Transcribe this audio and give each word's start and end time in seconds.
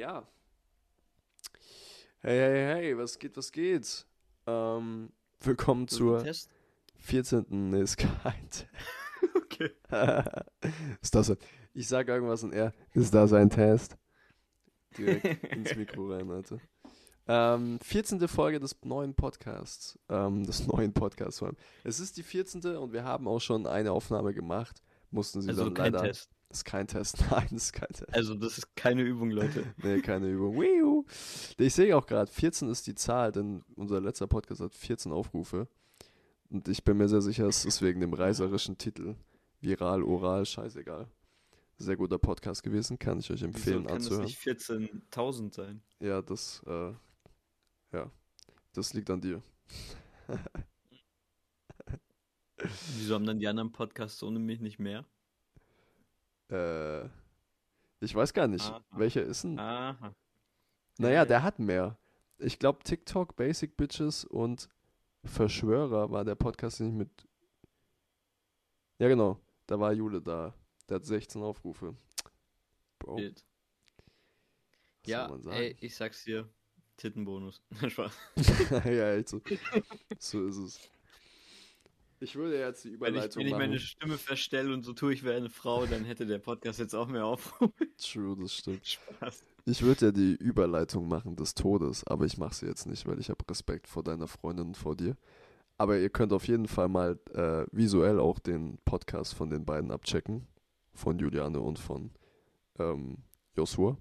Ja. 0.00 0.26
Hey, 2.20 2.38
hey, 2.38 2.64
hey, 2.74 2.96
was 2.96 3.18
geht, 3.18 3.36
was 3.36 3.52
geht? 3.52 4.06
Ähm, 4.46 5.12
willkommen 5.40 5.88
zur 5.88 6.20
ein 6.20 6.24
Test? 6.24 6.48
14. 7.00 7.44
Nee, 7.50 7.82
ist 7.82 7.98
kein 7.98 8.48
Okay. 9.36 9.70
Ist 11.02 11.14
das 11.14 11.30
ein, 11.30 11.36
Ich 11.74 11.86
sag 11.86 12.08
irgendwas 12.08 12.42
und 12.42 12.54
er, 12.54 12.72
ist 12.94 13.12
das 13.12 13.34
ein 13.34 13.50
Test? 13.50 13.98
Direkt 14.96 15.44
ins 15.52 15.76
Mikro 15.76 16.10
rein, 16.14 16.30
Alter. 16.30 16.60
Ähm, 17.28 17.78
14. 17.82 18.26
Folge 18.26 18.58
des 18.58 18.74
neuen 18.82 19.14
Podcasts. 19.14 19.98
Ähm, 20.08 20.44
des 20.46 20.66
neuen 20.66 20.94
Podcasts 20.94 21.40
vor 21.40 21.48
allem. 21.48 21.58
Es 21.84 22.00
ist 22.00 22.16
die 22.16 22.22
14. 22.22 22.62
und 22.78 22.94
wir 22.94 23.04
haben 23.04 23.28
auch 23.28 23.40
schon 23.40 23.66
eine 23.66 23.92
Aufnahme 23.92 24.32
gemacht. 24.32 24.82
Mussten 25.10 25.42
sie 25.42 25.50
Also 25.50 25.64
dann 25.64 25.74
kein 25.74 25.92
leider. 25.92 26.06
Test. 26.06 26.30
Das 26.50 26.58
ist 26.58 26.64
kein 26.64 26.88
Test. 26.88 27.16
Nein, 27.30 27.46
das 27.52 27.62
ist 27.62 27.72
kein 27.72 27.88
Test. 27.88 28.12
Also 28.12 28.34
das 28.34 28.58
ist 28.58 28.74
keine 28.74 29.02
Übung, 29.02 29.30
Leute. 29.30 29.72
Nee, 29.82 30.00
keine 30.00 30.28
Übung. 30.28 31.06
Ich 31.56 31.74
sehe 31.74 31.96
auch 31.96 32.06
gerade, 32.06 32.30
14 32.30 32.68
ist 32.68 32.88
die 32.88 32.96
Zahl, 32.96 33.30
denn 33.30 33.62
unser 33.76 34.00
letzter 34.00 34.26
Podcast 34.26 34.60
hat 34.60 34.74
14 34.74 35.12
Aufrufe. 35.12 35.68
Und 36.50 36.66
ich 36.66 36.82
bin 36.82 36.96
mir 36.96 37.08
sehr 37.08 37.22
sicher, 37.22 37.46
es 37.46 37.64
ist 37.64 37.80
wegen 37.82 38.00
dem 38.00 38.12
reißerischen 38.12 38.76
Titel. 38.78 39.14
Viral, 39.60 40.02
oral, 40.02 40.44
scheißegal. 40.44 41.06
Sehr 41.78 41.96
guter 41.96 42.18
Podcast 42.18 42.64
gewesen, 42.64 42.98
kann 42.98 43.20
ich 43.20 43.30
euch 43.30 43.42
Wieso 43.42 43.46
empfehlen 43.46 43.86
kann 43.86 43.98
das 43.98 44.06
anzuhören. 44.06 44.24
nicht 44.24 44.40
14.000 44.40 45.54
sein? 45.54 45.82
Ja, 46.00 46.20
das, 46.20 46.64
äh, 46.66 46.92
ja, 47.92 48.10
das 48.72 48.92
liegt 48.92 49.08
an 49.10 49.20
dir. 49.20 49.40
Wieso 52.98 53.14
haben 53.14 53.24
dann 53.24 53.38
die 53.38 53.46
anderen 53.46 53.70
Podcasts 53.70 54.20
ohne 54.24 54.40
mich 54.40 54.60
nicht 54.60 54.80
mehr? 54.80 55.06
Äh, 56.50 57.04
ich 58.00 58.14
weiß 58.14 58.32
gar 58.32 58.48
nicht, 58.48 58.64
Aha. 58.64 58.84
welcher 58.92 59.22
ist 59.22 59.44
denn? 59.44 59.58
Aha. 59.58 60.14
Naja, 60.98 61.24
der 61.24 61.42
hat 61.42 61.58
mehr. 61.58 61.98
Ich 62.38 62.58
glaube, 62.58 62.82
TikTok, 62.82 63.36
Basic 63.36 63.76
Bitches 63.76 64.24
und 64.24 64.68
Verschwörer 65.24 66.10
war 66.10 66.24
der 66.24 66.34
Podcast, 66.34 66.80
den 66.80 66.88
ich 66.88 66.94
mit. 66.94 67.28
Ja, 68.98 69.08
genau. 69.08 69.38
Da 69.66 69.78
war 69.78 69.92
Jule 69.92 70.20
da. 70.20 70.54
Der 70.88 70.96
hat 70.96 71.04
16 71.04 71.42
Aufrufe. 71.42 71.94
Bro, 72.98 73.18
Shit. 73.18 73.44
Ja, 75.06 75.34
ey, 75.50 75.76
ich 75.80 75.94
sag's 75.94 76.24
dir. 76.24 76.48
Tittenbonus. 76.96 77.62
Spaß. 77.88 78.12
ja, 78.84 79.14
echt 79.14 79.28
so. 79.28 79.40
So 80.18 80.46
ist 80.46 80.56
es. 80.56 80.90
Ich 82.22 82.36
würde 82.36 82.58
jetzt 82.58 82.84
die 82.84 83.00
Wenn 83.00 83.14
ich, 83.14 83.24
Überleitung 83.24 83.40
wenn 83.40 83.46
ich 83.46 83.52
meine. 83.54 83.78
Stimme 83.78 84.18
verstelle 84.18 84.74
und 84.74 84.82
so 84.82 84.92
tue 84.92 85.14
ich 85.14 85.24
wie 85.24 85.30
eine 85.30 85.48
Frau, 85.48 85.86
dann 85.86 86.04
hätte 86.04 86.26
der 86.26 86.38
Podcast 86.38 86.78
jetzt 86.78 86.94
auch 86.94 87.08
mehr 87.08 87.24
Aufrufe. 87.24 87.72
True, 87.98 88.36
das 88.38 88.54
stimmt. 88.54 88.86
Spaß. 88.86 89.42
Ich 89.64 89.82
würde 89.82 90.06
ja 90.06 90.12
die 90.12 90.34
Überleitung 90.34 91.08
machen 91.08 91.36
des 91.36 91.54
Todes, 91.54 92.06
aber 92.06 92.26
ich 92.26 92.36
mache 92.36 92.54
sie 92.54 92.66
jetzt 92.66 92.86
nicht, 92.86 93.06
weil 93.06 93.18
ich 93.20 93.30
habe 93.30 93.48
Respekt 93.48 93.88
vor 93.88 94.02
deiner 94.02 94.26
Freundin 94.26 94.68
und 94.68 94.76
vor 94.76 94.96
dir. 94.96 95.16
Aber 95.78 95.98
ihr 95.98 96.10
könnt 96.10 96.34
auf 96.34 96.46
jeden 96.46 96.68
Fall 96.68 96.88
mal 96.88 97.18
äh, 97.32 97.64
visuell 97.72 98.20
auch 98.20 98.38
den 98.38 98.78
Podcast 98.84 99.34
von 99.34 99.48
den 99.48 99.64
beiden 99.64 99.90
abchecken. 99.90 100.46
Von 100.92 101.18
Juliane 101.18 101.60
und 101.60 101.78
von 101.78 102.10
ähm, 102.78 103.18
Joshua. 103.56 103.96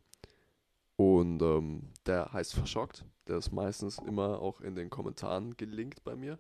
Und 0.98 1.42
ähm, 1.42 1.94
der 2.06 2.34
heißt 2.34 2.54
Verschockt. 2.54 3.06
Der 3.28 3.38
ist 3.38 3.54
meistens 3.54 3.98
immer 4.00 4.42
auch 4.42 4.60
in 4.60 4.76
den 4.76 4.90
Kommentaren 4.90 5.56
gelinkt 5.56 6.04
bei 6.04 6.18
mir. 6.18 6.38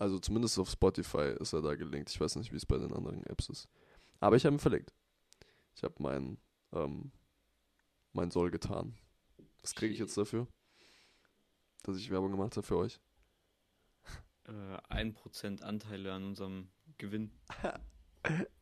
Also 0.00 0.18
zumindest 0.18 0.58
auf 0.58 0.70
Spotify 0.70 1.34
ist 1.38 1.52
er 1.52 1.60
da 1.60 1.74
gelinkt. 1.74 2.08
Ich 2.08 2.18
weiß 2.18 2.36
nicht, 2.36 2.52
wie 2.52 2.56
es 2.56 2.64
bei 2.64 2.78
den 2.78 2.90
anderen 2.94 3.22
Apps 3.26 3.50
ist. 3.50 3.68
Aber 4.18 4.34
ich 4.34 4.46
habe 4.46 4.56
ihn 4.56 4.58
verlinkt. 4.58 4.94
Ich 5.76 5.82
habe 5.82 5.94
mein, 5.98 6.38
ähm, 6.72 7.12
mein 8.14 8.30
Soll 8.30 8.50
getan. 8.50 8.94
Was 9.60 9.74
kriege 9.74 9.92
ich 9.92 10.00
jetzt 10.00 10.16
dafür? 10.16 10.46
Dass 11.82 11.98
ich 11.98 12.10
Werbung 12.10 12.30
gemacht 12.30 12.56
habe 12.56 12.66
für 12.66 12.78
euch? 12.78 12.98
Äh, 14.44 14.78
1% 14.88 15.60
Anteile 15.60 16.14
an 16.14 16.24
unserem 16.24 16.68
Gewinn. 16.98 17.30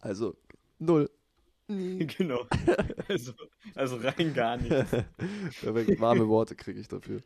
Also, 0.01 0.37
null. 0.79 1.11
genau. 1.67 2.47
Also, 3.09 3.33
also 3.75 3.97
rein 3.97 4.33
gar 4.33 4.57
nicht. 4.57 4.71
Perfekt, 5.61 6.01
warme 6.01 6.29
Worte 6.29 6.55
kriege 6.55 6.79
ich 6.79 6.87
dafür. 6.87 7.21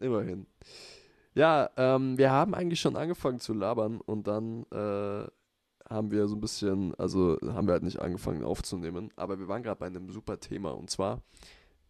Immerhin. 0.00 0.46
Ja, 1.34 1.70
ähm, 1.76 2.18
wir 2.18 2.30
haben 2.30 2.54
eigentlich 2.54 2.80
schon 2.80 2.96
angefangen 2.96 3.40
zu 3.40 3.54
labern 3.54 4.00
und 4.00 4.26
dann 4.26 4.64
äh, 4.70 5.26
haben 5.88 6.10
wir 6.10 6.28
so 6.28 6.36
ein 6.36 6.40
bisschen, 6.40 6.94
also 6.96 7.38
haben 7.46 7.66
wir 7.66 7.72
halt 7.72 7.82
nicht 7.82 8.00
angefangen 8.00 8.44
aufzunehmen, 8.44 9.10
aber 9.16 9.38
wir 9.38 9.48
waren 9.48 9.62
gerade 9.62 9.78
bei 9.78 9.86
einem 9.86 10.10
super 10.10 10.38
Thema 10.38 10.72
und 10.72 10.90
zwar, 10.90 11.22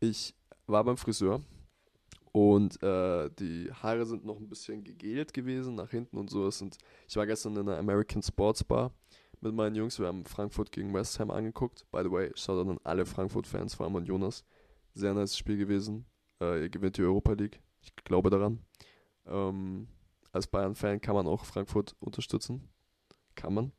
ich 0.00 0.34
war 0.66 0.84
beim 0.84 0.97
Friseur 0.97 1.41
und 2.30 2.82
äh, 2.82 3.30
die 3.38 3.70
Haare 3.72 4.06
sind 4.06 4.25
noch 4.25 4.38
ein 4.38 4.48
bisschen 4.48 4.84
gegelt 4.84 5.34
gewesen 5.34 5.74
nach 5.74 5.91
hinten 5.91 6.19
und 6.19 6.30
so. 6.30 6.47
Es 6.47 6.64
ich 7.09 7.16
war 7.16 7.26
gestern 7.26 7.56
in 7.56 7.69
einer 7.69 7.78
American 7.78 8.22
Sports 8.22 8.64
Bar 8.64 8.92
mit 9.41 9.54
meinen 9.54 9.74
Jungs, 9.74 9.98
wir 9.98 10.06
haben 10.06 10.24
Frankfurt 10.24 10.70
gegen 10.70 10.94
West 10.94 11.19
Ham 11.19 11.32
angeguckt. 11.32 11.84
By 11.91 12.03
the 12.04 12.10
way, 12.10 12.30
schaut 12.36 12.64
an 12.66 12.78
alle 12.84 13.04
Frankfurt-Fans, 13.04 13.74
vor 13.74 13.86
allem 13.86 13.97
an 13.97 14.06
Jonas. 14.06 14.44
Sehr 14.94 15.14
nice 15.14 15.36
Spiel 15.36 15.56
gewesen. 15.56 16.06
Äh, 16.41 16.62
ihr 16.62 16.69
gewinnt 16.69 16.97
die 16.97 17.03
Europa 17.03 17.32
League. 17.32 17.60
Ich 17.80 17.94
glaube 18.04 18.30
daran. 18.30 18.60
Ähm, 19.27 19.88
als 20.33 20.47
Bayern-Fan 20.47 21.00
kann 21.00 21.15
man 21.15 21.27
auch 21.27 21.44
Frankfurt 21.44 21.94
unterstützen. 22.00 22.69
Kann 23.34 23.55
man. 23.55 23.72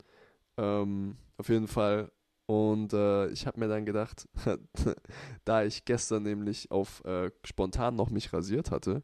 Ähm, 0.58 1.18
auf 1.38 1.50
jeden 1.50 1.68
Fall. 1.68 2.12
Und 2.46 2.94
äh, 2.94 3.30
ich 3.30 3.48
habe 3.48 3.60
mir 3.60 3.68
dann 3.68 3.86
gedacht, 3.86 4.28
da 5.46 5.64
ich 5.64 5.86
gestern 5.86 6.24
nämlich 6.24 6.70
auf 6.72 7.04
äh, 7.06 7.32
spontan 7.46 7.96
noch 7.96 8.10
mich 8.10 8.34
rasiert 8.34 8.70
hatte 8.70 9.02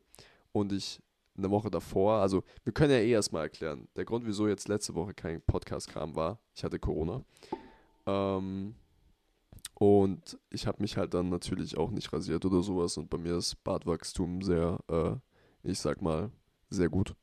und 0.51 0.73
ich 0.73 1.01
eine 1.37 1.49
Woche 1.49 1.71
davor, 1.71 2.15
also 2.15 2.43
wir 2.65 2.73
können 2.73 2.91
ja 2.91 2.97
eh 2.97 3.11
erstmal 3.11 3.43
erklären, 3.43 3.87
der 3.95 4.03
Grund, 4.03 4.25
wieso 4.25 4.47
jetzt 4.47 4.67
letzte 4.67 4.93
Woche 4.93 5.13
kein 5.13 5.41
Podcast 5.41 5.87
kam, 5.87 6.15
war, 6.15 6.39
ich 6.53 6.65
hatte 6.65 6.79
Corona. 6.79 7.23
Ähm, 8.05 8.75
und 9.75 10.37
ich 10.49 10.67
habe 10.67 10.81
mich 10.81 10.97
halt 10.97 11.13
dann 11.13 11.29
natürlich 11.29 11.77
auch 11.77 11.91
nicht 11.91 12.11
rasiert 12.11 12.43
oder 12.43 12.61
sowas 12.61 12.97
und 12.97 13.09
bei 13.09 13.17
mir 13.17 13.37
ist 13.37 13.63
Bartwachstum 13.63 14.41
sehr, 14.41 14.77
äh, 14.89 15.15
ich 15.63 15.79
sag 15.79 16.01
mal, 16.01 16.31
sehr 16.69 16.89
gut. 16.89 17.15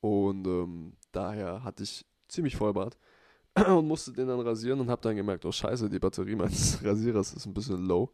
Und 0.00 0.46
ähm, 0.46 0.94
daher 1.12 1.62
hatte 1.62 1.82
ich 1.84 2.04
ziemlich 2.28 2.56
Vollbart 2.56 2.98
und 3.68 3.86
musste 3.86 4.12
den 4.12 4.28
dann 4.28 4.40
rasieren 4.40 4.80
und 4.80 4.88
habe 4.88 5.02
dann 5.02 5.16
gemerkt, 5.16 5.44
oh 5.44 5.52
scheiße, 5.52 5.88
die 5.88 5.98
Batterie 5.98 6.34
meines 6.34 6.82
Rasierers 6.84 7.34
ist 7.34 7.46
ein 7.46 7.54
bisschen 7.54 7.84
low. 7.84 8.10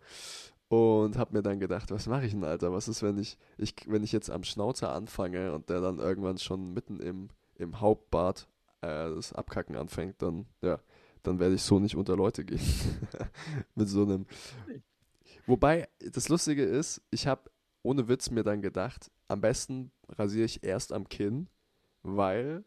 Und 0.69 1.16
habe 1.16 1.34
mir 1.34 1.42
dann 1.42 1.60
gedacht, 1.60 1.91
was 1.91 2.06
mache 2.06 2.26
ich 2.26 2.32
denn, 2.32 2.44
Alter? 2.44 2.72
Was 2.72 2.88
ist, 2.88 3.02
wenn 3.02 3.16
ich, 3.16 3.38
ich, 3.56 3.74
wenn 3.86 4.04
ich 4.04 4.12
jetzt 4.12 4.30
am 4.30 4.44
Schnauzer 4.44 4.92
anfange 4.92 5.54
und 5.54 5.70
der 5.70 5.80
dann 5.80 5.98
irgendwann 5.98 6.36
schon 6.36 6.75
mitten 6.75 7.00
im, 7.00 7.30
im 7.54 7.80
Hauptbart 7.80 8.46
äh, 8.82 9.08
das 9.14 9.32
Abkacken 9.32 9.76
anfängt, 9.76 10.20
dann, 10.20 10.44
ja, 10.60 10.78
dann 11.22 11.38
werde 11.38 11.54
ich 11.54 11.62
so 11.62 11.78
nicht 11.78 11.96
unter 11.96 12.16
Leute 12.16 12.44
gehen. 12.44 12.60
Mit 13.75 13.88
so 13.88 14.02
einem. 14.02 14.26
Wobei, 15.46 15.88
das 16.12 16.28
Lustige 16.28 16.64
ist, 16.64 17.00
ich 17.10 17.26
habe 17.26 17.50
ohne 17.83 18.09
Witz 18.09 18.31
mir 18.31 18.43
dann 18.43 18.62
gedacht, 18.62 19.11
am 19.28 19.41
besten 19.41 19.91
rasiere 20.09 20.47
ich 20.47 20.62
erst 20.62 20.93
am 20.93 21.09
Kinn, 21.09 21.49
weil 22.03 22.65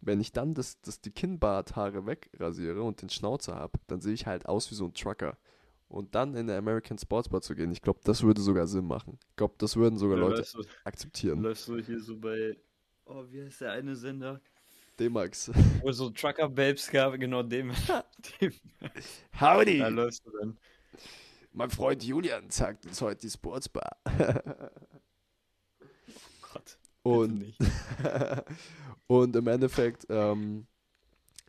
wenn 0.00 0.20
ich 0.20 0.32
dann 0.32 0.54
das, 0.54 0.80
das, 0.80 1.00
die 1.00 1.10
Kinnbarthaare 1.10 2.06
wegrasiere 2.06 2.82
und 2.82 3.02
den 3.02 3.10
Schnauzer 3.10 3.54
habe, 3.54 3.78
dann 3.86 4.00
sehe 4.00 4.14
ich 4.14 4.26
halt 4.26 4.46
aus 4.46 4.70
wie 4.70 4.74
so 4.74 4.86
ein 4.86 4.94
Trucker. 4.94 5.36
Und 5.88 6.14
dann 6.14 6.36
in 6.36 6.46
der 6.46 6.56
American 6.58 6.98
Sports 6.98 7.28
Bar 7.28 7.42
zu 7.42 7.54
gehen, 7.54 7.72
ich 7.72 7.82
glaube, 7.82 8.00
das 8.04 8.22
würde 8.22 8.40
sogar 8.40 8.66
Sinn 8.66 8.86
machen. 8.86 9.18
Ich 9.30 9.36
glaube, 9.36 9.54
das 9.58 9.76
würden 9.76 9.98
sogar 9.98 10.18
Oder 10.18 10.28
Leute 10.28 10.38
läufst 10.38 10.54
du, 10.54 10.62
akzeptieren. 10.84 11.42
läufst 11.42 11.66
du 11.68 11.78
hier 11.78 12.00
so 12.00 12.16
bei, 12.16 12.56
oh, 13.06 13.24
wie 13.28 13.42
heißt 13.42 13.62
der 13.62 13.72
eine 13.72 13.96
Sender? 13.96 14.40
D-Max. 15.00 15.50
Wo 15.82 15.90
so 15.90 16.10
Trucker-Babes 16.10 16.90
gab, 16.90 17.18
genau 17.18 17.42
dem. 17.42 17.72
dem 18.40 18.52
Howdy! 19.40 19.78
da 19.78 19.88
läufst 19.88 20.24
du 20.24 20.30
dann. 20.38 20.56
Mein 21.52 21.70
Freund 21.70 22.04
Julian 22.04 22.48
zeigt 22.50 22.86
uns 22.86 23.00
heute 23.00 23.22
die 23.22 23.30
Sportsbar. 23.30 23.96
Gott. 26.52 26.78
Und 27.02 27.38
nicht. 27.38 27.58
und 29.08 29.34
im 29.34 29.46
Endeffekt 29.48 30.06
ähm, 30.10 30.66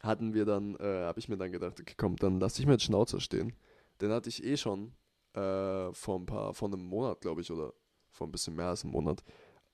hatten 0.02 0.34
wir 0.34 0.46
dann, 0.46 0.76
äh, 0.78 1.04
habe 1.04 1.20
ich 1.20 1.30
mir 1.30 1.38
dann 1.38 1.52
gedacht, 1.52 1.80
okay, 1.80 1.94
komm, 1.96 2.16
dann 2.16 2.40
lass 2.40 2.56
dich 2.56 2.66
mit 2.66 2.82
Schnauzer 2.82 3.20
stehen. 3.20 3.54
Den 4.02 4.12
hatte 4.12 4.30
ich 4.30 4.44
eh 4.44 4.58
schon 4.58 4.94
äh, 5.34 5.94
vor 5.94 6.20
ein 6.20 6.26
paar, 6.26 6.54
vor 6.54 6.68
einem 6.68 6.84
Monat, 6.84 7.22
glaube 7.22 7.42
ich, 7.42 7.52
oder 7.52 7.74
vor 8.10 8.28
ein 8.28 8.32
bisschen 8.32 8.56
mehr 8.56 8.70
als 8.70 8.84
einem 8.84 8.94
Monat, 8.94 9.24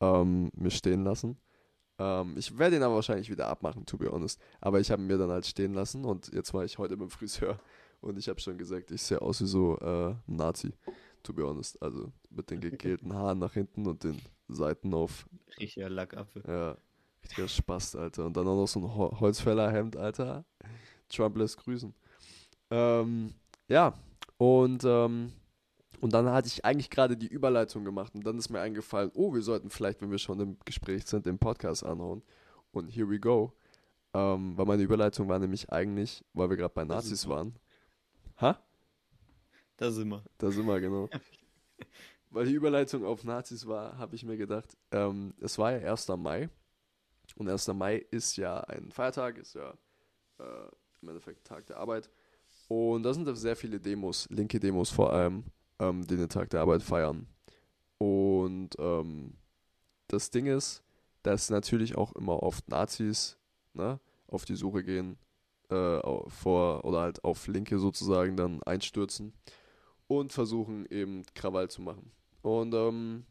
ähm, 0.02 0.52
mir 0.56 0.72
stehen 0.72 1.06
lassen. 1.06 1.40
Ähm, 2.00 2.36
ich 2.38 2.58
werde 2.58 2.76
ihn 2.76 2.84
aber 2.84 2.96
wahrscheinlich 2.96 3.30
wieder 3.30 3.48
abmachen, 3.48 3.86
to 3.86 3.98
be 3.98 4.12
honest. 4.12 4.42
Aber 4.60 4.82
ich 4.82 4.92
habe 4.92 5.02
ihn 5.02 5.08
mir 5.08 5.18
dann 5.18 5.32
halt 5.32 5.46
stehen 5.46 5.74
lassen 5.74 6.04
und 6.04 6.34
jetzt 6.34 6.54
war 6.54 6.66
ich 6.66 6.78
heute 6.78 6.98
beim 6.98 7.10
Friseur 7.10 7.60
und 8.02 8.18
ich 8.18 8.30
habe 8.30 8.40
schon 8.40 8.58
gesagt, 8.58 8.92
ich 8.92 9.02
sehe 9.02 9.22
aus 9.22 9.42
wie 9.42 9.46
so 9.48 9.78
äh, 9.80 10.10
ein 10.12 10.36
Nazi, 10.36 10.74
to 11.24 11.34
be 11.34 11.44
honest. 11.44 11.82
Also 11.82 12.12
mit 12.30 12.50
den 12.50 12.60
gegelten 12.62 13.14
Haaren 13.14 13.40
nach 13.40 13.54
hinten 13.54 13.88
und 13.88 14.04
den 14.04 14.22
Seiten 14.48 14.94
auf 14.94 15.28
Richtiger 15.60 15.90
Lackaffe. 15.90 16.42
ja, 16.48 16.78
richtiger 17.24 17.48
Spaß, 17.48 17.96
Alter. 17.96 18.26
Und 18.26 18.38
dann 18.38 18.48
auch 18.48 18.56
noch 18.56 18.68
so 18.68 18.80
ein 18.80 18.96
Ho 18.96 19.20
Holzfällerhemd, 19.20 19.98
Alter. 19.98 20.46
Trump 21.10 21.38
lässt 21.38 21.58
grüßen. 21.58 21.94
Ähm, 22.70 23.34
ja, 23.70 23.94
und 24.38 24.84
ähm, 24.86 25.32
Und 26.00 26.14
dann 26.14 26.30
hatte 26.30 26.48
ich 26.48 26.64
eigentlich 26.64 26.90
gerade 26.90 27.18
die 27.18 27.28
Überleitung 27.28 27.84
gemacht 27.84 28.14
und 28.14 28.24
dann 28.26 28.38
ist 28.38 28.50
mir 28.50 28.60
eingefallen, 28.60 29.10
oh, 29.16 29.34
wir 29.34 29.42
sollten 29.42 29.70
vielleicht, 29.70 30.02
wenn 30.02 30.12
wir 30.12 30.20
schon 30.20 30.40
im 30.40 30.58
Gespräch 30.66 31.06
sind, 31.08 31.26
den 31.26 31.40
Podcast 31.40 31.84
anhauen. 31.84 32.22
Und 32.72 32.90
here 32.90 33.10
we 33.10 33.20
go. 33.20 33.52
Ähm, 34.14 34.56
weil 34.58 34.66
meine 34.66 34.84
Überleitung 34.84 35.28
war 35.28 35.40
nämlich 35.40 35.72
eigentlich, 35.72 36.24
weil 36.34 36.50
wir 36.50 36.58
gerade 36.58 36.74
bei 36.74 36.84
Nazis 36.86 37.28
waren. 37.28 37.56
Ha? 38.40 38.60
Da 39.78 39.92
sind 39.92 40.10
wir. 40.10 40.24
Da 40.38 40.52
sind 40.52 40.66
wir, 40.66 40.80
genau. 40.80 41.10
Weil 42.30 42.46
die 42.46 42.54
Überleitung 42.54 43.06
auf 43.06 43.24
Nazis 43.24 43.66
war, 43.68 43.98
habe 43.98 44.16
ich 44.16 44.24
mir 44.24 44.38
gedacht, 44.38 44.78
ähm, 44.92 45.34
es 45.40 45.58
war 45.58 45.72
ja 45.72 45.92
1. 45.92 46.08
Mai. 46.10 46.50
Und 47.36 47.50
1. 47.50 47.68
Mai 47.70 47.98
ist 48.12 48.38
ja 48.38 48.60
ein 48.62 48.92
Feiertag, 48.92 49.38
ist 49.38 49.56
ja 49.56 49.72
äh, 50.40 50.68
im 51.02 51.10
Endeffekt 51.10 51.46
Tag 51.46 51.66
der 51.68 51.78
Arbeit. 51.78 52.10
Und 52.68 53.04
da 53.04 53.14
sind 53.14 53.34
sehr 53.36 53.56
viele 53.56 53.80
Demos, 53.80 54.28
linke 54.30 54.60
Demos 54.60 54.90
vor 54.90 55.14
allem, 55.14 55.46
ähm, 55.80 56.06
die 56.06 56.18
den 56.18 56.30
Tag 56.30 56.50
der 56.50 56.62
Arbeit 56.62 56.84
feiern. 56.84 57.28
Und 57.98 58.72
ähm, 58.78 59.34
das 60.08 60.30
Ding 60.30 60.48
ist, 60.48 60.84
dass 61.24 61.50
natürlich 61.50 61.98
auch 61.98 62.14
immer 62.14 62.44
oft 62.44 62.68
Nazis 62.70 63.38
ne, 63.74 64.00
auf 64.28 64.46
die 64.46 64.56
Suche 64.56 64.84
gehen, 64.84 65.18
äh, 65.70 66.00
vor 66.30 66.86
oder 66.86 67.02
halt 67.02 67.24
auf 67.24 67.48
Linke 67.48 67.80
sozusagen 67.80 68.38
dann 68.38 68.64
einstürzen 68.64 69.34
und 70.08 70.32
versuchen 70.32 70.86
eben 70.90 71.24
Krawall 71.36 71.70
zu 71.70 71.82
machen. 71.82 72.12
Und 72.42 72.74
ähm, 72.74 73.26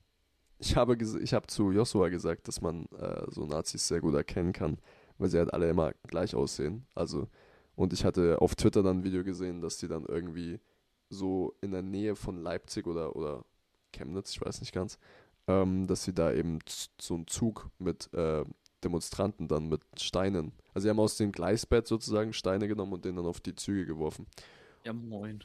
ich 0.59 0.77
habe 0.77 0.97
ich 0.97 1.35
habe 1.35 1.47
zu 1.47 1.71
Joshua 1.71 2.09
gesagt, 2.09 2.49
dass 2.49 2.61
man 2.61 2.87
äh, 2.99 3.25
so 3.29 3.47
Nazis 3.47 3.87
sehr 3.89 4.01
gut 4.01 4.15
erkennen 4.15 4.53
kann, 4.53 4.79
weil 5.19 5.29
sie 5.29 5.39
halt 5.39 5.53
alle 5.53 5.69
immer 5.69 5.93
gleich 6.07 6.35
aussehen. 6.35 6.87
Also 6.95 7.29
und 7.75 7.93
ich 7.93 8.05
hatte 8.05 8.41
auf 8.41 8.55
Twitter 8.55 8.83
dann 8.83 8.99
ein 8.99 9.05
Video 9.05 9.23
gesehen, 9.25 9.61
dass 9.61 9.79
die 9.79 9.89
dann 9.89 10.05
irgendwie 10.07 10.61
so 11.11 11.55
in 11.61 11.73
der 11.73 11.83
Nähe 11.83 12.17
von 12.17 12.43
Leipzig 12.43 12.87
oder 12.87 13.17
oder 13.17 13.45
Chemnitz, 13.93 14.33
ich 14.33 14.41
weiß 14.41 14.61
nicht 14.61 14.73
ganz, 14.73 14.99
ähm, 15.47 15.87
dass 15.87 16.05
sie 16.05 16.15
da 16.15 16.33
eben 16.33 16.59
so 17.01 17.15
einen 17.15 17.27
Zug 17.27 17.71
mit 17.79 18.13
äh, 18.15 18.45
Demonstranten 18.87 19.49
dann 19.49 19.69
mit 19.69 19.83
Steinen, 20.01 20.53
also 20.73 20.85
sie 20.85 20.91
haben 20.91 21.01
aus 21.01 21.17
dem 21.17 21.33
Gleisbett 21.33 21.87
sozusagen 21.87 22.33
Steine 22.33 22.69
genommen 22.69 22.93
und 22.93 23.05
den 23.05 23.17
dann 23.17 23.27
auf 23.27 23.41
die 23.41 23.55
Züge 23.55 23.87
geworfen. 23.87 24.27
Ja, 24.85 24.93
moin. 24.93 25.43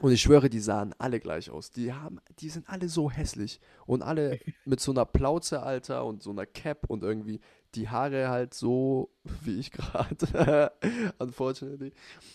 Und 0.00 0.12
ich 0.12 0.20
schwöre, 0.20 0.50
die 0.50 0.60
sahen 0.60 0.94
alle 0.98 1.20
gleich 1.20 1.50
aus. 1.50 1.70
Die 1.70 1.92
haben, 1.92 2.20
die 2.38 2.50
sind 2.50 2.68
alle 2.68 2.88
so 2.88 3.10
hässlich. 3.10 3.60
Und 3.86 4.02
alle 4.02 4.38
mit 4.64 4.80
so 4.80 4.92
einer 4.92 5.06
Plauze, 5.06 5.62
Alter, 5.62 6.04
und 6.04 6.22
so 6.22 6.30
einer 6.30 6.46
Cap 6.46 6.84
und 6.88 7.02
irgendwie 7.02 7.40
die 7.74 7.88
Haare 7.88 8.28
halt 8.28 8.54
so, 8.54 9.10
wie 9.42 9.58
ich 9.58 9.70
gerade. 9.70 10.72
Unfortunately. 11.18 11.92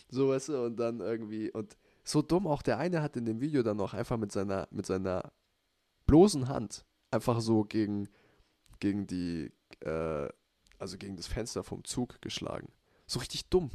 So, 0.09 0.29
weißt 0.29 0.49
du, 0.49 0.65
und 0.65 0.77
dann 0.77 0.99
irgendwie, 0.99 1.51
und 1.51 1.77
so 2.03 2.21
dumm, 2.21 2.47
auch 2.47 2.63
der 2.63 2.79
eine 2.79 3.01
hat 3.01 3.15
in 3.15 3.25
dem 3.25 3.41
Video 3.41 3.63
dann 3.63 3.77
noch 3.77 3.93
einfach 3.93 4.17
mit 4.17 4.31
seiner, 4.31 4.67
mit 4.71 4.85
seiner 4.85 5.31
bloßen 6.07 6.47
Hand 6.47 6.85
einfach 7.11 7.41
so 7.41 7.63
gegen, 7.63 8.09
gegen 8.79 9.05
die, 9.05 9.51
äh, 9.81 10.29
also 10.81 10.97
gegen 10.97 11.15
das 11.15 11.27
Fenster 11.27 11.63
vom 11.63 11.83
Zug 11.83 12.21
geschlagen. 12.21 12.69
So 13.07 13.19
richtig 13.19 13.47
dumm. 13.49 13.69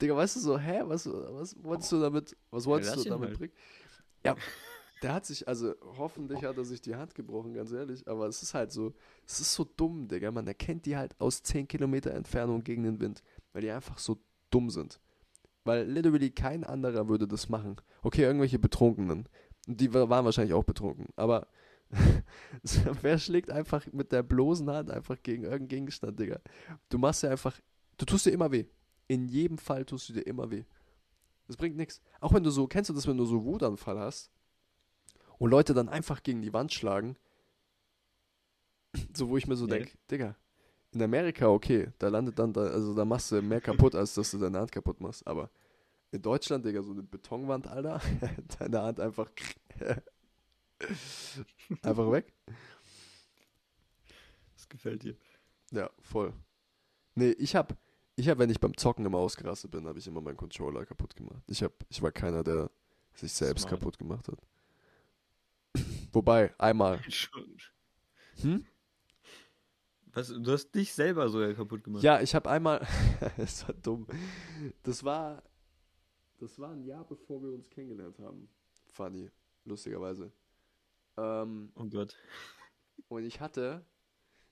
Digga, 0.00 0.16
weißt 0.16 0.36
du 0.36 0.40
so, 0.40 0.58
hä, 0.58 0.82
was, 0.84 1.06
was 1.06 1.56
wolltest 1.62 1.92
du 1.92 2.00
damit, 2.00 2.36
was 2.50 2.66
wolltest 2.66 2.96
lass 2.96 3.04
du 3.04 3.10
damit 3.10 3.28
halt. 3.30 3.38
bringen? 3.38 3.52
Ja, 4.24 4.36
der 5.02 5.14
hat 5.14 5.26
sich, 5.26 5.46
also 5.48 5.74
hoffentlich 5.98 6.44
hat 6.44 6.56
er 6.56 6.64
sich 6.64 6.80
die 6.80 6.94
Hand 6.94 7.14
gebrochen, 7.14 7.54
ganz 7.54 7.72
ehrlich, 7.72 8.06
aber 8.06 8.26
es 8.26 8.42
ist 8.42 8.54
halt 8.54 8.72
so, 8.72 8.94
es 9.26 9.40
ist 9.40 9.52
so 9.52 9.64
dumm, 9.64 10.08
Digga, 10.08 10.30
man 10.30 10.46
erkennt 10.46 10.86
die 10.86 10.96
halt 10.96 11.14
aus 11.20 11.42
10 11.42 11.66
Kilometer 11.68 12.12
Entfernung 12.12 12.62
gegen 12.62 12.84
den 12.84 13.00
Wind, 13.00 13.22
weil 13.52 13.62
die 13.62 13.70
einfach 13.70 13.98
so 13.98 14.18
dumm 14.50 14.70
sind. 14.70 15.00
Weil 15.64 15.86
literally 15.88 16.30
kein 16.30 16.64
anderer 16.64 17.08
würde 17.08 17.28
das 17.28 17.48
machen. 17.48 17.76
Okay, 18.02 18.22
irgendwelche 18.22 18.58
Betrunkenen. 18.58 19.28
Und 19.68 19.80
die 19.80 19.92
wa- 19.94 20.08
waren 20.08 20.24
wahrscheinlich 20.24 20.54
auch 20.54 20.64
betrunken, 20.64 21.06
aber 21.14 21.46
wer 23.02 23.18
schlägt 23.18 23.50
einfach 23.50 23.86
mit 23.92 24.12
der 24.12 24.22
bloßen 24.22 24.68
Hand 24.70 24.90
einfach 24.90 25.16
gegen 25.22 25.44
irgendeinen 25.44 25.68
Gegenstand, 25.68 26.18
Digga? 26.18 26.40
Du 26.88 26.98
machst 26.98 27.22
ja 27.22 27.30
einfach, 27.30 27.58
du 27.98 28.04
tust 28.04 28.26
dir 28.26 28.30
immer 28.30 28.50
weh. 28.50 28.64
In 29.08 29.28
jedem 29.28 29.58
Fall 29.58 29.84
tust 29.84 30.08
du 30.08 30.14
dir 30.14 30.26
immer 30.26 30.50
weh. 30.50 30.64
Das 31.46 31.56
bringt 31.56 31.76
nichts. 31.76 32.00
Auch 32.20 32.32
wenn 32.32 32.42
du 32.42 32.50
so, 32.50 32.66
kennst 32.66 32.88
du 32.88 32.94
das, 32.94 33.06
wenn 33.06 33.16
du 33.16 33.26
so 33.26 33.44
Wutanfall 33.44 33.98
hast 33.98 34.30
und 35.38 35.50
Leute 35.50 35.74
dann 35.74 35.88
einfach 35.88 36.22
gegen 36.22 36.40
die 36.40 36.52
Wand 36.52 36.72
schlagen? 36.72 37.16
So, 39.14 39.28
wo 39.28 39.36
ich 39.36 39.46
mir 39.46 39.56
so 39.56 39.66
denke, 39.66 39.92
Digga, 40.10 40.36
in 40.92 41.02
Amerika, 41.02 41.48
okay, 41.48 41.88
da 41.98 42.08
landet 42.08 42.38
dann, 42.38 42.52
da, 42.52 42.62
also 42.62 42.94
da 42.94 43.04
machst 43.04 43.32
du 43.32 43.40
mehr 43.42 43.60
kaputt, 43.60 43.94
als 43.94 44.14
dass 44.14 44.30
du 44.30 44.38
deine 44.38 44.58
Hand 44.58 44.72
kaputt 44.72 45.00
machst. 45.00 45.26
Aber 45.26 45.50
in 46.10 46.20
Deutschland, 46.20 46.64
Digga, 46.64 46.82
so 46.82 46.92
eine 46.92 47.02
Betonwand, 47.02 47.66
Alter, 47.66 48.00
deine 48.58 48.82
Hand 48.82 49.00
einfach, 49.00 49.30
einfach 51.82 52.10
weg. 52.10 52.32
Das 54.54 54.68
gefällt 54.68 55.02
dir. 55.02 55.16
Ja, 55.70 55.90
voll. 56.00 56.32
Nee, 57.14 57.30
ich 57.32 57.54
hab, 57.56 57.76
ich 58.16 58.28
hab, 58.28 58.38
wenn 58.38 58.50
ich 58.50 58.60
beim 58.60 58.76
Zocken 58.76 59.04
immer 59.04 59.18
ausgerastet 59.18 59.70
bin, 59.70 59.86
habe 59.86 59.98
ich 59.98 60.06
immer 60.06 60.20
meinen 60.20 60.36
Controller 60.36 60.84
kaputt 60.84 61.16
gemacht. 61.16 61.42
Ich 61.48 61.62
hab, 61.62 61.72
ich 61.88 62.00
war 62.02 62.12
keiner, 62.12 62.42
der 62.42 62.70
sich 63.14 63.32
selbst 63.32 63.62
Smart. 63.62 63.80
kaputt 63.80 63.98
gemacht 63.98 64.28
hat. 64.28 64.38
Wobei, 66.12 66.54
einmal. 66.58 67.00
Hm? 68.40 68.64
Was, 70.14 70.28
du 70.28 70.52
hast 70.52 70.70
dich 70.74 70.92
selber 70.92 71.28
so 71.28 71.42
ja 71.42 71.52
kaputt 71.52 71.84
gemacht. 71.84 72.02
Ja, 72.02 72.20
ich 72.20 72.34
habe 72.34 72.50
einmal. 72.50 72.86
das 73.36 73.66
war 73.66 73.74
dumm. 73.74 74.06
Das 74.82 75.04
war. 75.04 75.42
Das 76.38 76.58
war 76.58 76.72
ein 76.72 76.82
Jahr 76.82 77.04
bevor 77.04 77.42
wir 77.42 77.52
uns 77.52 77.68
kennengelernt 77.70 78.18
haben. 78.18 78.48
Funny, 78.86 79.30
lustigerweise. 79.64 80.32
Ähm, 81.16 81.72
Oh 81.76 81.84
Gott. 81.84 82.16
und 83.08 83.24
ich 83.24 83.40
hatte. 83.40 83.84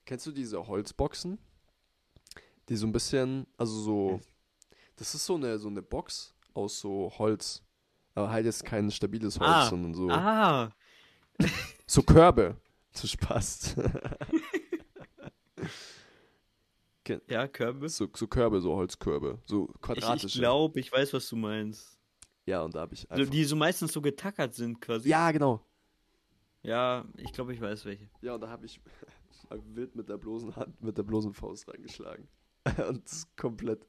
Kennst 0.05 0.27
du 0.27 0.33
diese 0.33 0.67
Holzboxen? 0.67 1.39
Die 2.69 2.77
so 2.77 2.87
ein 2.87 2.93
bisschen. 2.93 3.47
Also 3.57 3.79
so. 3.81 4.21
Das 4.97 5.15
ist 5.15 5.25
so 5.25 5.37
eine, 5.37 5.59
so 5.59 5.69
eine 5.69 5.83
Box 5.83 6.35
aus 6.55 6.79
so 6.81 7.11
Holz. 7.19 7.63
Aber 8.15 8.31
halt 8.31 8.45
jetzt 8.45 8.65
kein 8.65 8.91
stabiles 8.91 9.39
Holz, 9.39 9.49
Ah, 9.51 9.69
sondern 9.71 9.95
so. 9.95 10.09
Ah, 10.11 10.71
So 11.87 12.03
Körbe. 12.03 12.57
Zu 12.93 13.07
Spaß. 13.07 13.77
ja, 17.29 17.49
Körbe. 17.49 17.89
so, 17.89 18.09
so 18.15 18.27
Körbe, 18.27 18.61
so 18.61 18.75
Holzkörbe. 18.77 19.39
So 19.47 19.69
Ich, 19.75 19.81
quadratische. 19.81 20.27
ich 20.27 20.35
glaube, 20.35 20.79
ich 20.81 20.93
weiß, 20.93 21.13
was 21.13 21.29
du 21.29 21.37
meinst. 21.37 21.99
ja, 22.47 22.63
und 22.63 22.75
da 22.75 22.81
habe 22.81 22.95
ich 22.95 23.11
einfach. 23.11 23.31
die 23.31 23.45
so 23.45 23.57
meistens 23.57 23.93
so 23.93 24.01
getackert 24.01 24.55
sind 24.55 24.81
quasi. 24.81 25.09
ja, 25.09 25.31
genau. 25.33 25.65
Ja, 26.63 27.05
ich 27.17 27.33
glaube, 27.33 27.55
ich 27.55 27.61
weiß 27.61 27.85
welche. 27.87 28.09
Ja, 28.21 28.35
und 28.35 28.41
da 28.43 28.49
habe 28.49 28.67
ich 28.67 28.81
mal 29.51 29.61
wild 29.75 29.95
mit 29.97 30.09
der 30.09 30.19
bloßen 30.19 30.55
Hand, 30.57 30.83
mit 30.83 30.99
der 30.99 31.03
bloßen 31.03 31.33
Faust 31.33 31.69
reingeschlagen. 31.69 32.29
Und 32.89 33.03
komplett, 33.39 33.87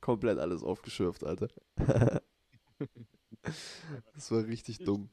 komplett 0.00 0.38
alles 0.38 0.62
aufgeschürft, 0.62 1.24
Alter. 1.24 1.48
Das 4.14 4.30
war 4.30 4.44
richtig 4.44 4.78
dumm. 4.78 5.08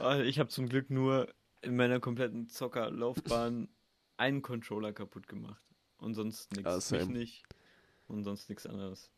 Ah, 0.00 0.20
ich 0.20 0.38
habe 0.38 0.48
zum 0.48 0.68
Glück 0.68 0.90
nur 0.90 1.28
in 1.60 1.76
meiner 1.76 2.00
kompletten 2.00 2.48
Zockerlaufbahn 2.48 3.68
einen 4.16 4.42
Controller 4.42 4.92
kaputt 4.92 5.26
gemacht. 5.28 5.64
Und 5.98 6.14
sonst 6.14 6.52
nichts. 6.52 6.92
Ah, 6.92 6.96
Mich 6.96 7.08
nicht. 7.08 7.44
Und 8.06 8.24
sonst 8.24 8.48
nichts 8.48 8.66
anderes. 8.66 9.10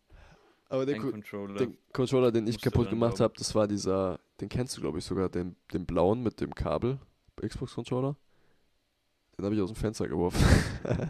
Aber 0.74 0.86
der, 0.86 0.98
Co 0.98 1.10
Controller. 1.10 1.54
den 1.54 1.78
Controller, 1.92 2.32
den 2.32 2.46
ich 2.46 2.60
kaputt 2.60 2.90
gemacht 2.90 3.20
habe, 3.20 3.34
das 3.36 3.54
war 3.54 3.68
dieser, 3.68 4.18
den 4.40 4.48
kennst 4.48 4.76
du, 4.76 4.80
glaube 4.80 4.98
ich, 4.98 5.04
sogar, 5.04 5.28
den, 5.28 5.56
den 5.72 5.86
blauen 5.86 6.22
mit 6.22 6.40
dem 6.40 6.54
Kabel, 6.54 6.98
Xbox-Controller. 7.40 8.16
Den 9.38 9.44
habe 9.44 9.54
ich 9.54 9.60
aus 9.60 9.70
dem 9.72 9.76
Fenster 9.76 10.08
geworfen. 10.08 10.42
äh, 10.84 11.06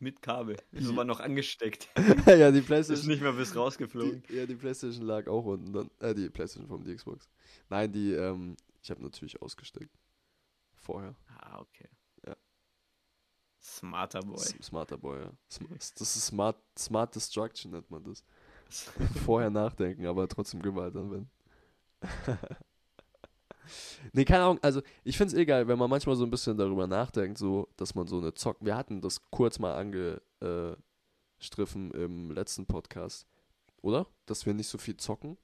mit 0.00 0.22
Kabel. 0.22 0.56
Das 0.72 0.94
war 0.94 1.04
noch 1.04 1.20
angesteckt. 1.20 1.88
ja, 2.26 2.50
die 2.50 2.58
Ist 2.58 2.66
Playstation. 2.66 3.08
nicht 3.08 3.22
mal 3.22 3.32
bis 3.32 3.54
rausgeflogen. 3.56 4.22
Die, 4.28 4.34
ja, 4.36 4.46
die 4.46 4.56
Playstation 4.56 5.04
lag 5.04 5.26
auch 5.28 5.44
unten. 5.44 5.72
Dann, 5.72 5.90
äh, 6.00 6.14
die 6.14 6.28
Playstation 6.30 6.68
vom 6.68 6.84
die 6.84 6.94
Xbox. 6.94 7.28
Nein, 7.68 7.92
die, 7.92 8.12
ähm, 8.12 8.56
ich 8.82 8.90
habe 8.90 9.02
natürlich 9.02 9.40
ausgesteckt. 9.42 9.96
Vorher. 10.74 11.14
Ah, 11.38 11.60
okay. 11.60 11.88
Ja. 13.72 13.78
Smarter 13.78 14.20
Boy. 14.20 14.44
Smarter 14.62 14.98
Boy, 14.98 15.20
ja. 15.20 15.32
Das 15.98 16.16
ist 16.16 16.26
Smart, 16.26 16.56
Smart 16.78 17.14
Destruction, 17.14 17.72
nennt 17.72 17.90
man 17.90 18.04
das. 18.04 18.24
Vorher 19.24 19.50
nachdenken, 19.50 20.06
aber 20.06 20.28
trotzdem 20.28 20.62
Gewalt 20.62 20.96
anwenden. 20.96 21.30
nee, 24.12 24.24
keine 24.24 24.44
Ahnung. 24.44 24.58
Also, 24.62 24.82
ich 25.04 25.16
finde 25.16 25.34
es 25.34 25.38
egal, 25.38 25.68
wenn 25.68 25.78
man 25.78 25.90
manchmal 25.90 26.16
so 26.16 26.24
ein 26.24 26.30
bisschen 26.30 26.56
darüber 26.56 26.86
nachdenkt, 26.86 27.38
so, 27.38 27.68
dass 27.76 27.94
man 27.94 28.06
so 28.06 28.18
eine 28.18 28.34
Zock. 28.34 28.56
Wir 28.60 28.76
hatten 28.76 29.00
das 29.00 29.20
kurz 29.30 29.58
mal 29.58 29.74
angestriffen 29.74 31.90
im 31.92 32.30
letzten 32.30 32.66
Podcast, 32.66 33.26
oder? 33.82 34.06
Dass 34.26 34.46
wir 34.46 34.54
nicht 34.54 34.68
so 34.68 34.78
viel 34.78 34.96
zocken. 34.96 35.36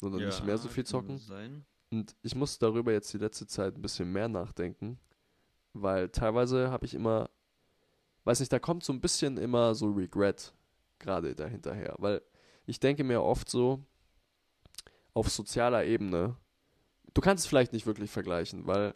Sondern 0.00 0.24
nicht 0.24 0.44
mehr 0.44 0.58
so 0.58 0.68
viel 0.68 0.84
zocken. 0.84 1.18
Sein. 1.18 1.64
Und 1.90 2.16
ich 2.22 2.34
muss 2.34 2.58
darüber 2.58 2.92
jetzt 2.92 3.12
die 3.12 3.18
letzte 3.18 3.46
Zeit 3.46 3.76
ein 3.76 3.82
bisschen 3.82 4.12
mehr 4.12 4.28
nachdenken, 4.28 4.98
weil 5.74 6.08
teilweise 6.08 6.70
habe 6.70 6.86
ich 6.86 6.94
immer, 6.94 7.28
weiß 8.24 8.40
nicht, 8.40 8.52
da 8.52 8.58
kommt 8.58 8.84
so 8.84 8.92
ein 8.92 9.00
bisschen 9.00 9.36
immer 9.36 9.74
so 9.74 9.90
Regret 9.90 10.54
gerade 10.98 11.34
dahinterher, 11.34 11.94
weil 11.98 12.22
ich 12.66 12.80
denke 12.80 13.04
mir 13.04 13.22
oft 13.22 13.50
so, 13.50 13.84
auf 15.12 15.30
sozialer 15.30 15.84
Ebene, 15.84 16.36
du 17.12 17.20
kannst 17.20 17.44
es 17.44 17.48
vielleicht 17.48 17.72
nicht 17.72 17.86
wirklich 17.86 18.10
vergleichen, 18.10 18.66
weil 18.66 18.94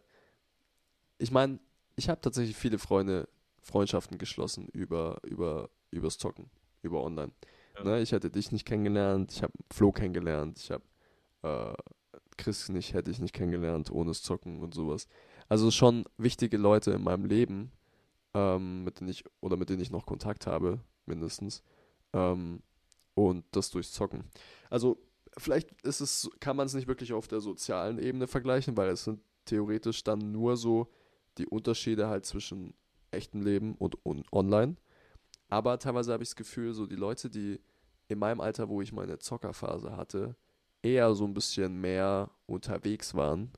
ich 1.18 1.30
meine, 1.30 1.60
ich 1.96 2.08
habe 2.08 2.20
tatsächlich 2.20 2.56
viele 2.56 2.78
Freunde, 2.78 3.28
Freundschaften 3.60 4.18
geschlossen 4.18 4.68
über, 4.72 5.18
über, 5.24 5.70
übers 5.90 6.18
Zocken, 6.18 6.50
über 6.82 7.02
online. 7.02 7.32
Ja. 7.76 7.84
Ne, 7.84 8.00
ich 8.00 8.12
hätte 8.12 8.30
dich 8.30 8.52
nicht 8.52 8.64
kennengelernt, 8.64 9.32
ich 9.32 9.42
habe 9.42 9.52
Flo 9.70 9.92
kennengelernt, 9.92 10.58
ich 10.58 10.70
habe 10.70 10.84
äh, 11.42 11.74
Chris 12.36 12.68
nicht, 12.68 12.94
hätte 12.94 13.10
ich 13.10 13.18
nicht 13.20 13.34
kennengelernt 13.34 13.90
ohne 13.90 14.10
das 14.10 14.22
Zocken 14.22 14.60
und 14.60 14.74
sowas. 14.74 15.08
Also 15.48 15.70
schon 15.70 16.04
wichtige 16.18 16.56
Leute 16.56 16.92
in 16.92 17.02
meinem 17.02 17.24
Leben, 17.24 17.72
ähm, 18.34 18.84
mit 18.84 19.00
denen 19.00 19.10
ich, 19.10 19.24
oder 19.40 19.56
mit 19.56 19.70
denen 19.70 19.80
ich 19.80 19.90
noch 19.90 20.06
Kontakt 20.06 20.46
habe, 20.46 20.80
mindestens. 21.06 21.62
Ähm, 22.12 22.62
und 23.14 23.44
das 23.50 23.70
durchs 23.70 23.92
Zocken. 23.92 24.24
Also 24.70 24.98
vielleicht 25.36 25.70
ist 25.82 26.00
es, 26.00 26.30
kann 26.40 26.56
man 26.56 26.66
es 26.66 26.74
nicht 26.74 26.86
wirklich 26.86 27.12
auf 27.12 27.26
der 27.28 27.40
sozialen 27.40 27.98
Ebene 27.98 28.26
vergleichen, 28.26 28.76
weil 28.76 28.90
es 28.90 29.04
sind 29.04 29.20
theoretisch 29.44 30.04
dann 30.04 30.30
nur 30.32 30.56
so 30.56 30.88
die 31.38 31.46
Unterschiede 31.46 32.08
halt 32.08 32.26
zwischen 32.26 32.74
echtem 33.10 33.42
Leben 33.42 33.74
und, 33.74 34.04
und 34.04 34.30
online. 34.32 34.76
Aber 35.48 35.78
teilweise 35.78 36.12
habe 36.12 36.22
ich 36.22 36.28
das 36.28 36.36
Gefühl, 36.36 36.74
so 36.74 36.86
die 36.86 36.96
Leute, 36.96 37.30
die 37.30 37.60
in 38.08 38.18
meinem 38.18 38.40
Alter, 38.40 38.68
wo 38.68 38.82
ich 38.82 38.92
meine 38.92 39.18
Zockerphase 39.18 39.96
hatte, 39.96 40.36
eher 40.82 41.14
so 41.14 41.24
ein 41.24 41.34
bisschen 41.34 41.80
mehr 41.80 42.30
unterwegs 42.46 43.14
waren, 43.14 43.50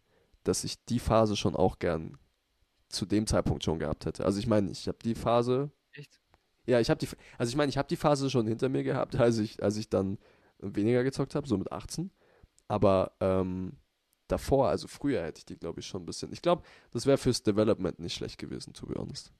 dass 0.45 0.65
ich 0.65 0.85
die 0.85 0.99
Phase 0.99 1.37
schon 1.37 1.57
auch 1.57 1.79
gern 1.79 2.19
zu 2.89 3.07
dem 3.07 3.27
Zeitpunkt 3.27 3.65
schon 3.65 3.79
gehabt 3.79 4.07
hätte. 4.07 4.25
Also 4.25 4.39
ich 4.39 4.47
meine, 4.47 4.71
ich 4.71 4.89
habe 4.89 4.99
die 5.03 5.15
Phase. 5.15 5.71
Echt? 5.93 6.21
Ja, 6.67 6.81
ich 6.81 6.91
habe 6.91 6.99
die, 6.99 7.09
also 7.39 7.51
ich 7.51 7.57
meine, 7.57 7.71
ich 7.71 7.79
habe 7.79 7.89
die 7.89 7.97
Phase 7.97 8.31
schon 8.31 8.47
hinter 8.47 8.69
mir 8.69 8.83
gehabt, 8.83 9.15
als 9.17 9.39
ich, 9.39 9.63
als 9.63 9.77
ich 9.77 9.89
dann 9.89 10.19
weniger 10.59 11.05
gezockt 11.05 11.35
habe, 11.35 11.47
so 11.47 11.57
mit 11.57 11.73
18. 11.73 12.11
Aber 12.69 13.13
ähm, 13.21 13.79
davor, 14.29 14.69
also 14.69 14.89
früher 14.89 15.23
hätte 15.23 15.39
ich 15.39 15.47
die, 15.47 15.57
glaube 15.57 15.81
ich, 15.81 15.87
schon 15.87 16.03
ein 16.03 16.07
bisschen. 16.07 16.33
Ich 16.33 16.43
glaube, 16.43 16.63
das 16.91 17.07
wäre 17.07 17.19
fürs 17.19 17.43
Development 17.43 17.99
nicht 17.99 18.15
schlecht 18.15 18.39
gewesen, 18.39 18.73
to 18.73 18.87
be 18.87 18.95
honest. 18.95 19.33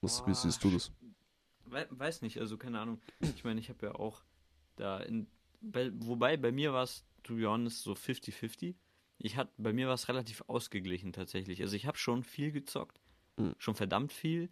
Was, 0.00 0.26
wie 0.26 0.34
siehst 0.34 0.62
du 0.62 0.70
das? 0.70 0.92
Weiß 1.66 2.22
nicht, 2.22 2.38
also 2.38 2.56
keine 2.56 2.78
Ahnung. 2.78 3.00
Ich 3.20 3.44
meine, 3.44 3.58
ich 3.60 3.68
habe 3.68 3.86
ja 3.86 3.94
auch 3.94 4.22
da 4.76 4.98
in. 5.00 5.26
Bei, 5.60 5.90
wobei 5.94 6.36
bei 6.36 6.52
mir 6.52 6.72
war 6.72 6.84
es, 6.84 7.04
to 7.26 7.36
be 7.36 7.48
honest, 7.48 7.82
so 7.82 7.92
50-50. 7.92 8.74
Ich 9.18 9.36
hatte, 9.36 9.52
bei 9.56 9.72
mir 9.72 9.86
war 9.86 9.94
es 9.94 10.08
relativ 10.08 10.42
ausgeglichen 10.46 11.12
tatsächlich. 11.12 11.62
Also 11.62 11.76
ich 11.76 11.86
habe 11.86 11.98
schon 11.98 12.22
viel 12.22 12.52
gezockt, 12.52 13.00
mhm. 13.36 13.54
schon 13.58 13.74
verdammt 13.74 14.12
viel 14.12 14.50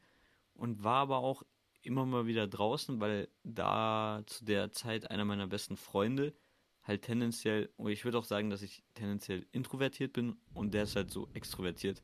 und 0.54 0.82
war 0.82 0.96
aber 0.96 1.18
auch 1.18 1.42
immer 1.82 2.06
mal 2.06 2.26
wieder 2.26 2.46
draußen, 2.46 3.00
weil 3.00 3.28
da 3.42 4.22
zu 4.26 4.44
der 4.44 4.72
Zeit 4.72 5.10
einer 5.10 5.24
meiner 5.24 5.46
besten 5.46 5.76
Freunde 5.76 6.34
halt 6.82 7.02
tendenziell, 7.02 7.70
ich 7.86 8.04
würde 8.04 8.18
auch 8.18 8.24
sagen, 8.24 8.50
dass 8.50 8.62
ich 8.62 8.82
tendenziell 8.94 9.46
introvertiert 9.52 10.12
bin 10.12 10.36
und 10.52 10.74
der 10.74 10.84
ist 10.84 10.96
halt 10.96 11.10
so 11.10 11.28
extrovertiert. 11.34 12.02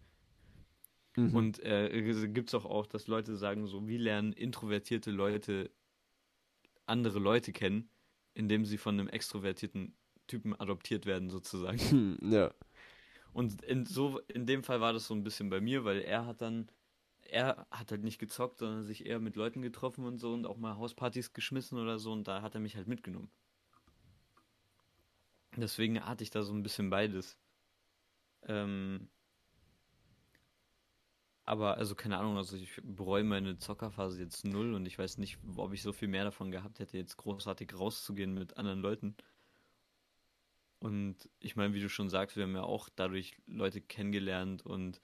Mhm. 1.16 1.34
Und 1.34 1.60
äh, 1.60 2.28
gibt 2.28 2.48
es 2.48 2.54
auch, 2.54 2.64
auch, 2.64 2.86
dass 2.86 3.06
Leute 3.06 3.36
sagen, 3.36 3.66
so 3.66 3.88
wie 3.88 3.98
lernen 3.98 4.32
introvertierte 4.32 5.10
Leute 5.10 5.70
andere 6.86 7.18
Leute 7.18 7.52
kennen, 7.52 7.88
indem 8.34 8.64
sie 8.64 8.78
von 8.78 8.98
einem 8.98 9.08
extrovertierten 9.08 9.94
Typen 10.30 10.54
adoptiert 10.54 11.06
werden, 11.06 11.30
sozusagen. 11.30 11.78
Hm, 11.78 12.18
ja. 12.22 12.52
Und 13.32 13.62
in, 13.62 13.86
so, 13.86 14.20
in 14.28 14.46
dem 14.46 14.64
Fall 14.64 14.80
war 14.80 14.92
das 14.92 15.06
so 15.06 15.14
ein 15.14 15.22
bisschen 15.24 15.50
bei 15.50 15.60
mir, 15.60 15.84
weil 15.84 16.00
er 16.00 16.26
hat 16.26 16.40
dann, 16.40 16.68
er 17.22 17.66
hat 17.70 17.90
halt 17.90 18.02
nicht 18.02 18.18
gezockt, 18.18 18.58
sondern 18.58 18.84
sich 18.84 19.06
eher 19.06 19.20
mit 19.20 19.36
Leuten 19.36 19.62
getroffen 19.62 20.04
und 20.04 20.18
so 20.18 20.32
und 20.32 20.46
auch 20.46 20.56
mal 20.56 20.76
Hauspartys 20.76 21.32
geschmissen 21.32 21.78
oder 21.78 21.98
so 21.98 22.12
und 22.12 22.26
da 22.26 22.42
hat 22.42 22.54
er 22.54 22.60
mich 22.60 22.76
halt 22.76 22.88
mitgenommen. 22.88 23.30
Deswegen 25.56 26.04
hatte 26.04 26.24
ich 26.24 26.30
da 26.30 26.42
so 26.42 26.52
ein 26.52 26.62
bisschen 26.62 26.90
beides. 26.90 27.36
Ähm, 28.46 29.08
aber 31.44 31.76
also 31.78 31.94
keine 31.94 32.18
Ahnung, 32.18 32.36
also 32.36 32.56
ich 32.56 32.80
bereue 32.82 33.24
meine 33.24 33.58
Zockerphase 33.58 34.20
jetzt 34.22 34.44
null 34.44 34.74
und 34.74 34.86
ich 34.86 34.98
weiß 34.98 35.18
nicht, 35.18 35.38
ob 35.56 35.72
ich 35.72 35.82
so 35.82 35.92
viel 35.92 36.08
mehr 36.08 36.24
davon 36.24 36.50
gehabt 36.52 36.78
hätte, 36.78 36.96
jetzt 36.96 37.16
großartig 37.16 37.74
rauszugehen 37.78 38.34
mit 38.34 38.56
anderen 38.56 38.80
Leuten. 38.80 39.16
Und 40.80 41.28
ich 41.38 41.56
meine, 41.56 41.74
wie 41.74 41.80
du 41.80 41.88
schon 41.88 42.08
sagst, 42.08 42.36
wir 42.36 42.44
haben 42.44 42.54
ja 42.54 42.62
auch 42.62 42.88
dadurch 42.88 43.36
Leute 43.46 43.80
kennengelernt 43.80 44.64
und 44.64 45.00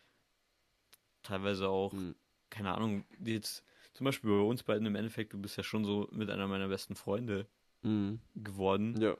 teilweise 1.22 1.68
auch, 1.68 1.92
mhm. 1.92 2.14
keine 2.50 2.74
Ahnung, 2.74 3.04
jetzt 3.22 3.62
zum 3.92 4.06
Beispiel 4.06 4.30
bei 4.30 4.42
uns 4.42 4.62
beiden 4.62 4.86
im 4.86 4.94
Endeffekt, 4.94 5.32
du 5.32 5.38
bist 5.38 5.56
ja 5.56 5.62
schon 5.62 5.84
so 5.84 6.08
mit 6.12 6.30
einer 6.30 6.48
meiner 6.48 6.68
besten 6.68 6.96
Freunde 6.96 7.46
mhm. 7.82 8.20
geworden. 8.34 9.00
Ja. 9.00 9.16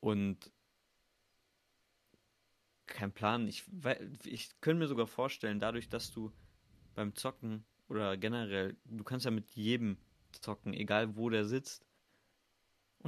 Und 0.00 0.52
kein 2.86 3.12
Plan. 3.12 3.46
Ich, 3.46 3.64
ich 4.24 4.60
könnte 4.60 4.80
mir 4.80 4.88
sogar 4.88 5.06
vorstellen, 5.06 5.60
dadurch, 5.60 5.88
dass 5.88 6.10
du 6.10 6.32
beim 6.94 7.14
Zocken 7.14 7.64
oder 7.88 8.16
generell, 8.16 8.76
du 8.84 9.04
kannst 9.04 9.24
ja 9.24 9.30
mit 9.30 9.54
jedem 9.54 9.96
zocken, 10.32 10.74
egal 10.74 11.16
wo 11.16 11.30
der 11.30 11.44
sitzt. 11.44 11.87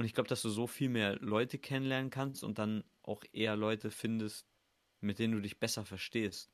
Und 0.01 0.05
ich 0.05 0.15
glaube, 0.15 0.27
dass 0.27 0.41
du 0.41 0.49
so 0.49 0.65
viel 0.65 0.89
mehr 0.89 1.15
Leute 1.17 1.59
kennenlernen 1.59 2.09
kannst 2.09 2.43
und 2.43 2.57
dann 2.57 2.83
auch 3.03 3.23
eher 3.33 3.55
Leute 3.55 3.91
findest, 3.91 4.47
mit 4.99 5.19
denen 5.19 5.35
du 5.35 5.41
dich 5.41 5.59
besser 5.59 5.85
verstehst. 5.85 6.51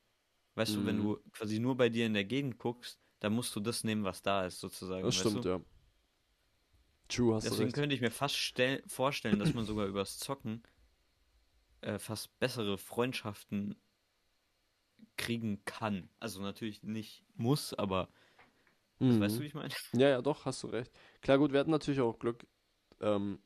Weißt 0.54 0.72
mhm. 0.72 0.80
du, 0.80 0.86
wenn 0.86 0.98
mhm. 0.98 1.02
du 1.02 1.16
quasi 1.32 1.58
nur 1.58 1.74
bei 1.74 1.88
dir 1.88 2.04
in 2.04 2.12
der 2.12 2.26
Gegend 2.26 2.58
guckst, 2.58 3.00
dann 3.20 3.32
musst 3.32 3.56
du 3.56 3.60
das 3.60 3.84
nehmen, 3.84 4.04
was 4.04 4.20
da 4.20 4.44
ist, 4.44 4.60
sozusagen. 4.60 5.02
Das 5.02 5.14
stimmt, 5.14 5.46
du? 5.46 5.48
ja. 5.48 5.60
True, 7.08 7.36
hast 7.36 7.46
Deswegen 7.46 7.72
könnte 7.72 7.94
ich 7.94 8.02
mir 8.02 8.10
fast 8.10 8.36
vorstellen, 8.86 9.38
dass 9.38 9.54
man 9.54 9.64
sogar 9.64 9.86
übers 9.86 10.18
Zocken 10.18 10.62
äh, 11.80 11.98
fast 11.98 12.38
bessere 12.38 12.76
Freundschaften 12.76 13.76
kriegen 15.16 15.64
kann. 15.64 16.10
Also 16.20 16.42
natürlich 16.42 16.82
nicht 16.82 17.24
muss, 17.34 17.72
aber 17.72 18.10
mhm. 18.98 19.20
weißt 19.20 19.38
du, 19.38 19.40
wie 19.40 19.46
ich 19.46 19.54
meine? 19.54 19.72
Ja, 19.94 20.10
ja, 20.10 20.20
doch, 20.20 20.44
hast 20.44 20.62
du 20.64 20.66
recht. 20.66 20.92
Klar, 21.22 21.38
gut, 21.38 21.50
wir 21.50 21.60
hatten 21.60 21.70
natürlich 21.70 22.00
auch 22.02 22.18
Glück. 22.18 22.46
Ähm, 23.00 23.38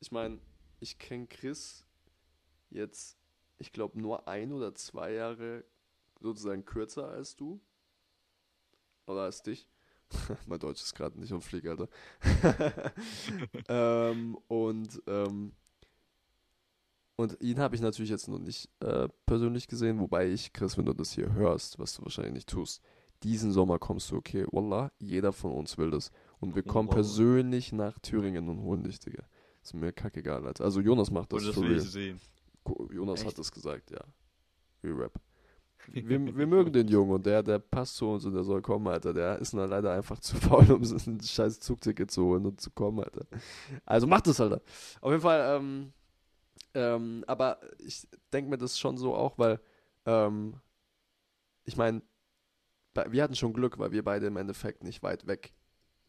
ich 0.00 0.10
meine, 0.12 0.38
ich 0.80 0.98
kenne 0.98 1.26
Chris 1.26 1.86
jetzt, 2.70 3.16
ich 3.58 3.72
glaube, 3.72 4.00
nur 4.00 4.26
ein 4.26 4.52
oder 4.52 4.74
zwei 4.74 5.12
Jahre 5.12 5.64
sozusagen 6.20 6.64
kürzer 6.64 7.08
als 7.08 7.36
du. 7.36 7.60
Oder 9.06 9.22
als 9.22 9.42
dich. 9.42 9.68
mein 10.46 10.60
Deutsch 10.60 10.82
ist 10.82 10.94
gerade 10.94 11.18
nicht 11.18 11.32
auf 11.32 11.44
Flieg, 11.44 11.66
Alter. 11.66 11.88
ähm, 13.68 14.38
und 14.48 15.02
ähm, 15.06 15.52
und 17.16 17.40
ihn 17.40 17.60
habe 17.60 17.74
ich 17.76 17.80
natürlich 17.80 18.10
jetzt 18.10 18.28
noch 18.28 18.38
nicht 18.38 18.68
äh, 18.80 19.08
persönlich 19.26 19.68
gesehen, 19.68 20.00
wobei 20.00 20.28
ich, 20.30 20.52
Chris, 20.52 20.76
wenn 20.76 20.86
du 20.86 20.92
das 20.92 21.12
hier 21.12 21.32
hörst, 21.32 21.78
was 21.78 21.94
du 21.94 22.02
wahrscheinlich 22.02 22.32
nicht 22.32 22.48
tust, 22.48 22.82
diesen 23.22 23.52
Sommer 23.52 23.78
kommst 23.78 24.10
du, 24.10 24.16
okay, 24.16 24.46
Wallah, 24.50 24.90
jeder 24.98 25.32
von 25.32 25.52
uns 25.52 25.78
will 25.78 25.90
das. 25.90 26.10
Und 26.42 26.56
wir 26.56 26.64
kommen 26.64 26.88
wow. 26.88 26.96
persönlich 26.96 27.72
nach 27.72 28.00
Thüringen 28.00 28.48
und 28.48 28.62
holen 28.62 28.82
dich, 28.82 28.98
Digga. 28.98 29.22
Ist 29.62 29.74
mir 29.74 29.92
kackegal, 29.92 30.44
Alter. 30.44 30.64
Also 30.64 30.80
Jonas 30.80 31.08
macht 31.08 31.32
das. 31.32 31.44
Oh, 31.44 31.46
das 31.46 31.56
will 31.60 31.76
ich 31.76 31.82
sehen. 31.84 32.20
Jonas 32.90 33.20
Echt? 33.20 33.28
hat 33.28 33.38
das 33.38 33.52
gesagt, 33.52 33.92
ja. 33.92 34.00
Wir 34.80 34.98
rap. 34.98 35.20
Wir, 35.86 36.08
wir 36.36 36.46
mögen 36.48 36.72
den 36.72 36.88
Jungen 36.88 37.12
und 37.12 37.26
der, 37.26 37.44
der 37.44 37.60
passt 37.60 37.94
zu 37.94 38.08
uns 38.08 38.24
und 38.24 38.34
der 38.34 38.42
soll 38.42 38.60
kommen, 38.60 38.88
Alter. 38.88 39.14
Der 39.14 39.38
ist 39.38 39.52
nur 39.52 39.68
leider 39.68 39.92
einfach 39.92 40.18
zu 40.18 40.34
faul, 40.40 40.68
um 40.72 40.82
ein 40.82 41.20
scheiß 41.20 41.60
Zugticket 41.60 42.10
zu 42.10 42.24
holen 42.24 42.44
und 42.44 42.60
zu 42.60 42.72
kommen, 42.72 42.98
Alter. 42.98 43.24
Also 43.84 44.08
macht 44.08 44.26
das, 44.26 44.40
Alter. 44.40 44.62
Auf 45.00 45.12
jeden 45.12 45.22
Fall, 45.22 45.60
ähm, 45.60 45.92
ähm, 46.74 47.24
aber 47.28 47.60
ich 47.78 48.08
denke 48.32 48.50
mir 48.50 48.58
das 48.58 48.80
schon 48.80 48.96
so 48.98 49.14
auch, 49.14 49.38
weil 49.38 49.60
ähm, 50.06 50.56
ich 51.62 51.76
meine, 51.76 52.02
wir 52.94 53.22
hatten 53.22 53.36
schon 53.36 53.52
Glück, 53.52 53.78
weil 53.78 53.92
wir 53.92 54.02
beide 54.02 54.26
im 54.26 54.36
Endeffekt 54.36 54.82
nicht 54.82 55.04
weit 55.04 55.28
weg 55.28 55.54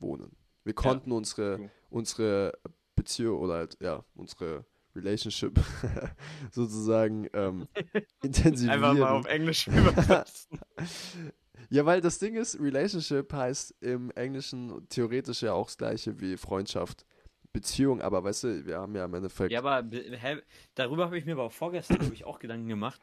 wohnen. 0.03 0.35
Wir 0.63 0.73
konnten 0.73 1.09
ja. 1.09 1.17
unsere, 1.17 1.71
unsere 1.89 2.53
Beziehung 2.95 3.39
oder 3.39 3.55
halt, 3.55 3.77
ja, 3.81 4.05
unsere 4.13 4.65
Relationship 4.95 5.59
sozusagen 6.51 7.27
ähm, 7.33 7.67
intensivieren. 8.23 8.83
Einfach 8.83 8.93
mal 8.93 9.11
auf 9.11 9.25
Englisch 9.25 9.67
übersetzen. 9.67 10.59
ja, 11.69 11.85
weil 11.85 12.01
das 12.01 12.19
Ding 12.19 12.35
ist, 12.35 12.59
Relationship 12.59 13.33
heißt 13.33 13.75
im 13.81 14.11
Englischen 14.11 14.87
theoretisch 14.89 15.41
ja 15.41 15.53
auch 15.53 15.65
das 15.65 15.77
gleiche 15.77 16.19
wie 16.19 16.37
Freundschaft. 16.37 17.05
Beziehung, 17.51 18.01
aber 18.01 18.23
weißt 18.23 18.45
du, 18.45 18.65
wir 18.65 18.79
haben 18.79 18.95
ja 18.95 19.05
im 19.05 19.13
Endeffekt. 19.13 19.51
Ja, 19.51 19.59
aber 19.59 19.87
hä, 19.91 20.41
darüber 20.73 21.05
habe 21.05 21.19
ich 21.19 21.25
mir 21.25 21.33
aber 21.33 21.43
auch 21.43 21.51
vorgestern, 21.51 21.99
glaube 21.99 22.15
ich, 22.15 22.25
auch 22.25 22.39
Gedanken 22.39 22.67
gemacht. 22.67 22.99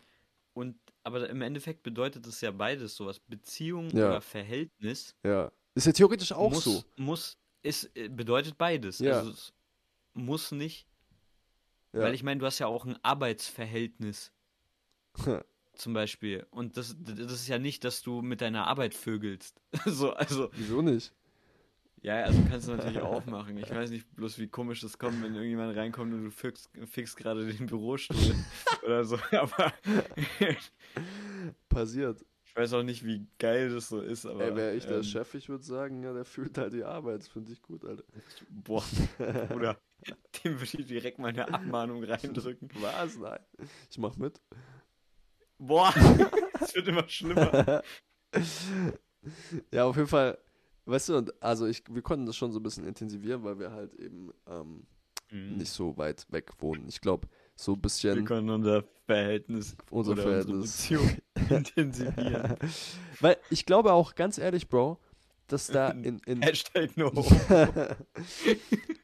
Und 0.52 0.76
aber 1.04 1.30
im 1.30 1.40
Endeffekt 1.40 1.84
bedeutet 1.84 2.26
es 2.26 2.40
ja 2.40 2.50
beides 2.50 2.96
sowas. 2.96 3.20
Beziehung 3.20 3.90
ja. 3.90 4.08
oder 4.08 4.20
Verhältnis. 4.20 5.14
Ja. 5.24 5.52
Ist 5.74 5.86
ja 5.86 5.92
theoretisch 5.92 6.32
auch 6.32 6.50
muss, 6.50 6.64
so. 6.64 6.84
Muss, 6.96 7.38
ist, 7.62 7.90
äh, 7.96 8.08
bedeutet 8.08 8.58
beides. 8.58 8.98
Ja. 8.98 9.18
Also 9.18 9.30
es 9.30 9.52
muss 10.14 10.52
nicht. 10.52 10.86
Ja. 11.92 12.00
Weil 12.00 12.14
ich 12.14 12.22
meine, 12.22 12.40
du 12.40 12.46
hast 12.46 12.58
ja 12.58 12.66
auch 12.66 12.84
ein 12.84 12.96
Arbeitsverhältnis. 13.02 14.32
zum 15.74 15.94
Beispiel. 15.94 16.46
Und 16.50 16.76
das, 16.76 16.96
das 16.98 17.32
ist 17.32 17.48
ja 17.48 17.58
nicht, 17.58 17.84
dass 17.84 18.02
du 18.02 18.22
mit 18.22 18.40
deiner 18.40 18.66
Arbeit 18.66 18.94
vögelst. 18.94 19.60
so, 19.86 20.12
also. 20.12 20.50
Wieso 20.52 20.82
nicht? 20.82 21.12
Ja, 22.02 22.24
also 22.24 22.40
kannst 22.48 22.66
du 22.66 22.72
natürlich 22.72 23.00
auch 23.00 23.26
machen. 23.26 23.58
Ich 23.58 23.68
weiß 23.68 23.90
nicht 23.90 24.10
bloß, 24.16 24.38
wie 24.38 24.48
komisch 24.48 24.80
das 24.80 24.98
kommt, 24.98 25.22
wenn 25.22 25.34
irgendjemand 25.34 25.76
reinkommt 25.76 26.14
und 26.14 26.24
du 26.24 26.30
fixst, 26.30 26.70
fixst 26.86 27.16
gerade 27.16 27.46
den 27.46 27.66
Bürostuhl 27.66 28.34
oder 28.84 29.04
so. 29.04 29.18
Aber 29.32 29.72
Passiert. 31.68 32.24
Ich 32.60 32.64
weiß 32.64 32.74
auch 32.74 32.82
nicht, 32.82 33.06
wie 33.06 33.26
geil 33.38 33.70
das 33.70 33.88
so 33.88 34.00
ist. 34.00 34.26
Aber 34.26 34.44
Ey, 34.44 34.54
wäre 34.54 34.74
ich 34.74 34.84
der 34.84 34.98
ähm, 34.98 35.02
Chef, 35.02 35.32
ich 35.34 35.48
würde 35.48 35.64
sagen, 35.64 36.02
ja, 36.02 36.12
der 36.12 36.26
fühlt 36.26 36.58
halt 36.58 36.74
die 36.74 36.84
Arbeit. 36.84 37.20
Das 37.20 37.28
finde 37.28 37.52
ich 37.52 37.62
gut, 37.62 37.86
Alter. 37.86 38.04
Boah, 38.50 38.84
oder 39.54 39.78
dem 40.44 40.60
würde 40.60 40.78
ich 40.78 40.86
direkt 40.86 41.18
mal 41.18 41.28
eine 41.28 41.48
Abmahnung 41.48 42.04
reindrücken. 42.04 42.68
Was? 42.74 43.16
Nein. 43.16 43.40
Ich 43.90 43.96
mach 43.96 44.16
mit. 44.16 44.42
Boah, 45.56 45.94
es 46.60 46.74
wird 46.74 46.88
immer 46.88 47.08
schlimmer. 47.08 47.82
ja, 49.72 49.84
auf 49.84 49.96
jeden 49.96 50.08
Fall, 50.08 50.36
weißt 50.84 51.08
du, 51.08 51.24
also 51.40 51.66
ich, 51.66 51.82
wir 51.88 52.02
konnten 52.02 52.26
das 52.26 52.36
schon 52.36 52.52
so 52.52 52.60
ein 52.60 52.62
bisschen 52.62 52.86
intensivieren, 52.86 53.42
weil 53.42 53.58
wir 53.58 53.70
halt 53.70 53.94
eben 53.94 54.32
ähm, 54.46 54.86
nicht 55.30 55.72
so 55.72 55.96
weit 55.96 56.26
weg 56.30 56.50
wohnen. 56.58 56.88
Ich 56.88 57.00
glaube, 57.00 57.26
so 57.60 57.72
ein 57.72 57.76
Wir 57.76 57.82
bisschen 57.82 58.24
können 58.24 58.50
unser 58.50 58.84
Verhältnis 59.06 59.76
unser 59.90 60.16
Verhältnis. 60.16 60.76
Beziehung 60.78 61.10
intensivieren. 61.50 62.56
weil 63.20 63.36
ich 63.50 63.66
glaube 63.66 63.92
auch, 63.92 64.14
ganz 64.14 64.38
ehrlich, 64.38 64.68
Bro, 64.68 64.98
dass 65.46 65.66
da 65.66 65.88
in, 65.90 66.20
in 66.26 66.42
Hashtag 66.42 66.96
no. 66.96 67.12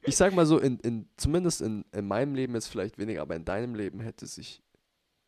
ich 0.03 0.17
sag 0.17 0.35
mal 0.35 0.47
so, 0.47 0.59
in, 0.59 0.79
in, 0.81 1.09
zumindest 1.17 1.61
in, 1.61 1.85
in 1.93 2.07
meinem 2.07 2.35
Leben 2.35 2.55
jetzt 2.55 2.69
vielleicht 2.69 2.99
weniger, 2.99 3.23
aber 3.23 3.37
in 3.37 3.45
deinem 3.45 3.75
Leben 3.75 4.01
hätte 4.01 4.27
sich, 4.27 4.63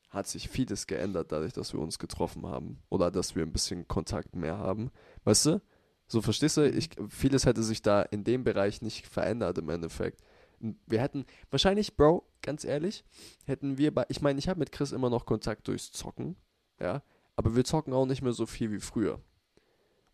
hat 0.08 0.26
sich 0.26 0.49
vieles 0.49 0.87
geändert, 0.87 1.32
dadurch, 1.32 1.52
dass 1.52 1.73
wir 1.73 1.80
uns 1.80 1.99
getroffen 1.99 2.47
haben. 2.47 2.78
Oder 2.88 3.11
dass 3.11 3.37
wir 3.37 3.42
ein 3.42 3.52
bisschen 3.52 3.87
Kontakt 3.88 4.37
mehr 4.37 4.58
haben. 4.58 4.90
Weißt 5.25 5.47
du? 5.47 5.61
So 6.06 6.23
verstehst 6.23 6.56
du? 6.56 6.66
Ich, 6.66 6.90
vieles 7.11 7.44
hätte 7.44 7.62
sich 7.62 7.82
da 7.82 8.00
in 8.00 8.25
dem 8.25 8.42
Bereich 8.42 8.80
nicht 8.80 9.06
verändert 9.06 9.58
im 9.58 9.68
Endeffekt. 9.68 10.23
Wir 10.60 11.00
hätten, 11.00 11.24
wahrscheinlich, 11.50 11.96
Bro, 11.96 12.26
ganz 12.42 12.64
ehrlich, 12.64 13.04
hätten 13.44 13.78
wir 13.78 13.94
bei, 13.94 14.04
ich 14.08 14.20
meine, 14.20 14.38
ich 14.38 14.48
habe 14.48 14.58
mit 14.58 14.72
Chris 14.72 14.92
immer 14.92 15.10
noch 15.10 15.26
Kontakt 15.26 15.68
durchs 15.68 15.92
Zocken, 15.92 16.36
ja, 16.80 17.02
aber 17.36 17.54
wir 17.54 17.64
zocken 17.64 17.92
auch 17.92 18.06
nicht 18.06 18.22
mehr 18.22 18.32
so 18.32 18.46
viel 18.46 18.72
wie 18.72 18.80
früher. 18.80 19.20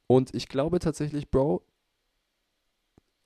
Und 0.07 0.35
ich 0.35 0.49
glaube 0.49 0.79
tatsächlich, 0.81 1.31
Bro, 1.31 1.65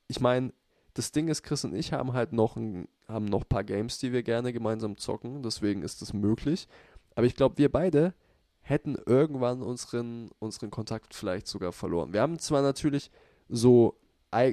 ich 0.07 0.19
meine, 0.19 0.53
das 0.93 1.11
Ding 1.11 1.27
ist, 1.27 1.43
Chris 1.43 1.65
und 1.65 1.75
ich 1.75 1.93
haben 1.93 2.13
halt 2.13 2.33
noch 2.33 2.55
ein, 2.55 2.87
haben 3.07 3.25
noch 3.25 3.47
paar 3.47 3.63
Games, 3.63 3.99
die 3.99 4.11
wir 4.13 4.23
gerne 4.23 4.53
gemeinsam 4.53 4.97
zocken, 4.97 5.43
deswegen 5.43 5.83
ist 5.83 6.01
das 6.01 6.13
möglich. 6.13 6.67
Aber 7.15 7.25
ich 7.25 7.35
glaube, 7.35 7.57
wir 7.57 7.71
beide 7.71 8.13
hätten 8.61 8.95
irgendwann 9.05 9.61
unseren, 9.61 10.29
unseren 10.39 10.69
Kontakt 10.69 11.13
vielleicht 11.13 11.47
sogar 11.47 11.71
verloren. 11.71 12.13
Wir 12.13 12.21
haben 12.21 12.39
zwar 12.39 12.61
natürlich 12.61 13.11
so 13.49 13.98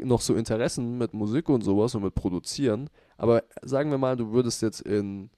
noch 0.05 0.21
so 0.21 0.35
Interessen 0.35 0.99
mit 0.99 1.13
Musik 1.13 1.49
und 1.49 1.63
sowas 1.63 1.95
und 1.95 2.03
mit 2.03 2.15
Produzieren, 2.15 2.89
aber 3.17 3.45
sagen 3.63 3.91
wir 3.91 3.99
mal, 3.99 4.17
du 4.17 4.33
würdest 4.33 4.63
jetzt 4.63 4.81
in 4.81 5.31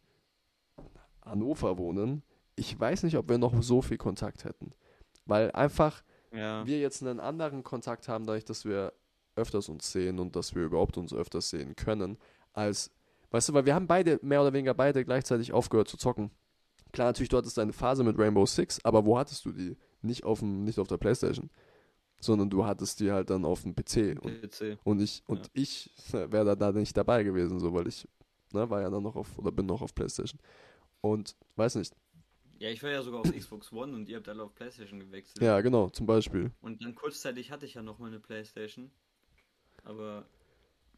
Hannover 1.24 1.76
wohnen, 1.78 2.22
ich 2.56 2.78
weiß 2.78 3.02
nicht, 3.04 3.16
ob 3.16 3.28
wir 3.28 3.38
noch 3.38 3.62
so 3.62 3.82
viel 3.82 3.98
Kontakt 3.98 4.44
hätten. 4.44 4.72
Weil 5.26 5.50
einfach 5.52 6.02
Ja. 6.32 6.66
wir 6.66 6.78
jetzt 6.80 7.02
einen 7.02 7.20
anderen 7.20 7.62
Kontakt 7.62 8.08
haben, 8.08 8.26
dadurch, 8.26 8.44
dass 8.44 8.64
wir 8.64 8.92
öfters 9.36 9.68
uns 9.68 9.92
sehen 9.92 10.18
und 10.18 10.34
dass 10.34 10.54
wir 10.54 10.64
überhaupt 10.64 10.96
uns 10.96 11.12
öfters 11.12 11.50
sehen 11.50 11.76
können, 11.76 12.18
als, 12.52 12.90
weißt 13.30 13.50
du, 13.50 13.54
weil 13.54 13.66
wir 13.66 13.74
haben 13.74 13.86
beide, 13.86 14.18
mehr 14.22 14.40
oder 14.40 14.52
weniger 14.52 14.74
beide 14.74 15.04
gleichzeitig 15.04 15.52
aufgehört 15.52 15.88
zu 15.88 15.96
zocken. 15.96 16.30
Klar, 16.92 17.08
natürlich, 17.08 17.28
du 17.28 17.36
hattest 17.36 17.58
deine 17.58 17.72
Phase 17.72 18.02
mit 18.02 18.18
Rainbow 18.18 18.46
Six, 18.46 18.84
aber 18.84 19.04
wo 19.04 19.18
hattest 19.18 19.44
du 19.44 19.52
die? 19.52 19.76
Nicht 20.00 20.24
auf, 20.24 20.38
dem, 20.40 20.64
nicht 20.64 20.78
auf 20.78 20.88
der 20.88 20.96
Playstation, 20.96 21.50
sondern 22.20 22.50
du 22.50 22.64
hattest 22.64 23.00
die 23.00 23.10
halt 23.12 23.30
dann 23.30 23.44
auf 23.44 23.62
dem 23.62 23.74
PC. 23.74 24.18
Und, 24.20 24.40
PC. 24.42 24.78
und 24.84 25.00
ich, 25.00 25.22
und 25.26 25.40
Ja. 25.46 25.50
ich 25.54 25.90
wäre 26.12 26.44
da, 26.44 26.56
da 26.56 26.72
nicht 26.72 26.96
dabei 26.96 27.22
gewesen, 27.22 27.58
so, 27.60 27.72
weil 27.74 27.86
ich, 27.88 28.08
ne, 28.52 28.68
war 28.68 28.80
ja 28.80 28.90
dann 28.90 29.02
noch 29.02 29.16
auf, 29.16 29.38
oder 29.38 29.52
bin 29.52 29.66
noch 29.66 29.82
auf 29.82 29.94
Playstation. 29.94 30.40
Und, 31.00 31.36
weiß 31.56 31.76
nicht, 31.76 31.94
Ja, 32.58 32.70
ich 32.70 32.82
war 32.82 32.90
ja 32.90 33.02
sogar 33.02 33.20
auf 33.20 33.32
Xbox 33.32 33.72
One 33.72 33.94
und 33.94 34.08
ihr 34.08 34.16
habt 34.16 34.28
alle 34.28 34.42
auf 34.42 34.54
PlayStation 34.54 34.98
gewechselt. 34.98 35.42
ja, 35.42 35.60
genau, 35.60 35.88
zum 35.90 36.06
Beispiel. 36.06 36.50
Und 36.60 36.82
dann 36.82 36.94
kurzzeitig 36.94 37.50
hatte 37.52 37.66
ich 37.66 37.74
ja 37.74 37.82
noch 37.82 37.98
mal 37.98 38.08
eine 38.08 38.18
PlayStation. 38.20 38.90
Aber 39.84 40.26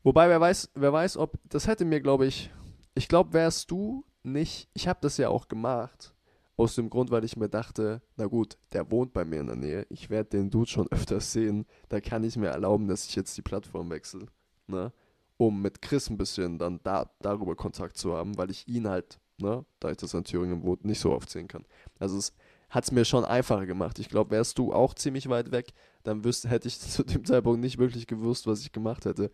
Wobei, 0.03 0.29
wer 0.31 0.41
weiß, 0.41 0.71
wer 0.75 0.93
weiß, 0.93 1.19
ob, 1.19 1.39
das 1.45 1.67
hätte 1.67 1.85
mir, 1.85 2.01
glaube 2.01 2.27
ich, 2.27 2.51
ich 2.95 3.09
glaube, 3.09 3.35
wärst 3.35 3.71
du 3.71 4.05
nicht, 4.23 4.69
ich 4.73 4.89
habe 4.89 4.99
das 5.03 5.19
ja 5.19 5.29
auch 5.29 5.49
gemacht, 5.49 6.15
aus 6.61 6.75
dem 6.75 6.91
Grund, 6.91 7.11
weil 7.11 7.25
ich 7.25 7.37
mir 7.37 7.49
dachte, 7.49 8.03
na 8.17 8.27
gut, 8.27 8.59
der 8.73 8.91
wohnt 8.91 9.15
bei 9.15 9.25
mir 9.25 9.41
in 9.41 9.47
der 9.47 9.57
Nähe, 9.57 9.87
ich 9.89 10.11
werde 10.11 10.31
den 10.31 10.51
Dude 10.51 10.69
schon 10.69 10.89
öfters 10.93 11.33
sehen, 11.33 11.67
da 11.89 12.01
kann 12.01 12.23
ich 12.23 12.37
mir 12.37 12.49
erlauben, 12.49 12.87
dass 12.87 13.07
ich 13.07 13.17
jetzt 13.17 13.37
die 13.39 13.43
Plattform 13.43 13.91
wechsle, 13.91 14.27
ne, 14.67 14.93
um 15.39 15.63
mit 15.63 15.81
Chris 15.81 16.11
ein 16.11 16.19
bisschen 16.19 16.59
dann 16.59 16.79
da, 16.83 17.11
darüber 17.21 17.57
Kontakt 17.57 17.97
zu 17.97 18.15
haben, 18.15 18.37
weil 18.37 18.51
ich 18.51 18.69
ihn 18.69 18.87
halt, 18.87 19.19
ne, 19.39 19.65
da 19.81 19.91
ich 19.91 19.97
das 19.97 20.13
in 20.13 20.25
Thüringen 20.25 20.63
wohnt, 20.63 20.85
nicht 20.85 21.01
so 21.01 21.13
oft 21.13 21.31
sehen 21.31 21.49
kann. 21.49 21.65
Also 21.99 22.19
es 22.19 22.35
hat 22.69 22.85
es 22.85 22.93
mir 22.93 23.07
schon 23.07 23.25
einfacher 23.25 23.67
gemacht. 23.67 23.99
Ich 23.99 24.11
glaube, 24.11 24.31
wärst 24.31 24.59
du 24.59 24.73
auch 24.73 24.93
ziemlich 24.95 25.29
weit 25.31 25.51
weg, 25.51 25.73
dann 26.03 26.25
wüsste, 26.25 26.51
hätte 26.51 26.69
ich 26.69 26.79
zu 26.81 27.03
dem 27.03 27.25
Zeitpunkt 27.25 27.61
nicht 27.61 27.79
wirklich 27.79 28.07
gewusst, 28.07 28.47
was 28.47 28.61
ich 28.61 28.71
gemacht 28.71 29.07
hätte. 29.07 29.31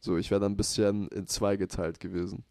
So, 0.00 0.16
ich 0.16 0.30
wäre 0.30 0.40
dann 0.40 0.52
ein 0.52 0.56
bisschen 0.56 1.08
in 1.08 1.26
zwei 1.26 1.56
geteilt 1.56 1.98
gewesen. 1.98 2.44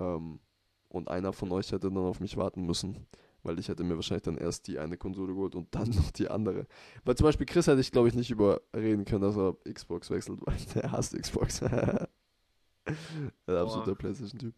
Ähm, 0.00 0.40
und 0.88 1.08
einer 1.08 1.34
von 1.34 1.52
euch 1.52 1.70
hätte 1.70 1.90
dann 1.90 1.98
auf 1.98 2.20
mich 2.20 2.38
warten 2.38 2.64
müssen, 2.64 3.06
weil 3.48 3.58
ich 3.58 3.68
hätte 3.68 3.82
mir 3.82 3.96
wahrscheinlich 3.96 4.24
dann 4.24 4.36
erst 4.36 4.68
die 4.68 4.78
eine 4.78 4.98
Konsole 4.98 5.32
geholt 5.32 5.54
und 5.54 5.74
dann 5.74 5.88
noch 5.96 6.10
die 6.10 6.28
andere. 6.28 6.66
Weil 7.04 7.16
zum 7.16 7.24
Beispiel 7.24 7.46
Chris 7.46 7.66
hätte 7.66 7.80
ich, 7.80 7.90
glaube 7.90 8.08
ich, 8.08 8.14
nicht 8.14 8.30
überreden 8.30 9.04
können, 9.04 9.22
dass 9.22 9.36
er 9.36 9.56
Xbox 9.72 10.10
wechselt, 10.10 10.40
weil 10.46 10.56
der 10.74 10.92
hasst 10.92 11.18
Xbox. 11.18 11.60
der 11.60 12.08
absolute 13.48 13.94
Playstation-Typ. 13.96 14.54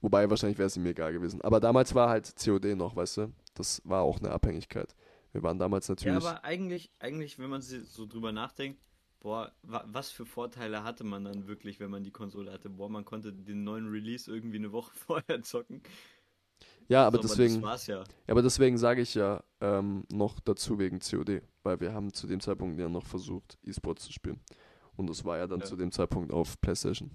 Wobei, 0.00 0.28
wahrscheinlich 0.30 0.58
wäre 0.58 0.66
es 0.66 0.76
ihm 0.76 0.86
egal 0.86 1.12
gewesen. 1.12 1.40
Aber 1.42 1.60
damals 1.60 1.94
war 1.94 2.08
halt 2.08 2.32
COD 2.42 2.76
noch, 2.76 2.94
weißt 2.94 3.18
du? 3.18 3.32
Das 3.54 3.82
war 3.84 4.02
auch 4.02 4.18
eine 4.20 4.30
Abhängigkeit. 4.30 4.94
Wir 5.32 5.42
waren 5.42 5.58
damals 5.58 5.88
ja, 5.88 5.92
natürlich. 5.92 6.16
aber 6.16 6.44
eigentlich, 6.44 6.92
eigentlich, 7.00 7.38
wenn 7.38 7.50
man 7.50 7.62
so 7.62 8.06
drüber 8.06 8.30
nachdenkt, 8.30 8.80
boah, 9.20 9.50
wa 9.62 9.84
was 9.88 10.10
für 10.10 10.26
Vorteile 10.26 10.84
hatte 10.84 11.02
man 11.02 11.24
dann 11.24 11.48
wirklich, 11.48 11.80
wenn 11.80 11.90
man 11.90 12.04
die 12.04 12.12
Konsole 12.12 12.52
hatte? 12.52 12.68
Boah, 12.70 12.88
man 12.88 13.04
konnte 13.04 13.32
den 13.32 13.64
neuen 13.64 13.88
Release 13.88 14.30
irgendwie 14.30 14.58
eine 14.58 14.70
Woche 14.70 14.92
vorher 14.94 15.42
zocken. 15.42 15.82
Ja, 16.88 17.06
aber 17.06 17.16
So, 17.22 17.28
deswegen. 17.28 17.62
ja. 17.62 17.76
Ja, 17.86 18.04
aber 18.28 18.42
deswegen 18.42 18.78
sage 18.78 19.02
ich 19.02 19.14
ja 19.14 19.42
ähm, 19.60 20.04
noch 20.12 20.40
dazu 20.40 20.78
wegen 20.78 20.98
COD, 21.00 21.42
weil 21.62 21.80
wir 21.80 21.92
haben 21.92 22.12
zu 22.12 22.26
dem 22.26 22.40
Zeitpunkt 22.40 22.78
ja 22.78 22.88
noch 22.88 23.06
versucht, 23.06 23.58
E-Sport 23.62 23.98
zu 23.98 24.12
spielen. 24.12 24.40
Und 24.96 25.08
das 25.10 25.24
war 25.24 25.38
ja 25.38 25.46
dann 25.46 25.60
Ja. 25.60 25.66
zu 25.66 25.76
dem 25.76 25.90
Zeitpunkt 25.92 26.32
auf 26.32 26.60
PlayStation. 26.60 27.10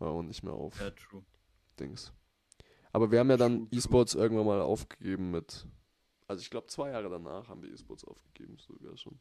Ja, 0.00 0.06
und 0.08 0.26
nicht 0.28 0.42
mehr 0.42 0.54
auf 0.54 0.80
Ja, 0.80 0.90
true. 0.90 1.24
Dings. 1.78 2.12
Aber 2.92 3.10
wir 3.10 3.18
haben 3.20 3.30
ja 3.30 3.36
dann. 3.36 3.68
E-Sports 3.70 4.14
irgendwann 4.14 4.46
mal 4.46 4.60
aufgegeben 4.60 5.30
mit. 5.30 5.66
Also 6.26 6.40
ich 6.42 6.50
glaube 6.50 6.66
zwei 6.68 6.90
Jahre 6.90 7.08
danach 7.08 7.48
haben 7.48 7.62
wir 7.62 7.70
E-Sports 7.70 8.04
aufgegeben, 8.04 8.58
sogar 8.58 8.96
schon. 8.96 9.18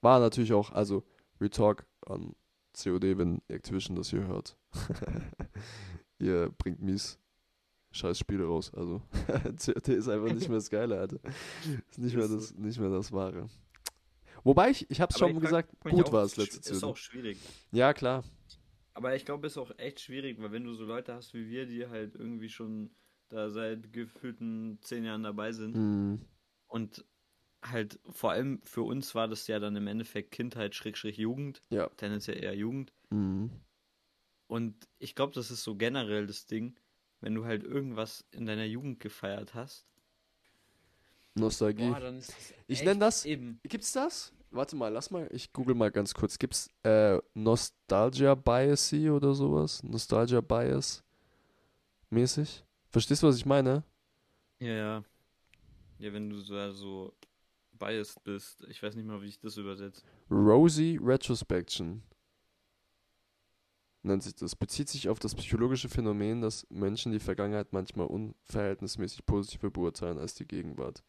War 0.00 0.20
natürlich 0.20 0.52
auch, 0.52 0.70
also 0.72 1.04
Retalk 1.40 1.86
an 2.06 2.34
COD, 2.74 3.18
wenn 3.18 3.40
Activision 3.48 3.96
das 3.96 4.10
hier 4.10 4.26
hört. 4.26 4.56
ihr 6.18 6.50
bringt 6.58 6.80
mies 6.80 7.18
scheiß 7.92 8.18
Spiele 8.18 8.44
raus. 8.44 8.72
Also 8.74 9.02
COD 9.64 9.88
ist 9.88 10.08
einfach 10.08 10.32
nicht 10.32 10.48
mehr 10.48 10.58
das 10.58 10.70
Geile, 10.70 10.98
Alter. 10.98 11.18
Ist 11.90 11.98
nicht 11.98 12.16
mehr 12.16 12.28
das, 12.28 12.54
nicht 12.54 12.78
mehr 12.80 12.90
das 12.90 13.12
Wahre. 13.12 13.48
Wobei 14.44 14.70
ich, 14.70 14.90
ich 14.90 15.00
hab's 15.00 15.14
Aber 15.16 15.28
schon 15.28 15.36
ich 15.36 15.42
gesagt, 15.42 15.78
gut 15.80 16.10
war 16.12 16.24
es 16.24 16.36
letzte 16.36 16.72
Ist 16.72 16.82
auch 16.82 16.96
schwierig. 16.96 17.38
Ja, 17.70 17.92
klar. 17.94 18.24
Aber 18.94 19.14
ich 19.14 19.24
glaube, 19.24 19.46
es 19.46 19.54
ist 19.54 19.58
auch 19.58 19.70
echt 19.78 20.00
schwierig, 20.00 20.40
weil 20.40 20.52
wenn 20.52 20.64
du 20.64 20.74
so 20.74 20.84
Leute 20.84 21.14
hast 21.14 21.32
wie 21.32 21.48
wir, 21.48 21.66
die 21.66 21.86
halt 21.86 22.14
irgendwie 22.14 22.48
schon 22.48 22.90
da 23.28 23.48
seit 23.50 23.92
gefühlten 23.92 24.78
zehn 24.82 25.04
Jahren 25.04 25.22
dabei 25.22 25.52
sind 25.52 25.74
Mhm. 25.76 26.20
und 26.66 27.04
halt 27.64 28.00
vor 28.10 28.32
allem 28.32 28.60
für 28.64 28.82
uns 28.82 29.14
war 29.14 29.28
das 29.28 29.46
ja 29.46 29.60
dann 29.60 29.76
im 29.76 29.86
Endeffekt 29.86 30.32
Kindheit, 30.32 30.74
Schrägstrich 30.74 31.16
Jugend, 31.16 31.62
Ja. 31.70 31.88
tendenziell 31.90 32.42
eher 32.42 32.54
Jugend. 32.56 32.92
Mhm. 33.10 33.50
Und 34.48 34.88
ich 34.98 35.14
glaube, 35.14 35.32
das 35.32 35.50
ist 35.50 35.62
so 35.62 35.76
generell 35.76 36.26
das 36.26 36.46
Ding, 36.46 36.74
wenn 37.22 37.34
du 37.34 37.44
halt 37.46 37.64
irgendwas 37.64 38.24
in 38.32 38.44
deiner 38.44 38.64
Jugend 38.66 39.00
gefeiert 39.00 39.54
hast. 39.54 39.86
Nostalgie. 41.34 41.90
dann 41.90 42.18
ist 42.18 42.28
das 42.28 42.50
Ich 42.66 42.78
echt 42.80 42.84
nenn 42.84 43.00
das- 43.00 43.24
eben. 43.24 43.58
Gibt's 43.62 43.92
das? 43.92 44.32
Warte 44.50 44.76
mal, 44.76 44.88
lass 44.88 45.10
mal, 45.10 45.26
ich 45.32 45.50
google 45.54 45.74
mal 45.74 45.90
ganz 45.90 46.12
kurz. 46.12 46.38
Gibt's 46.38 46.68
äh, 46.82 47.18
Nostalgia 47.32 48.34
Biasy 48.34 49.08
oder 49.08 49.32
sowas? 49.32 49.82
Nostalgia 49.82 50.42
Bias 50.42 51.02
mäßig? 52.10 52.62
Verstehst 52.90 53.22
du, 53.22 53.28
was 53.28 53.36
ich 53.38 53.46
meine? 53.46 53.82
Ja, 54.58 54.72
ja. 54.74 55.04
Ja, 55.98 56.12
wenn 56.12 56.28
du 56.28 56.38
so, 56.40 56.70
so 56.72 57.14
biased 57.78 58.22
bist. 58.24 58.62
Ich 58.68 58.82
weiß 58.82 58.94
nicht 58.94 59.06
mal, 59.06 59.22
wie 59.22 59.28
ich 59.28 59.38
das 59.40 59.56
übersetze. 59.56 60.02
Rosy 60.30 60.98
Retrospection 61.02 62.02
das. 64.02 64.56
Bezieht 64.56 64.88
sich 64.88 65.08
auf 65.08 65.18
das 65.18 65.34
psychologische 65.34 65.88
Phänomen, 65.88 66.40
dass 66.40 66.66
Menschen 66.70 67.12
die 67.12 67.20
Vergangenheit 67.20 67.72
manchmal 67.72 68.06
unverhältnismäßig 68.06 69.24
positiver 69.26 69.70
beurteilen 69.70 70.18
als 70.18 70.34
die 70.34 70.46
Gegenwart. 70.46 71.02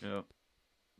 Ja. 0.00 0.24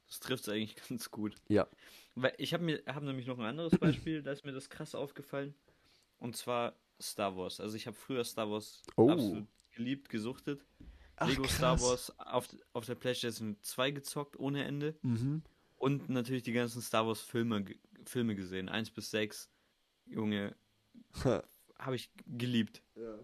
Das 0.09 0.21
trifft 0.21 0.45
es 0.45 0.49
eigentlich 0.53 0.77
ganz 0.89 1.11
gut. 1.11 1.37
Ja. 1.49 1.69
Weil 2.17 2.35
ich 2.39 2.53
habe 2.53 2.65
mir 2.65 2.83
hab 2.87 3.03
nämlich 3.03 3.27
noch 3.27 3.39
ein 3.39 3.45
anderes 3.47 3.73
Beispiel, 3.81 4.23
da 4.23 4.33
ist 4.33 4.45
mir 4.45 4.53
das 4.53 4.69
krass 4.69 4.95
aufgefallen. 4.95 5.55
Und 6.19 6.37
zwar 6.37 6.75
Star 7.01 7.37
Wars. 7.37 7.61
Also 7.61 7.77
ich 7.77 7.87
habe 7.87 7.97
früher 7.97 8.25
Star 8.25 8.51
Wars 8.51 8.83
Oh. 8.97 9.11
absolut 9.11 9.47
geliebt, 9.73 10.09
gesuchtet. 10.09 10.67
Ach, 11.17 11.29
Lego 11.29 11.43
krass. 11.43 11.55
Star 11.57 11.81
Wars 11.81 12.19
auf, 12.19 12.49
auf 12.73 12.87
der 12.87 12.95
PlayStation 12.97 13.57
2 13.63 13.93
gezockt, 13.93 14.39
ohne 14.39 14.65
Ende. 14.65 14.97
Mhm. 15.03 15.43
Und 15.77 16.09
natürlich 16.11 16.43
die 16.43 16.53
ganzen 16.53 16.83
Star 16.83 17.07
Wars 17.07 17.21
Filme, 17.23 17.65
Filme 18.05 18.35
gesehen. 18.35 18.69
1 18.69 18.91
bis 18.91 19.11
6. 19.13 19.49
Junge, 20.07 20.55
habe 21.79 21.97
ich 21.97 22.11
geliebt. 22.27 22.83
ja. 22.97 23.19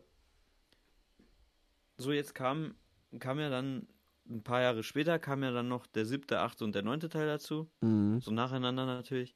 So, 1.98 2.12
jetzt 2.12 2.34
kam, 2.34 2.74
kam 3.18 3.40
ja 3.40 3.48
dann, 3.48 3.88
ein 4.28 4.42
paar 4.42 4.60
Jahre 4.60 4.82
später, 4.82 5.18
kam 5.18 5.42
ja 5.42 5.50
dann 5.50 5.68
noch 5.68 5.86
der 5.86 6.04
siebte, 6.04 6.40
achte 6.40 6.64
und 6.64 6.74
der 6.74 6.82
neunte 6.82 7.08
Teil 7.08 7.26
dazu. 7.26 7.70
Mhm. 7.80 8.20
So 8.20 8.32
nacheinander 8.32 8.84
natürlich. 8.84 9.34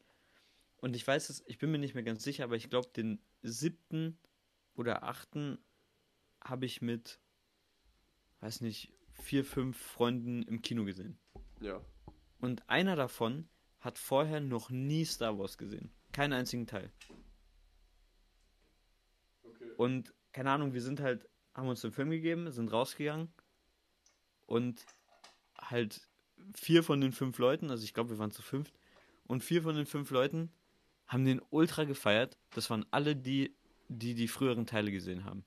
Und 0.76 0.96
ich 0.96 1.06
weiß 1.06 1.30
es, 1.30 1.42
ich 1.46 1.58
bin 1.58 1.70
mir 1.70 1.78
nicht 1.78 1.94
mehr 1.94 2.02
ganz 2.02 2.22
sicher, 2.22 2.44
aber 2.44 2.56
ich 2.56 2.68
glaube, 2.68 2.88
den 2.94 3.20
siebten 3.42 4.18
oder 4.74 5.04
achten 5.04 5.58
habe 6.42 6.66
ich 6.66 6.82
mit, 6.82 7.20
weiß 8.40 8.62
nicht, 8.62 8.92
vier, 9.12 9.44
fünf 9.44 9.78
Freunden 9.78 10.42
im 10.42 10.62
Kino 10.62 10.84
gesehen. 10.84 11.18
Ja. 11.60 11.80
Und 12.40 12.68
einer 12.68 12.96
davon 12.96 13.48
hat 13.80 13.98
vorher 13.98 14.40
noch 14.40 14.70
nie 14.70 15.04
Star 15.04 15.38
Wars 15.38 15.58
gesehen. 15.58 15.90
Keinen 16.12 16.32
einzigen 16.32 16.66
Teil. 16.66 16.90
Und 19.80 20.12
keine 20.32 20.50
Ahnung, 20.50 20.74
wir 20.74 20.82
sind 20.82 21.00
halt, 21.00 21.26
haben 21.54 21.66
uns 21.66 21.80
den 21.80 21.90
Film 21.90 22.10
gegeben, 22.10 22.52
sind 22.52 22.70
rausgegangen 22.70 23.32
und 24.44 24.84
halt 25.58 26.06
vier 26.52 26.82
von 26.82 27.00
den 27.00 27.12
fünf 27.12 27.38
Leuten, 27.38 27.70
also 27.70 27.82
ich 27.82 27.94
glaube, 27.94 28.10
wir 28.10 28.18
waren 28.18 28.30
zu 28.30 28.42
fünft, 28.42 28.78
und 29.26 29.42
vier 29.42 29.62
von 29.62 29.74
den 29.74 29.86
fünf 29.86 30.10
Leuten 30.10 30.52
haben 31.06 31.24
den 31.24 31.40
ultra 31.48 31.84
gefeiert. 31.84 32.36
Das 32.50 32.68
waren 32.68 32.84
alle 32.90 33.16
die, 33.16 33.56
die 33.88 34.14
die 34.14 34.28
früheren 34.28 34.66
Teile 34.66 34.90
gesehen 34.90 35.24
haben. 35.24 35.46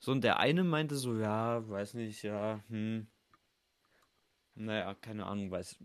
So, 0.00 0.10
und 0.10 0.24
der 0.24 0.40
eine 0.40 0.64
meinte 0.64 0.96
so, 0.96 1.16
ja, 1.16 1.68
weiß 1.68 1.94
nicht, 1.94 2.24
ja, 2.24 2.60
hm. 2.66 3.06
Naja, 4.54 4.94
keine 5.00 5.24
Ahnung, 5.26 5.50
weiß, 5.50 5.78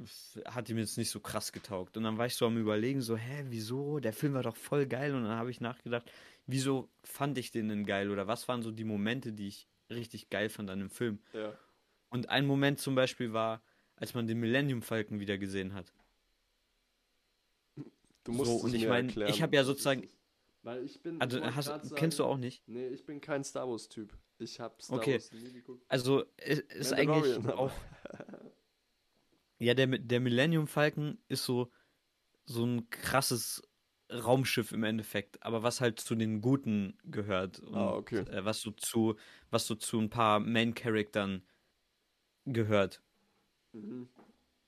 hat 0.45 0.69
ihm 0.69 0.77
jetzt 0.77 0.97
nicht 0.97 1.09
so 1.09 1.21
krass 1.21 1.53
getaugt. 1.53 1.95
Und 1.95 2.03
dann 2.03 2.17
war 2.17 2.25
ich 2.25 2.35
so 2.35 2.45
am 2.45 2.57
überlegen, 2.57 3.01
so, 3.01 3.15
hä, 3.15 3.45
wieso? 3.47 3.99
Der 3.99 4.11
Film 4.11 4.33
war 4.33 4.43
doch 4.43 4.57
voll 4.57 4.85
geil. 4.85 5.15
Und 5.15 5.23
dann 5.23 5.37
habe 5.37 5.49
ich 5.51 5.61
nachgedacht, 5.61 6.11
wieso 6.47 6.89
fand 7.03 7.37
ich 7.37 7.51
den 7.51 7.69
denn 7.69 7.85
geil? 7.85 8.11
Oder 8.11 8.27
was 8.27 8.47
waren 8.49 8.61
so 8.61 8.71
die 8.71 8.83
Momente, 8.83 9.31
die 9.31 9.47
ich 9.47 9.67
richtig 9.89 10.29
geil 10.29 10.49
fand 10.49 10.69
an 10.69 10.79
dem 10.79 10.89
Film? 10.89 11.19
Ja. 11.31 11.57
Und 12.09 12.27
ein 12.29 12.45
Moment 12.45 12.79
zum 12.79 12.93
Beispiel 12.93 13.31
war, 13.31 13.61
als 13.95 14.13
man 14.13 14.27
den 14.27 14.39
Millennium 14.39 14.81
Falcon 14.81 15.19
wieder 15.21 15.37
gesehen 15.37 15.73
hat. 15.73 15.93
Du 18.25 18.33
musst 18.33 18.51
so, 18.51 18.57
es 18.57 18.63
und 18.63 18.73
ich 18.73 18.85
meine, 18.87 19.11
ich 19.29 19.41
habe 19.41 19.55
ja 19.55 19.63
sozusagen. 19.63 20.09
Weil 20.63 20.83
ich 20.83 21.01
bin. 21.01 21.21
also 21.21 21.37
ich 21.39 21.45
hast, 21.55 21.67
grad 21.67 21.95
kennst 21.95 22.19
du 22.19 22.23
sagen- 22.23 22.33
auch 22.33 22.37
nicht? 22.37 22.67
Nee, 22.67 22.87
ich 22.89 23.05
bin 23.05 23.21
kein 23.21 23.45
Star 23.45 23.69
Wars-Typ. 23.69 24.13
Ich 24.39 24.59
habe 24.59 24.75
Star 24.81 24.97
Okay. 24.97 25.13
Wars 25.13 25.31
nie 25.31 25.53
geguckt. 25.53 25.85
Also, 25.87 26.25
es 26.35 26.59
ist 26.59 26.91
eigentlich 26.93 27.37
auch. 27.47 27.71
Ja, 29.59 29.73
der, 29.73 29.87
der 29.87 30.19
Millennium 30.19 30.67
Falcon 30.67 31.17
ist 31.27 31.45
so, 31.45 31.71
so 32.45 32.65
ein 32.65 32.89
krasses 32.89 33.63
Raumschiff 34.11 34.71
im 34.71 34.83
Endeffekt, 34.83 35.43
aber 35.43 35.63
was 35.63 35.81
halt 35.81 35.99
zu 35.99 36.15
den 36.15 36.41
Guten 36.41 36.97
gehört. 37.05 37.59
Und, 37.59 37.75
Ah, 37.75 37.93
okay. 37.93 38.23
äh, 38.29 38.45
was 38.45 38.61
so 38.61 38.71
zu, 38.71 39.15
was 39.49 39.67
so 39.67 39.75
zu 39.75 39.99
ein 39.99 40.09
paar 40.09 40.39
Main-Charaktern 40.39 41.43
gehört. 42.45 43.01
Mhm. 43.73 44.07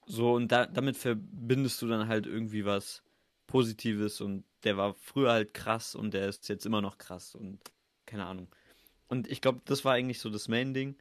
So, 0.06 0.34
und 0.34 0.52
da, 0.52 0.66
damit 0.66 0.98
verbindest 0.98 1.82
du 1.82 1.88
dann 1.88 2.08
halt 2.08 2.26
irgendwie 2.26 2.66
was 2.66 3.04
Positives 3.48 4.22
und 4.22 4.44
der 4.64 4.76
war 4.76 4.94
früher 4.96 5.32
halt 5.32 5.54
krass 5.54 5.96
und 5.96 6.14
der 6.14 6.28
ist 6.28 6.50
jetzt 6.50 6.66
immer 6.66 6.82
noch 6.82 6.98
krass 6.98 7.36
und 7.36 7.60
keine 8.06 8.26
Ahnung. 8.26 8.48
Und 9.08 9.28
ich 9.30 9.42
glaube, 9.42 9.62
das 9.66 9.86
war 9.86 9.94
eigentlich 9.94 10.20
so 10.20 10.30
das 10.30 10.48
Main-Ding. 10.48 10.96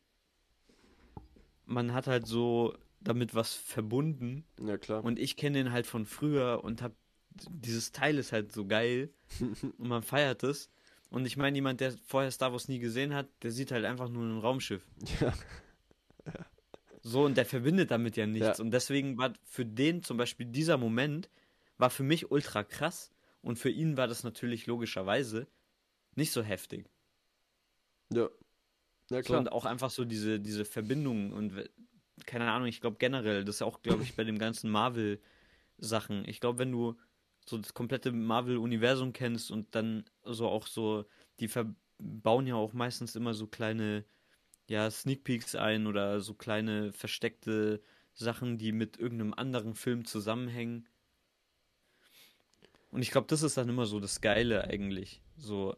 Man 1.66 1.92
hat 1.92 2.06
halt 2.06 2.26
so 2.26 2.74
damit 3.00 3.34
was 3.34 3.54
verbunden 3.54 4.44
Ja, 4.60 4.76
klar. 4.78 5.04
und 5.04 5.18
ich 5.18 5.36
kenne 5.36 5.58
den 5.58 5.72
halt 5.72 5.86
von 5.86 6.04
früher 6.06 6.62
und 6.64 6.82
hab 6.82 6.92
dieses 7.50 7.92
Teil 7.92 8.18
ist 8.18 8.32
halt 8.32 8.50
so 8.52 8.66
geil 8.66 9.10
und 9.78 9.88
man 9.88 10.02
feiert 10.02 10.42
es. 10.42 10.70
Und 11.10 11.24
ich 11.24 11.36
meine, 11.36 11.56
jemand, 11.56 11.80
der 11.80 11.92
vorher 12.06 12.30
Star 12.30 12.52
Wars 12.52 12.68
nie 12.68 12.80
gesehen 12.80 13.14
hat, 13.14 13.28
der 13.42 13.50
sieht 13.50 13.70
halt 13.72 13.84
einfach 13.86 14.08
nur 14.08 14.24
ein 14.24 14.38
Raumschiff. 14.40 14.86
ja. 15.20 15.32
So, 17.02 17.24
und 17.24 17.36
der 17.36 17.46
verbindet 17.46 17.90
damit 17.90 18.16
ja 18.16 18.26
nichts. 18.26 18.58
Ja. 18.58 18.64
Und 18.64 18.72
deswegen 18.72 19.16
war 19.16 19.32
für 19.44 19.64
den 19.64 20.02
zum 20.02 20.16
Beispiel 20.18 20.46
dieser 20.46 20.76
Moment, 20.76 21.30
war 21.78 21.88
für 21.90 22.02
mich 22.02 22.30
ultra 22.30 22.64
krass. 22.64 23.10
Und 23.40 23.56
für 23.58 23.70
ihn 23.70 23.96
war 23.96 24.06
das 24.08 24.24
natürlich 24.24 24.66
logischerweise 24.66 25.46
nicht 26.16 26.32
so 26.32 26.42
heftig. 26.42 26.90
Ja. 28.12 28.28
Ja, 29.10 29.18
So, 29.18 29.22
klar. 29.22 29.40
und 29.40 29.52
auch 29.52 29.64
einfach 29.64 29.90
so 29.90 30.04
diese, 30.04 30.40
diese 30.40 30.64
Verbindung 30.66 31.32
und 31.32 31.54
keine 32.26 32.50
Ahnung, 32.50 32.68
ich 32.68 32.80
glaube 32.80 32.96
generell, 32.98 33.44
das 33.44 33.56
ist 33.56 33.62
auch, 33.62 33.82
glaube 33.82 34.02
ich, 34.02 34.14
bei 34.14 34.24
den 34.24 34.38
ganzen 34.38 34.70
Marvel-Sachen. 34.70 36.28
Ich 36.28 36.40
glaube, 36.40 36.58
wenn 36.58 36.72
du 36.72 36.96
so 37.46 37.58
das 37.58 37.74
komplette 37.74 38.12
Marvel-Universum 38.12 39.12
kennst 39.12 39.50
und 39.50 39.74
dann 39.74 40.04
so 40.24 40.48
auch 40.48 40.66
so, 40.66 41.06
die 41.40 41.48
verbauen 41.48 42.46
ja 42.46 42.54
auch 42.54 42.72
meistens 42.72 43.16
immer 43.16 43.34
so 43.34 43.46
kleine, 43.46 44.04
ja, 44.68 44.90
Sneak 44.90 45.24
Peeks 45.24 45.54
ein 45.54 45.86
oder 45.86 46.20
so 46.20 46.34
kleine 46.34 46.92
versteckte 46.92 47.82
Sachen, 48.14 48.58
die 48.58 48.72
mit 48.72 48.98
irgendeinem 48.98 49.34
anderen 49.34 49.74
Film 49.74 50.04
zusammenhängen. 50.04 50.86
Und 52.90 53.02
ich 53.02 53.10
glaube, 53.10 53.26
das 53.28 53.42
ist 53.42 53.56
dann 53.56 53.68
immer 53.68 53.86
so 53.86 54.00
das 54.00 54.20
Geile 54.20 54.64
eigentlich. 54.64 55.22
So, 55.36 55.76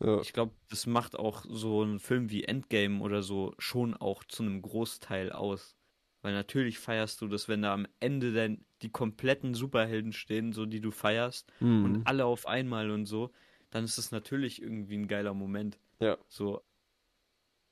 ja. 0.00 0.20
ich 0.20 0.32
glaube, 0.32 0.54
das 0.70 0.86
macht 0.86 1.16
auch 1.16 1.44
so 1.48 1.82
ein 1.82 1.98
Film 1.98 2.30
wie 2.30 2.44
Endgame 2.44 3.00
oder 3.00 3.22
so 3.22 3.54
schon 3.58 3.94
auch 3.94 4.24
zu 4.24 4.42
einem 4.42 4.62
Großteil 4.62 5.32
aus. 5.32 5.76
Weil 6.22 6.32
natürlich 6.32 6.78
feierst 6.78 7.20
du 7.20 7.28
das, 7.28 7.48
wenn 7.48 7.60
da 7.62 7.74
am 7.74 7.86
Ende 8.00 8.32
dann 8.32 8.64
die 8.80 8.90
kompletten 8.90 9.54
Superhelden 9.54 10.12
stehen, 10.14 10.52
so 10.52 10.64
die 10.66 10.80
du 10.80 10.90
feierst 10.90 11.52
Mhm. 11.60 11.84
und 11.84 12.06
alle 12.06 12.24
auf 12.24 12.46
einmal 12.46 12.90
und 12.90 13.04
so, 13.06 13.30
dann 13.70 13.84
ist 13.84 13.98
es 13.98 14.10
natürlich 14.10 14.62
irgendwie 14.62 14.96
ein 14.96 15.06
geiler 15.08 15.34
Moment. 15.34 15.78
Ja. 16.00 16.16
So 16.28 16.62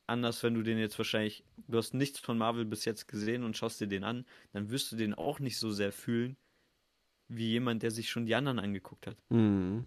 anders, 0.07 0.43
wenn 0.43 0.55
du 0.55 0.63
den 0.63 0.79
jetzt 0.79 0.99
wahrscheinlich, 0.99 1.45
du 1.69 1.79
hast 1.79 1.95
nichts 1.95 2.19
von 2.19 2.37
Marvel 2.37 2.65
bis 2.65 2.85
jetzt 2.85 3.09
gesehen 3.09 3.45
und 3.45 3.57
schaust 3.57 3.81
dir 3.81 3.87
den 3.87 4.05
an, 4.05 4.27
dann 4.53 4.71
wirst 4.71 4.93
du 4.93 4.97
den 4.97 5.15
auch 5.15 5.39
nicht 5.41 5.59
so 5.59 5.71
sehr 5.71 5.93
fühlen, 5.93 6.37
wie 7.29 7.49
jemand, 7.51 7.83
der 7.83 7.91
sich 7.91 8.11
schon 8.11 8.27
die 8.27 8.35
anderen 8.35 8.59
angeguckt 8.59 9.07
hat. 9.07 9.17
Mhm. 9.31 9.87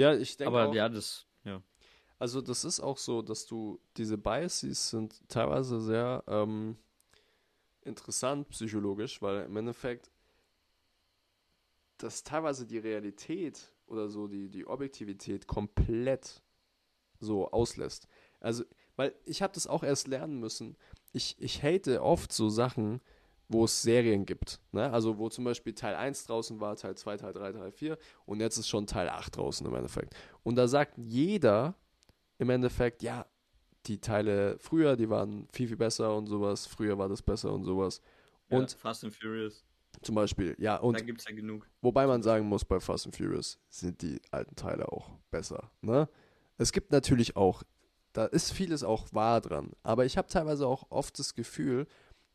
Ja, 0.00 0.14
ich 0.14 0.34
denke 0.38 0.56
Aber 0.56 0.70
auch, 0.70 0.74
ja, 0.74 0.88
das, 0.88 1.26
ja. 1.44 1.62
also 2.18 2.40
das 2.40 2.64
ist 2.64 2.80
auch 2.80 2.96
so, 2.96 3.20
dass 3.20 3.44
du, 3.44 3.78
diese 3.98 4.16
Biases 4.16 4.88
sind 4.88 5.28
teilweise 5.28 5.78
sehr 5.78 6.24
ähm, 6.26 6.78
interessant 7.82 8.48
psychologisch, 8.48 9.20
weil 9.20 9.44
im 9.44 9.54
Endeffekt 9.58 10.10
dass 11.98 12.24
teilweise 12.24 12.66
die 12.66 12.78
Realität 12.78 13.74
oder 13.86 14.08
so 14.08 14.26
die, 14.26 14.48
die 14.48 14.66
Objektivität 14.66 15.46
komplett 15.46 16.42
so 17.18 17.50
auslässt. 17.50 18.08
Also, 18.40 18.64
weil 18.96 19.14
ich 19.26 19.42
habe 19.42 19.52
das 19.52 19.66
auch 19.66 19.82
erst 19.82 20.08
lernen 20.08 20.40
müssen. 20.40 20.78
Ich, 21.12 21.36
ich 21.38 21.62
hate 21.62 22.02
oft 22.02 22.32
so 22.32 22.48
Sachen, 22.48 23.02
wo 23.50 23.64
es 23.64 23.82
Serien 23.82 24.24
gibt. 24.24 24.60
Ne? 24.70 24.90
Also 24.90 25.18
wo 25.18 25.28
zum 25.28 25.44
Beispiel 25.44 25.74
Teil 25.74 25.96
1 25.96 26.26
draußen 26.26 26.60
war, 26.60 26.76
Teil 26.76 26.96
2, 26.96 27.16
Teil 27.16 27.32
3, 27.32 27.52
Teil 27.52 27.72
4 27.72 27.98
und 28.24 28.40
jetzt 28.40 28.56
ist 28.56 28.68
schon 28.68 28.86
Teil 28.86 29.08
8 29.08 29.36
draußen 29.36 29.66
im 29.66 29.74
Endeffekt. 29.74 30.14
Und 30.44 30.54
da 30.54 30.68
sagt 30.68 30.96
jeder 30.96 31.74
im 32.38 32.48
Endeffekt, 32.48 33.02
ja, 33.02 33.26
die 33.86 34.00
Teile 34.00 34.56
früher, 34.60 34.96
die 34.96 35.10
waren 35.10 35.48
viel, 35.52 35.66
viel 35.66 35.76
besser 35.76 36.16
und 36.16 36.26
sowas, 36.26 36.66
früher 36.66 36.96
war 36.96 37.08
das 37.08 37.22
besser 37.22 37.52
und 37.52 37.64
sowas. 37.64 38.00
Und 38.48 38.70
ja, 38.70 38.78
Fast 38.78 39.04
and 39.04 39.14
Furious, 39.14 39.64
zum 40.02 40.14
Beispiel, 40.14 40.54
ja, 40.58 40.76
und 40.76 41.00
da 41.00 41.04
gibt's 41.04 41.24
ja 41.28 41.34
genug. 41.34 41.68
Wobei 41.82 42.06
man 42.06 42.22
sagen 42.22 42.46
muss, 42.46 42.64
bei 42.64 42.78
Fast 42.78 43.06
and 43.06 43.16
Furious 43.16 43.58
sind 43.68 44.00
die 44.00 44.20
alten 44.30 44.54
Teile 44.54 44.90
auch 44.92 45.10
besser. 45.32 45.72
Ne? 45.80 46.08
Es 46.56 46.70
gibt 46.70 46.92
natürlich 46.92 47.34
auch, 47.34 47.64
da 48.12 48.26
ist 48.26 48.52
vieles 48.52 48.84
auch 48.84 49.08
wahr 49.12 49.40
dran. 49.40 49.72
Aber 49.82 50.04
ich 50.04 50.16
habe 50.16 50.28
teilweise 50.28 50.68
auch 50.68 50.86
oft 50.90 51.18
das 51.18 51.34
Gefühl, 51.34 51.88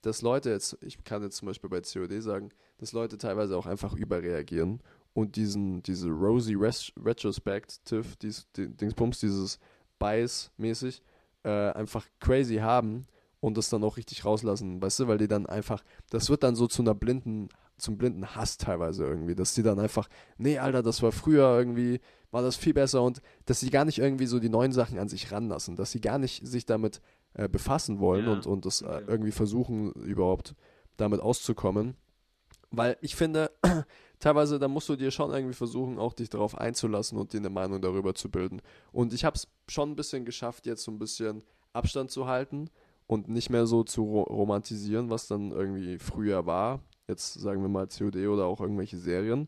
dass 0.06 0.22
Leute 0.22 0.52
jetzt, 0.52 0.78
ich 0.82 1.04
kann 1.04 1.24
jetzt 1.24 1.38
zum 1.38 1.48
Beispiel 1.48 1.70
bei 1.70 1.82
COD 1.82 2.22
sagen, 2.22 2.50
dass 2.78 2.94
Leute 2.94 3.18
teilweise 3.18 3.58
auch 3.58 3.66
einfach 3.66 3.96
überreagieren 3.96 4.82
und 5.14 5.36
diesen, 5.36 5.82
diese 5.82 6.10
Rosy 6.10 6.54
Res 6.54 6.92
Retrospective, 7.04 8.06
dies, 8.22 8.46
die, 8.56 8.68
Dingsbums, 8.68 9.20
dieses 9.20 9.60
Bias-mäßig, 9.98 11.02
äh, 11.44 11.72
einfach 11.72 12.06
crazy 12.20 12.58
haben 12.58 13.08
und 13.40 13.58
das 13.58 13.70
dann 13.70 13.84
auch 13.84 13.98
richtig 13.98 14.26
rauslassen, 14.26 14.80
weißt 14.80 15.00
du, 15.00 15.08
weil 15.08 15.18
die 15.18 15.28
dann 15.28 15.48
einfach, 15.48 15.84
das 16.12 16.30
wird 16.30 16.44
dann 16.44 16.56
so 16.56 16.68
zu 16.68 16.84
einer 16.84 16.94
blinden, 16.94 17.50
zum 17.78 17.98
blinden 17.98 18.36
Hass 18.36 18.58
teilweise 18.58 19.06
irgendwie, 19.06 19.36
dass 19.36 19.56
die 19.56 19.64
dann 19.64 19.80
einfach, 19.80 20.08
nee, 20.38 20.60
Alter, 20.60 20.84
das 20.84 21.02
war 21.02 21.12
früher 21.14 21.58
irgendwie, 21.58 22.00
war 22.30 22.44
das 22.44 22.58
viel 22.58 22.74
besser 22.74 23.02
und 23.02 23.22
dass 23.46 23.60
sie 23.60 23.72
gar 23.72 23.86
nicht 23.86 23.98
irgendwie 23.98 24.28
so 24.28 24.40
die 24.40 24.50
neuen 24.50 24.72
Sachen 24.72 25.00
an 25.00 25.10
sich 25.10 25.32
ranlassen, 25.32 25.76
dass 25.76 25.92
sie 25.92 26.02
gar 26.02 26.20
nicht 26.20 26.46
sich 26.46 26.66
damit 26.66 27.02
äh, 27.36 27.48
befassen 27.48 28.00
wollen 28.00 28.26
Ja, 28.26 28.34
und, 28.34 28.48
und 28.48 28.66
das 28.66 28.82
äh, 28.82 29.02
irgendwie 29.08 29.32
versuchen, 29.32 29.92
überhaupt 29.94 30.56
damit 30.98 31.20
auszukommen. 31.20 31.96
Weil 32.72 32.98
ich 33.02 33.16
finde, 33.16 33.52
teilweise, 34.20 34.60
da 34.60 34.68
musst 34.68 34.90
du 34.90 34.96
dir 34.96 35.12
schon 35.12 35.32
irgendwie 35.32 35.54
versuchen, 35.54 36.00
auch 36.00 36.14
dich 36.14 36.30
darauf 36.30 36.58
einzulassen 36.58 37.18
und 37.18 37.34
dir 37.34 37.38
eine 37.38 37.50
Meinung 37.50 37.82
darüber 37.82 38.16
zu 38.16 38.30
bilden. 38.30 38.62
Und 38.92 39.14
ich 39.14 39.24
habe 39.26 39.36
es 39.36 39.48
schon 39.68 39.92
ein 39.92 39.96
bisschen 39.96 40.26
geschafft, 40.26 40.66
jetzt 40.66 40.84
so 40.84 40.92
ein 40.92 41.00
bisschen 41.00 41.44
Abstand 41.74 42.12
zu 42.12 42.28
halten 42.28 42.70
und 43.08 43.28
nicht 43.28 43.50
mehr 43.50 43.68
so 43.68 43.84
zu 43.84 44.04
ro 44.04 44.24
romantisieren, 44.24 45.10
was 45.10 45.28
dann 45.28 45.52
irgendwie 45.52 46.00
früher 46.00 46.46
war. 46.46 46.82
Jetzt 47.08 47.34
sagen 47.34 47.62
wir 47.62 47.70
mal 47.70 47.88
COD 47.88 48.28
oder 48.28 48.46
auch 48.46 48.62
irgendwelche 48.62 48.98
Serien. 48.98 49.48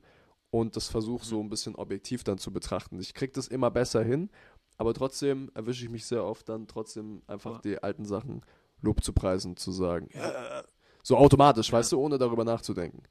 Und 0.49 0.75
das 0.75 0.87
versuche 0.87 1.25
so 1.25 1.41
ein 1.41 1.49
bisschen 1.49 1.75
objektiv 1.75 2.23
dann 2.23 2.37
zu 2.37 2.51
betrachten. 2.51 2.99
Ich 2.99 3.13
kriege 3.13 3.33
das 3.33 3.47
immer 3.47 3.71
besser 3.71 4.03
hin, 4.03 4.29
aber 4.77 4.93
trotzdem 4.93 5.51
erwische 5.53 5.83
ich 5.83 5.89
mich 5.89 6.05
sehr 6.05 6.23
oft 6.23 6.47
dann 6.49 6.67
trotzdem 6.67 7.21
einfach 7.27 7.55
Ja. 7.55 7.61
die 7.61 7.83
alten 7.83 8.05
Sachen 8.05 8.43
Lob 8.81 9.03
zu 9.03 9.11
preisen, 9.13 9.57
zu 9.57 9.71
sagen. 9.71 10.09
Ja, 10.13 10.63
so 11.03 11.17
automatisch, 11.17 11.67
Ja. 11.69 11.73
weißt 11.79 11.91
du, 11.91 11.99
ohne 11.99 12.17
darüber 12.17 12.43
nachzudenken. 12.43 13.03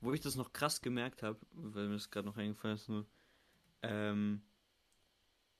Wo 0.00 0.12
ich 0.12 0.20
das 0.20 0.36
noch 0.36 0.52
krass 0.52 0.80
gemerkt 0.82 1.22
habe, 1.22 1.38
weil 1.52 1.88
mir 1.88 1.94
das 1.94 2.10
gerade 2.10 2.26
noch 2.28 2.36
eingefallen 2.36 2.76
ist, 2.76 2.88
nur, 2.88 3.06
ähm, 3.82 4.42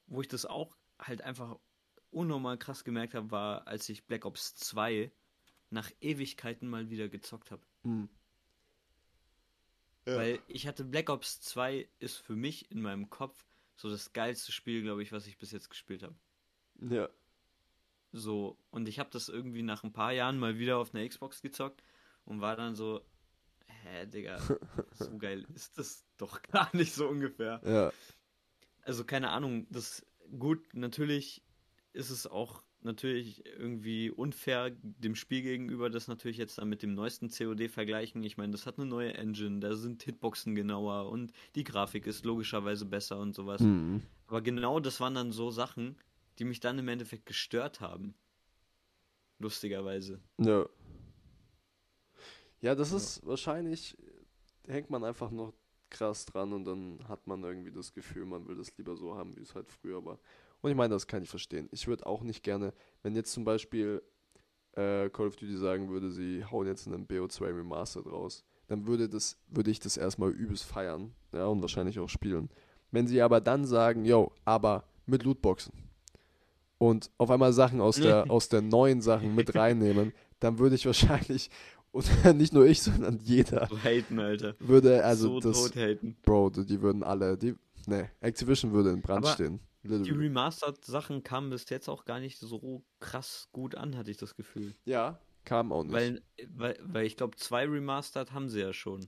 wo 0.07 0.21
ich 0.21 0.29
das 0.29 0.47
auch 0.47 0.77
halt 0.99 1.23
einfach 1.23 1.59
unnormal 2.11 2.57
krass 2.57 2.85
gemerkt 2.85 3.15
habe, 3.15 3.31
war, 3.31 3.67
als 3.67 3.89
ich 3.89 4.07
Black 4.07 4.25
Ops 4.25 4.55
2 4.55 5.11
nach 5.71 5.91
Ewigkeiten 6.01 6.69
mal 6.69 6.89
wieder 6.91 7.09
gezockt 7.09 7.51
habe. 7.51 7.63
Hm. 7.83 8.09
Ja. 10.07 10.17
Weil 10.17 10.39
ich 10.47 10.69
hatte 10.69 10.85
Black 10.85 11.11
Ops 11.11 11.41
2 11.41 11.89
ist 11.99 12.17
für 12.19 12.37
mich 12.37 12.71
in 12.71 12.81
meinem 12.81 13.11
Kopf 13.11 13.45
so 13.77 13.91
das 13.91 14.13
geilste 14.13 14.53
Spiel, 14.53 14.83
glaube 14.83 15.03
ich, 15.03 15.13
was 15.13 15.27
ich 15.27 15.39
bis 15.39 15.53
jetzt 15.53 15.71
gespielt 15.71 16.03
habe. 16.03 16.17
Ja. 16.81 17.09
So, 18.13 18.59
und 18.71 18.89
ich 18.89 18.99
habe 18.99 19.11
das 19.11 19.29
irgendwie 19.29 19.63
nach 19.63 19.85
ein 19.85 19.93
paar 19.93 20.13
Jahren 20.13 20.39
mal 20.39 20.59
wieder 20.59 20.79
auf 20.79 20.95
einer 20.95 21.07
Xbox 21.07 21.43
gezockt 21.43 21.83
und 22.25 22.41
war 22.41 22.57
dann 22.57 22.75
so, 22.75 23.05
hä, 23.67 24.07
Digga, 24.07 24.39
so 24.93 25.19
geil 25.19 25.47
ist 25.55 25.79
das 25.79 26.05
doch 26.17 26.43
gar 26.51 26.75
nicht 26.75 26.95
so 26.95 27.09
ungefähr. 27.09 27.61
Ja. 27.65 27.93
Also 28.83 29.05
keine 29.05 29.31
Ahnung, 29.31 29.67
das 29.71 30.07
gut, 30.39 30.75
natürlich 30.75 31.43
ist 31.93 32.11
es 32.11 32.27
auch 32.27 32.63
natürlich 32.87 33.45
irgendwie 33.45 34.11
unfair 34.11 34.71
dem 34.83 35.15
Spiel 35.15 35.43
gegenüber, 35.43 35.91
das 35.91 36.09
natürlich 36.09 36.39
jetzt 36.39 36.57
dann 36.59 36.69
mit 36.69 36.83
dem 36.83 36.95
neuesten 36.95 37.29
COD 37.29 37.69
vergleichen. 37.69 38.23
Ich 38.25 38.39
meine, 38.39 38.53
das 38.53 38.65
hat 38.65 38.79
eine 38.79 38.89
neue 38.89 39.13
Engine, 39.15 39.61
da 39.61 39.75
sind 39.75 40.03
Hitboxen 40.03 40.55
genauer 40.55 41.11
und 41.11 41.33
die 41.55 41.65
Grafik 41.65 42.07
ist 42.07 42.25
logischerweise 42.25 42.87
besser 42.87 43.19
und 43.19 43.35
sowas. 43.35 43.61
Hm. 43.61 44.03
Aber 44.27 44.41
genau 44.41 44.81
das 44.81 45.01
waren 45.01 45.15
dann 45.15 45.33
so 45.33 45.51
Sachen, 45.51 45.97
die 46.39 46.45
mich 46.45 46.61
dann 46.61 46.79
im 46.79 46.89
Endeffekt 46.89 47.27
gestört 47.27 47.81
haben. 47.81 48.15
Lustigerweise. 49.39 50.21
Ja. 50.39 50.67
Ja, 52.61 52.75
das 52.75 52.93
ist 52.93 53.25
wahrscheinlich, 53.27 53.97
hängt 54.67 54.89
man 54.89 55.05
einfach 55.05 55.31
noch 55.31 55.53
krass 55.91 56.25
dran 56.25 56.53
und 56.53 56.65
dann 56.65 57.07
hat 57.09 57.27
man 57.27 57.43
irgendwie 57.45 57.71
das 57.71 57.93
Gefühl, 57.93 58.25
man 58.25 58.47
will 58.49 58.57
das 58.57 58.77
lieber 58.77 58.97
so 58.97 59.15
haben, 59.15 59.37
wie 59.37 59.43
es 59.43 59.55
halt 59.55 59.71
früher 59.71 60.05
war. 60.05 60.19
Und 60.63 60.71
ich 60.71 60.77
meine, 60.77 60.95
das 60.95 61.07
kann 61.07 61.23
ich 61.23 61.29
verstehen. 61.29 61.69
Ich 61.71 61.87
würde 61.87 62.07
auch 62.07 62.23
nicht 62.23 62.43
gerne, 62.43 62.73
wenn 63.03 63.15
jetzt 63.15 63.33
zum 63.33 63.45
Beispiel 63.45 64.03
äh, 64.73 65.09
Call 65.11 65.29
of 65.29 65.37
Duty 65.37 65.57
sagen 65.57 65.89
würde, 65.91 66.11
sie 66.11 66.45
hauen 66.45 66.67
jetzt 66.67 66.87
einen 66.87 67.07
BO2 67.07 67.45
Remastered 67.45 68.07
raus, 68.07 68.45
dann 68.69 68.87
würde 68.87 69.09
das, 69.09 69.39
würde 69.49 69.71
ich 69.71 69.81
das 69.81 69.97
erstmal 69.97 70.31
übelst 70.31 70.65
feiern, 70.65 71.13
ja, 71.33 71.47
und 71.47 71.61
wahrscheinlich 71.61 71.99
auch 71.99 72.09
spielen. 72.09 72.51
Wenn 72.91 73.07
sie 73.07 73.23
aber 73.23 73.41
dann 73.41 73.65
sagen, 73.65 74.05
yo, 74.05 74.33
aber 74.45 74.85
mit 75.07 75.23
Lootboxen 75.23 75.73
und 76.79 77.11
auf 77.19 77.31
einmal 77.31 77.53
Sachen 77.53 77.81
aus 77.81 77.97
der, 77.97 78.31
aus 78.31 78.49
der 78.49 78.63
neuen 78.63 79.01
Sachen 79.01 79.35
mit 79.35 79.55
reinnehmen, 79.55 80.13
dann 80.41 80.59
würde 80.59 80.75
ich 80.75 80.85
wahrscheinlich, 80.87 81.51
und 81.93 82.07
nicht 82.37 82.53
nur 82.53 82.67
ich, 82.67 82.83
sondern 82.83 83.19
jeder, 83.23 83.67
So 83.71 83.79
haten, 83.79 84.19
Alter. 84.19 84.55
würde, 84.59 85.05
also 85.05 85.41
so 85.41 85.53
das. 85.53 85.73
Bro, 86.23 86.51
die 86.51 86.83
würden 86.83 87.03
alle, 87.03 87.39
die, 87.39 87.55
ne, 87.87 88.11
Activision 88.21 88.73
würde 88.73 88.91
in 88.91 89.01
Brand 89.01 89.25
Aber 89.25 89.35
stehen. 89.35 89.61
Die. 89.89 90.11
Remastered-Sachen 90.11 91.23
kamen 91.23 91.51
bis 91.51 91.69
jetzt 91.71 91.89
auch 91.89 92.05
gar 92.05 92.21
nicht 92.21 92.39
so 92.39 92.85
krass 93.01 93.49
gut 93.53 93.75
an, 93.75 93.97
hatte 93.97 94.11
ich 94.11 94.17
das 94.17 94.37
Gefühl. 94.37 94.75
Ja, 94.85 95.21
kam 95.45 95.73
auch 95.73 95.85
nicht. 95.85 95.93
Weil, 95.93 96.23
weil, 96.49 96.79
weil 96.83 97.07
ich 97.07 97.17
glaube, 97.17 97.37
zwei 97.37 97.65
Remastered 97.67 98.33
haben 98.33 98.49
sie 98.49 98.61
ja 98.61 98.73
schon, 98.73 99.07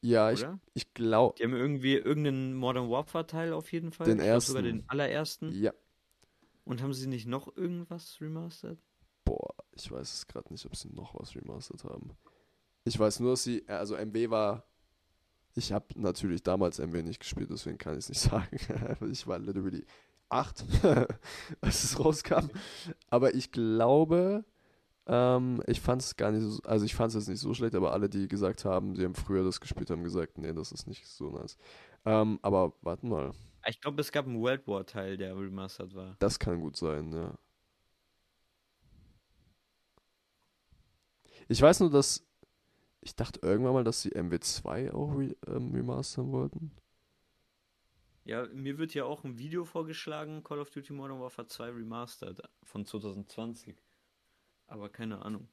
ja, 0.00 0.30
ich, 0.32 0.40
oder? 0.42 0.58
ich 0.74 0.94
glaube, 0.94 1.34
Die 1.38 1.44
haben 1.44 1.54
irgendwie 1.54 1.94
irgendeinen 1.94 2.54
Modern 2.54 2.88
Warfare-Teil 2.90 3.52
auf 3.52 3.72
jeden 3.72 3.92
Fall. 3.92 4.06
Den 4.06 4.18
Ich 4.18 4.24
glaub 4.24 4.40
sogar 4.42 4.62
ersten. 4.64 4.78
den 4.78 4.88
allerersten. 4.88 5.52
ja, 5.52 5.72
Und 6.64 6.82
haben 6.82 6.94
sie 6.94 7.06
nicht 7.06 7.26
noch 7.26 7.54
irgendwas 7.56 8.18
remastered? 8.20 8.78
boah, 9.26 9.54
ich 9.72 9.90
weiß 9.90 10.12
es 10.12 10.26
gerade 10.26 10.52
nicht, 10.52 10.66
ob 10.66 10.76
sie 10.76 10.88
noch 10.90 11.14
was 11.18 11.34
remastert 11.34 11.82
haben. 11.84 12.10
Ich 12.84 12.98
weiß 12.98 13.20
nur, 13.20 13.30
dass 13.30 13.42
sie, 13.44 13.60
äh, 13.60 13.72
also 13.72 13.96
MW 13.96 14.28
war, 14.28 14.66
ich 15.54 15.72
habe 15.72 15.86
natürlich 15.98 16.42
damals 16.42 16.78
MW 16.78 17.02
nicht 17.02 17.20
gespielt, 17.20 17.48
deswegen 17.50 17.78
kann 17.78 17.94
ich 17.94 18.00
es 18.00 18.08
nicht 18.10 18.20
sagen. 18.20 18.58
ich 19.10 19.26
war 19.26 19.38
literally 19.38 19.86
8, 20.28 20.64
als 21.60 21.84
es 21.84 21.98
rauskam. 21.98 22.50
Aber 23.08 23.34
ich 23.34 23.52
glaube, 23.52 24.44
ähm, 25.06 25.62
ich 25.66 25.80
fand 25.80 26.02
es 26.02 26.16
gar 26.16 26.30
nicht 26.32 26.42
so, 26.42 26.62
also 26.64 26.84
ich 26.84 26.94
fand 26.94 27.10
es 27.10 27.14
jetzt 27.14 27.28
nicht 27.28 27.40
so 27.40 27.54
schlecht, 27.54 27.74
aber 27.74 27.92
alle, 27.92 28.08
die 28.08 28.28
gesagt 28.28 28.64
haben, 28.64 28.96
sie 28.96 29.04
haben 29.04 29.14
früher 29.14 29.44
das 29.44 29.60
gespielt, 29.60 29.90
haben 29.90 30.04
gesagt, 30.04 30.38
nee, 30.38 30.52
das 30.52 30.72
ist 30.72 30.86
nicht 30.86 31.06
so 31.06 31.30
nice. 31.30 31.56
Ähm, 32.04 32.38
aber 32.42 32.72
warten 32.82 33.08
mal, 33.08 33.32
Ich 33.66 33.80
glaube, 33.80 34.00
es 34.00 34.12
gab 34.12 34.26
einen 34.26 34.40
World 34.40 34.66
War-Teil, 34.66 35.16
der 35.16 35.36
remastered 35.36 35.94
war. 35.94 36.16
das 36.18 36.38
kann 36.38 36.60
gut 36.60 36.76
sein, 36.76 37.12
ja. 37.12 37.34
Ich 41.48 41.60
weiß 41.60 41.80
nur, 41.80 41.90
dass 41.90 42.24
ich 43.00 43.14
dachte 43.16 43.40
irgendwann 43.42 43.74
mal, 43.74 43.84
dass 43.84 44.00
sie 44.02 44.12
MW2 44.14 44.90
auch 44.92 45.14
re 45.16 45.36
ähm, 45.46 45.72
remastern 45.72 46.32
wollten. 46.32 46.72
Ja, 48.24 48.46
mir 48.46 48.78
wird 48.78 48.94
ja 48.94 49.04
auch 49.04 49.22
ein 49.22 49.38
Video 49.38 49.66
vorgeschlagen, 49.66 50.42
Call 50.42 50.58
of 50.58 50.70
Duty 50.70 50.94
Modern 50.94 51.20
Warfare 51.20 51.46
2 51.46 51.68
Remastered 51.68 52.40
von 52.62 52.86
2020. 52.86 53.76
Aber 54.66 54.88
keine 54.88 55.20
Ahnung. 55.22 55.48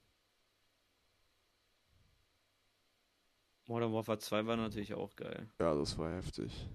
Modern 3.67 3.91
Warfare 3.93 4.19
2 4.19 4.45
war 4.45 4.55
natürlich 4.55 4.93
auch 4.93 5.15
geil. 5.17 5.49
Ja, 5.59 5.75
das 5.75 5.97
war 5.97 6.13
heftig. 6.13 6.69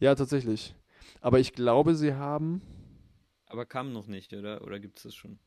Ja, 0.00 0.14
tatsächlich. 0.14 0.74
Aber 1.20 1.38
ich 1.38 1.52
glaube, 1.52 1.94
sie 1.94 2.14
haben. 2.14 2.62
Aber 3.44 3.66
kam 3.66 3.92
noch 3.92 4.06
nicht, 4.06 4.32
oder? 4.32 4.62
Oder 4.62 4.80
gibt 4.80 4.96
es 4.98 5.04
das 5.04 5.14
schon? 5.14 5.38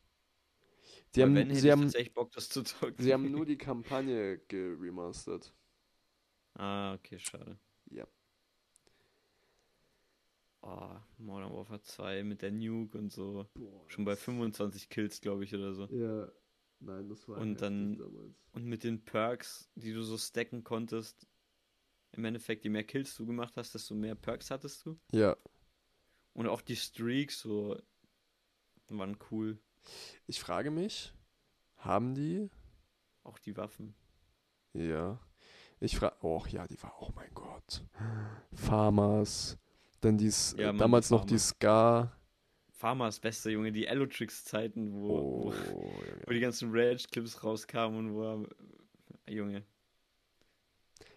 Sie 1.12 1.20
Weil 1.20 1.28
haben, 1.28 1.34
wenn, 1.34 1.54
sie, 1.54 1.70
haben, 1.72 1.82
tatsächlich 1.82 2.14
Bock, 2.14 2.30
das 2.32 2.48
zu 2.48 2.62
zocken. 2.62 2.94
sie 2.98 3.12
haben 3.12 3.30
nur 3.30 3.44
die 3.44 3.58
Kampagne 3.58 4.38
geremastert. 4.38 5.52
Ah, 6.54 6.94
okay, 6.94 7.18
schade. 7.18 7.58
Ja. 7.90 8.06
Oh, 10.72 10.96
Modern 11.18 11.52
Warfare 11.52 11.80
2 11.82 12.22
mit 12.22 12.42
der 12.42 12.52
Nuke 12.52 12.96
und 12.98 13.10
so. 13.12 13.46
Schon 13.88 14.04
bei 14.04 14.14
25 14.14 14.88
Kills, 14.88 15.20
glaube 15.20 15.42
ich, 15.44 15.54
oder 15.54 15.74
so. 15.74 15.86
Ja. 15.86 16.30
Nein, 16.80 17.08
das 17.08 17.26
war 17.28 17.38
Und 17.38 17.60
dann- 17.60 17.96
damals. 17.98 18.34
Und 18.52 18.64
mit 18.66 18.84
den 18.84 19.04
Perks, 19.04 19.68
die 19.74 19.92
du 19.92 20.02
so 20.02 20.16
stacken 20.16 20.62
konntest, 20.64 21.26
im 22.12 22.24
Endeffekt, 22.24 22.64
je 22.64 22.70
mehr 22.70 22.84
Kills 22.84 23.14
du 23.16 23.26
gemacht 23.26 23.54
hast, 23.56 23.74
desto 23.74 23.94
mehr 23.94 24.14
Perks 24.14 24.50
hattest 24.50 24.84
du. 24.86 24.98
Ja. 25.12 25.36
Und 26.34 26.46
auch 26.46 26.60
die 26.62 26.76
Streaks 26.76 27.40
so 27.40 27.76
waren 28.88 29.16
cool. 29.30 29.58
Ich 30.26 30.40
frage 30.40 30.70
mich, 30.70 31.12
haben 31.76 32.14
die. 32.14 32.48
Auch 33.24 33.38
die 33.38 33.56
Waffen. 33.56 33.94
Ja. 34.72 35.20
Ich 35.80 35.96
frage. 35.96 36.16
Oh 36.22 36.44
ja, 36.48 36.66
die 36.66 36.80
war. 36.82 36.94
Oh 37.00 37.10
mein 37.14 37.32
Gott. 37.34 37.84
Farmers. 38.52 39.58
Dann 40.00 40.18
die. 40.18 40.28
S- 40.28 40.54
Ja, 40.58 40.72
damals 40.72 41.10
noch 41.10 41.24
die. 41.24 41.38
Ska. 41.38 42.12
Farmers 42.72 43.20
beste 43.20 43.50
Junge, 43.50 43.72
die 43.72 43.86
Allotrix-Zeiten, 43.88 45.02
wo, 45.02 45.08
Oh, 45.18 45.52
wo, 45.52 45.92
wo 46.26 46.32
die 46.32 46.40
ganzen 46.40 46.70
Rage-Clips 46.72 47.44
rauskamen 47.44 47.98
und 47.98 48.14
wo 48.14 48.22
er, 48.22 48.48
Junge. 49.32 49.64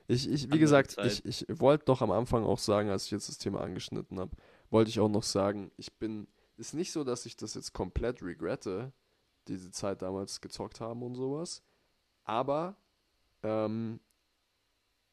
Ich, 0.08 0.30
ich, 0.30 0.42
wie 0.42 0.44
Andere 0.46 0.60
gesagt, 0.60 0.92
Zeit. 0.92 1.22
ich, 1.26 1.48
ich 1.50 1.60
wollte 1.62 1.86
doch 1.86 2.02
am 2.02 2.12
Anfang 2.12 2.44
auch 2.44 2.60
sagen, 2.60 2.90
als 2.90 3.06
ich 3.06 3.12
jetzt 3.12 3.30
das 3.30 3.38
Thema 3.38 3.62
angeschnitten 3.62 4.20
habe, 4.20 4.36
wollte 4.70 4.90
ich 4.90 5.00
auch 5.00 5.08
noch 5.10 5.24
sagen, 5.24 5.72
ich 5.78 5.94
bin, 5.94 6.28
ist 6.58 6.74
nicht 6.74 6.92
so, 6.92 7.04
dass 7.06 7.26
ich 7.26 7.38
das 7.38 7.54
jetzt 7.54 7.72
komplett 7.74 8.22
regrette, 8.22 8.92
diese 9.48 9.72
Zeit 9.72 10.02
damals 10.02 10.42
gezockt 10.42 10.82
haben 10.82 11.02
und 11.04 11.16
sowas, 11.16 11.64
aber 12.26 12.76
ähm, 13.44 14.00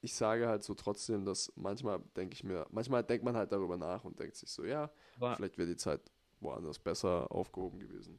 ich 0.01 0.15
sage 0.15 0.49
halt 0.49 0.63
so 0.63 0.75
trotzdem, 0.75 1.25
dass 1.25 1.53
manchmal 1.57 2.01
denke 2.17 2.35
ich 2.35 2.45
mir, 2.45 2.67
manchmal 2.71 3.05
denkt 3.05 3.25
man 3.25 3.37
halt 3.37 3.53
darüber 3.53 3.77
nach 3.77 4.05
und 4.05 4.19
denkt 4.19 4.37
sich 4.37 4.51
so, 4.51 4.65
ja, 4.65 4.91
Aber, 5.17 5.37
vielleicht 5.37 5.59
wäre 5.59 5.69
die 5.69 5.77
Zeit 5.77 6.01
woanders 6.41 6.79
besser 6.79 7.31
aufgehoben 7.31 7.79
gewesen. 7.79 8.19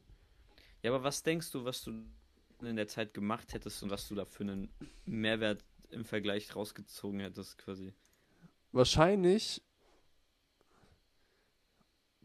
ja, 0.84 0.92
aber 0.94 1.04
was 1.04 1.24
denkst 1.24 1.52
du, 1.52 1.66
was 1.66 1.84
du 1.84 2.04
in 2.62 2.76
der 2.76 2.88
Zeit 2.88 3.14
gemacht 3.14 3.54
hättest 3.54 3.82
und 3.82 3.90
was 3.90 4.08
du 4.08 4.14
da 4.16 4.26
für 4.26 4.44
einen 4.44 4.70
Mehrwert 5.06 5.64
im 5.90 6.06
Vergleich 6.06 6.56
rausgezogen 6.56 7.20
hättest, 7.20 7.58
quasi? 7.58 7.94
Wahrscheinlich, 8.72 9.64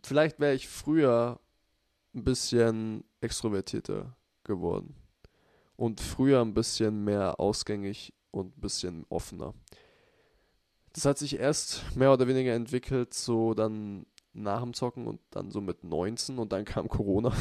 vielleicht 0.05 0.39
wäre 0.39 0.55
ich 0.55 0.69
früher 0.69 1.41
ein 2.15 2.25
bisschen 2.25 3.05
extrovertierter 3.21 4.17
geworden. 4.45 4.95
Und 5.77 6.01
früher 6.01 6.41
ein 6.41 6.55
bisschen 6.55 7.05
mehr 7.05 7.39
ausgängig 7.39 8.15
und 8.37 8.57
ein 8.57 8.61
bisschen 8.61 9.07
offener. 9.09 9.55
Das 10.93 11.05
hat 11.05 11.19
sich 11.19 11.39
erst 11.39 11.97
mehr 11.97 12.13
oder 12.13 12.27
weniger 12.27 12.55
entwickelt, 12.55 13.13
so 13.13 13.55
dann 13.55 14.07
nach 14.33 14.63
dem 14.63 14.75
Zocken 14.75 15.07
und 15.07 15.21
dann 15.31 15.51
so 15.51 15.61
mit 15.61 15.85
19 15.85 16.39
und 16.39 16.53
dann 16.53 16.65
kam 16.67 16.89
Corona, 16.89 17.33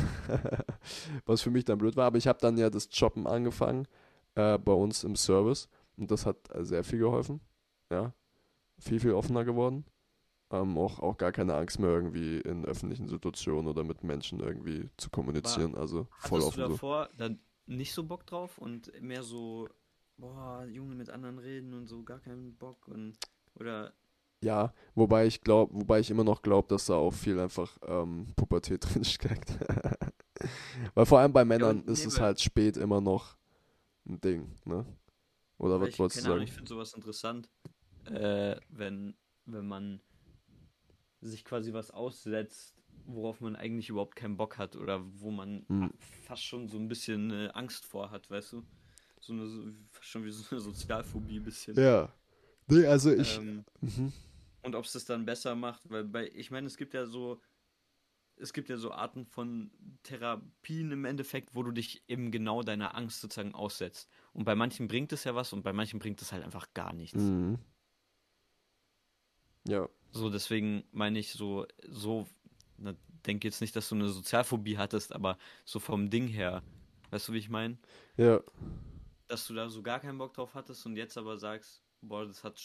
was 1.26 1.42
für 1.42 1.52
mich 1.52 1.66
dann 1.66 1.78
blöd 1.78 1.96
war. 1.96 2.06
Aber 2.06 2.18
ich 2.18 2.28
habe 2.28 2.40
dann 2.40 2.58
ja 2.58 2.70
das 2.70 2.90
Jobben 2.92 3.28
angefangen 3.28 3.88
äh, 4.36 4.58
bei 4.58 4.74
uns 4.74 5.04
im 5.04 5.16
Service 5.16 5.70
und 5.98 6.12
das 6.12 6.26
hat 6.26 6.38
sehr 6.60 6.84
viel 6.84 7.00
geholfen. 7.00 7.42
Ja, 7.92 8.14
viel, 8.80 9.00
viel 9.00 9.14
offener 9.14 9.46
geworden. 9.46 9.86
Ähm, 10.52 10.78
auch, 10.78 11.00
auch 11.00 11.18
gar 11.18 11.32
keine 11.32 11.56
Angst 11.56 11.80
mehr 11.80 11.90
irgendwie 11.90 12.40
in 12.40 12.66
öffentlichen 12.66 13.08
Situationen 13.08 13.68
oder 13.68 13.84
mit 13.84 14.04
Menschen 14.04 14.40
irgendwie 14.40 14.90
zu 14.98 15.10
kommunizieren. 15.10 15.74
War, 15.74 15.82
also 15.82 16.08
voll 16.20 16.42
offen. 16.42 16.48
Hast 16.48 16.58
du 16.58 16.74
davor 16.74 17.10
so. 17.12 17.18
dann 17.18 17.40
nicht 17.66 17.94
so 17.94 18.04
Bock 18.04 18.26
drauf 18.26 18.58
und 18.58 18.92
mehr 19.02 19.24
so, 19.24 19.68
boah, 20.18 20.66
Junge 20.66 20.96
mit 20.96 21.10
anderen 21.10 21.40
reden 21.40 21.74
und 21.74 21.88
so, 21.88 22.04
gar 22.04 22.20
keinen 22.20 22.56
Bock 22.56 22.88
und 22.88 23.18
oder 23.56 23.94
ja, 24.44 24.74
wobei 24.94 25.26
ich 25.26 25.42
glaube, 25.42 25.74
wobei 25.74 26.00
ich 26.00 26.12
immer 26.12 26.24
noch 26.24 26.42
glaube, 26.42 26.68
dass 26.68 26.86
da 26.86 26.96
auch 26.96 27.14
viel 27.14 27.40
einfach 27.40 27.78
ähm, 27.88 28.28
Pubertät 28.36 28.86
drin 28.94 29.04
steckt. 29.04 29.58
Weil 30.94 31.06
vor 31.06 31.20
allem 31.20 31.34
bei 31.34 31.46
Männern 31.46 31.84
ja, 31.86 31.92
ist 31.92 32.02
nee, 32.02 32.08
es 32.08 32.20
halt 32.20 32.40
spät 32.40 32.78
immer 32.78 33.02
noch 33.02 33.38
ein 34.08 34.22
Ding, 34.22 34.54
ne? 34.66 34.86
Oder 35.58 35.82
was 35.82 35.98
wolltest 35.98 36.20
du 36.20 36.22
sagen? 36.22 36.34
Ahnung, 36.34 36.44
ich 36.44 36.54
finde 36.54 36.70
sowas 36.70 36.94
interessant, 36.94 37.50
äh, 38.06 38.58
wenn, 38.70 39.16
wenn 39.46 39.68
man 39.68 40.02
sich 41.22 41.46
quasi 41.46 41.74
was 41.74 41.90
aussetzt, 41.90 42.76
worauf 43.06 43.42
man 43.42 43.56
eigentlich 43.56 43.90
überhaupt 43.90 44.16
keinen 44.16 44.38
Bock 44.38 44.58
hat 44.58 44.76
oder 44.76 45.02
wo 45.20 45.32
man 45.32 45.66
hm. 45.70 45.92
fast 46.24 46.44
schon 46.44 46.68
so 46.68 46.78
ein 46.78 46.88
bisschen 46.88 47.32
äh, 47.32 47.50
Angst 47.54 47.86
vor 47.86 48.12
hat, 48.12 48.30
weißt 48.30 48.54
du? 48.54 48.66
So 49.26 49.34
eine, 49.34 49.74
schon 50.02 50.24
wie 50.24 50.32
so 50.32 50.44
eine 50.52 50.62
Sozialphobie 50.62 51.40
ein 51.40 51.44
bisschen. 51.44 51.76
Ja. 51.76 52.14
Nee, 52.68 52.86
also 52.86 53.12
ich. 53.12 53.38
Ähm, 53.38 53.66
mhm. 53.82 54.14
Und 54.62 54.76
ob 54.76 54.86
es 54.86 54.94
das 54.94 55.06
dann 55.06 55.26
besser 55.26 55.56
macht, 55.56 55.90
weil 55.90 56.04
bei, 56.04 56.30
ich 56.34 56.52
meine, 56.52 56.68
es 56.68 56.78
gibt 56.78 56.94
ja 56.94 57.06
so, 57.06 57.42
es 58.38 58.54
gibt 58.54 58.70
ja 58.70 58.78
so 58.78 58.92
Arten 58.92 59.26
von 59.26 59.72
Therapien 60.04 60.92
im 60.92 61.06
Endeffekt, 61.06 61.56
wo 61.56 61.64
du 61.64 61.72
dich 61.72 62.04
eben 62.08 62.32
genau 62.32 62.62
deiner 62.62 62.96
Angst 62.96 63.22
sozusagen 63.22 63.54
aussetzt. 63.54 64.10
Und 64.34 64.44
bei 64.44 64.56
manchen 64.56 64.88
bringt 64.88 65.12
es 65.14 65.24
ja 65.24 65.36
was 65.36 65.54
und 65.54 65.64
bei 65.64 65.74
manchen 65.74 66.00
bringt 66.00 66.22
es 66.22 66.32
halt 66.32 66.44
einfach 66.44 66.74
gar 66.74 66.94
nichts. 66.94 67.22
Mhm. 67.22 67.60
Ja. 69.68 69.88
So, 70.12 70.30
deswegen 70.30 70.84
meine 70.92 71.20
ich 71.20 71.32
so, 71.32 71.66
so, 71.88 72.28
na, 72.78 72.96
denke 73.26 73.48
jetzt 73.48 73.62
nicht, 73.62 73.76
dass 73.76 73.90
du 73.90 73.96
eine 73.96 74.10
Sozialphobie 74.10 74.78
hattest, 74.78 75.14
aber 75.14 75.38
so 75.64 75.80
vom 75.80 76.10
Ding 76.10 76.28
her, 76.28 76.64
weißt 77.10 77.28
du, 77.28 77.34
wie 77.34 77.40
ich 77.40 77.50
meine? 77.50 77.78
Ja. 78.18 78.42
Dass 79.28 79.48
du 79.48 79.54
da 79.54 79.70
so 79.70 79.82
gar 79.82 80.00
keinen 80.00 80.18
Bock 80.18 80.34
drauf 80.34 80.54
hattest 80.54 80.86
und 80.86 80.96
jetzt 80.96 81.18
aber 81.18 81.38
sagst, 81.38 81.84
boah, 82.02 82.26
das 82.26 82.44
hat, 82.44 82.62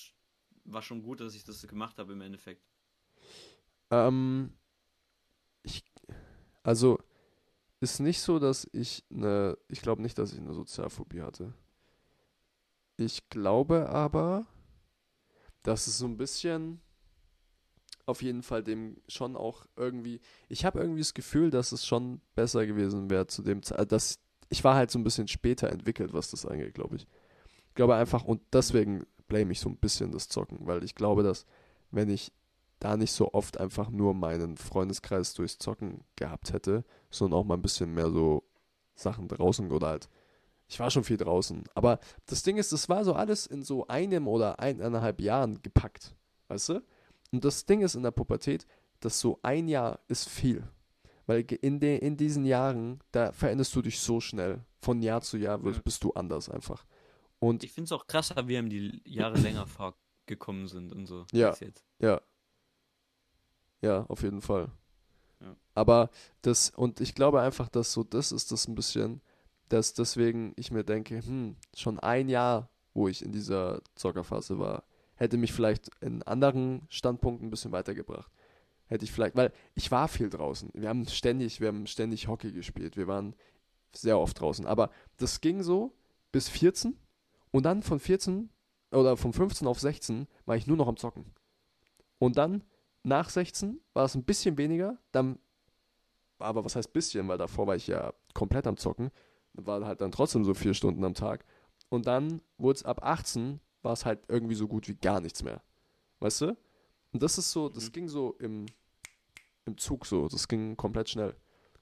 war 0.64 0.82
schon 0.82 1.02
gut, 1.02 1.20
dass 1.20 1.34
ich 1.34 1.44
das 1.44 1.66
gemacht 1.66 1.98
habe 1.98 2.12
im 2.12 2.20
Endeffekt. 2.20 2.62
Ähm, 3.90 4.52
ich, 5.62 5.84
also, 6.62 6.98
ist 7.80 8.00
nicht 8.00 8.20
so, 8.20 8.38
dass 8.38 8.68
ich 8.72 9.04
eine, 9.10 9.56
ich 9.68 9.80
glaube 9.80 10.02
nicht, 10.02 10.18
dass 10.18 10.32
ich 10.32 10.38
eine 10.38 10.52
Sozialphobie 10.52 11.22
hatte. 11.22 11.54
Ich 12.96 13.28
glaube 13.30 13.88
aber, 13.88 14.46
dass 15.62 15.86
es 15.86 15.98
so 15.98 16.06
ein 16.06 16.18
bisschen 16.18 16.80
auf 18.06 18.22
jeden 18.22 18.42
Fall 18.42 18.62
dem 18.62 19.00
schon 19.08 19.36
auch 19.36 19.66
irgendwie, 19.76 20.20
ich 20.48 20.64
habe 20.64 20.80
irgendwie 20.80 21.00
das 21.00 21.14
Gefühl, 21.14 21.50
dass 21.50 21.72
es 21.72 21.86
schon 21.86 22.20
besser 22.34 22.66
gewesen 22.66 23.08
wäre 23.08 23.26
zu 23.26 23.42
dem 23.42 23.62
Zeit, 23.62 23.92
dass 23.92 24.18
ich 24.50 24.62
war 24.62 24.74
halt 24.74 24.90
so 24.90 24.98
ein 24.98 25.04
bisschen 25.04 25.28
später 25.28 25.70
entwickelt, 25.70 26.12
was 26.12 26.30
das 26.30 26.44
angeht, 26.44 26.74
glaube 26.74 26.96
ich. 26.96 27.06
Ich 27.68 27.74
glaube 27.74 27.94
einfach, 27.94 28.24
und 28.24 28.42
deswegen 28.52 29.06
blame 29.28 29.52
ich 29.52 29.60
so 29.60 29.70
ein 29.70 29.76
bisschen 29.76 30.12
das 30.12 30.28
Zocken, 30.28 30.58
weil 30.66 30.84
ich 30.84 30.94
glaube, 30.94 31.22
dass 31.22 31.46
wenn 31.90 32.10
ich 32.10 32.32
da 32.80 32.96
nicht 32.96 33.12
so 33.12 33.32
oft 33.32 33.60
einfach 33.60 33.90
nur 33.90 34.14
meinen 34.14 34.56
Freundeskreis 34.56 35.34
durchs 35.34 35.58
Zocken 35.58 36.02
gehabt 36.16 36.52
hätte, 36.52 36.84
sondern 37.10 37.38
auch 37.38 37.44
mal 37.44 37.54
ein 37.54 37.62
bisschen 37.62 37.94
mehr 37.94 38.10
so 38.10 38.42
Sachen 38.94 39.28
draußen 39.28 39.70
oder 39.70 39.88
halt. 39.88 40.08
Ich 40.66 40.80
war 40.80 40.90
schon 40.90 41.04
viel 41.04 41.16
draußen. 41.16 41.64
Aber 41.74 41.98
das 42.26 42.42
Ding 42.42 42.56
ist, 42.56 42.72
das 42.72 42.88
war 42.88 43.04
so 43.04 43.14
alles 43.14 43.46
in 43.46 43.62
so 43.62 43.86
einem 43.88 44.28
oder 44.28 44.60
eineinhalb 44.60 45.20
Jahren 45.20 45.60
gepackt. 45.62 46.14
Weißt 46.48 46.70
du? 46.70 46.82
Und 47.32 47.44
das 47.44 47.66
Ding 47.66 47.82
ist 47.82 47.96
in 47.96 48.02
der 48.02 48.12
Pubertät, 48.12 48.66
dass 49.00 49.20
so 49.20 49.38
ein 49.42 49.68
Jahr 49.68 50.00
ist 50.08 50.28
viel. 50.28 50.64
Weil 51.26 51.40
in, 51.60 51.80
de, 51.80 51.98
in 51.98 52.16
diesen 52.16 52.44
Jahren, 52.44 53.00
da 53.12 53.32
veränderst 53.32 53.74
du 53.74 53.82
dich 53.82 54.00
so 54.00 54.20
schnell. 54.20 54.60
Von 54.80 55.02
Jahr 55.02 55.20
zu 55.20 55.36
Jahr 55.36 55.62
wirst, 55.62 55.84
bist 55.84 56.02
du 56.02 56.12
anders 56.12 56.48
einfach. 56.48 56.84
Und 57.38 57.64
ich 57.64 57.72
finde 57.72 57.86
es 57.86 57.92
auch 57.92 58.06
krasser, 58.06 58.48
wie 58.48 58.56
ihm 58.56 58.68
die 58.68 59.02
Jahre 59.04 59.38
länger 59.38 59.66
vorgekommen 59.66 60.68
sind 60.68 60.92
und 60.92 61.06
so. 61.06 61.26
Ja. 61.32 61.54
Ja. 61.98 62.20
Ja, 63.82 64.04
auf 64.08 64.22
jeden 64.22 64.40
Fall. 64.42 64.70
Ja. 65.40 65.56
Aber 65.74 66.10
das, 66.42 66.70
und 66.70 67.00
ich 67.00 67.14
glaube 67.14 67.40
einfach, 67.40 67.68
dass 67.68 67.92
so 67.92 68.04
das 68.04 68.32
ist 68.32 68.52
das 68.52 68.68
ein 68.68 68.74
bisschen, 68.74 69.22
dass 69.68 69.94
deswegen 69.94 70.52
ich 70.56 70.70
mir 70.70 70.84
denke, 70.84 71.24
hm, 71.24 71.56
schon 71.74 71.98
ein 71.98 72.28
Jahr, 72.28 72.68
wo 72.92 73.08
ich 73.08 73.24
in 73.24 73.32
dieser 73.32 73.80
Zockerphase 73.94 74.58
war, 74.58 74.84
hätte 75.14 75.36
mich 75.36 75.52
vielleicht 75.52 75.90
in 76.00 76.22
anderen 76.22 76.86
Standpunkten 76.90 77.46
ein 77.46 77.50
bisschen 77.50 77.72
weitergebracht. 77.72 78.30
Hätte 78.90 79.04
ich 79.04 79.12
vielleicht, 79.12 79.36
weil 79.36 79.52
ich 79.76 79.92
war 79.92 80.08
viel 80.08 80.28
draußen. 80.28 80.70
Wir 80.74 80.88
haben 80.88 81.06
ständig, 81.06 81.60
wir 81.60 81.68
haben 81.68 81.86
ständig 81.86 82.26
Hockey 82.26 82.50
gespielt. 82.50 82.96
Wir 82.96 83.06
waren 83.06 83.36
sehr 83.92 84.18
oft 84.18 84.40
draußen. 84.40 84.66
Aber 84.66 84.90
das 85.16 85.40
ging 85.40 85.62
so 85.62 85.94
bis 86.32 86.48
14 86.48 86.98
und 87.52 87.62
dann 87.64 87.84
von 87.84 88.00
14 88.00 88.50
oder 88.90 89.16
von 89.16 89.32
15 89.32 89.68
auf 89.68 89.78
16 89.78 90.26
war 90.44 90.56
ich 90.56 90.66
nur 90.66 90.76
noch 90.76 90.88
am 90.88 90.96
Zocken. 90.96 91.24
Und 92.18 92.36
dann 92.36 92.64
nach 93.04 93.30
16 93.30 93.80
war 93.92 94.06
es 94.06 94.16
ein 94.16 94.24
bisschen 94.24 94.58
weniger, 94.58 94.98
dann, 95.12 95.38
aber 96.40 96.64
was 96.64 96.74
heißt 96.74 96.92
bisschen, 96.92 97.28
weil 97.28 97.38
davor 97.38 97.68
war 97.68 97.76
ich 97.76 97.86
ja 97.86 98.12
komplett 98.34 98.66
am 98.66 98.76
Zocken, 98.76 99.12
war 99.52 99.86
halt 99.86 100.00
dann 100.00 100.10
trotzdem 100.10 100.44
so 100.44 100.52
vier 100.52 100.74
Stunden 100.74 101.04
am 101.04 101.14
Tag. 101.14 101.44
Und 101.88 102.06
dann 102.06 102.42
wurde 102.58 102.78
es 102.78 102.84
ab 102.84 103.04
18, 103.04 103.60
war 103.82 103.92
es 103.92 104.04
halt 104.04 104.20
irgendwie 104.26 104.56
so 104.56 104.66
gut 104.66 104.88
wie 104.88 104.96
gar 104.96 105.20
nichts 105.20 105.44
mehr. 105.44 105.62
Weißt 106.18 106.40
du? 106.40 106.56
Und 107.12 107.22
das 107.22 107.38
ist 107.38 107.50
so, 107.50 107.68
das 107.68 107.86
mhm. 107.86 107.92
ging 107.92 108.08
so 108.08 108.34
im, 108.38 108.66
im 109.66 109.78
Zug 109.78 110.06
so, 110.06 110.28
das 110.28 110.48
ging 110.48 110.76
komplett 110.76 111.08
schnell. 111.08 111.34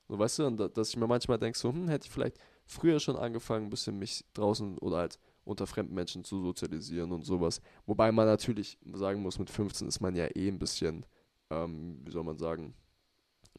So, 0.09 0.19
weißt 0.19 0.39
du, 0.39 0.47
und 0.47 0.77
dass 0.77 0.89
ich 0.89 0.97
mir 0.97 1.07
manchmal 1.07 1.39
denke, 1.39 1.59
so, 1.59 1.71
hm, 1.71 1.89
hätte 1.89 2.07
ich 2.07 2.11
vielleicht 2.11 2.39
früher 2.67 3.01
schon 3.01 3.17
angefangen, 3.17 3.67
ein 3.67 3.71
bisschen 3.71 3.99
mich 3.99 4.25
draußen 4.35 4.79
oder 4.79 4.99
halt 4.99 5.19
unter 5.45 5.67
fremden 5.67 5.95
Menschen 5.95 6.25
zu 6.25 6.43
sozialisieren 6.43 7.13
und 7.13 7.25
sowas. 7.25 7.61
Wobei 7.87 8.13
man 8.13 8.27
natürlich 8.27 8.79
sagen 8.93 9.23
muss, 9.23 9.39
mit 9.39 9.51
15 9.51 9.89
ist 9.89 10.01
man 10.01 10.15
ja 10.15 10.27
eh 10.35 10.49
ein 10.49 10.59
bisschen, 10.59 11.07
ähm, 11.51 12.01
wie 12.05 12.11
soll 12.11 12.25
man 12.25 12.39
sagen, 12.39 12.75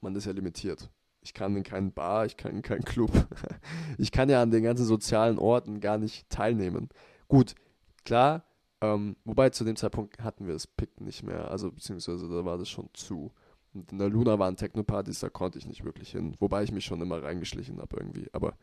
man 0.01 0.15
ist 0.15 0.25
ja 0.25 0.31
limitiert. 0.31 0.89
Ich 1.21 1.33
kann 1.33 1.55
in 1.55 1.63
keinen 1.63 1.91
Bar, 1.91 2.25
ich 2.25 2.37
kann 2.37 2.53
in 2.53 2.61
keinen 2.61 2.83
Club. 2.83 3.11
ich 3.97 4.11
kann 4.11 4.29
ja 4.29 4.41
an 4.41 4.51
den 4.51 4.63
ganzen 4.63 4.85
sozialen 4.85 5.37
Orten 5.37 5.79
gar 5.81 5.97
nicht 5.97 6.29
teilnehmen. 6.29 6.89
Gut, 7.27 7.55
klar, 8.05 8.45
ähm, 8.81 9.17
wobei 9.25 9.49
zu 9.49 9.63
dem 9.65 9.75
Zeitpunkt 9.75 10.19
hatten 10.19 10.45
wir 10.45 10.53
das 10.53 10.67
Pick 10.67 11.01
nicht 11.01 11.23
mehr, 11.23 11.51
also 11.51 11.71
beziehungsweise 11.71 12.29
da 12.29 12.45
war 12.45 12.57
das 12.57 12.69
schon 12.69 12.89
zu. 12.93 13.33
Und 13.79 13.91
in 13.93 13.97
der 13.97 14.09
Luna 14.09 14.37
waren 14.37 14.57
Techno-Partys, 14.57 15.21
da 15.21 15.29
konnte 15.29 15.57
ich 15.57 15.65
nicht 15.65 15.85
wirklich 15.85 16.11
hin, 16.11 16.35
wobei 16.39 16.63
ich 16.63 16.71
mich 16.71 16.85
schon 16.85 17.01
immer 17.01 17.23
reingeschlichen 17.23 17.79
habe 17.79 17.97
irgendwie. 17.97 18.27
Aber 18.33 18.57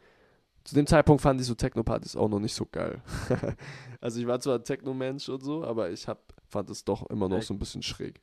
zu 0.64 0.74
dem 0.74 0.87
Zeitpunkt 0.87 1.22
fand 1.22 1.40
ich 1.40 1.46
so 1.46 1.55
Techno-Partys 1.55 2.16
auch 2.16 2.29
noch 2.29 2.40
nicht 2.40 2.55
so 2.55 2.66
geil. 2.66 3.00
also 4.00 4.20
ich 4.20 4.26
war 4.26 4.40
zwar 4.40 4.62
Techno-Mensch 4.62 5.29
und 5.29 5.42
so, 5.42 5.64
aber 5.64 5.90
ich 5.90 6.07
hab, 6.07 6.35
fand 6.48 6.68
es 6.70 6.85
doch 6.85 7.09
immer 7.09 7.29
noch 7.29 7.42
so 7.42 7.55
ein 7.55 7.59
bisschen 7.59 7.83
schräg. 7.83 8.20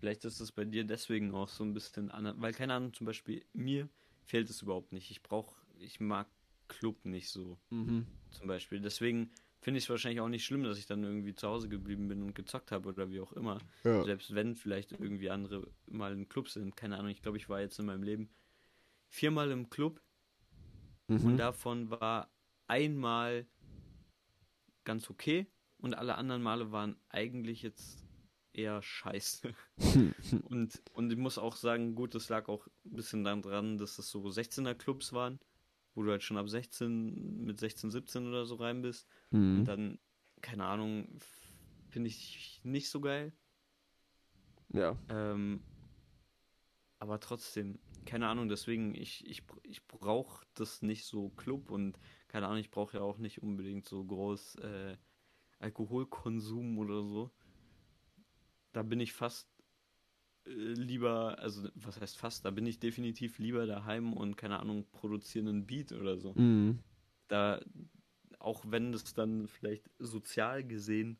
Vielleicht 0.00 0.24
ist 0.24 0.40
es 0.40 0.50
bei 0.50 0.64
dir 0.64 0.84
deswegen 0.84 1.32
auch 1.32 1.48
so 1.48 1.62
ein 1.62 1.74
bisschen 1.74 2.10
anders, 2.10 2.34
weil 2.38 2.52
keine 2.52 2.74
Ahnung, 2.74 2.92
zum 2.92 3.06
Beispiel 3.06 3.44
mir 3.52 3.88
fehlt 4.24 4.50
es 4.50 4.62
überhaupt 4.62 4.92
nicht. 4.92 5.10
Ich 5.12 5.22
brauche, 5.22 5.54
ich 5.78 6.00
mag 6.00 6.26
Club 6.66 7.04
nicht 7.04 7.30
so. 7.30 7.56
Mhm. 7.70 8.06
Zum 8.30 8.48
Beispiel. 8.48 8.80
Deswegen 8.80 9.30
finde 9.62 9.78
ich 9.78 9.84
es 9.84 9.90
wahrscheinlich 9.90 10.20
auch 10.20 10.28
nicht 10.28 10.44
schlimm, 10.44 10.64
dass 10.64 10.78
ich 10.78 10.86
dann 10.86 11.02
irgendwie 11.02 11.34
zu 11.34 11.48
Hause 11.48 11.70
geblieben 11.70 12.08
bin 12.08 12.22
und 12.22 12.34
gezockt 12.34 12.70
habe 12.70 12.90
oder 12.90 13.08
wie 13.10 13.20
auch 13.20 13.32
immer. 13.32 13.58
Ja. 13.84 14.04
Selbst 14.04 14.34
wenn 14.34 14.54
vielleicht 14.54 14.92
irgendwie 14.92 15.30
andere 15.30 15.66
mal 15.86 16.12
im 16.12 16.28
Club 16.28 16.50
sind. 16.50 16.76
Keine 16.76 16.98
Ahnung, 16.98 17.10
ich 17.10 17.22
glaube, 17.22 17.38
ich 17.38 17.48
war 17.48 17.60
jetzt 17.60 17.78
in 17.78 17.86
meinem 17.86 18.02
Leben 18.02 18.28
viermal 19.08 19.50
im 19.50 19.70
Club 19.70 20.02
Mhm. 21.12 21.24
Und 21.24 21.36
davon 21.36 21.90
war 21.90 22.30
einmal 22.66 23.46
ganz 24.84 25.10
okay 25.10 25.46
und 25.78 25.94
alle 25.94 26.16
anderen 26.16 26.42
Male 26.42 26.72
waren 26.72 26.96
eigentlich 27.08 27.62
jetzt 27.62 28.04
eher 28.52 28.82
scheiße. 28.82 29.54
und, 30.44 30.82
und 30.92 31.12
ich 31.12 31.18
muss 31.18 31.38
auch 31.38 31.56
sagen, 31.56 31.94
gut, 31.94 32.14
das 32.14 32.28
lag 32.28 32.48
auch 32.48 32.66
ein 32.84 32.96
bisschen 32.96 33.24
daran, 33.24 33.78
dass 33.78 33.96
das 33.96 34.10
so 34.10 34.24
16er 34.24 34.74
Clubs 34.74 35.12
waren, 35.12 35.38
wo 35.94 36.02
du 36.02 36.10
halt 36.10 36.22
schon 36.22 36.36
ab 36.36 36.48
16, 36.48 37.44
mit 37.44 37.58
16, 37.58 37.90
17 37.90 38.26
oder 38.26 38.46
so 38.46 38.56
rein 38.56 38.82
bist. 38.82 39.06
Mhm. 39.30 39.60
Und 39.60 39.64
dann, 39.66 39.98
keine 40.40 40.64
Ahnung, 40.64 41.18
finde 41.88 42.08
ich 42.08 42.60
nicht 42.64 42.90
so 42.90 43.00
geil. 43.00 43.32
Ja. 44.72 44.96
Ähm, 45.08 45.62
aber 46.98 47.20
trotzdem, 47.20 47.78
keine 48.06 48.28
Ahnung, 48.28 48.48
deswegen, 48.48 48.94
ich, 48.94 49.26
ich, 49.28 49.42
ich 49.64 49.86
brauche 49.86 50.46
das 50.54 50.82
nicht 50.82 51.04
so 51.04 51.30
Club 51.30 51.70
und 51.70 51.98
keine 52.28 52.46
Ahnung, 52.46 52.60
ich 52.60 52.70
brauche 52.70 52.96
ja 52.96 53.02
auch 53.02 53.18
nicht 53.18 53.42
unbedingt 53.42 53.86
so 53.86 54.04
groß 54.04 54.56
äh, 54.56 54.96
Alkoholkonsum 55.58 56.78
oder 56.78 57.02
so. 57.02 57.30
Da 58.72 58.82
bin 58.82 59.00
ich 59.00 59.12
fast 59.12 59.51
lieber, 60.44 61.38
also 61.38 61.68
was 61.74 62.00
heißt 62.00 62.18
fast, 62.18 62.44
da 62.44 62.50
bin 62.50 62.66
ich 62.66 62.78
definitiv 62.78 63.38
lieber 63.38 63.66
daheim 63.66 64.12
und 64.12 64.36
keine 64.36 64.58
Ahnung, 64.58 64.86
produzieren 64.90 65.48
einen 65.48 65.66
Beat 65.66 65.92
oder 65.92 66.18
so. 66.18 66.34
Mhm. 66.34 66.80
Da, 67.28 67.60
auch 68.38 68.64
wenn 68.66 68.92
es 68.92 69.14
dann 69.14 69.46
vielleicht 69.46 69.88
sozial 69.98 70.64
gesehen 70.64 71.18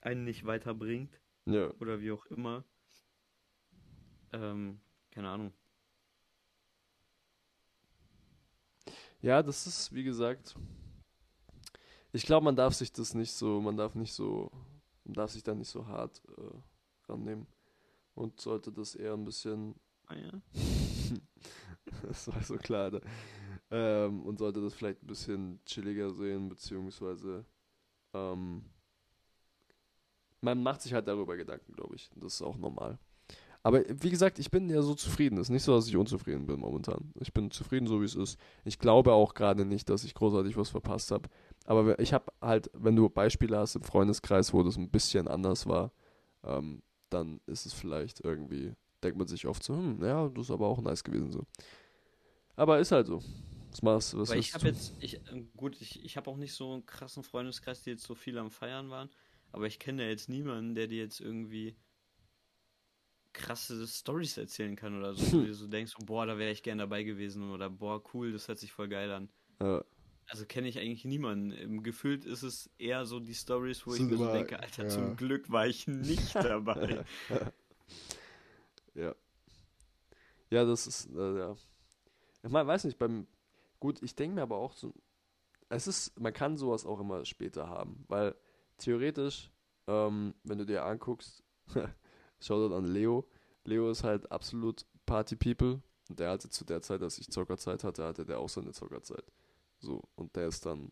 einen 0.00 0.24
nicht 0.24 0.44
weiterbringt 0.46 1.20
Ja. 1.46 1.70
oder 1.80 2.00
wie 2.00 2.12
auch 2.12 2.26
immer. 2.26 2.64
Ähm, 4.32 4.80
keine 5.10 5.28
Ahnung. 5.28 5.52
Ja, 9.20 9.42
das 9.42 9.66
ist, 9.66 9.92
wie 9.94 10.04
gesagt, 10.04 10.54
ich 12.12 12.26
glaube, 12.26 12.44
man 12.44 12.56
darf 12.56 12.74
sich 12.74 12.92
das 12.92 13.14
nicht 13.14 13.32
so, 13.32 13.60
man 13.60 13.76
darf 13.76 13.94
nicht 13.94 14.12
so, 14.12 14.50
man 15.04 15.14
darf 15.14 15.30
sich 15.30 15.42
da 15.42 15.54
nicht 15.54 15.68
so 15.68 15.86
hart 15.86 16.22
äh, 16.36 17.10
rannehmen 17.10 17.46
und 18.14 18.40
sollte 18.40 18.72
das 18.72 18.94
eher 18.94 19.14
ein 19.14 19.24
bisschen, 19.24 19.74
Ah 20.06 20.16
ja. 20.16 20.30
das 22.02 22.28
war 22.28 22.42
so 22.42 22.56
klar, 22.56 22.84
Alter. 22.84 23.00
ähm, 23.70 24.22
und 24.22 24.38
sollte 24.38 24.60
das 24.60 24.74
vielleicht 24.74 25.02
ein 25.02 25.06
bisschen 25.06 25.60
chilliger 25.64 26.10
sehen, 26.10 26.48
beziehungsweise 26.48 27.44
ähm, 28.12 28.64
man 30.40 30.62
macht 30.62 30.82
sich 30.82 30.92
halt 30.92 31.08
darüber 31.08 31.36
Gedanken, 31.36 31.72
glaube 31.72 31.96
ich. 31.96 32.10
Das 32.16 32.34
ist 32.34 32.42
auch 32.42 32.56
normal. 32.56 32.98
Aber 33.62 33.82
wie 33.88 34.10
gesagt, 34.10 34.38
ich 34.38 34.50
bin 34.50 34.68
ja 34.68 34.82
so 34.82 34.94
zufrieden. 34.94 35.38
Es 35.38 35.46
ist 35.46 35.50
nicht 35.50 35.62
so, 35.62 35.74
dass 35.74 35.88
ich 35.88 35.96
unzufrieden 35.96 36.44
bin 36.44 36.60
momentan. 36.60 37.12
Ich 37.18 37.32
bin 37.32 37.50
zufrieden, 37.50 37.86
so 37.86 38.02
wie 38.02 38.04
es 38.04 38.14
ist. 38.14 38.38
Ich 38.66 38.78
glaube 38.78 39.14
auch 39.14 39.32
gerade 39.32 39.64
nicht, 39.64 39.88
dass 39.88 40.04
ich 40.04 40.12
großartig 40.12 40.58
was 40.58 40.68
verpasst 40.68 41.10
habe. 41.10 41.30
Aber 41.64 41.98
ich 41.98 42.12
habe 42.12 42.30
halt, 42.42 42.70
wenn 42.74 42.94
du 42.94 43.08
Beispiele 43.08 43.56
hast 43.56 43.74
im 43.76 43.82
Freundeskreis, 43.82 44.52
wo 44.52 44.62
das 44.62 44.76
ein 44.76 44.90
bisschen 44.90 45.28
anders 45.28 45.66
war, 45.66 45.92
ähm, 46.44 46.82
dann 47.14 47.40
ist 47.46 47.66
es 47.66 47.72
vielleicht 47.72 48.20
irgendwie, 48.20 48.72
denkt 49.02 49.18
man 49.18 49.26
sich 49.26 49.46
oft 49.46 49.62
so, 49.62 49.74
hm, 49.74 50.04
ja, 50.04 50.28
das 50.28 50.46
ist 50.46 50.50
aber 50.50 50.66
auch 50.66 50.80
nice 50.80 51.04
gewesen 51.04 51.32
so. 51.32 51.44
Aber 52.56 52.78
ist 52.78 52.92
halt 52.92 53.06
so. 53.06 53.22
Was 53.70 53.82
machst? 53.82 54.16
Was 54.16 54.30
ich 54.30 54.54
habe 54.54 54.68
jetzt, 54.68 54.92
ich, 55.00 55.20
ähm, 55.32 55.50
gut, 55.56 55.80
ich, 55.80 56.04
ich 56.04 56.16
habe 56.16 56.30
auch 56.30 56.36
nicht 56.36 56.54
so 56.54 56.72
einen 56.72 56.86
krassen 56.86 57.24
Freundeskreis, 57.24 57.82
die 57.82 57.90
jetzt 57.90 58.04
so 58.04 58.14
viel 58.14 58.38
am 58.38 58.50
Feiern 58.50 58.90
waren, 58.90 59.10
aber 59.52 59.66
ich 59.66 59.78
kenne 59.78 60.04
ja 60.04 60.08
jetzt 60.08 60.28
niemanden, 60.28 60.74
der 60.74 60.86
dir 60.86 60.98
jetzt 60.98 61.20
irgendwie 61.20 61.76
krasse 63.32 63.86
Stories 63.86 64.36
erzählen 64.36 64.76
kann 64.76 64.96
oder 64.96 65.14
so, 65.14 65.32
wo 65.32 65.42
du 65.46 65.54
so 65.54 65.66
denkst, 65.66 65.94
boah, 66.06 66.26
da 66.26 66.38
wäre 66.38 66.52
ich 66.52 66.62
gern 66.62 66.78
dabei 66.78 67.02
gewesen 67.02 67.50
oder 67.50 67.68
boah, 67.68 68.02
cool, 68.14 68.32
das 68.32 68.46
hört 68.48 68.58
sich 68.58 68.72
voll 68.72 68.88
geil 68.88 69.10
an. 69.10 69.28
Ja. 69.60 69.84
Also 70.26 70.46
kenne 70.46 70.68
ich 70.68 70.78
eigentlich 70.78 71.04
niemanden. 71.04 71.82
Gefühlt 71.82 72.24
ist 72.24 72.42
es 72.42 72.70
eher 72.78 73.04
so 73.04 73.20
die 73.20 73.34
Stories, 73.34 73.86
wo 73.86 73.92
ich 73.92 73.98
Sind 73.98 74.10
mir 74.10 74.16
so 74.16 74.32
denke, 74.32 74.58
Alter, 74.58 74.84
ja. 74.84 74.88
zum 74.88 75.16
Glück 75.16 75.50
war 75.50 75.66
ich 75.66 75.86
nicht 75.86 76.34
dabei. 76.34 77.04
ja. 78.94 79.14
Ja, 80.50 80.64
das 80.64 80.86
ist, 80.86 81.10
äh, 81.14 81.38
ja. 81.38 81.56
Ich 82.42 82.50
meine, 82.50 82.66
weiß 82.66 82.84
nicht, 82.84 82.98
beim, 82.98 83.26
gut, 83.80 84.02
ich 84.02 84.14
denke 84.14 84.36
mir 84.36 84.42
aber 84.42 84.56
auch 84.56 84.72
so, 84.72 84.94
es 85.68 85.86
ist, 85.86 86.18
man 86.20 86.32
kann 86.32 86.56
sowas 86.56 86.86
auch 86.86 87.00
immer 87.00 87.24
später 87.24 87.68
haben, 87.68 88.04
weil 88.08 88.34
theoretisch, 88.78 89.50
ähm, 89.86 90.34
wenn 90.44 90.58
du 90.58 90.66
dir 90.66 90.84
anguckst, 90.84 91.42
Shoutout 92.40 92.74
an 92.74 92.84
Leo, 92.84 93.26
Leo 93.64 93.90
ist 93.90 94.04
halt 94.04 94.30
absolut 94.30 94.86
Party-People 95.06 95.82
und 96.08 96.20
der 96.20 96.30
hatte 96.30 96.50
zu 96.50 96.64
der 96.64 96.82
Zeit, 96.82 97.02
als 97.02 97.18
ich 97.18 97.30
Zockerzeit 97.30 97.82
hatte, 97.82 98.04
hatte 98.04 98.24
der 98.26 98.38
auch 98.38 98.48
seine 98.48 98.72
Zockerzeit. 98.72 99.24
So, 99.84 100.02
und 100.16 100.34
der 100.36 100.48
ist 100.48 100.64
dann 100.66 100.90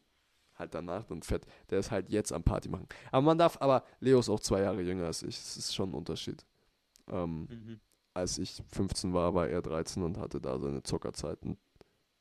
halt 0.54 0.74
danach 0.74 1.04
dann 1.04 1.22
fett, 1.22 1.46
der 1.70 1.80
ist 1.80 1.90
halt 1.90 2.10
jetzt 2.10 2.32
am 2.32 2.42
Party 2.44 2.68
machen. 2.68 2.86
Aber 3.10 3.22
man 3.22 3.38
darf, 3.38 3.56
aber 3.60 3.84
Leo 4.00 4.18
ist 4.20 4.28
auch 4.28 4.40
zwei 4.40 4.60
Jahre 4.60 4.82
jünger 4.82 5.06
als 5.06 5.22
ich, 5.22 5.36
es 5.36 5.56
ist 5.56 5.74
schon 5.74 5.90
ein 5.90 5.94
Unterschied. 5.94 6.44
Ähm, 7.08 7.48
Mhm. 7.50 7.80
als 8.14 8.38
ich 8.38 8.62
15 8.68 9.14
war, 9.14 9.34
war 9.34 9.48
er 9.48 9.62
13 9.62 10.02
und 10.02 10.18
hatte 10.18 10.40
da 10.40 10.58
seine 10.58 10.82
Zockerzeiten. 10.82 11.56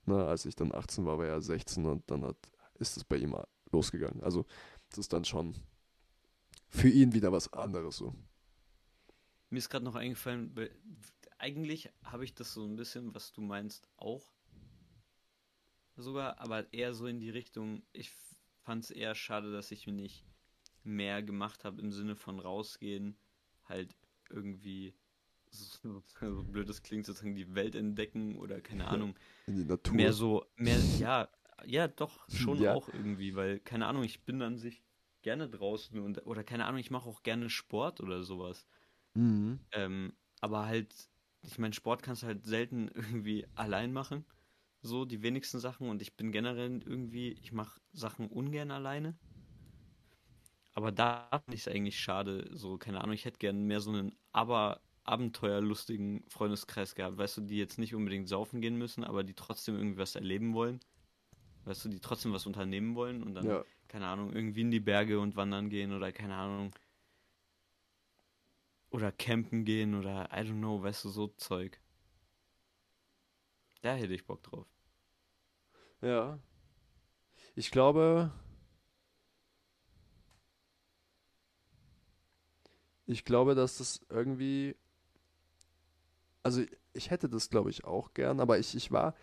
Ne, 0.06 0.26
als 0.26 0.46
ich 0.46 0.56
dann 0.56 0.74
18 0.74 1.06
war, 1.06 1.18
war 1.20 1.28
er 1.28 1.42
16 1.42 1.86
und 1.86 2.10
dann 2.10 2.24
hat, 2.24 2.38
ist 2.80 2.98
es 2.98 3.04
bei 3.04 3.18
ihm 3.18 3.36
losgegangen. 3.72 4.24
Also, 4.24 4.46
das 4.90 5.00
ist 5.00 5.14
dann 5.14 5.26
schon 5.26 5.56
für 6.70 6.90
ihn 6.90 7.14
wieder 7.14 7.32
was 7.32 7.52
anderes 7.54 7.98
so. 7.98 8.16
Mir 9.50 9.58
ist 9.60 9.70
gerade 9.70 9.86
noch 9.86 9.96
eingefallen, 9.96 10.56
eigentlich 11.38 11.90
habe 12.04 12.24
ich 12.24 12.34
das 12.34 12.54
so 12.54 12.64
ein 12.64 12.76
bisschen, 12.78 13.14
was 13.14 13.34
du 13.34 13.42
meinst, 13.42 13.90
auch. 13.98 14.32
Sogar, 15.96 16.40
aber 16.40 16.72
eher 16.74 16.94
so 16.94 17.06
in 17.08 17.20
die 17.20 17.30
Richtung, 17.30 17.84
ich 17.92 18.12
fand 18.64 18.84
es 18.84 18.92
eher 18.92 19.14
schade, 19.16 19.52
dass 19.52 19.72
ich 19.72 19.88
mir 19.88 19.94
nicht 19.94 20.26
mehr 20.84 21.22
gemacht 21.24 21.64
habe 21.66 21.82
im 21.82 21.92
Sinne 21.92 22.16
von 22.16 22.40
rausgehen, 22.40 23.20
halt 23.64 23.96
irgendwie, 24.30 24.96
so, 25.50 26.02
so 26.22 26.44
blöd 26.46 26.70
das 26.70 26.82
klingt, 26.84 27.06
sozusagen 27.06 27.36
die 27.36 27.56
Welt 27.56 27.76
entdecken 27.76 28.38
oder 28.38 28.62
keine 28.62 28.88
Ahnung, 28.88 29.16
In 29.48 29.56
die 29.56 29.66
Natur. 29.66 29.98
mehr 29.98 30.14
so, 30.14 30.46
mehr, 30.58 30.88
ja, 30.96 31.32
ja, 31.66 31.88
doch, 31.88 32.30
schon 32.30 32.62
Ja. 32.62 32.64
auch 32.64 32.90
irgendwie, 32.90 33.36
weil, 33.36 33.60
keine 33.60 33.88
Ahnung, 33.88 34.04
ich 34.04 34.26
bin 34.26 34.42
an 34.42 34.58
sich 34.58 34.84
gerne 35.24 35.50
draußen 35.50 36.00
und, 36.00 36.26
oder 36.28 36.44
keine 36.44 36.66
Ahnung, 36.66 36.80
ich 36.80 36.92
mache 36.92 37.10
auch 37.10 37.24
gerne 37.24 37.50
Sport 37.50 38.02
oder 38.02 38.24
sowas. 38.24 38.68
Mhm. 39.16 39.60
Ähm, 39.72 40.18
aber 40.42 40.66
halt, 40.66 41.10
ich 41.42 41.58
meine, 41.58 41.74
Sport 41.74 42.04
kannst 42.04 42.24
du 42.24 42.28
halt 42.28 42.46
selten 42.46 42.88
irgendwie 42.94 43.48
allein 43.56 43.94
machen. 43.94 44.26
So 44.82 45.06
die 45.06 45.24
wenigsten 45.24 45.60
Sachen 45.60 45.90
und 45.90 46.02
ich 46.04 46.16
bin 46.18 46.32
generell 46.32 46.82
irgendwie, 46.86 47.32
ich 47.32 47.52
mache 47.52 47.82
Sachen 47.94 48.28
ungern 48.28 48.70
alleine. 48.72 49.18
Aber 50.74 50.92
da 50.92 51.30
finde 51.46 51.56
ich 51.56 51.62
es 51.62 51.68
eigentlich 51.68 52.00
schade, 52.00 52.50
so, 52.54 52.78
keine 52.78 53.02
Ahnung, 53.02 53.14
ich 53.14 53.26
hätte 53.26 53.38
gern 53.40 53.66
mehr 53.66 53.82
so 53.82 53.92
einen 53.92 54.16
aber 54.32 54.82
abenteuerlustigen 55.04 56.24
Freundeskreis 56.30 56.96
gehabt, 56.96 57.18
weißt 57.18 57.38
du, 57.38 57.42
die 57.42 57.58
jetzt 57.58 57.78
nicht 57.80 57.96
unbedingt 57.96 58.30
saufen 58.30 58.62
gehen 58.62 58.78
müssen, 58.78 59.04
aber 59.04 59.24
die 59.24 59.34
trotzdem 59.34 59.76
irgendwie 59.76 59.98
was 59.98 60.16
erleben 60.16 60.54
wollen. 60.54 60.80
Weißt 61.66 61.86
du, 61.86 61.90
die 61.90 62.00
trotzdem 62.02 62.34
was 62.34 62.48
unternehmen 62.48 62.96
wollen 62.96 63.24
und 63.24 63.36
dann, 63.36 63.58
Ja. 63.58 63.66
keine 63.90 64.08
Ahnung, 64.08 64.34
irgendwie 64.34 64.62
in 64.62 64.72
die 64.72 64.80
Berge 64.82 65.20
und 65.20 65.36
wandern 65.38 65.70
gehen 65.70 65.94
oder 65.94 66.12
keine 66.14 66.36
Ahnung. 66.36 66.74
Oder 68.92 69.12
campen 69.12 69.66
gehen 69.66 69.96
oder 69.96 70.30
I 70.32 70.44
don't 70.48 70.60
know, 70.60 70.82
weißt 70.82 71.04
du, 71.06 71.10
so 71.10 71.28
Zeug. 71.30 71.81
Da 73.82 73.96
hätte 73.96 74.14
ich 74.14 74.26
Bock 74.26 74.44
drauf. 74.44 74.68
Ja. 76.02 76.40
Ich 77.56 77.72
glaube. 77.72 78.32
Ich 83.06 83.26
glaube, 83.26 83.56
dass 83.56 83.78
das 83.78 84.02
irgendwie. 84.10 84.76
Also, 86.44 86.64
ich 86.94 87.12
hätte 87.12 87.30
das, 87.30 87.50
glaube 87.50 87.70
ich, 87.70 87.84
auch 87.84 88.14
gern, 88.14 88.40
aber 88.40 88.60
ich, 88.60 88.76
ich 88.76 88.92
war. 88.92 89.16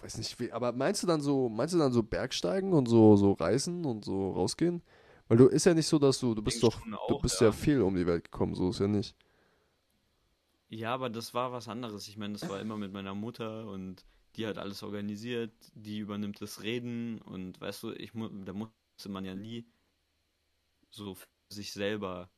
Weiß 0.00 0.16
nicht, 0.16 0.40
wie, 0.40 0.50
aber 0.52 0.72
meinst 0.72 1.02
du 1.02 1.06
dann 1.06 1.20
so, 1.20 1.50
meinst 1.50 1.74
du 1.74 1.78
dann 1.78 1.92
so 1.92 2.02
Bergsteigen 2.02 2.72
und 2.72 2.86
so, 2.88 3.16
so 3.16 3.32
reisen 3.32 3.84
und 3.84 4.04
so 4.04 4.30
rausgehen? 4.32 4.82
Weil 5.28 5.36
du 5.36 5.46
ist 5.46 5.66
ja 5.66 5.74
nicht 5.74 5.86
so, 5.86 5.98
dass 5.98 6.18
du, 6.18 6.34
du 6.34 6.42
bist 6.42 6.62
Denk 6.62 6.72
doch, 6.72 6.80
schon 6.80 6.92
du 6.92 6.96
auch, 6.96 7.20
bist 7.20 7.40
ja. 7.40 7.48
ja 7.48 7.52
viel 7.52 7.82
um 7.82 7.94
die 7.94 8.06
Welt 8.06 8.24
gekommen, 8.24 8.54
so 8.54 8.70
ist 8.70 8.80
ja 8.80 8.88
nicht. 8.88 9.14
Ja, 10.70 10.94
aber 10.94 11.10
das 11.10 11.34
war 11.34 11.52
was 11.52 11.68
anderes. 11.68 12.06
Ich 12.08 12.16
meine, 12.16 12.34
das 12.34 12.48
war 12.48 12.60
immer 12.60 12.76
mit 12.78 12.92
meiner 12.92 13.14
Mutter 13.14 13.66
und 13.68 14.04
die 14.36 14.46
hat 14.46 14.56
alles 14.56 14.82
organisiert, 14.84 15.52
die 15.74 15.98
übernimmt 15.98 16.40
das 16.40 16.62
Reden 16.62 17.20
und 17.22 17.60
weißt 17.60 17.82
du, 17.82 17.92
ich 17.92 18.12
da 18.12 18.52
musste 18.52 19.08
man 19.08 19.24
ja 19.24 19.34
nie 19.34 19.66
so 20.90 21.14
für 21.14 21.26
sich 21.48 21.72
selber, 21.72 22.30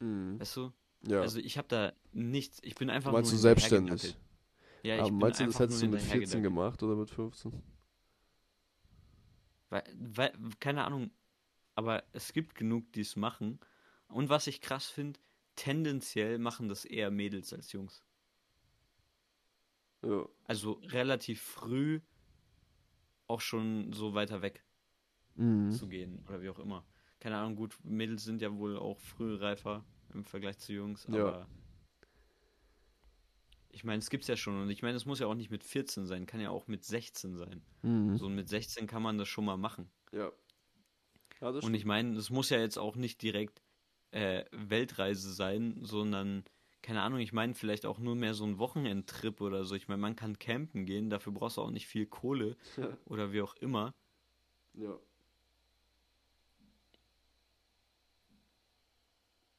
Mhm. 0.00 0.40
weißt 0.40 0.56
du? 0.56 0.72
Ja. 1.06 1.20
Also 1.20 1.38
ich 1.38 1.56
habe 1.56 1.68
da 1.68 1.92
nichts, 2.12 2.58
ich 2.62 2.74
bin 2.74 2.90
einfach 2.90 3.12
meinst 3.12 3.30
nur 3.30 3.38
du 3.38 3.42
selbstständig? 3.42 4.16
Ja, 4.82 4.96
ich 4.96 5.00
aber 5.02 5.10
bin 5.10 5.18
meinst 5.18 5.40
du, 5.40 5.46
das 5.46 5.60
hättest 5.60 5.82
du 5.82 5.86
mit 5.86 6.00
14 6.02 6.10
hinterhergedackelt. 6.10 6.42
gemacht 6.42 6.82
oder 6.82 6.96
mit 6.96 7.10
15? 7.10 7.62
Weil, 9.68 9.84
weil, 9.96 10.32
keine 10.60 10.84
Ahnung, 10.84 11.10
aber 11.74 12.04
es 12.12 12.32
gibt 12.32 12.54
genug, 12.54 12.92
die 12.92 13.00
es 13.02 13.16
machen. 13.16 13.58
Und 14.08 14.28
was 14.28 14.46
ich 14.46 14.60
krass 14.60 14.86
finde, 14.86 15.18
tendenziell 15.56 16.38
machen 16.38 16.68
das 16.68 16.84
eher 16.84 17.10
Mädels 17.10 17.52
als 17.52 17.72
Jungs. 17.72 18.04
Ja. 20.02 20.26
Also 20.44 20.80
relativ 20.84 21.42
früh 21.42 22.00
auch 23.26 23.40
schon 23.40 23.92
so 23.92 24.14
weiter 24.14 24.42
weg 24.42 24.64
Mhm. 25.36 25.70
zu 25.70 25.88
gehen 25.88 26.24
oder 26.28 26.40
wie 26.42 26.48
auch 26.50 26.58
immer. 26.58 26.86
Keine 27.20 27.36
Ahnung, 27.38 27.56
gut, 27.56 27.78
Mädels 27.84 28.24
sind 28.24 28.42
ja 28.42 28.54
wohl 28.56 28.76
auch 28.78 29.00
frühreifer 29.00 29.84
im 30.12 30.24
Vergleich 30.24 30.58
zu 30.58 30.72
Jungs, 30.72 31.06
Ja. 31.08 31.36
aber 31.38 31.48
ich 33.70 33.84
meine, 33.84 33.98
es 33.98 34.10
gibt's 34.10 34.26
ja 34.28 34.36
schon 34.36 34.60
und 34.62 34.70
ich 34.70 34.82
meine, 34.82 34.96
es 34.96 35.04
muss 35.06 35.18
ja 35.20 35.26
auch 35.26 35.34
nicht 35.34 35.50
mit 35.50 35.62
14 35.64 36.06
sein, 36.06 36.26
kann 36.26 36.40
ja 36.40 36.50
auch 36.50 36.66
mit 36.66 36.84
16 36.84 37.36
sein. 37.36 37.64
Mhm. 37.82 38.16
So 38.16 38.28
mit 38.28 38.48
16 38.48 38.86
kann 38.86 39.02
man 39.02 39.18
das 39.18 39.28
schon 39.28 39.44
mal 39.44 39.56
machen. 39.56 39.90
Ja. 40.12 40.32
ja 41.40 41.52
Und 41.60 41.74
ich 41.74 41.84
meine, 41.84 42.16
es 42.16 42.30
muss 42.30 42.50
ja 42.50 42.58
jetzt 42.58 42.78
auch 42.78 42.96
nicht 42.96 43.22
direkt 43.22 43.62
äh, 44.16 44.44
Weltreise 44.50 45.32
sein, 45.32 45.78
sondern 45.82 46.44
keine 46.80 47.02
Ahnung, 47.02 47.18
ich 47.18 47.32
meine 47.32 47.54
vielleicht 47.54 47.84
auch 47.84 47.98
nur 47.98 48.14
mehr 48.14 48.32
so 48.34 48.44
ein 48.44 48.58
Wochenendtrip 48.58 49.40
oder 49.40 49.64
so. 49.64 49.74
Ich 49.74 49.88
meine, 49.88 50.00
man 50.00 50.16
kann 50.16 50.38
campen 50.38 50.86
gehen, 50.86 51.10
dafür 51.10 51.32
brauchst 51.32 51.56
du 51.56 51.62
auch 51.62 51.70
nicht 51.70 51.86
viel 51.86 52.06
Kohle 52.06 52.56
oder 53.04 53.32
wie 53.32 53.42
auch 53.42 53.54
immer. 53.56 53.92
Ja. 54.74 54.98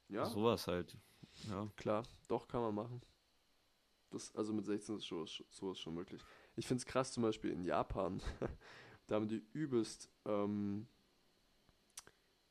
Ja, 0.09 0.25
Sowas 0.25 0.67
halt. 0.67 0.95
Ja. 1.49 1.67
klar, 1.75 2.03
doch 2.29 2.47
kann 2.47 2.61
man 2.61 2.73
machen. 2.73 3.01
Das, 4.09 4.33
also 4.35 4.53
mit 4.53 4.65
16 4.65 4.95
ist 4.95 5.05
schon, 5.05 5.27
sowas 5.49 5.77
schon 5.77 5.93
möglich. 5.93 6.21
Ich 6.55 6.65
finde 6.65 6.79
es 6.79 6.85
krass, 6.85 7.11
zum 7.11 7.23
Beispiel 7.23 7.51
in 7.51 7.65
Japan, 7.65 8.21
da 9.07 9.15
haben 9.15 9.27
die 9.27 9.43
übelst, 9.51 10.09
ähm, 10.25 10.87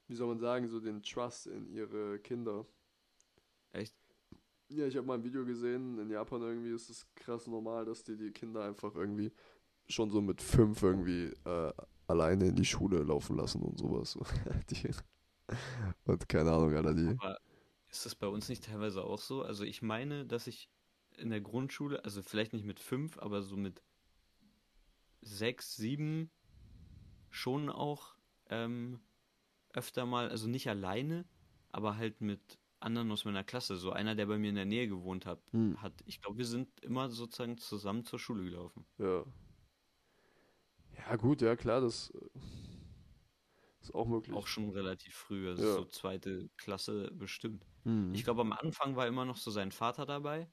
wie 0.09 0.15
soll 0.15 0.29
man 0.29 0.39
sagen, 0.39 0.69
so 0.69 0.81
den 0.81 1.03
Trust 1.03 1.47
in 1.47 1.67
ihre 1.67 2.19
Kinder. 2.19 2.67
Echt? 3.73 3.95
Ja, 4.69 4.87
ich 4.87 4.97
habe 4.97 5.07
mal 5.07 5.15
ein 5.15 5.25
Video 5.25 5.45
gesehen, 5.45 5.99
in 5.99 6.11
Japan 6.11 6.43
irgendwie 6.43 6.71
ist 6.71 6.91
es 6.91 7.07
krass 7.15 7.47
normal, 7.47 7.85
dass 7.85 8.03
die 8.03 8.17
die 8.17 8.33
Kinder 8.33 8.65
einfach 8.65 8.95
irgendwie 8.95 9.33
schon 9.89 10.11
so 10.11 10.21
mit 10.21 10.43
fünf 10.43 10.83
irgendwie 10.83 11.33
äh, 11.45 11.73
alleine 12.09 12.49
in 12.49 12.57
die 12.57 12.65
Schule 12.65 13.03
laufen 13.03 13.37
lassen 13.37 13.63
und 13.63 13.79
sowas. 13.79 14.19
die, 14.71 14.91
und 16.05 16.29
keine 16.29 16.53
Ahnung, 16.53 16.75
Alter, 16.75 16.95
die. 16.95 17.09
Aber 17.09 17.39
ist 17.89 18.07
das 18.07 18.15
bei 18.15 18.27
uns 18.27 18.49
nicht 18.49 18.65
teilweise 18.65 19.05
auch 19.05 19.21
so? 19.21 19.43
Also 19.43 19.65
ich 19.65 19.83
meine, 19.83 20.27
dass 20.27 20.47
ich 20.47 20.69
in 21.17 21.31
der 21.31 21.41
Grundschule, 21.41 22.05
also 22.05 22.23
vielleicht 22.23 22.53
nicht 22.53 22.65
mit 22.65 22.81
fünf, 22.81 23.19
aber 23.19 23.43
so 23.43 23.57
mit 23.57 23.83
sechs, 25.23 25.77
sieben 25.77 26.31
schon 27.31 27.71
auch 27.71 28.17
ähm, 28.49 29.01
öfter 29.77 30.07
mal, 30.07 30.29
also 30.31 30.49
nicht 30.49 30.69
alleine, 30.69 31.27
aber 31.71 31.97
halt 31.97 32.21
mit 32.21 32.59
anderen 32.81 33.11
aus 33.13 33.25
meiner 33.25 33.45
Klasse. 33.45 33.77
So 33.77 33.93
einer, 33.93 34.15
der 34.15 34.27
bei 34.27 34.39
mir 34.39 34.51
in 34.51 34.57
der 34.57 34.65
Nähe 34.65 34.89
gewohnt 34.89 35.27
hat. 35.27 35.41
Hm. 35.53 35.81
hat 35.83 36.03
ich 36.07 36.21
glaube, 36.21 36.39
wir 36.39 36.47
sind 36.47 36.81
immer 36.81 37.09
sozusagen 37.11 37.59
zusammen 37.59 38.05
zur 38.05 38.19
Schule 38.19 38.45
gelaufen. 38.45 38.87
Ja. 38.99 39.25
Ja, 40.97 41.17
gut, 41.17 41.43
ja, 41.43 41.57
klar, 41.57 41.81
das 41.81 42.11
äh, 42.11 42.39
ist 43.81 43.95
auch 43.95 44.07
möglich. 44.07 44.35
Auch 44.37 44.47
schon 44.47 44.71
relativ 44.71 45.15
früh, 45.15 45.49
also 45.49 45.63
Ja. 45.65 45.75
so 45.75 45.85
zweite 45.85 46.49
Klasse 46.57 47.11
bestimmt. 47.13 47.67
Hm. 47.85 48.15
Ich 48.15 48.25
glaube, 48.25 48.41
am 48.41 48.53
Anfang 48.53 48.97
war 48.97 49.07
immer 49.07 49.25
noch 49.25 49.37
so 49.37 49.51
sein 49.51 49.71
Vater 49.73 50.07
dabei. 50.07 50.49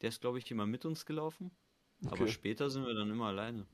Der 0.00 0.08
ist, 0.10 0.20
glaube 0.20 0.38
ich, 0.38 0.50
immer 0.50 0.66
mit 0.66 0.84
uns 0.84 1.06
gelaufen. 1.06 1.50
Aber 2.06 2.22
Okay. 2.22 2.28
später 2.28 2.70
sind 2.70 2.86
wir 2.86 2.94
dann 2.94 3.10
immer 3.10 3.26
alleine. 3.26 3.66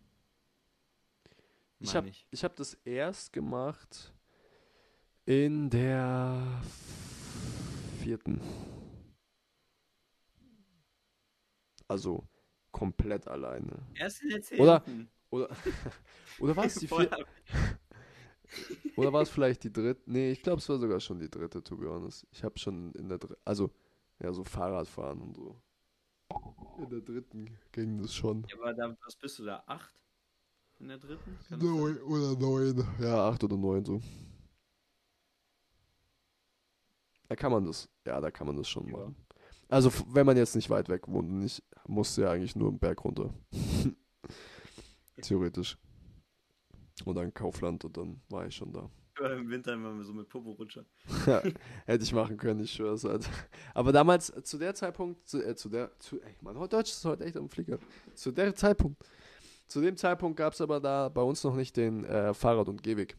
Ich 1.79 1.95
Meine 1.95 1.97
habe 1.97 2.09
ich. 2.09 2.27
ich 2.31 2.45
hab 2.45 2.57
das 2.57 2.75
erst 2.85 3.33
gemacht 3.33 4.13
in 5.31 5.71
der 5.71 6.61
vierten. 8.01 8.41
Also 11.87 12.27
komplett 12.73 13.29
alleine. 13.29 13.87
Erst 13.95 14.23
in 14.25 14.31
der 14.31 14.61
Oder- 14.61 14.85
zehnten. 14.85 15.09
Oder, 15.31 15.49
oder 16.41 16.57
war 16.57 16.65
es 16.65 16.75
die 16.75 16.89
vierte? 16.89 17.25
Oder 18.97 19.13
war 19.13 19.23
es 19.23 19.31
vielleicht 19.31 19.63
die 19.63 19.73
dritte? 19.73 20.03
Nee, 20.07 20.33
ich 20.33 20.43
glaube, 20.43 20.59
es 20.59 20.69
war 20.69 20.81
sogar 20.81 20.99
schon 20.99 21.21
die 21.21 21.31
dritte, 21.31 21.63
to 21.63 21.77
be 21.77 21.89
honest. 21.89 22.27
Ich 22.33 22.43
habe 22.43 22.59
schon 22.59 22.93
in 22.95 23.09
der 23.09 23.19
dritten, 23.19 23.41
also, 23.45 23.71
ja, 24.19 24.33
so 24.33 24.43
Fahrradfahren 24.43 25.21
und 25.21 25.37
so. 25.37 25.63
In 26.79 26.91
der 26.91 27.01
dritten 27.03 27.57
ging 27.71 28.03
das 28.03 28.13
schon. 28.13 28.45
Ja, 28.49 28.57
aber 28.57 28.75
da, 28.75 28.97
was 29.05 29.15
bist 29.15 29.39
du 29.39 29.45
da? 29.45 29.63
Acht? 29.69 29.95
In 30.81 30.89
der 30.89 30.99
dritten? 30.99 31.39
Neun 31.51 31.99
oder 31.99 32.37
neun. 32.37 32.85
Ja, 32.99 33.29
acht 33.29 33.45
oder 33.45 33.57
neun 33.57 33.85
so. 33.85 34.03
Da 37.31 37.37
kann 37.37 37.53
man 37.53 37.65
das, 37.65 37.89
ja, 38.05 38.21
da 38.21 38.29
kann 38.33 38.49
man 38.49 38.57
das 38.57 38.69
schon 38.69 38.89
Ja. 38.89 38.97
machen. 38.97 39.15
Also, 39.69 39.93
wenn 40.09 40.27
man 40.27 40.37
jetzt 40.37 40.57
nicht 40.57 40.69
weit 40.69 40.89
weg 40.89 41.07
wohnt 41.07 41.31
und 41.31 41.43
ich 41.45 41.63
musste 41.87 42.23
ja 42.23 42.33
eigentlich 42.33 42.57
nur 42.57 42.69
einen 42.71 42.79
Berg 42.81 43.05
runter. 43.05 43.33
Theoretisch. 45.23 45.79
Und 47.05 47.15
dann 47.15 47.33
Kaufland 47.33 47.85
und 47.85 47.97
dann 47.97 48.21
war 48.31 48.47
ich 48.47 48.57
schon 48.57 48.73
da. 48.73 48.91
Im 49.37 49.49
Winter 49.49 49.75
immer 49.75 50.03
so 50.03 50.13
mit 50.13 50.29
Popo-Rutscher. 50.29 50.85
Hätte 51.87 52.03
ich 52.03 52.13
machen 52.13 52.37
können, 52.37 52.65
ich 52.65 52.73
schwör's 52.73 53.05
halt. 53.05 53.29
Aber 53.75 53.93
damals, 53.93 54.31
äh, 54.31 54.43
zu 54.43 54.59
der 54.59 54.75
Zeitpunkt, 54.75 55.29
zu, 55.29 55.41
äh, 55.41 55.55
zu 55.55 55.69
der, 55.69 55.97
zu, 56.01 56.21
ey, 56.21 56.35
Mann, 56.41 56.57
Deutsch 56.69 56.91
ist 56.91 57.05
heute 57.05 57.25
echt 57.25 57.37
am 57.37 57.49
Flieger. 57.49 57.79
Zu 58.17 58.33
der 58.33 58.57
Zeitpunkt, 58.57 59.05
zu 59.69 59.81
dem 59.81 59.97
Zeitpunkt 59.97 60.37
gab 60.37 60.55
es 60.55 60.61
aber 60.61 60.81
da 60.81 61.09
bei 61.09 61.23
uns 61.23 61.45
noch 61.45 61.55
nicht 61.55 61.77
den 61.77 62.05
äh, 62.05 62.35
Fahrrad- 62.35 62.69
und 62.69 62.83
Gehweg. 62.83 63.17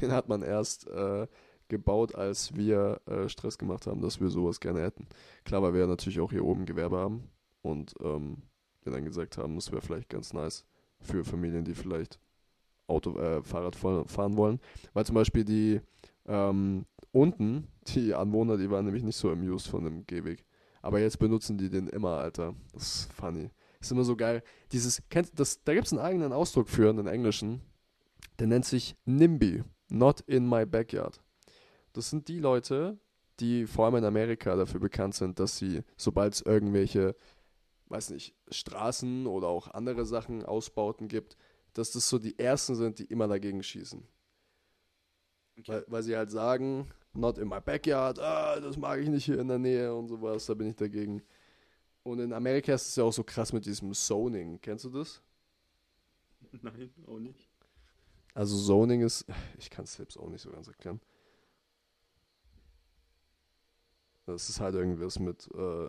Den 0.00 0.10
hat 0.10 0.28
man 0.28 0.42
erst 0.42 0.88
äh, 0.88 1.28
gebaut, 1.68 2.14
als 2.14 2.54
wir 2.54 3.00
äh, 3.06 3.28
Stress 3.28 3.58
gemacht 3.58 3.86
haben, 3.86 4.00
dass 4.00 4.20
wir 4.20 4.28
sowas 4.28 4.60
gerne 4.60 4.82
hätten. 4.82 5.06
Klar, 5.44 5.62
weil 5.62 5.74
wir 5.74 5.86
natürlich 5.86 6.20
auch 6.20 6.30
hier 6.30 6.44
oben 6.44 6.66
Gewerbe 6.66 6.98
haben 6.98 7.24
und 7.62 7.94
ähm, 8.00 8.38
wir 8.82 8.92
dann 8.92 9.04
gesagt 9.04 9.38
haben, 9.38 9.54
das 9.54 9.72
wäre 9.72 9.82
vielleicht 9.82 10.08
ganz 10.08 10.32
nice 10.32 10.64
für 11.00 11.24
Familien, 11.24 11.64
die 11.64 11.74
vielleicht 11.74 12.20
Auto, 12.86 13.18
äh, 13.18 13.42
Fahrrad 13.42 13.76
fahr- 13.76 14.06
fahren 14.06 14.36
wollen. 14.36 14.60
Weil 14.92 15.06
zum 15.06 15.14
Beispiel 15.14 15.44
die 15.44 15.80
ähm, 16.26 16.84
unten, 17.12 17.68
die 17.88 18.14
Anwohner, 18.14 18.56
die 18.56 18.70
waren 18.70 18.84
nämlich 18.84 19.02
nicht 19.02 19.16
so 19.16 19.30
amused 19.30 19.68
von 19.68 19.84
dem 19.84 20.06
Gehweg. 20.06 20.44
Aber 20.82 21.00
jetzt 21.00 21.18
benutzen 21.18 21.56
die 21.56 21.70
den 21.70 21.88
immer, 21.88 22.18
Alter. 22.18 22.54
Das 22.74 22.82
ist 22.82 23.12
funny. 23.14 23.50
Ist 23.80 23.90
immer 23.90 24.04
so 24.04 24.16
geil. 24.16 24.42
Dieses, 24.70 25.02
kennst 25.08 25.38
das, 25.38 25.62
da 25.64 25.72
gibt 25.72 25.86
es 25.86 25.92
einen 25.92 26.02
eigenen 26.02 26.32
Ausdruck 26.32 26.68
für, 26.68 26.90
einen 26.90 27.06
englischen. 27.06 27.62
Der 28.38 28.48
nennt 28.48 28.66
sich 28.66 28.94
NIMBY. 29.06 29.64
Not 29.88 30.20
in 30.22 30.46
my 30.46 30.66
backyard. 30.66 31.22
Das 31.94 32.10
sind 32.10 32.28
die 32.28 32.38
Leute, 32.38 32.98
die 33.40 33.66
vor 33.66 33.86
allem 33.86 33.96
in 33.96 34.04
Amerika 34.04 34.54
dafür 34.56 34.80
bekannt 34.80 35.14
sind, 35.14 35.38
dass 35.38 35.56
sie, 35.58 35.82
sobald 35.96 36.34
es 36.34 36.42
irgendwelche, 36.42 37.16
weiß 37.86 38.10
nicht, 38.10 38.34
Straßen 38.50 39.26
oder 39.26 39.48
auch 39.48 39.68
andere 39.68 40.04
Sachen, 40.04 40.44
Ausbauten 40.44 41.08
gibt, 41.08 41.36
dass 41.72 41.92
das 41.92 42.08
so 42.08 42.18
die 42.18 42.38
ersten 42.38 42.74
sind, 42.74 42.98
die 42.98 43.04
immer 43.04 43.28
dagegen 43.28 43.62
schießen. 43.62 44.06
Okay. 45.58 45.72
Weil, 45.72 45.84
weil 45.88 46.02
sie 46.02 46.16
halt 46.16 46.30
sagen, 46.30 46.90
not 47.12 47.38
in 47.38 47.48
my 47.48 47.60
backyard, 47.60 48.18
ah, 48.18 48.58
das 48.60 48.76
mag 48.76 49.00
ich 49.00 49.08
nicht 49.08 49.24
hier 49.24 49.38
in 49.38 49.48
der 49.48 49.58
Nähe 49.58 49.94
und 49.94 50.08
sowas, 50.08 50.46
da 50.46 50.54
bin 50.54 50.68
ich 50.68 50.76
dagegen. 50.76 51.22
Und 52.02 52.18
in 52.18 52.32
Amerika 52.32 52.74
ist 52.74 52.88
es 52.88 52.96
ja 52.96 53.04
auch 53.04 53.12
so 53.12 53.24
krass 53.24 53.52
mit 53.52 53.64
diesem 53.64 53.92
Zoning. 53.94 54.60
Kennst 54.60 54.84
du 54.84 54.90
das? 54.90 55.22
Nein, 56.62 56.92
auch 57.06 57.18
nicht. 57.18 57.48
Also 58.34 58.58
Zoning 58.58 59.02
ist, 59.02 59.24
ich 59.58 59.70
kann 59.70 59.84
es 59.84 59.94
selbst 59.94 60.18
auch 60.18 60.28
nicht 60.28 60.42
so 60.42 60.50
ganz 60.50 60.66
erklären. 60.66 61.00
Das 64.26 64.48
ist 64.48 64.60
halt 64.60 64.74
irgendwas 64.74 65.18
mit, 65.18 65.48
äh, 65.54 65.88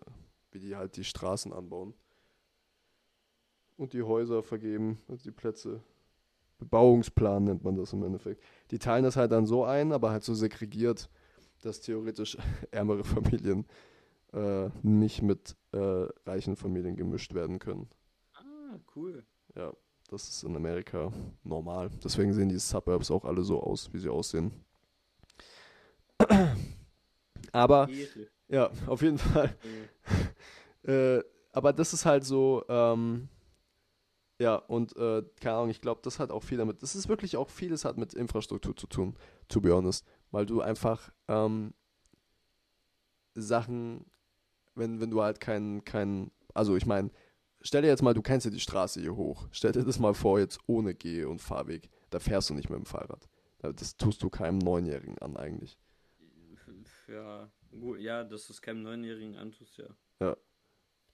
wie 0.51 0.59
die 0.59 0.75
halt 0.75 0.97
die 0.97 1.03
Straßen 1.03 1.53
anbauen. 1.53 1.93
Und 3.77 3.93
die 3.93 4.03
Häuser 4.03 4.43
vergeben, 4.43 4.99
also 5.07 5.23
die 5.23 5.31
Plätze. 5.31 5.81
Bebauungsplan 6.57 7.43
nennt 7.43 7.63
man 7.63 7.75
das 7.75 7.91
im 7.91 8.03
Endeffekt. 8.03 8.41
Die 8.71 8.79
teilen 8.79 9.03
das 9.03 9.17
halt 9.17 9.31
dann 9.31 9.45
so 9.45 9.65
ein, 9.65 9.91
aber 9.91 10.11
halt 10.11 10.23
so 10.23 10.33
segregiert, 10.33 11.09
dass 11.61 11.81
theoretisch 11.81 12.37
ärmere 12.71 13.03
Familien 13.03 13.65
äh, 14.33 14.69
nicht 14.81 15.21
mit 15.21 15.55
äh, 15.73 16.07
reichen 16.25 16.55
Familien 16.55 16.95
gemischt 16.95 17.33
werden 17.33 17.59
können. 17.59 17.89
Ah, 18.33 18.79
cool. 18.95 19.25
Ja, 19.55 19.73
das 20.09 20.29
ist 20.29 20.43
in 20.43 20.55
Amerika 20.55 21.11
normal. 21.43 21.89
Deswegen 22.03 22.33
sehen 22.33 22.49
die 22.49 22.59
Suburbs 22.59 23.11
auch 23.11 23.25
alle 23.25 23.43
so 23.43 23.61
aus, 23.61 23.91
wie 23.91 23.99
sie 23.99 24.09
aussehen. 24.09 24.51
Aber, 27.55 27.87
Ehre. 27.89 28.27
ja, 28.49 28.69
auf 28.87 29.01
jeden 29.01 29.17
Fall. 29.17 29.55
Äh, 30.83 31.23
aber 31.51 31.73
das 31.73 31.93
ist 31.93 32.05
halt 32.05 32.23
so, 32.25 32.63
ähm, 32.69 33.27
ja, 34.37 34.57
und 34.57 34.95
äh, 34.97 35.23
keine 35.41 35.55
Ahnung, 35.55 35.71
ich 35.71 35.81
glaube, 35.81 36.01
das 36.03 36.19
hat 36.19 36.29
auch 36.29 36.43
viel 36.43 36.59
damit, 36.59 36.83
das 36.83 36.95
ist 36.95 37.09
wirklich 37.09 37.37
auch 37.37 37.49
vieles 37.49 37.85
hat 37.85 37.97
mit 37.97 38.13
Infrastruktur 38.13 38.75
zu 38.75 38.85
tun, 38.85 39.15
to 39.47 39.61
be 39.61 39.73
honest. 39.73 40.05
Weil 40.29 40.45
du 40.45 40.61
einfach 40.61 41.11
ähm, 41.27 41.73
Sachen, 43.33 44.05
wenn, 44.75 44.99
wenn 44.99 45.09
du 45.09 45.23
halt 45.23 45.39
keinen, 45.39 45.83
kein, 45.83 46.29
also 46.53 46.75
ich 46.75 46.85
meine, 46.85 47.09
stell 47.61 47.81
dir 47.81 47.87
jetzt 47.87 48.03
mal, 48.03 48.13
du 48.13 48.21
kennst 48.21 48.45
ja 48.45 48.51
die 48.51 48.59
Straße 48.59 49.01
hier 49.01 49.15
hoch. 49.15 49.47
Stell 49.49 49.71
dir 49.71 49.83
das 49.83 49.97
mal 49.97 50.13
vor, 50.13 50.37
jetzt 50.37 50.59
ohne 50.67 50.93
Geh- 50.93 51.25
und 51.25 51.41
Fahrweg. 51.41 51.89
Da 52.11 52.19
fährst 52.19 52.51
du 52.51 52.53
nicht 52.53 52.69
mit 52.69 52.77
dem 52.77 52.85
Fahrrad. 52.85 53.27
Das 53.59 53.97
tust 53.97 54.21
du 54.21 54.29
keinem 54.29 54.59
Neunjährigen 54.59 55.17
an 55.17 55.35
eigentlich. 55.35 55.79
Ja, 57.07 57.49
gut, 57.71 57.99
ja, 57.99 58.23
dass 58.23 58.47
du 58.47 58.53
es 58.53 58.61
keinem 58.61 58.83
Neunjährigen 58.83 59.35
antust, 59.35 59.77
ja. 59.77 59.87
Ja. 60.19 60.35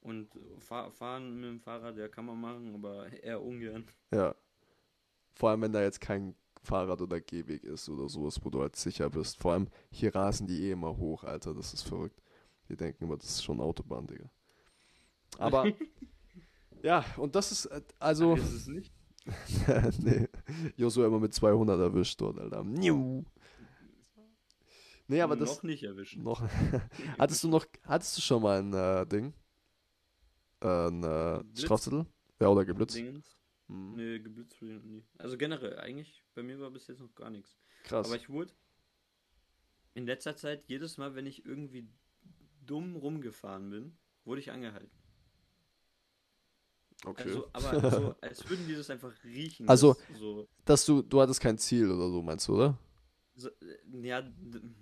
Und 0.02 0.30
fahr, 0.60 0.92
fahren 0.92 1.36
mit 1.36 1.50
dem 1.50 1.60
Fahrrad, 1.60 1.98
ja, 1.98 2.08
kann 2.08 2.26
man 2.26 2.40
machen, 2.40 2.74
aber 2.74 3.12
eher 3.12 3.42
ungern. 3.42 3.86
Ja. 4.12 4.36
Vor 5.34 5.50
allem, 5.50 5.62
wenn 5.62 5.74
da 5.74 5.82
jetzt 5.82 6.02
kein 6.02 6.36
Fahrrad- 6.64 7.02
oder 7.02 7.20
Gehweg 7.20 7.64
ist 7.64 7.90
oder 7.90 8.08
sowas, 8.10 8.40
wo 8.44 8.50
du 8.50 8.62
halt 8.62 8.76
sicher 8.76 9.10
bist. 9.10 9.38
Vor 9.38 9.54
allem, 9.54 9.68
hier 9.90 10.14
rasen 10.14 10.48
die 10.48 10.64
eh 10.64 10.72
immer 10.72 10.96
hoch, 10.98 11.24
Alter. 11.24 11.54
Das 11.54 11.74
ist 11.74 11.84
verrückt. 11.84 12.22
Die 12.70 12.76
denken 12.76 13.04
immer, 13.04 13.18
das 13.18 13.30
ist 13.30 13.44
schon 13.44 13.60
Autobahn, 13.60 14.08
Digga. 14.08 14.30
Aber, 15.38 15.66
ja, 16.84 17.04
und 17.18 17.36
das 17.36 17.52
ist, 17.52 17.66
äh, 17.66 17.82
also, 18.00 18.36
Ist 18.36 18.54
es 18.54 18.68
nicht? 18.68 18.92
nee, 20.00 20.28
Joshua 20.76 21.06
immer 21.06 21.20
mit 21.20 21.34
200 21.34 21.80
erwischt 21.80 22.20
dort, 22.22 22.40
Alter. 22.40 22.64
Niu. 22.64 23.24
Nee, 25.12 25.20
aber 25.20 25.36
das. 25.36 25.58
Noch 25.58 25.64
nicht 25.64 25.84
erwischt. 25.84 26.16
Noch. 26.16 26.42
hattest 27.20 27.44
du 27.44 27.50
noch. 27.50 27.66
Hattest 27.84 28.16
du 28.16 28.22
schon 28.22 28.42
mal 28.42 28.60
ein 28.60 28.74
äh, 28.74 29.06
Ding? 29.06 29.34
Äh, 30.62 30.88
ein 30.88 31.04
äh? 31.04 31.44
Strafzettel? 31.54 32.06
Ja, 32.40 32.48
oder 32.48 32.64
geblitzt? 32.64 32.96
Dingens. 32.96 33.38
Hm. 33.68 33.96
Nee, 33.96 34.20
geblitzt 34.20 34.62
wurde 34.62 34.72
ich 34.72 34.78
noch 34.78 34.86
nie. 34.86 35.04
Also 35.18 35.38
generell, 35.38 35.78
eigentlich, 35.80 36.24
bei 36.34 36.44
mir 36.44 36.62
war 36.62 36.72
bis 36.72 36.88
jetzt 36.88 37.02
noch 37.02 37.14
gar 37.14 37.30
nichts. 37.30 37.58
Krass. 37.84 38.08
Aber 38.08 38.16
ich 38.16 38.30
wurde 38.30 38.54
in 39.94 40.06
letzter 40.06 40.38
Zeit 40.38 40.64
jedes 40.70 40.98
Mal, 40.98 41.14
wenn 41.14 41.26
ich 41.26 41.46
irgendwie 41.46 41.90
dumm 42.66 42.96
rumgefahren 42.96 43.70
bin, 43.70 43.98
wurde 44.24 44.40
ich 44.40 44.50
angehalten. 44.50 44.98
okay. 47.04 47.24
Also, 47.24 47.50
aber 47.52 47.92
so, 47.92 48.16
als 48.22 48.50
würden 48.50 48.66
die 48.66 48.76
das 48.76 48.90
einfach 48.90 49.12
riechen. 49.26 49.68
Also- 49.68 49.98
so, 50.18 50.48
Dass 50.64 50.86
du, 50.86 51.02
du 51.02 51.20
hattest 51.20 51.42
kein 51.42 51.58
Ziel 51.58 51.92
oder 51.92 52.10
so, 52.10 52.22
meinst 52.22 52.48
du, 52.48 52.56
oder? 52.56 52.78
So, 53.36 53.50
äh, 53.50 54.08
ja, 54.08 54.24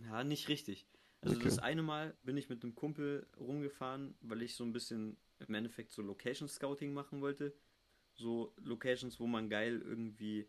ja, 0.04 0.24
nicht 0.24 0.48
richtig. 0.50 0.88
Also 1.22 1.38
Okay. 1.38 1.40
das 1.40 1.60
eine 1.60 1.84
Mal 1.84 2.16
bin 2.24 2.38
ich 2.38 2.50
mit 2.50 2.64
einem 2.64 2.76
Kumpel 2.76 3.28
rumgefahren, 3.38 4.16
weil 4.22 4.42
ich 4.42 4.56
so 4.56 4.64
ein 4.64 4.74
bisschen 4.74 5.18
im 5.40 5.54
Endeffekt 5.54 5.92
so 5.92 6.02
Location 6.02 6.48
Scouting 6.48 6.94
machen 6.94 7.22
wollte. 7.22 7.54
So 8.14 8.54
Locations, 8.58 9.20
wo 9.20 9.28
man 9.28 9.50
geil 9.50 9.82
irgendwie 9.84 10.48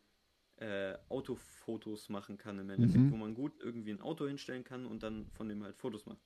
äh, 0.56 0.96
Autofotos 1.08 2.08
machen 2.10 2.38
kann 2.38 2.58
im 2.58 2.70
Endeffekt, 2.70 3.10
Mhm. 3.10 3.12
wo 3.12 3.16
man 3.16 3.34
gut 3.34 3.54
irgendwie 3.60 3.92
ein 3.92 4.00
Auto 4.02 4.26
hinstellen 4.26 4.64
kann 4.64 4.86
und 4.86 5.02
dann 5.02 5.28
von 5.32 5.48
dem 5.48 5.64
halt 5.64 5.76
Fotos 5.76 6.06
macht. 6.06 6.22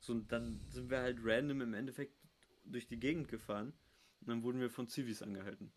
So, 0.00 0.12
und 0.12 0.30
dann 0.32 0.60
sind 0.68 0.90
wir 0.90 1.00
halt 1.00 1.18
random 1.22 1.62
im 1.62 1.74
Endeffekt 1.74 2.16
durch 2.64 2.88
die 2.88 3.00
Gegend 3.00 3.28
gefahren 3.28 3.72
und 4.20 4.28
dann 4.28 4.42
wurden 4.42 4.60
wir 4.60 4.70
von 4.70 4.88
Zivis 4.88 5.22
angehalten. 5.22 5.72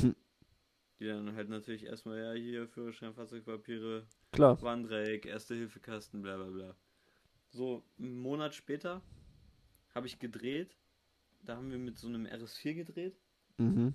Hm. 0.00 0.10
Die 1.00 1.06
dann 1.06 1.34
halt 1.34 1.48
natürlich 1.48 1.84
erstmal, 1.84 2.18
ja, 2.18 2.32
hier 2.32 2.68
Führerschein, 2.68 3.14
Fahrzeugpapiere, 3.14 4.06
Klar. 4.32 4.60
Warndreieck, 4.62 5.26
Erste-Hilfe-Kasten, 5.26 6.22
bla 6.22 6.36
bla 6.36 6.46
bla. 6.50 6.76
So, 7.50 7.84
einen 7.98 8.18
Monat 8.20 8.54
später 8.54 9.02
habe 9.94 10.06
ich 10.06 10.18
gedreht. 10.18 10.76
Da 11.42 11.56
haben 11.56 11.70
wir 11.70 11.78
mit 11.78 11.98
so 11.98 12.08
einem 12.08 12.26
RS4 12.26 12.74
gedreht 12.74 13.16
Mhm. 13.58 13.94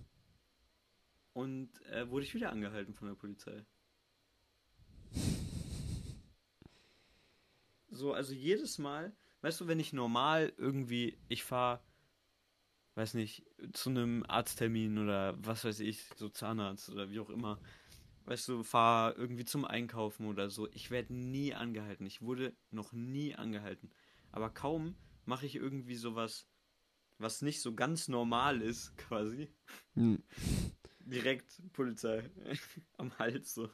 und 1.33 1.69
äh, 1.87 2.09
wurde 2.09 2.25
ich 2.25 2.33
wieder 2.33 2.51
angehalten 2.51 2.93
von 2.93 3.07
der 3.07 3.15
Polizei. 3.15 3.65
So, 7.91 8.13
also 8.13 8.33
jedes 8.33 8.77
Mal, 8.77 9.11
weißt 9.41 9.59
du, 9.61 9.67
wenn 9.67 9.79
ich 9.79 9.93
normal 9.93 10.53
irgendwie, 10.57 11.17
ich 11.27 11.43
fahre, 11.43 11.81
weiß 12.99 13.15
nicht, 13.15 13.45
zu 13.73 13.89
einem 13.91 14.25
Arzttermin 14.27 14.99
oder 14.99 15.35
was 15.39 15.65
weiß 15.65 15.81
ich, 15.81 16.03
so 16.17 16.29
Zahnarzt 16.29 16.89
oder 16.91 17.09
wie 17.11 17.21
auch 17.21 17.31
immer, 17.31 17.61
weißt 18.25 18.47
du, 18.49 18.63
fahre 18.63 19.13
irgendwie 19.15 19.45
zum 19.45 19.65
Einkaufen 19.65 20.27
oder 20.27 20.49
so, 20.49 20.67
ich 20.73 20.91
werde 20.91 21.13
nie 21.15 21.53
angehalten. 21.55 22.05
Ich 22.07 22.21
wurde 22.21 22.55
noch 22.71 22.93
nie 22.93 23.35
angehalten. 23.35 23.91
Aber 24.31 24.51
kaum 24.51 24.97
mache 25.25 25.47
ich 25.47 25.55
irgendwie 25.55 25.95
sowas, 25.95 26.47
was 27.19 27.41
nicht 27.43 27.61
so 27.61 27.75
ganz 27.75 28.09
normal 28.09 28.61
ist, 28.61 28.97
quasi, 28.97 29.49
Hm. 29.95 30.23
direkt 30.99 31.61
Polizei 31.73 32.29
am 32.97 33.17
Hals 33.19 33.53
so. 33.55 33.69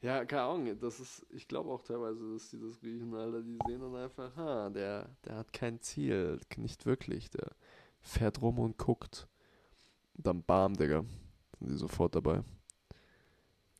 Ja, 0.00 0.24
keine 0.24 0.42
Ahnung, 0.42 0.78
das 0.78 1.00
ist, 1.00 1.26
ich 1.30 1.48
glaube 1.48 1.70
auch 1.70 1.82
teilweise, 1.82 2.32
dass 2.32 2.50
die 2.50 2.60
das 2.60 2.80
riechen, 2.82 3.12
Alter, 3.14 3.42
die 3.42 3.58
sehen 3.66 3.80
dann 3.80 3.96
einfach, 3.96 4.34
ha, 4.36 4.70
der, 4.70 5.10
der 5.24 5.36
hat 5.36 5.52
kein 5.52 5.80
Ziel, 5.80 6.38
nicht 6.56 6.86
wirklich, 6.86 7.30
der 7.30 7.50
fährt 8.00 8.40
rum 8.40 8.60
und 8.60 8.78
guckt. 8.78 9.26
Und 10.14 10.26
dann 10.26 10.42
bam, 10.44 10.74
Digga, 10.76 11.04
sind 11.58 11.70
die 11.70 11.76
sofort 11.76 12.14
dabei. 12.14 12.44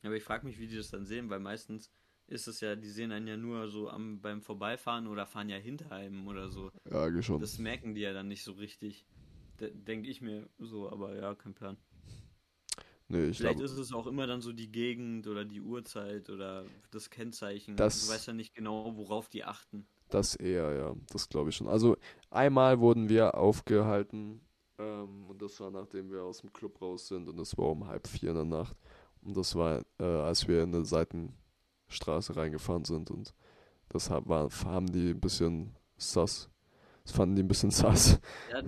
Aber 0.02 0.16
ich 0.16 0.24
frage 0.24 0.44
mich, 0.44 0.58
wie 0.58 0.66
die 0.66 0.76
das 0.76 0.90
dann 0.90 1.06
sehen, 1.06 1.30
weil 1.30 1.40
meistens 1.40 1.90
ist 2.26 2.46
es 2.46 2.60
ja, 2.60 2.76
die 2.76 2.88
sehen 2.88 3.12
einen 3.12 3.26
ja 3.26 3.36
nur 3.36 3.68
so 3.68 3.88
am, 3.88 4.20
beim 4.20 4.42
Vorbeifahren 4.42 5.06
oder 5.06 5.26
fahren 5.26 5.48
ja 5.48 5.56
hinter 5.56 5.92
einem 5.92 6.26
oder 6.26 6.48
so. 6.48 6.70
Ja, 6.90 7.22
schon. 7.22 7.40
Das 7.40 7.58
merken 7.58 7.94
die 7.94 8.02
ja 8.02 8.12
dann 8.12 8.28
nicht 8.28 8.44
so 8.44 8.52
richtig. 8.52 9.06
Denke 9.60 10.08
ich 10.08 10.20
mir 10.20 10.48
so, 10.58 10.90
aber 10.90 11.16
ja, 11.16 11.34
kein 11.34 11.54
Plan. 11.54 11.76
Nee, 13.08 13.26
ich 13.26 13.38
Vielleicht 13.38 13.54
glaube, 13.54 13.64
ist 13.64 13.72
es 13.78 13.92
auch 13.92 14.06
immer 14.06 14.26
dann 14.26 14.40
so 14.42 14.52
die 14.52 14.70
Gegend 14.70 15.26
oder 15.26 15.44
die 15.44 15.60
Uhrzeit 15.60 16.28
oder 16.30 16.66
das 16.90 17.10
Kennzeichen. 17.10 17.76
Das- 17.76 18.06
du 18.06 18.12
weißt 18.12 18.26
ja 18.28 18.32
nicht 18.34 18.54
genau, 18.54 18.96
worauf 18.96 19.28
die 19.28 19.44
achten. 19.44 19.86
das 20.08 20.34
eher, 20.36 20.72
ja, 20.74 20.94
das 21.10 21.28
glaube 21.28 21.50
ich 21.50 21.56
schon. 21.56 21.68
Also, 21.68 21.96
einmal 22.30 22.80
wurden 22.80 23.08
wir 23.08 23.34
aufgehalten, 23.36 24.40
ähm, 24.78 25.26
und 25.28 25.42
das 25.42 25.58
war 25.60 25.70
nachdem 25.70 26.10
wir 26.10 26.22
aus 26.22 26.38
dem 26.40 26.52
Club 26.52 26.80
raus 26.80 27.08
sind, 27.08 27.28
und 27.28 27.36
das 27.36 27.56
war 27.58 27.66
um 27.70 27.86
halb 27.86 28.06
vier 28.08 28.30
in 28.30 28.36
der 28.36 28.44
Nacht. 28.44 28.76
Und 29.22 29.36
das 29.36 29.54
war, 29.54 29.82
äh, 29.98 30.04
als 30.04 30.46
wir 30.48 30.62
in 30.62 30.74
eine 30.74 30.84
Seitenstraße 30.84 32.36
reingefahren 32.36 32.84
sind, 32.84 33.10
und 33.10 33.34
das 33.90 34.10
hab- 34.10 34.28
war, 34.28 34.50
haben 34.64 34.86
die 34.92 35.10
ein 35.10 35.20
bisschen 35.20 35.76
sass. 35.98 36.50
Das 37.04 37.12
fanden 37.14 37.36
die 37.36 37.42
ein 37.44 37.48
bisschen 37.48 37.70
sass. 38.16 38.20
Ja, 38.46 38.62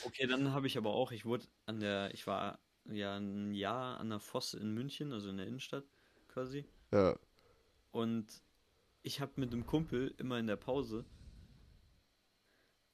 okay, 0.00 0.26
dann 0.26 0.52
habe 0.52 0.66
ich 0.66 0.76
aber 0.78 0.90
auch, 0.94 1.12
ich 1.12 1.24
wurde 1.24 1.46
an 1.66 1.80
der, 1.80 2.12
ich 2.14 2.26
war 2.26 2.58
ja 2.90 3.16
ein 3.16 3.52
Jahr 3.52 3.98
an 3.98 4.10
der 4.10 4.20
Fosse 4.20 4.58
in 4.58 4.72
München, 4.72 5.12
also 5.12 5.30
in 5.30 5.38
der 5.38 5.46
Innenstadt 5.46 5.84
quasi. 6.28 6.64
Ja, 6.92 7.18
Und 7.90 8.42
ich 9.02 9.20
habe 9.20 9.32
mit 9.36 9.52
einem 9.52 9.66
Kumpel 9.66 10.14
immer 10.18 10.38
in 10.38 10.46
der 10.46 10.56
Pause 10.56 11.04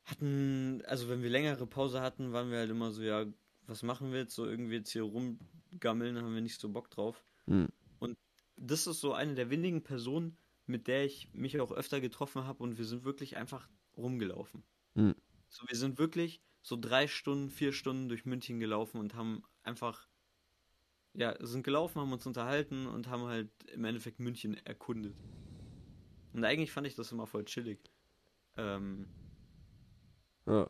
hatten, 0.05 0.83
also 0.87 1.09
wenn 1.09 1.23
wir 1.23 1.31
längere 1.31 1.67
Pause 1.67 2.01
hatten, 2.01 2.33
waren 2.33 2.51
wir 2.51 2.59
halt 2.59 2.71
immer 2.71 2.91
so, 2.91 3.03
ja, 3.03 3.27
was 3.67 3.83
machen 3.83 4.13
wir 4.13 4.21
jetzt? 4.21 4.35
So 4.35 4.47
irgendwie 4.47 4.77
jetzt 4.77 4.91
hier 4.91 5.03
rumgammeln, 5.03 6.19
haben 6.19 6.35
wir 6.35 6.41
nicht 6.41 6.61
so 6.61 6.69
Bock 6.69 6.91
drauf. 6.91 7.25
Hm. 7.47 7.69
Und 7.99 8.19
das 8.57 8.87
ist 8.87 9.01
so 9.01 9.13
eine 9.13 9.35
der 9.35 9.51
wenigen 9.51 9.83
Personen, 9.83 10.37
mit 10.67 10.89
der 10.89 11.05
ich 11.05 11.33
mich 11.33 11.61
auch 11.61 11.73
öfter 11.73 12.01
getroffen 12.01 12.45
habe 12.45 12.63
und 12.63 12.79
wir 12.79 12.85
sind 12.85 13.05
wirklich 13.05 13.37
einfach 13.37 13.69
rumgelaufen. 13.97 14.63
Hm. 14.95 15.15
So, 15.49 15.67
wir 15.69 15.77
sind 15.77 15.99
wirklich 15.99 16.41
so 16.63 16.77
drei 16.77 17.07
Stunden, 17.09 17.51
vier 17.51 17.73
Stunden 17.73 18.09
durch 18.09 18.25
München 18.25 18.61
gelaufen 18.61 18.99
und 18.99 19.15
haben 19.15 19.43
einfach, 19.63 20.09
ja, 21.15 21.35
sind 21.45 21.65
gelaufen, 21.65 22.01
haben 22.01 22.13
uns 22.13 22.27
unterhalten 22.27 22.87
und 22.87 23.09
haben 23.09 23.25
halt 23.25 23.51
im 23.73 23.85
Endeffekt 23.85 24.21
München 24.21 24.55
erkundet. 24.67 25.17
Und 26.33 26.45
eigentlich 26.45 26.73
fand 26.73 26.87
ich 26.87 26.95
das 26.95 27.13
immer 27.13 27.27
voll 27.27 27.45
chillig. 27.45 27.81
Ähm, 28.57 29.09
ja. 30.47 30.69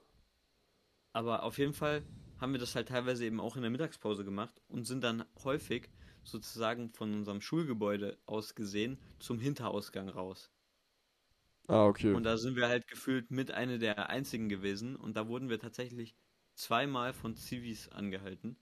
aber 1.13 1.43
auf 1.43 1.59
jeden 1.59 1.73
Fall 1.75 2.05
haben 2.39 2.53
wir 2.53 2.61
das 2.61 2.75
halt 2.75 2.89
teilweise 2.89 3.25
eben 3.25 3.41
auch 3.41 3.57
in 3.57 3.63
der 3.63 3.71
Mittagspause 3.71 4.25
gemacht 4.25 4.61
und 4.69 4.85
sind 4.85 5.03
dann 5.03 5.25
häufig 5.45 5.91
sozusagen 6.25 6.91
von 6.91 7.13
unserem 7.15 7.41
Schulgebäude 7.41 8.19
aus 8.27 8.55
gesehen 8.55 8.99
zum 9.19 9.41
Hinterausgang 9.41 10.09
raus. 10.09 10.51
Ah, 11.69 11.87
okay. 11.87 12.13
Und 12.13 12.25
da 12.25 12.37
sind 12.37 12.57
wir 12.57 12.69
halt 12.69 12.87
gefühlt 12.89 13.31
mit 13.31 13.51
einer 13.51 13.79
der 13.79 14.11
einzigen 14.11 14.49
gewesen 14.49 14.97
und 14.97 15.17
da 15.17 15.29
wurden 15.29 15.49
wir 15.49 15.59
tatsächlich 15.59 16.17
zweimal 16.55 17.13
von 17.13 17.37
Zivis 17.37 17.89
angehalten, 17.89 18.57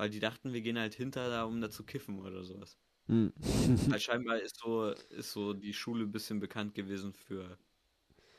weil 0.00 0.08
die 0.08 0.18
dachten, 0.18 0.54
wir 0.54 0.62
gehen 0.62 0.78
halt 0.78 0.94
hinter 0.94 1.28
da, 1.28 1.44
um 1.44 1.60
da 1.60 1.68
zu 1.68 1.84
kiffen 1.84 2.20
oder 2.20 2.42
sowas. 2.42 2.78
Hm. 3.08 3.34
Weil 3.36 4.00
scheinbar 4.00 4.40
ist 4.40 4.58
so, 4.58 4.92
ist 5.10 5.32
so 5.32 5.52
die 5.52 5.74
Schule 5.74 6.04
ein 6.04 6.10
bisschen 6.10 6.40
bekannt 6.40 6.74
gewesen 6.74 7.12
für 7.12 7.58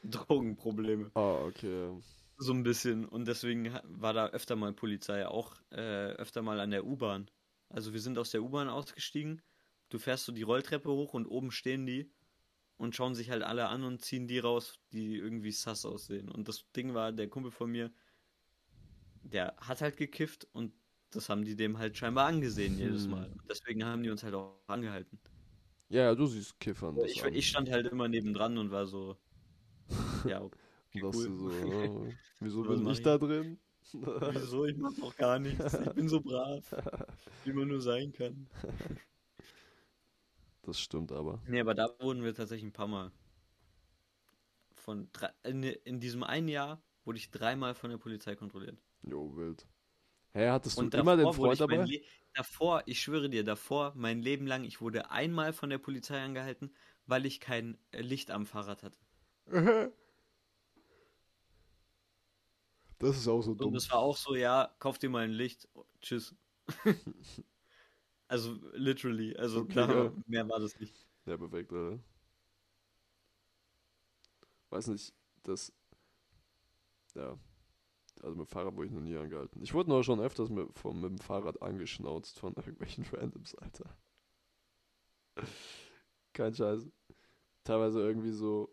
Drogenprobleme. 0.04 1.12
ah, 1.14 1.44
okay. 1.46 1.96
So 2.38 2.52
ein 2.52 2.64
bisschen. 2.64 3.06
Und 3.06 3.28
deswegen 3.28 3.78
war 3.84 4.12
da 4.14 4.30
öfter 4.30 4.56
mal 4.56 4.74
Polizei, 4.74 5.28
auch 5.28 5.56
äh, 5.70 6.14
öfter 6.14 6.42
mal 6.42 6.60
an 6.60 6.72
der 6.72 6.84
U-Bahn. 6.84 7.30
Also 7.70 7.94
wir 7.94 8.02
sind 8.02 8.18
aus 8.18 8.32
der 8.32 8.42
U-Bahn 8.42 8.68
ausgestiegen, 8.68 9.44
du 9.90 10.00
fährst 10.00 10.26
so 10.26 10.32
die 10.32 10.42
Rolltreppe 10.42 10.90
hoch 10.90 11.14
und 11.14 11.28
oben 11.28 11.52
stehen 11.52 11.86
die 11.86 12.12
und 12.78 12.96
schauen 12.96 13.14
sich 13.14 13.30
halt 13.30 13.44
alle 13.44 13.68
an 13.68 13.84
und 13.84 14.02
ziehen 14.02 14.28
die 14.28 14.40
raus, 14.40 14.80
die 14.94 15.16
irgendwie 15.16 15.52
sass 15.52 15.86
aussehen. 15.86 16.28
Und 16.28 16.48
das 16.48 16.66
Ding 16.72 16.96
war, 16.96 17.12
der 17.12 17.30
Kumpel 17.30 17.52
von 17.52 17.70
mir, 17.70 17.94
der 19.22 19.56
hat 19.58 19.82
halt 19.82 19.98
gekifft 19.98 20.48
und 20.54 20.74
das 21.12 21.30
haben 21.30 21.44
die 21.46 21.56
dem 21.56 21.78
halt 21.78 21.98
scheinbar 21.98 22.28
angesehen 22.28 22.78
jedes 22.78 23.04
Hm. 23.04 23.12
Mal. 23.12 23.26
Und 23.28 23.50
deswegen 23.50 23.86
haben 23.86 24.04
die 24.04 24.10
uns 24.10 24.24
halt 24.24 24.34
auch 24.34 24.56
angehalten. 24.68 25.20
Ja, 25.90 26.04
ja, 26.04 26.16
du 26.16 26.26
siehst 26.26 26.60
Kiffern. 26.60 26.98
Ich, 27.06 27.24
ich 27.24 27.50
stand 27.50 27.70
halt 27.70 27.88
immer 27.88 28.08
nebendran 28.08 28.58
und 28.58 28.72
war 28.72 28.88
so, 28.88 29.18
ja, 30.26 30.42
okay, 30.42 30.58
cool. 30.96 31.14
so, 31.14 31.50
ja. 31.52 32.14
Wieso 32.40 32.64
bin 32.64 32.88
ich? 32.88 33.02
da 33.02 33.18
drin? 33.18 33.60
Wieso? 33.92 34.66
Ich 34.66 34.78
mach 34.78 34.94
doch 34.94 35.16
gar 35.18 35.38
nichts. 35.38 35.74
Ich 35.74 35.92
bin 35.92 36.08
so 36.08 36.22
brav, 36.22 36.64
wie 37.44 37.52
man 37.52 37.68
nur 37.68 37.82
sein 37.82 38.14
kann. 38.14 38.48
Das 40.62 40.80
stimmt 40.80 41.12
aber. 41.12 41.42
Nee, 41.48 41.60
aber 41.60 41.74
da 41.74 41.90
wurden 42.00 42.24
wir 42.24 42.34
tatsächlich 42.34 42.70
ein 42.70 42.74
paar 42.74 42.88
Mal 42.88 43.12
von 44.82 45.10
drei, 45.14 45.30
in, 45.44 45.64
in 45.64 46.00
diesem 46.00 46.24
einen 46.24 46.48
Jahr 46.48 46.82
wurde 47.06 47.18
ich 47.18 47.32
dreimal 47.32 47.74
von 47.76 47.90
der 47.90 47.98
Polizei 47.98 48.36
kontrolliert. 48.36 48.78
Jo, 49.04 49.36
wild. 49.36 49.66
Hä, 50.34 50.50
hattest 50.50 50.82
du 50.82 50.86
Und 50.86 50.96
immer 50.96 51.16
den 51.18 51.32
Freund 51.32 51.60
dabei? 51.62 51.90
Davor, 52.34 52.84
ich 52.88 53.02
schwöre 53.02 53.30
dir, 53.30 53.44
davor, 53.46 53.94
mein 53.96 54.22
Leben 54.22 54.46
lang, 54.48 54.64
ich 54.66 54.80
wurde 54.82 55.12
einmal 55.12 55.54
von 55.54 55.70
der 55.70 55.78
Polizei 55.80 56.22
angehalten, 56.22 56.74
weil 57.06 57.26
ich 57.26 57.40
kein 57.42 57.78
äh, 57.92 58.02
Licht 58.02 58.32
am 58.32 58.46
Fahrrad 58.46 58.84
hatte. 58.84 58.98
Das 63.00 63.18
ist 63.18 63.28
auch 63.28 63.42
so 63.42 63.54
Und 63.58 63.74
dumm. 63.74 63.76
es 63.76 63.90
war 63.92 64.00
auch 64.00 64.18
so, 64.18 64.36
ja, 64.36 64.76
kauf 64.80 64.98
dir 65.00 65.10
mal 65.10 65.24
ein 65.24 65.32
Licht. 65.32 65.70
Tschüss. 66.02 66.36
Also, 68.28 68.54
literally. 68.74 69.36
Also, 69.38 69.62
Okay, 69.62 69.74
da, 69.74 69.88
ja. 69.90 70.12
mehr 70.26 70.48
war 70.50 70.60
das 70.60 70.80
nicht. 70.80 71.08
Ja, 71.26 71.38
perfekt, 71.38 71.72
Alter. 71.74 72.00
Weiß 74.70 74.88
nicht, 74.88 75.14
das. 75.44 75.72
Ja. 77.16 77.38
Also 78.24 78.36
mit 78.36 78.48
dem 78.48 78.52
Fahrrad 78.52 78.76
wurde 78.76 78.88
ich 78.88 78.94
noch 78.94 79.02
nie 79.02 79.18
angehalten. 79.18 79.62
Ich 79.64 79.74
wurde 79.74 79.90
nur 79.90 80.04
schon 80.04 80.20
öfters 80.20 80.50
mit, 80.50 80.68
vom, 80.78 81.02
mit 81.02 81.10
dem 81.10 81.20
Fahrrad 81.20 81.62
angeschnauzt 81.62 82.40
von 82.40 82.54
irgendwelchen 82.56 83.06
Randoms, 83.14 83.56
Alter. 83.56 83.90
Kein 86.34 86.54
Scheiß. 86.54 86.88
Teilweise 87.64 88.02
irgendwie 88.02 88.32
so. 88.32 88.70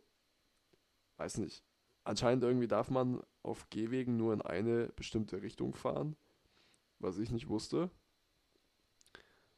Weiß 1.16 1.38
nicht. 1.38 1.64
Anscheinend 2.04 2.44
irgendwie 2.44 2.68
darf 2.68 2.90
man 2.90 3.22
auf 3.42 3.68
Gehwegen 3.70 4.16
nur 4.16 4.32
in 4.32 4.42
eine 4.42 4.88
bestimmte 4.96 5.42
Richtung 5.42 5.74
fahren. 5.74 6.16
Was 6.98 7.18
ich 7.18 7.30
nicht 7.30 7.48
wusste. 7.48 7.90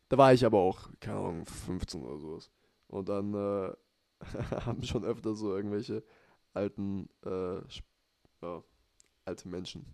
Da 0.09 0.18
war 0.18 0.32
ich 0.32 0.45
aber 0.45 0.59
auch, 0.59 0.91
keine 1.01 1.18
Ahnung, 1.18 1.47
15 1.47 2.03
oder 2.03 2.18
sowas. 2.18 2.51
Und 2.88 3.09
dann 3.09 3.34
äh, 3.34 3.72
haben 4.66 4.82
schon 4.82 5.05
öfter 5.05 5.34
so 5.34 5.55
irgendwelche 5.55 6.03
alten, 6.53 7.09
äh, 7.24 7.61
ja, 8.43 8.62
alte 9.31 9.49
Menschen. 9.49 9.87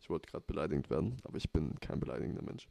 Ich 0.00 0.08
wollte 0.08 0.30
gerade 0.30 0.44
beleidigt 0.46 0.88
werden, 0.90 1.20
aber 1.24 1.36
ich 1.36 1.52
bin 1.52 1.78
kein 1.80 2.00
beleidigender 2.00 2.42
Mensch. 2.42 2.66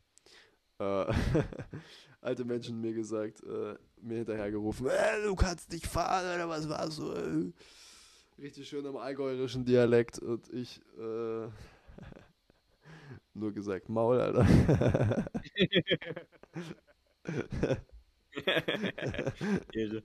Äh, 0.79 1.05
alte 2.21 2.45
Menschen 2.45 2.81
mir 2.81 2.93
gesagt, 2.93 3.43
äh, 3.43 3.75
mir 4.01 4.17
hinterhergerufen, 4.17 4.87
äh, 4.87 5.23
du 5.23 5.35
kannst 5.35 5.71
nicht 5.71 5.85
fahren 5.85 6.25
oder 6.35 6.49
was 6.49 6.67
warst 6.67 6.97
du? 6.97 7.11
Äh. 7.11 7.51
Richtig 8.41 8.67
schön 8.67 8.85
im 8.85 8.97
allgäuerischen 8.97 9.65
Dialekt 9.65 10.17
und 10.19 10.51
ich 10.51 10.81
äh, 10.97 11.47
nur 13.33 13.53
gesagt, 13.53 13.87
Maul, 13.87 14.19
Alter. 14.19 15.27
Mir 19.75 20.03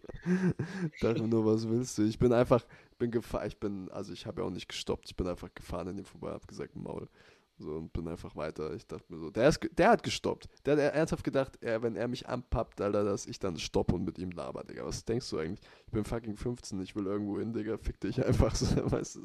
nur, 1.26 1.44
was 1.46 1.68
willst 1.68 1.98
du? 1.98 2.02
Ich 2.04 2.18
bin 2.18 2.32
einfach, 2.32 2.64
bin 2.98 3.10
gefahren, 3.10 3.46
ich 3.46 3.58
bin, 3.58 3.90
also 3.90 4.12
ich 4.12 4.26
habe 4.26 4.40
ja 4.40 4.46
auch 4.46 4.50
nicht 4.50 4.68
gestoppt, 4.68 5.10
ich 5.10 5.16
bin 5.16 5.26
einfach 5.26 5.52
gefahren 5.54 5.88
an 5.88 5.98
ihm 5.98 6.04
vorbei, 6.04 6.30
hab 6.30 6.46
gesagt, 6.48 6.74
Maul. 6.76 7.08
So 7.56 7.76
und 7.76 7.92
bin 7.92 8.08
einfach 8.08 8.34
weiter. 8.34 8.74
Ich 8.74 8.84
dachte 8.86 9.12
mir 9.12 9.18
so, 9.20 9.30
der, 9.30 9.48
ist, 9.48 9.60
der 9.78 9.90
hat 9.90 10.02
gestoppt. 10.02 10.48
Der 10.64 10.72
hat 10.76 10.94
ernsthaft 10.94 11.22
gedacht, 11.22 11.56
er, 11.60 11.82
wenn 11.82 11.94
er 11.94 12.08
mich 12.08 12.28
anpappt, 12.28 12.80
Alter, 12.80 13.04
dass 13.04 13.26
ich 13.26 13.38
dann 13.38 13.58
stopp 13.58 13.92
und 13.92 14.04
mit 14.04 14.18
ihm 14.18 14.32
laber, 14.32 14.64
Digga. 14.64 14.84
Was 14.84 15.04
denkst 15.04 15.30
du 15.30 15.38
eigentlich? 15.38 15.60
Ich 15.86 15.92
bin 15.92 16.04
fucking 16.04 16.36
15, 16.36 16.80
ich 16.82 16.96
will 16.96 17.06
irgendwo 17.06 17.38
hin, 17.38 17.52
Digga, 17.52 17.78
fick 17.78 18.00
dich 18.00 18.24
einfach 18.24 18.56
so, 18.56 18.66
weißt 18.90 19.16
du? 19.16 19.20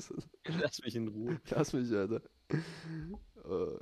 Lass 0.62 0.80
mich 0.84 0.96
in 0.96 1.08
Ruhe. 1.08 1.42
Lass 1.50 1.74
mich, 1.74 1.92
Alter. 1.92 2.22
Oh, 3.46 3.78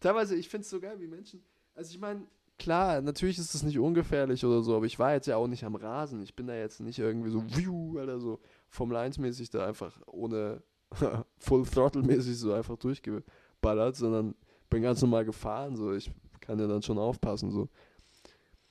Teilweise, 0.00 0.34
ich 0.34 0.48
find's 0.48 0.68
so 0.70 0.80
geil, 0.80 0.98
wie 1.00 1.06
Menschen. 1.06 1.44
Also 1.74 1.92
ich 1.92 2.00
meine, 2.00 2.26
klar, 2.58 3.00
natürlich 3.00 3.38
ist 3.38 3.54
es 3.54 3.62
nicht 3.62 3.78
ungefährlich 3.78 4.44
oder 4.44 4.62
so, 4.62 4.76
aber 4.76 4.86
ich 4.86 4.98
war 4.98 5.12
jetzt 5.12 5.26
ja 5.26 5.36
auch 5.36 5.46
nicht 5.46 5.64
am 5.64 5.74
Rasen. 5.74 6.22
Ich 6.22 6.34
bin 6.34 6.46
da 6.46 6.54
jetzt 6.54 6.80
nicht 6.80 6.98
irgendwie 6.98 7.30
so, 7.30 7.42
wiu, 7.56 7.98
Alter, 7.98 8.20
so 8.20 8.40
Formel 8.68 8.96
1-mäßig 8.96 9.50
da 9.50 9.66
einfach 9.66 9.98
ohne 10.06 10.62
Full 11.38 11.64
Throttle-mäßig 11.64 12.36
so 12.36 12.52
einfach 12.52 12.76
durchgeballert, 12.76 13.96
sondern 13.96 14.34
bin 14.70 14.82
ganz 14.82 15.00
normal 15.00 15.24
gefahren, 15.24 15.76
so. 15.76 15.92
Ich 15.92 16.10
kann 16.40 16.58
ja 16.58 16.66
dann 16.66 16.82
schon 16.82 16.98
aufpassen, 16.98 17.50
so. 17.50 17.68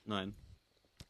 Nein. 0.06 0.36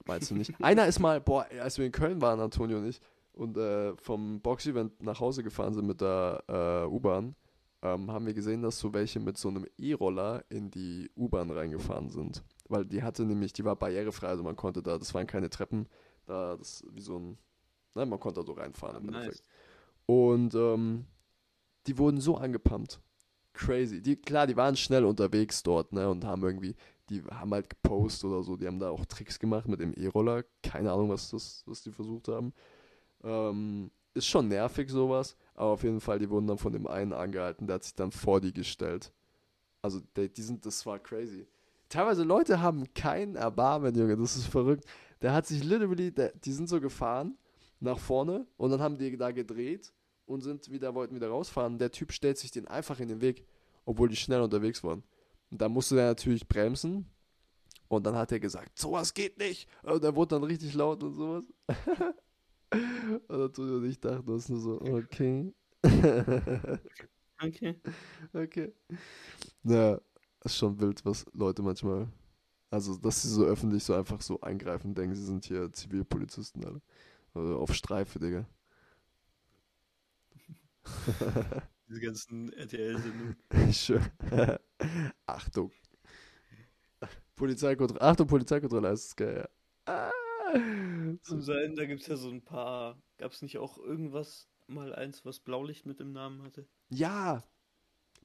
Meinst 0.05 0.31
du 0.31 0.35
nicht? 0.35 0.53
Einer 0.61 0.87
ist 0.87 0.99
mal, 0.99 1.19
boah, 1.21 1.45
als 1.61 1.77
wir 1.77 1.85
in 1.85 1.91
Köln 1.91 2.21
waren, 2.21 2.39
Antonio 2.39 2.77
und 2.77 2.87
ich, 2.87 2.99
und 3.33 3.57
äh, 3.57 3.95
vom 3.97 4.41
Box-Event 4.41 5.03
nach 5.03 5.19
Hause 5.19 5.43
gefahren 5.43 5.73
sind 5.73 5.85
mit 5.85 6.01
der 6.01 6.43
äh, 6.47 6.87
U-Bahn, 6.87 7.35
ähm, 7.81 8.11
haben 8.11 8.25
wir 8.25 8.33
gesehen, 8.33 8.63
dass 8.63 8.79
so 8.79 8.93
welche 8.93 9.19
mit 9.19 9.37
so 9.37 9.49
einem 9.49 9.65
E-Roller 9.77 10.43
in 10.49 10.71
die 10.71 11.11
U-Bahn 11.15 11.51
reingefahren 11.51 12.09
sind. 12.09 12.43
Weil 12.69 12.85
die 12.85 13.03
hatte 13.03 13.25
nämlich, 13.25 13.53
die 13.53 13.63
war 13.63 13.75
barrierefrei, 13.75 14.27
also 14.27 14.43
man 14.43 14.55
konnte 14.55 14.83
da, 14.83 14.97
das 14.97 15.13
waren 15.13 15.27
keine 15.27 15.49
Treppen, 15.49 15.87
da, 16.25 16.55
das 16.57 16.83
wie 16.91 17.01
so 17.01 17.17
ein, 17.17 17.37
ne, 17.95 18.05
man 18.05 18.19
konnte 18.19 18.41
da 18.41 18.45
so 18.45 18.53
reinfahren 18.53 18.97
im 18.97 19.05
Nice. 19.05 19.15
Endeffekt. 19.15 19.43
Und 20.05 20.55
ähm, 20.55 21.05
die 21.87 21.97
wurden 21.97 22.19
so 22.19 22.35
angepumpt. 22.35 22.99
Crazy. 23.53 24.01
Die, 24.01 24.15
klar, 24.15 24.47
die 24.47 24.55
waren 24.55 24.75
schnell 24.75 25.05
unterwegs 25.05 25.63
dort, 25.63 25.93
ne, 25.93 26.09
und 26.09 26.25
haben 26.25 26.43
irgendwie, 26.43 26.75
die 27.09 27.23
haben 27.23 27.53
halt 27.53 27.69
gepostet 27.69 28.29
oder 28.29 28.43
so, 28.43 28.57
die 28.57 28.67
haben 28.67 28.79
da 28.79 28.89
auch 28.89 29.05
Tricks 29.05 29.39
gemacht 29.39 29.67
mit 29.67 29.79
dem 29.79 29.93
E-Roller. 29.93 30.43
Keine 30.61 30.91
Ahnung, 30.91 31.09
was 31.09 31.31
das, 31.31 31.63
was 31.65 31.81
die 31.81 31.91
versucht 31.91 32.27
haben. 32.27 32.53
Ähm, 33.23 33.91
ist 34.13 34.27
schon 34.27 34.47
nervig 34.47 34.89
sowas, 34.89 35.37
aber 35.55 35.71
auf 35.71 35.83
jeden 35.83 36.01
Fall, 36.01 36.19
die 36.19 36.29
wurden 36.29 36.47
dann 36.47 36.57
von 36.57 36.73
dem 36.73 36.87
einen 36.87 37.13
angehalten, 37.13 37.67
der 37.67 37.75
hat 37.75 37.83
sich 37.83 37.95
dann 37.95 38.11
vor 38.11 38.41
die 38.41 38.53
gestellt. 38.53 39.13
Also, 39.81 40.01
die, 40.15 40.31
die 40.31 40.41
sind, 40.41 40.65
das 40.65 40.85
war 40.85 40.99
crazy. 40.99 41.47
Teilweise 41.89 42.23
Leute 42.23 42.61
haben 42.61 42.93
kein 42.93 43.35
Erbarmen, 43.35 43.95
Junge, 43.95 44.17
das 44.17 44.35
ist 44.35 44.47
verrückt. 44.47 44.85
Der 45.21 45.33
hat 45.33 45.45
sich 45.45 45.63
literally, 45.63 46.11
der, 46.11 46.33
die 46.33 46.51
sind 46.51 46.69
so 46.69 46.79
gefahren 46.81 47.37
nach 47.79 47.99
vorne 47.99 48.45
und 48.57 48.71
dann 48.71 48.81
haben 48.81 48.97
die 48.97 49.15
da 49.17 49.31
gedreht 49.31 49.93
und 50.25 50.41
sind 50.41 50.69
wieder, 50.69 50.93
wollten 50.93 51.15
wieder 51.15 51.29
rausfahren. 51.29 51.77
Der 51.77 51.91
Typ 51.91 52.11
stellt 52.11 52.37
sich 52.37 52.51
den 52.51 52.67
einfach 52.67 52.99
in 52.99 53.07
den 53.07 53.21
Weg, 53.21 53.45
obwohl 53.85 54.09
die 54.09 54.15
schnell 54.15 54.41
unterwegs 54.41 54.83
waren. 54.83 55.03
Und 55.49 55.61
da 55.61 55.69
musste 55.69 55.95
der 55.95 56.07
natürlich 56.07 56.47
bremsen. 56.47 57.09
Und 57.87 58.05
dann 58.05 58.15
hat 58.15 58.33
er 58.33 58.39
gesagt, 58.39 58.77
sowas 58.77 59.13
geht 59.13 59.37
nicht. 59.37 59.69
Und 59.81 60.03
er 60.03 60.13
wurde 60.15 60.35
dann 60.35 60.43
richtig 60.43 60.73
laut 60.73 61.01
und 61.03 61.13
sowas. 61.13 61.45
und 62.69 63.29
dann 63.29 63.53
tut 63.53 63.69
er 63.69 63.79
nicht 63.79 64.03
dachten, 64.03 64.25
das 64.25 64.43
ist 64.43 64.49
nur 64.49 64.59
so, 64.59 64.81
okay. 64.81 65.53
Okay. 67.41 67.75
okay. 68.33 68.73
Ja, 69.63 69.99
ist 70.51 70.57
schon 70.57 70.79
wild, 70.79 71.05
was 71.05 71.25
Leute 71.33 71.61
manchmal. 71.61 72.07
Also, 72.69 72.97
dass 72.97 73.21
sie 73.21 73.29
so 73.29 73.45
öffentlich 73.45 73.83
so 73.83 73.93
einfach 73.93 74.21
so 74.21 74.41
eingreifen, 74.41 74.93
denken, 74.93 75.15
sie 75.15 75.23
sind 75.23 75.45
hier 75.45 75.71
Zivilpolizisten, 75.71 76.65
alle. 76.65 76.81
Also 77.33 77.57
auf 77.59 77.73
Streife, 77.73 78.19
Digga. 78.19 78.45
Diese 81.89 82.01
ganzen 82.01 82.51
RTL-Sendungen. 82.53 83.37
Achtung. 85.25 85.71
Polizeikontrolle. 87.35 88.01
Achtung, 88.01 88.27
Polizeikontrolle, 88.27 88.89
das 88.89 89.05
ist 89.05 89.17
geil. 89.17 89.47
Ja. 89.87 89.93
Ah. 89.93 90.11
Zum 91.23 91.41
sein, 91.41 91.75
da 91.75 91.85
gibt 91.85 92.01
es 92.01 92.07
ja 92.07 92.15
so 92.15 92.29
ein 92.29 92.41
paar. 92.41 93.01
Gab 93.17 93.31
es 93.31 93.41
nicht 93.41 93.57
auch 93.57 93.77
irgendwas, 93.77 94.47
mal 94.67 94.93
eins, 94.95 95.25
was 95.25 95.39
Blaulicht 95.39 95.85
mit 95.85 95.99
im 95.99 96.11
Namen 96.11 96.43
hatte? 96.43 96.67
Ja. 96.89 97.43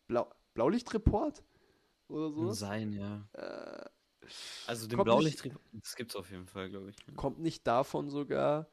Blau 0.06 0.30
Blaulichtreport? 0.54 1.42
Oder 2.12 2.30
so? 2.30 2.52
sein, 2.52 2.92
ja. 2.92 3.26
Äh, 3.32 3.88
Also 4.66 4.86
den 4.86 4.96
Kommt 4.96 5.06
Blaulicht, 5.06 5.42
das 5.72 5.96
gibt's 5.96 6.14
auf 6.16 6.30
jeden 6.30 6.46
Fall, 6.46 6.70
glaube 6.70 6.90
ich. 6.90 7.16
kommt 7.16 7.40
nicht 7.40 7.66
davon 7.66 8.10
sogar 8.10 8.68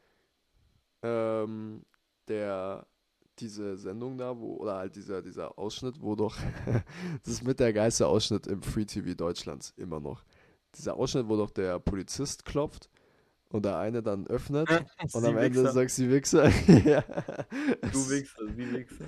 ähm, 1.02 1.84
der 2.28 2.86
diese 3.40 3.78
Sendung 3.78 4.18
da, 4.18 4.38
wo, 4.38 4.58
oder 4.58 4.76
halt 4.76 4.96
dieser, 4.96 5.22
dieser 5.22 5.58
Ausschnitt, 5.58 6.02
wo 6.02 6.16
doch, 6.16 6.38
das 7.24 7.34
ist 7.34 7.44
mit 7.44 7.60
der 7.60 7.72
geilste 7.74 8.06
Ausschnitt 8.08 8.48
im 8.48 8.62
Free 8.62 8.86
TV 8.86 9.14
Deutschlands 9.14 9.74
immer 9.78 10.00
noch. 10.00 10.24
Dieser 10.76 10.96
Ausschnitt, 10.96 11.28
wo 11.30 11.38
doch 11.38 11.50
der 11.50 11.80
Polizist 11.80 12.44
klopft 12.46 12.90
und 13.50 13.64
der 13.64 13.78
eine 13.78 14.04
dann 14.04 14.28
öffnet 14.28 14.68
und 15.14 15.26
am 15.26 15.38
Ende 15.38 15.72
sagst 15.72 15.98
du 16.00 16.10
Wichser. 16.12 16.50
ja. 16.86 17.02
Du 17.94 18.10
Wichser, 18.10 18.46
sie 18.48 18.74
Wichser. 18.74 19.06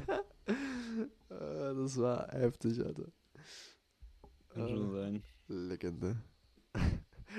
Äh, 1.30 1.76
Das 1.76 1.98
war 2.00 2.28
heftig, 2.32 2.84
Alter. 2.84 3.06
Kann 4.54 4.70
schon 4.70 4.92
sein. 4.92 5.24
Legende. 5.48 6.18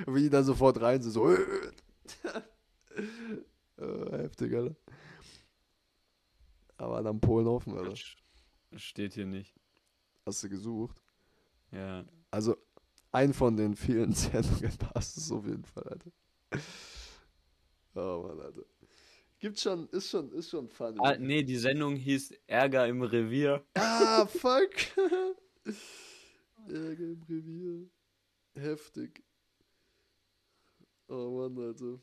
Und 0.06 0.14
wie 0.14 0.22
die 0.22 0.30
dann 0.30 0.44
sofort 0.44 0.80
rein 0.80 1.02
sind, 1.02 1.12
so. 1.12 1.30
äh, 1.34 1.36
heftig, 4.12 4.54
Alter. 4.54 4.76
Aber 6.76 7.02
dann 7.02 7.20
Polen 7.20 7.46
offen, 7.46 7.76
Alter. 7.76 7.94
Steht 8.76 9.14
hier 9.14 9.26
nicht. 9.26 9.54
Hast 10.24 10.42
du 10.42 10.48
gesucht? 10.48 11.02
Ja. 11.70 12.04
Also, 12.30 12.56
ein 13.12 13.34
von 13.34 13.56
den 13.56 13.76
vielen 13.76 14.12
Sendungen 14.14 14.76
passt 14.78 15.16
es 15.16 15.30
auf 15.30 15.46
jeden 15.46 15.64
Fall, 15.64 15.84
Alter. 15.84 16.10
Oh 17.94 18.26
Mann, 18.26 18.40
Alter. 18.40 18.62
Gibt 19.38 19.58
schon, 19.58 19.88
ist 19.88 20.08
schon, 20.08 20.32
ist 20.32 20.50
schon 20.50 20.68
funny. 20.68 20.98
Ah, 21.02 21.16
nee, 21.18 21.42
die 21.42 21.56
Sendung 21.56 21.96
hieß 21.96 22.32
Ärger 22.46 22.86
im 22.86 23.02
Revier. 23.02 23.64
Ah, 23.74 24.24
fuck. 24.26 24.70
Ärger 26.68 27.04
im 27.04 27.22
Revier. 27.28 27.90
Heftig. 28.54 29.24
Oh 31.08 31.48
Mann, 31.48 31.58
Alter. 31.58 32.00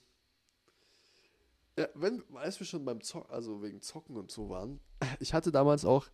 Ja, 1.78 1.88
wenn, 1.96 2.24
als 2.36 2.60
wir 2.60 2.68
schon 2.68 2.84
beim 2.84 3.02
Zocken, 3.02 3.32
also 3.32 3.62
wegen 3.62 3.82
Zocken 3.82 4.18
und 4.18 4.32
so 4.32 4.50
waren, 4.50 4.80
ich 5.20 5.34
hatte 5.34 5.52
damals 5.52 5.86
auch 5.86 6.08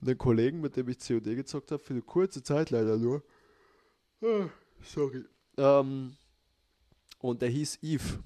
einen 0.00 0.18
Kollegen, 0.18 0.60
mit 0.60 0.76
dem 0.76 0.88
ich 0.88 0.98
COD 0.98 1.24
gezockt 1.36 1.70
habe, 1.72 1.82
für 1.82 1.94
eine 1.94 2.02
kurze 2.02 2.42
Zeit 2.42 2.70
leider 2.70 2.98
nur. 2.98 3.22
Ah, 4.22 4.48
Sorry. 4.82 5.24
Ähm, 5.56 6.16
und 7.18 7.42
der 7.42 7.48
hieß 7.48 7.78
Eve. 7.82 8.22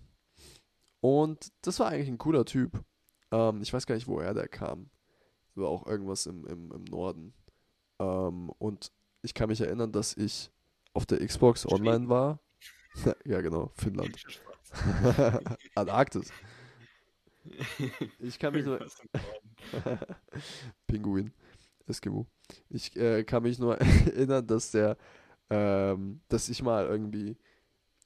Und 1.00 1.52
das 1.62 1.78
war 1.80 1.88
eigentlich 1.88 2.08
ein 2.08 2.18
cooler 2.18 2.44
Typ. 2.44 2.84
Ähm, 3.30 3.62
ich 3.62 3.72
weiß 3.72 3.86
gar 3.86 3.94
nicht, 3.94 4.08
woher 4.08 4.34
der 4.34 4.48
kam. 4.48 4.90
War 5.54 5.68
auch 5.68 5.86
irgendwas 5.86 6.26
im, 6.26 6.46
im, 6.46 6.72
im 6.72 6.84
Norden. 6.84 7.34
Ähm, 7.98 8.50
und 8.58 8.92
ich 9.22 9.34
kann 9.34 9.48
mich 9.48 9.60
erinnern, 9.60 9.92
dass 9.92 10.16
ich 10.16 10.50
auf 10.92 11.06
der 11.06 11.24
Xbox 11.24 11.66
online 11.66 12.08
war. 12.08 12.40
ja, 13.24 13.40
genau, 13.40 13.70
Finnland. 13.74 14.16
Antarktis. 15.74 16.32
Ich 18.18 18.38
kann 18.38 18.52
mich 18.54 18.64
nur. 18.64 18.84
Pinguin. 20.86 21.32
Eskimo. 21.86 22.26
Ich 22.68 22.94
äh, 22.96 23.24
kann 23.24 23.42
mich 23.42 23.58
nur 23.58 23.78
erinnern, 23.80 24.46
dass 24.46 24.70
der, 24.70 24.96
ähm, 25.48 26.20
dass 26.28 26.48
ich 26.48 26.62
mal 26.62 26.86
irgendwie 26.86 27.36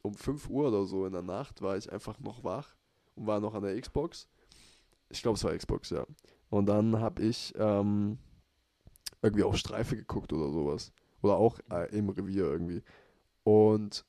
um 0.03 0.15
5 0.15 0.49
Uhr 0.49 0.69
oder 0.69 0.85
so 0.85 1.07
in 1.07 1.13
der 1.13 1.23
Nacht 1.23 1.63
war 1.63 1.77
ich 1.77 1.91
einfach 1.91 2.19
noch 2.21 2.45
wach 2.45 2.75
und 3.15 3.27
war 3.27 3.41
noch 3.41 3.55
an 3.55 3.63
der 3.63 3.81
Xbox. 3.81 4.29
Ich 5.11 5.23
glaube, 5.23 5.37
es 5.37 5.45
war 5.45 5.57
Xbox, 5.57 5.91
ja. 5.91 6.07
Und 6.51 6.67
dann 6.67 7.01
habe 7.01 7.23
ich 7.23 7.53
ähm, 7.57 8.19
irgendwie 9.23 9.45
auch 9.45 9.57
Streife 9.57 9.97
geguckt 9.97 10.33
oder 10.33 10.51
sowas. 10.51 10.93
Oder 11.25 11.37
auch 11.39 11.59
äh, 11.71 11.89
im 11.97 12.11
Revier 12.11 12.45
irgendwie. 12.45 12.83
Und 13.45 14.05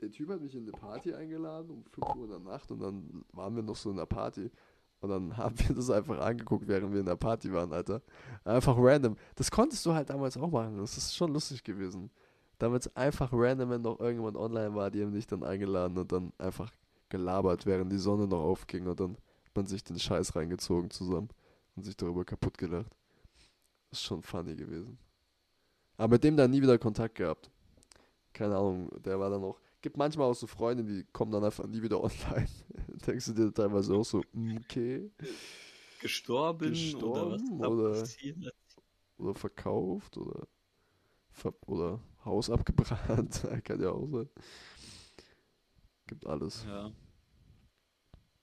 der 0.00 0.10
Typ 0.10 0.28
hat 0.30 0.40
mich 0.40 0.56
in 0.56 0.64
eine 0.64 0.72
Party 0.72 1.14
eingeladen 1.14 1.70
um 1.70 1.84
5 1.84 2.16
Uhr 2.16 2.24
in 2.24 2.30
der 2.30 2.40
Nacht 2.40 2.72
und 2.72 2.80
dann 2.80 3.24
waren 3.32 3.54
wir 3.54 3.62
noch 3.62 3.76
so 3.76 3.90
in 3.90 3.96
der 3.96 4.06
Party. 4.06 4.50
Und 4.98 5.10
dann 5.10 5.36
haben 5.36 5.56
wir 5.60 5.76
das 5.76 5.90
einfach 5.90 6.18
angeguckt, 6.18 6.66
während 6.66 6.92
wir 6.92 6.98
in 6.98 7.06
der 7.06 7.14
Party 7.14 7.52
waren, 7.52 7.72
Alter. 7.72 8.02
Einfach 8.42 8.74
random. 8.76 9.14
Das 9.36 9.48
konntest 9.48 9.86
du 9.86 9.94
halt 9.94 10.10
damals 10.10 10.36
auch 10.36 10.50
machen. 10.50 10.78
Das 10.78 10.96
ist 10.96 11.14
schon 11.14 11.32
lustig 11.32 11.62
gewesen. 11.62 12.10
Damals 12.58 12.94
einfach 12.96 13.30
random, 13.32 13.70
wenn 13.70 13.82
noch 13.82 14.00
irgendjemand 14.00 14.36
online 14.36 14.74
war, 14.74 14.90
die 14.90 15.02
haben 15.02 15.12
dich 15.12 15.28
dann 15.28 15.44
eingeladen 15.44 15.96
und 15.96 16.10
dann 16.10 16.32
einfach 16.36 16.72
gelabert, 17.10 17.64
während 17.64 17.92
die 17.92 17.98
Sonne 17.98 18.26
noch 18.26 18.42
aufging 18.42 18.88
und 18.88 18.98
dann 18.98 19.12
hat 19.44 19.54
man 19.54 19.66
sich 19.66 19.84
den 19.84 20.00
Scheiß 20.00 20.34
reingezogen 20.34 20.90
zusammen 20.90 21.28
und 21.76 21.84
sich 21.84 21.96
darüber 21.96 22.24
kaputt 22.24 22.58
gelacht. 22.58 22.96
Das 23.90 24.00
ist 24.00 24.04
schon 24.04 24.20
funny 24.20 24.56
gewesen. 24.56 24.98
Aber 25.96 26.14
mit 26.14 26.24
dem 26.24 26.36
dann 26.36 26.50
nie 26.50 26.60
wieder 26.62 26.78
Kontakt 26.78 27.14
gehabt. 27.16 27.50
Keine 28.32 28.56
Ahnung, 28.56 28.90
der 29.02 29.18
war 29.20 29.30
dann 29.30 29.44
auch. 29.44 29.60
Gibt 29.80 29.96
manchmal 29.96 30.28
auch 30.30 30.34
so 30.34 30.46
Freunde, 30.46 30.82
die 30.82 31.04
kommen 31.12 31.30
dann 31.30 31.44
einfach 31.44 31.66
nie 31.66 31.82
wieder 31.82 32.00
online. 32.02 32.48
Denkst 33.06 33.26
du 33.26 33.32
dir 33.32 33.52
teilweise 33.54 33.94
auch 33.94 34.04
so, 34.04 34.22
mm, 34.32 34.56
okay. 34.64 35.10
Gestorben, 36.00 36.70
Gestorben 36.70 37.58
oder 37.60 37.70
oder- 37.70 37.90
was 37.90 38.00
passiert? 38.00 38.54
Oder 39.18 39.34
verkauft 39.34 40.16
oder, 40.16 40.48
ver 41.30 41.54
oder 41.66 42.00
Haus 42.24 42.50
abgebrannt. 42.50 43.46
Kann 43.64 43.80
ja 43.80 43.90
auch 43.90 44.06
sein. 44.08 44.28
Gibt 46.06 46.26
alles. 46.26 46.64
Ja. 46.64 46.90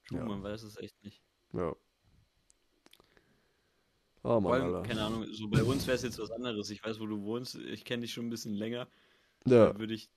Du, 0.07 0.15
Ja. 0.15 0.25
man 0.25 0.41
weiß 0.41 0.63
es 0.63 0.77
echt 0.77 1.03
nicht. 1.03 1.21
Ja. 1.53 1.75
Oh 4.23 4.39
Mann, 4.39 4.61
allem, 4.61 4.83
keine 4.83 5.03
Ahnung, 5.03 5.25
so 5.31 5.47
bei 5.47 5.63
uns 5.63 5.87
wäre 5.87 5.95
es 5.95 6.03
jetzt 6.03 6.19
was 6.19 6.31
anderes. 6.31 6.69
Ich 6.69 6.83
weiß, 6.83 6.99
wo 6.99 7.07
du 7.07 7.21
wohnst. 7.23 7.55
Ich 7.55 7.85
kenne 7.85 8.01
dich 8.03 8.13
schon 8.13 8.27
ein 8.27 8.29
bisschen 8.29 8.53
länger. 8.53 8.87
Ja, 9.45 9.77
würde 9.79 9.93
ich, 9.95 10.11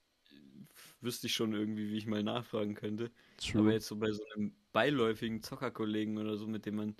wüsste 1.01 1.27
ich 1.27 1.35
schon 1.35 1.53
irgendwie, 1.55 1.89
wie 1.91 1.97
ich 1.99 2.07
mal 2.07 2.23
nachfragen 2.23 2.75
könnte. 2.75 3.11
Aber 3.55 3.71
true. 3.71 3.73
jetzt 3.73 3.87
so 3.87 3.97
bei 3.97 4.11
so 4.13 4.23
einem 4.35 4.55
beiläufigen 4.73 5.43
Zockerkollegen 5.43 6.19
oder 6.19 6.37
so, 6.37 6.47
mit 6.47 6.67
dem 6.67 6.77
man 6.77 6.97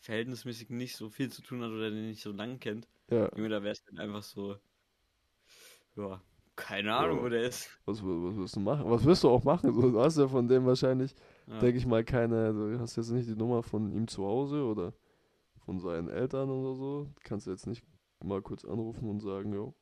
verhältnismäßig 0.00 0.70
nicht 0.70 0.96
so 0.96 1.08
viel 1.10 1.30
zu 1.32 1.42
tun 1.42 1.62
hat 1.62 1.70
oder 1.70 1.90
den 1.90 2.08
nicht 2.08 2.22
so 2.22 2.32
lange 2.32 2.58
kennt, 2.58 2.88
Ja, 3.10 3.30
Junge, 3.36 3.48
da 3.48 3.62
wäre 3.62 3.72
es 3.72 3.84
dann 3.84 3.98
einfach 3.98 4.22
so, 4.22 4.58
ja, 5.96 6.20
keine 6.56 6.94
Ahnung, 6.94 7.18
Ja. 7.18 7.22
wo 7.22 7.28
der 7.28 7.42
ist. 7.44 7.70
was, 7.84 8.02
was 8.02 8.36
wirst 8.36 8.56
du 8.56 8.60
machen? 8.60 8.90
Was 8.90 9.04
wirst 9.04 9.24
du 9.24 9.28
auch 9.30 9.44
machen? 9.44 9.72
Du 9.74 10.00
hast 10.00 10.18
ja 10.18 10.28
von 10.28 10.48
dem 10.48 10.66
wahrscheinlich, 10.66 11.14
Ja. 11.46 11.58
denke 11.60 11.78
ich 11.78 11.86
mal, 11.86 12.04
keine, 12.04 12.52
du 12.52 12.78
hast 12.80 12.96
jetzt 12.96 13.10
nicht 13.10 13.28
die 13.28 13.36
Nummer 13.36 13.62
von 13.62 13.92
ihm 13.92 14.08
zu 14.08 14.24
Hause 14.24 14.64
oder 14.64 14.92
von 15.64 15.80
seinen 15.80 16.08
Eltern 16.08 16.50
oder 16.50 16.74
so. 16.74 17.08
Kannst 17.22 17.46
du 17.46 17.50
jetzt 17.50 17.66
nicht 17.66 17.84
mal 18.22 18.42
kurz 18.42 18.64
anrufen 18.64 19.08
und 19.08 19.20
sagen, 19.20 19.52
jo. 19.52 19.74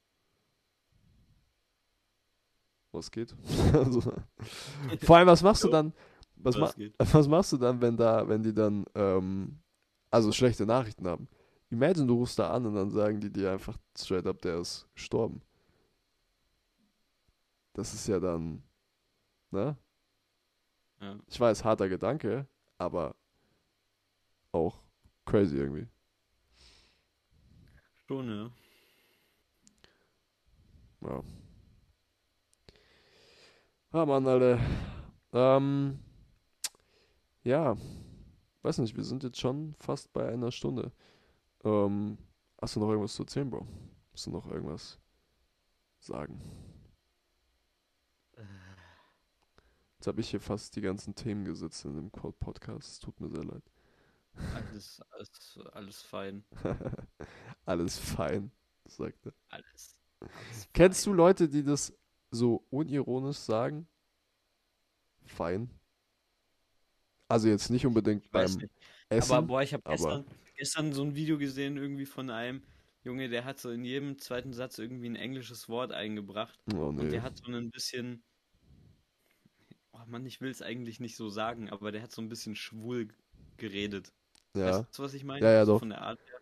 Was 2.92 3.10
geht? 3.10 3.36
also, 3.72 4.00
vor 5.02 5.16
allem, 5.16 5.28
was 5.28 5.42
machst 5.42 5.62
du 5.62 5.68
dann? 5.68 5.92
Was, 6.36 6.56
ma 6.56 6.62
Was 6.62 6.74
geht? 6.74 6.94
was 6.98 7.28
machst 7.28 7.52
du 7.52 7.56
dann, 7.56 7.80
wenn 7.80 7.96
da, 7.96 8.26
wenn 8.28 8.42
die 8.42 8.54
dann, 8.54 8.84
ähm, 8.94 9.60
also 10.10 10.32
schlechte 10.32 10.66
Nachrichten 10.66 11.06
haben? 11.06 11.28
Imagine, 11.70 12.06
du 12.06 12.14
rufst 12.14 12.38
da 12.38 12.50
an 12.50 12.66
und 12.66 12.74
dann 12.74 12.90
sagen 12.90 13.20
die 13.20 13.30
dir 13.30 13.52
einfach 13.52 13.78
straight 13.96 14.26
up, 14.26 14.40
der 14.42 14.58
ist 14.58 14.88
gestorben. 14.94 15.40
Das 17.74 17.94
ist 17.94 18.08
ja 18.08 18.18
dann, 18.18 18.64
ne? 19.52 19.76
Ja. 21.00 21.16
Ich 21.28 21.38
weiß, 21.38 21.64
harter 21.64 21.88
Gedanke, 21.88 22.48
aber 22.76 23.14
auch 24.52 24.82
crazy 25.24 25.56
irgendwie. 25.56 25.86
Schon, 28.06 28.28
ja. 28.28 28.50
Ja. 31.02 31.22
Ah, 33.92 34.06
Mann, 34.06 34.26
Alter. 34.26 34.58
Ähm, 35.32 35.98
ja, 37.42 37.76
weiß 38.62 38.78
nicht, 38.78 38.96
wir 38.96 39.04
sind 39.04 39.22
jetzt 39.22 39.40
schon 39.40 39.74
fast 39.78 40.12
bei 40.12 40.28
einer 40.28 40.52
Stunde. 40.52 40.92
Ähm, 41.64 42.18
hast 42.60 42.76
du 42.76 42.80
noch 42.80 42.88
irgendwas 42.90 43.14
zu 43.14 43.22
erzählen, 43.22 43.50
Bro? 43.50 43.66
Musst 44.12 44.26
du 44.26 44.30
noch 44.30 44.46
irgendwas 44.46 44.98
sagen? 46.00 46.40
Jetzt 49.96 50.06
habe 50.06 50.20
ich 50.20 50.30
hier 50.30 50.40
fast 50.40 50.76
die 50.76 50.80
ganzen 50.80 51.14
Themen 51.14 51.44
gesetzt 51.44 51.84
in 51.84 51.94
dem 51.94 52.10
Pod- 52.10 52.38
Podcast. 52.38 52.92
Es 52.92 52.98
tut 53.00 53.20
mir 53.20 53.28
sehr 53.28 53.44
leid. 53.44 53.62
Alles, 54.34 55.00
alles, 55.10 55.58
alles 55.72 56.02
fein. 56.02 56.44
Alles 57.66 57.98
fein, 57.98 58.50
sagt 58.86 59.26
er. 59.26 59.34
Alles. 59.48 59.96
alles 60.20 60.68
Kennst 60.72 61.04
fein. 61.04 61.12
du 61.12 61.16
Leute, 61.16 61.48
die 61.48 61.62
das 61.62 61.92
so 62.30 62.66
unironisch 62.70 63.36
sagen? 63.36 63.86
Fein. 65.26 65.70
Also 67.28 67.48
jetzt 67.48 67.70
nicht 67.70 67.86
unbedingt 67.86 68.24
Ich 68.24 68.30
beim 68.30 68.50
nicht. 68.54 68.72
Essen. 69.08 69.32
Aber 69.32 69.46
boah, 69.46 69.62
ich 69.62 69.72
habe 69.72 69.84
gestern, 69.84 70.24
gestern 70.56 70.92
so 70.92 71.02
ein 71.02 71.14
Video 71.14 71.38
gesehen, 71.38 71.76
irgendwie 71.76 72.06
von 72.06 72.30
einem 72.30 72.62
Junge, 73.04 73.28
der 73.28 73.44
hat 73.44 73.58
so 73.58 73.70
in 73.70 73.84
jedem 73.84 74.18
zweiten 74.18 74.52
Satz 74.52 74.78
irgendwie 74.78 75.08
ein 75.08 75.16
englisches 75.16 75.68
Wort 75.68 75.92
eingebracht. 75.92 76.58
oh 76.74 76.88
Und 76.88 76.96
nee. 76.96 77.10
der 77.10 77.22
hat 77.22 77.36
so 77.38 77.50
ein 77.52 77.70
bisschen. 77.70 78.24
Oh 79.92 80.04
Mann, 80.06 80.26
ich 80.26 80.40
will 80.40 80.50
es 80.50 80.62
eigentlich 80.62 81.00
nicht 81.00 81.16
so 81.16 81.28
sagen, 81.28 81.70
aber 81.70 81.92
der 81.92 82.02
hat 82.02 82.12
so 82.12 82.20
ein 82.20 82.28
bisschen 82.28 82.56
schwul 82.56 83.08
geredet. 83.56 84.12
Ja, 84.54 84.80
Weißt 84.80 84.98
du, 84.98 85.02
was 85.02 85.14
ich 85.14 85.24
meine? 85.24 85.44
Ja, 85.44 85.52
ja, 85.52 85.64
so 85.64 85.74
doch. 85.74 85.78
Von 85.80 85.90
der 85.90 86.02
Art 86.02 86.20
her. 86.26 86.40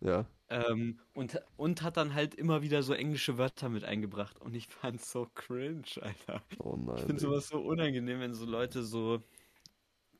ja. 0.00 0.26
Ähm, 0.48 1.00
und, 1.12 1.40
und 1.56 1.82
hat 1.82 1.96
dann 1.96 2.14
halt 2.14 2.34
immer 2.36 2.62
wieder 2.62 2.82
so 2.84 2.94
englische 2.94 3.36
Wörter 3.36 3.68
mit 3.68 3.84
eingebracht. 3.84 4.40
Und 4.40 4.54
ich 4.54 4.68
fand's 4.68 5.10
so 5.10 5.28
cringe, 5.34 5.82
Alter. 6.00 6.44
Oh 6.58 6.76
nein. 6.76 6.96
Ich 6.98 7.04
finde 7.04 7.20
sowas 7.20 7.48
so 7.48 7.58
unangenehm, 7.58 8.20
wenn 8.20 8.34
so 8.34 8.44
Leute 8.46 8.84
so 8.84 9.22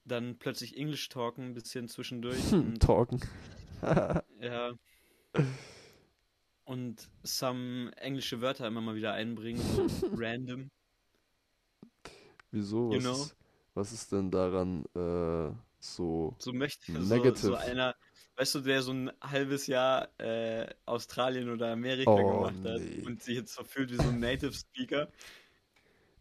dann 0.05 0.39
plötzlich 0.39 0.77
Englisch 0.77 1.09
talken, 1.09 1.45
ein 1.45 1.55
bisschen 1.55 1.89
zwischendurch. 1.89 2.51
Hm, 2.51 2.79
talken. 2.79 3.21
ja. 4.41 4.73
Und 6.65 7.09
some 7.23 7.93
englische 7.97 8.41
Wörter 8.41 8.67
immer 8.67 8.81
mal 8.81 8.97
wieder 8.97 9.13
einbringen, 9.13 9.63
so 9.63 9.87
random. 10.17 10.71
Wieso? 12.51 12.93
You 12.93 12.99
Was, 12.99 13.05
know? 13.05 13.13
ist, 13.13 13.37
was 13.75 13.93
ist 13.93 14.13
denn 14.13 14.31
daran 14.31 14.85
äh, 14.95 15.53
so? 15.79 16.35
So 16.39 16.53
möchte 16.53 16.93
so, 16.93 17.15
Negative. 17.15 17.47
so 17.49 17.55
einer, 17.55 17.95
weißt 18.37 18.55
du, 18.57 18.61
der 18.61 18.83
so 18.83 18.93
ein 18.93 19.11
halbes 19.21 19.67
Jahr 19.67 20.09
äh, 20.19 20.67
Australien 20.85 21.51
oder 21.51 21.73
Amerika 21.73 22.11
Oh, 22.11 22.17
gemacht 22.17 22.65
hat 22.65 22.81
nee. 22.81 23.03
und 23.07 23.23
sich 23.23 23.37
jetzt 23.37 23.55
so 23.55 23.65
fühlt 23.65 23.91
wie 23.91 23.97
so 23.97 24.09
ein 24.09 24.21
Native 24.21 24.53
Speaker. 24.53 25.09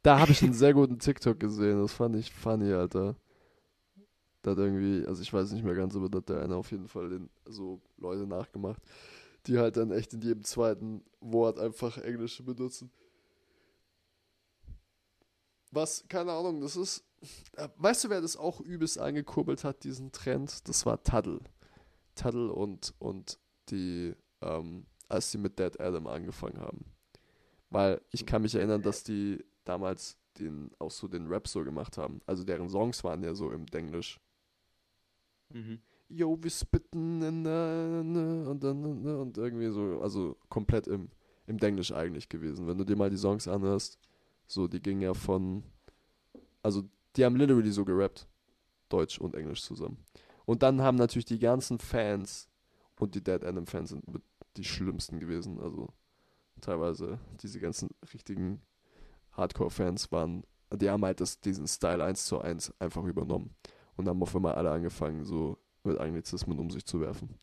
Da 0.03 0.19
habe 0.19 0.31
ich 0.31 0.43
einen 0.43 0.53
sehr 0.53 0.73
guten 0.73 0.99
TikTok 0.99 1.39
gesehen. 1.39 1.81
Das 1.81 1.93
fand 1.93 2.15
ich 2.15 2.31
funny, 2.31 2.71
Alter. 2.73 3.15
Da 4.43 4.51
hat 4.51 4.59
irgendwie, 4.59 5.05
also 5.07 5.23
ich 5.23 5.33
weiß 5.33 5.51
nicht 5.53 5.63
mehr 5.63 5.73
ganz, 5.73 5.95
aber 5.95 6.09
da 6.09 6.19
hat 6.19 6.29
der 6.29 6.43
eine 6.43 6.55
auf 6.55 6.69
jeden 6.71 6.87
Fall 6.87 7.09
den, 7.09 7.29
so 7.45 7.81
Leute 7.97 8.27
nachgemacht, 8.27 8.79
die 9.47 9.57
halt 9.57 9.77
dann 9.77 9.91
echt 9.91 10.13
in 10.13 10.21
jedem 10.21 10.43
zweiten 10.43 11.03
Wort 11.19 11.57
einfach 11.59 11.97
Englisch 11.97 12.43
benutzen. 12.45 12.91
Was, 15.71 16.05
keine 16.07 16.31
Ahnung, 16.31 16.61
das 16.61 16.75
ist. 16.75 17.03
Äh, 17.53 17.69
Weißt 17.77 18.03
du, 18.03 18.09
wer 18.09 18.21
das 18.21 18.37
auch 18.37 18.61
übelst 18.61 18.99
angekurbelt 18.99 19.63
hat, 19.63 19.83
diesen 19.83 20.11
Trend? 20.11 20.67
Das 20.67 20.85
war 20.85 21.01
Tuddle. 21.03 21.41
Tuddle 22.15 22.51
und, 22.51 22.93
und 22.99 23.39
die, 23.69 24.13
ähm, 24.41 24.85
als 25.07 25.31
die 25.31 25.37
mit 25.37 25.59
Dead 25.59 25.79
Adam 25.79 26.07
angefangen 26.07 26.59
haben. 26.59 26.85
Weil 27.69 28.01
ich 28.11 28.25
kann 28.25 28.41
mich 28.41 28.55
erinnern, 28.55 28.81
dass 28.81 29.03
die 29.03 29.43
damals 29.65 30.17
den, 30.39 30.71
auch 30.79 30.91
so 30.91 31.07
den 31.07 31.27
Rap 31.27 31.47
so 31.47 31.63
gemacht 31.63 31.97
haben. 31.97 32.21
Also 32.25 32.43
deren 32.43 32.69
Songs 32.69 33.03
waren 33.03 33.23
ja 33.23 33.33
so 33.33 33.51
im 33.51 33.65
Denglisch. 33.65 34.19
Mhm. 35.53 35.79
Yo, 36.07 36.37
wir 36.39 36.51
spitten 36.51 37.19
ne, 37.19 38.45
und 38.47 38.63
dann 38.63 39.01
ne, 39.01 39.17
und 39.17 39.37
irgendwie 39.37 39.71
so, 39.71 40.01
also 40.01 40.37
komplett 40.49 40.87
im, 40.87 41.09
im 41.47 41.57
Denglisch 41.57 41.91
eigentlich 41.91 42.29
gewesen. 42.29 42.67
Wenn 42.67 42.77
du 42.77 42.83
dir 42.83 42.95
mal 42.95 43.09
die 43.09 43.17
Songs 43.17 43.47
anhörst, 43.47 43.99
so, 44.47 44.67
die 44.67 44.81
gingen 44.81 45.01
ja 45.01 45.13
von, 45.13 45.63
also 46.61 46.83
die 47.15 47.25
haben 47.25 47.35
literally 47.35 47.71
so 47.71 47.85
gerappt, 47.85 48.27
Deutsch 48.89 49.19
und 49.19 49.35
Englisch 49.35 49.63
zusammen. 49.63 49.97
Und 50.45 50.63
dann 50.63 50.81
haben 50.81 50.97
natürlich 50.97 51.25
die 51.25 51.39
ganzen 51.39 51.79
Fans 51.79 52.49
und 52.99 53.15
die 53.15 53.23
Dead 53.23 53.43
Adam 53.43 53.65
Fans 53.65 53.89
sind 53.89 54.03
die 54.57 54.63
schlimmsten 54.63 55.19
gewesen, 55.19 55.59
also 55.59 55.89
teilweise. 56.61 57.19
Diese 57.41 57.59
ganzen 57.59 57.89
richtigen 58.13 58.61
Hardcore-Fans 59.31 60.11
waren, 60.11 60.43
die 60.71 60.89
haben 60.89 61.03
halt 61.03 61.19
das, 61.19 61.39
diesen 61.41 61.67
Style 61.67 62.03
1 62.03 62.25
zu 62.25 62.39
1 62.39 62.73
einfach 62.79 63.03
übernommen. 63.03 63.55
Und 63.97 64.07
haben 64.07 64.21
auf 64.21 64.35
einmal 64.35 64.55
alle 64.55 64.71
angefangen, 64.71 65.23
so 65.23 65.57
mit 65.83 65.97
Anglizismen 65.97 66.59
um 66.59 66.69
sich 66.69 66.85
zu 66.85 66.99
werfen. 66.99 67.37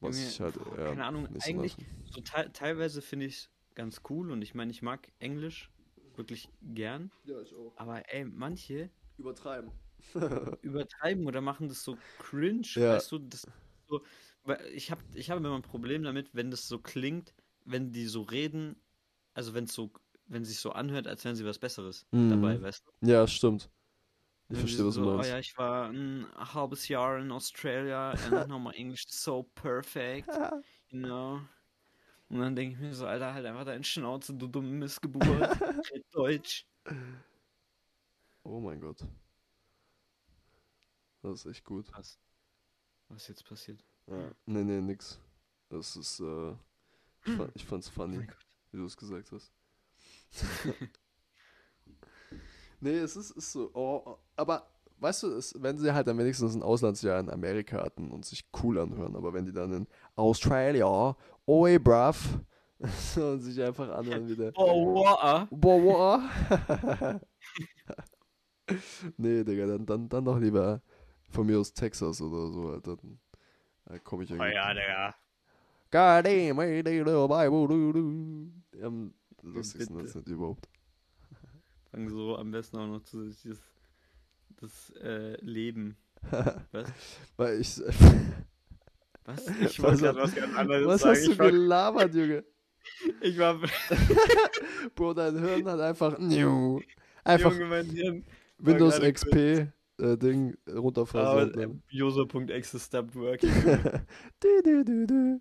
Was 0.00 0.16
Junge, 0.16 0.30
ich 0.30 0.40
halt, 0.40 0.54
boah, 0.62 0.78
ja, 0.78 0.84
keine 0.90 1.04
Ahnung, 1.04 1.28
eigentlich-. 1.40 1.76
So 2.10 2.20
te 2.20 2.50
teilweise 2.52 3.02
finde 3.02 3.26
ich 3.26 3.36
es 3.36 3.50
ganz 3.74 4.02
cool 4.10 4.30
und 4.30 4.42
ich 4.42 4.54
meine, 4.54 4.70
ich 4.70 4.82
mag 4.82 5.10
Englisch 5.18 5.70
wirklich 6.18 6.52
gern. 6.60 7.12
Ja, 7.22 7.40
ich 7.40 7.54
auch. 7.54 7.76
Aber 7.76 8.12
ey, 8.12 8.24
manche 8.24 8.90
Übertreiben. 9.16 9.72
übertreiben 10.62 11.26
oder 11.26 11.40
machen 11.40 11.68
das 11.68 11.84
so 11.84 12.04
cringe, 12.18 12.68
Ja. 12.74 13.02
weißt 13.02 13.12
du, 13.12 13.18
das 13.20 13.44
so, 13.86 14.04
weil 14.42 14.66
ich 14.74 14.90
habe 14.90 15.04
ich 15.14 15.30
habe 15.30 15.40
immer 15.40 15.54
ein 15.56 15.62
Problem 15.62 16.02
damit, 16.02 16.34
wenn 16.34 16.50
das 16.50 16.68
so 16.68 16.80
klingt, 16.80 17.34
wenn 17.64 17.92
die 17.92 18.06
so 18.06 18.22
reden, 18.22 18.82
also 19.34 19.54
wenn 19.54 19.64
es 19.64 19.72
so 19.74 19.92
wenn 20.26 20.44
sich 20.44 20.60
so 20.60 20.72
anhört, 20.72 21.06
als 21.06 21.24
wären 21.24 21.36
sie 21.36 21.44
was 21.46 21.58
besseres 21.58 22.06
Mhm. 22.12 22.20
dabei, 22.28 22.60
weißt 22.60 22.86
du? 22.86 22.92
ja, 23.02 23.26
stimmt. 23.26 23.70
Ich 24.50 24.58
Wenn 24.58 24.60
verstehe, 24.60 24.86
was 24.86 24.96
du 24.96 25.00
so, 25.00 25.02
meinst. 25.02 25.18
Oh 25.18 25.22
ja, 25.22 25.38
ich 25.38 25.56
war 25.56 25.88
ein 25.90 26.26
halbes 26.34 26.88
Jahr 26.88 27.18
in 27.18 27.30
Australia 27.32 28.12
and 28.14 28.48
my 28.48 28.72
English 28.74 29.04
is 29.06 29.22
so 29.22 29.42
perfect, 29.42 30.40
you 30.88 31.00
know. 31.00 31.42
Und 32.28 32.40
dann 32.40 32.54
denke 32.56 32.74
ich 32.74 32.80
mir 32.80 32.94
so, 32.94 33.06
Alter, 33.06 33.32
halt 33.34 33.46
einfach 33.46 33.64
deine 33.64 33.84
Schnauze, 33.84 34.34
du 34.34 34.46
dumme 34.48 34.68
Missgeburt, 34.68 35.50
red 35.90 36.04
Deutsch. 36.12 36.66
Oh 38.44 38.60
mein 38.60 38.80
Gott. 38.80 39.06
Das 41.22 41.44
ist 41.44 41.46
echt 41.46 41.64
gut. 41.64 41.86
Was? 41.92 42.18
Was 43.08 43.28
jetzt 43.28 43.44
passiert? 43.46 43.84
Ja. 44.06 44.32
Nee, 44.46 44.64
nee, 44.64 44.80
nix. 44.80 45.20
Das 45.68 45.96
ist, 45.96 46.20
äh, 46.20 46.52
ich, 47.24 47.32
fand, 47.36 47.52
ich 47.56 47.64
fand's 47.66 47.90
Oh 47.90 47.92
funny, 47.92 48.26
Gott. 48.26 48.46
wie 48.72 48.78
du 48.78 48.86
es 48.86 48.96
gesagt 48.96 49.32
hast. 49.32 49.52
nee, 52.80 52.98
es 52.98 53.16
ist, 53.16 53.30
ist 53.32 53.52
so, 53.52 53.70
oh, 53.74 54.02
oh, 54.04 54.18
aber 54.36 54.68
weißt 54.98 55.24
du, 55.24 55.28
es, 55.36 55.54
wenn 55.60 55.78
sie 55.78 55.92
halt 55.92 56.06
dann 56.06 56.18
wenigstens 56.18 56.54
ein 56.54 56.62
Auslandsjahr 56.62 57.20
in 57.20 57.30
Amerika 57.30 57.82
hatten 57.82 58.10
und 58.10 58.24
sich 58.24 58.48
cool 58.62 58.78
anhören, 58.78 59.16
aber 59.16 59.32
wenn 59.32 59.46
die 59.46 59.52
dann 59.52 59.72
in 59.72 59.86
Australia, 60.16 61.16
oi 61.48 61.78
bruv, 61.78 62.38
so, 63.14 63.30
und 63.32 63.40
sich 63.40 63.60
einfach 63.62 63.88
anhören 63.90 64.28
wie 64.28 64.36
der, 64.36 64.52
Oh, 64.54 64.94
wow. 64.94 65.48
boah, 65.50 65.80
boah. 65.80 67.20
nee, 69.16 69.42
Digga, 69.44 69.66
dann, 69.66 69.86
dann, 69.86 70.08
dann 70.08 70.24
doch 70.24 70.38
lieber 70.38 70.82
von 71.30 71.46
mir 71.46 71.58
aus 71.58 71.72
Texas 71.72 72.20
oder 72.20 72.52
so, 72.52 72.68
Alter. 72.70 72.96
Dann, 72.96 73.18
dann 73.86 74.04
komme 74.04 74.24
ich 74.24 74.30
Oh 74.30 74.34
irgendwie. 74.34 74.52
ja, 74.54 74.74
Digga. 74.74 75.14
God 75.90 76.26
damn, 76.26 76.60
hey, 76.60 76.82
little 76.82 77.26
Bible, 77.28 77.66
do, 77.66 77.92
do. 77.92 78.52
Den 78.74 79.14
lustigsten 79.42 79.96
Bitte. 79.96 80.08
Akzent 80.08 80.28
überhaupt. 80.28 80.68
Fang 81.90 82.08
so 82.10 82.36
am 82.36 82.50
besten 82.50 82.76
auch 82.76 82.86
noch 82.86 83.02
zusätzlich 83.02 83.54
das, 84.60 84.90
das 84.90 84.96
äh, 85.02 85.36
Leben. 85.42 85.96
Was? 86.72 86.92
Weil 87.36 87.60
ich. 87.60 87.80
Was? 89.28 89.46
Was 89.46 89.60
Ich 89.70 89.78
hat- 89.78 89.98
gerade 90.00 90.18
was 90.22 90.34
ganz 90.34 90.56
anderes 90.56 90.86
Was 90.86 91.00
sagen. 91.02 91.16
hast 91.16 91.26
du 91.26 91.32
ich, 91.32 91.38
war, 91.38 91.50
gelabert, 91.50 92.14
Junge? 92.14 92.44
ich 93.20 93.38
war 93.38 93.60
Bro, 94.94 95.14
dein 95.14 95.38
Hirn 95.38 95.68
hat 95.68 95.80
einfach. 95.80 96.18
New. 96.18 96.80
Einfach 97.24 97.52
Junge. 97.52 98.22
Windows 98.58 98.98
XP 99.00 99.36
äh, 99.36 99.68
Ding 100.16 100.56
runterfahren. 100.72 101.50
Aber 101.52 101.62
äh, 101.62 101.68
user.exe 101.92 102.78
stopped 102.80 103.14
working. 103.16 103.52
du, 104.40 104.62
du, 104.64 104.84
du, 104.84 105.06
du. 105.06 105.40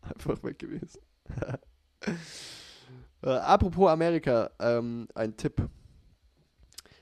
Einfach 0.00 0.42
weg 0.42 0.58
gewesen. 0.58 1.00
äh, 3.22 3.28
apropos 3.28 3.90
Amerika, 3.90 4.50
ähm, 4.58 5.08
ein 5.14 5.36
Tipp. 5.36 5.60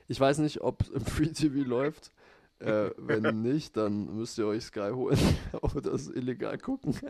Ich 0.09 0.19
weiß 0.19 0.39
nicht, 0.39 0.59
ob 0.61 0.83
im 0.93 1.05
Free 1.05 1.27
TV 1.31 1.67
läuft. 1.67 2.11
Äh, 2.59 2.91
wenn 2.97 3.41
nicht, 3.41 3.77
dann 3.77 4.15
müsst 4.15 4.37
ihr 4.37 4.47
euch 4.47 4.63
Sky 4.63 4.91
holen 4.93 5.19
oder 5.61 5.81
das 5.81 6.07
illegal 6.07 6.57
gucken. 6.57 6.95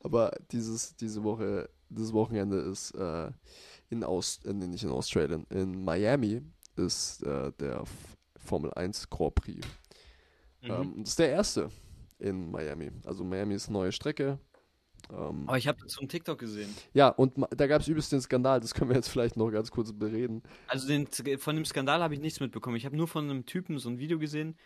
Aber 0.00 0.36
dieses, 0.50 0.96
diese 0.96 1.22
Woche, 1.22 1.70
dieses 1.88 2.12
Wochenende 2.12 2.58
ist 2.58 2.90
äh, 2.92 3.30
in 3.88 4.02
Aus, 4.02 4.40
äh, 4.44 4.52
nicht 4.52 4.82
in 4.82 4.90
Australien, 4.90 5.46
in 5.50 5.84
Miami 5.84 6.42
ist 6.76 7.22
äh, 7.22 7.52
der 7.52 7.82
F 7.82 8.16
Formel 8.36 8.72
1 8.74 9.10
Grand 9.10 9.34
Prix. 9.34 9.66
Mhm. 10.62 10.70
Ähm, 10.70 10.94
das 10.98 11.10
ist 11.10 11.18
der 11.18 11.30
erste 11.30 11.70
in 12.18 12.50
Miami. 12.50 12.90
Also 13.04 13.24
Miami 13.24 13.54
ist 13.54 13.68
eine 13.68 13.78
neue 13.78 13.92
Strecke. 13.92 14.38
Ähm, 15.12 15.44
Aber 15.46 15.56
ich 15.58 15.68
habe 15.68 15.78
so 15.86 16.00
einen 16.00 16.08
TikTok 16.08 16.38
gesehen. 16.38 16.74
ja, 16.92 17.08
und 17.08 17.34
da 17.56 17.66
gab 17.68 17.80
es 17.80 17.88
übelst 17.88 18.10
den 18.12 18.20
Skandal, 18.20 18.58
das 18.60 18.74
können 18.74 18.90
wir 18.90 18.96
jetzt 18.96 19.08
vielleicht 19.08 19.36
noch 19.36 19.50
ganz 19.50 19.70
kurz 19.70 19.92
bereden. 19.92 20.42
Also 20.66 20.88
den, 20.88 21.06
von 21.38 21.54
dem 21.56 21.64
Skandal 21.64 22.02
habe 22.02 22.14
ich 22.14 22.20
nichts 22.20 22.40
mitbekommen. 22.40 22.76
Ich 22.76 22.84
habe 22.86 22.96
nur 22.96 23.06
von 23.08 23.30
einem 23.30 23.46
Typen 23.46 23.78
so 23.78 23.88
ein 23.88 23.98
Video 23.98 24.18
gesehen, 24.18 24.56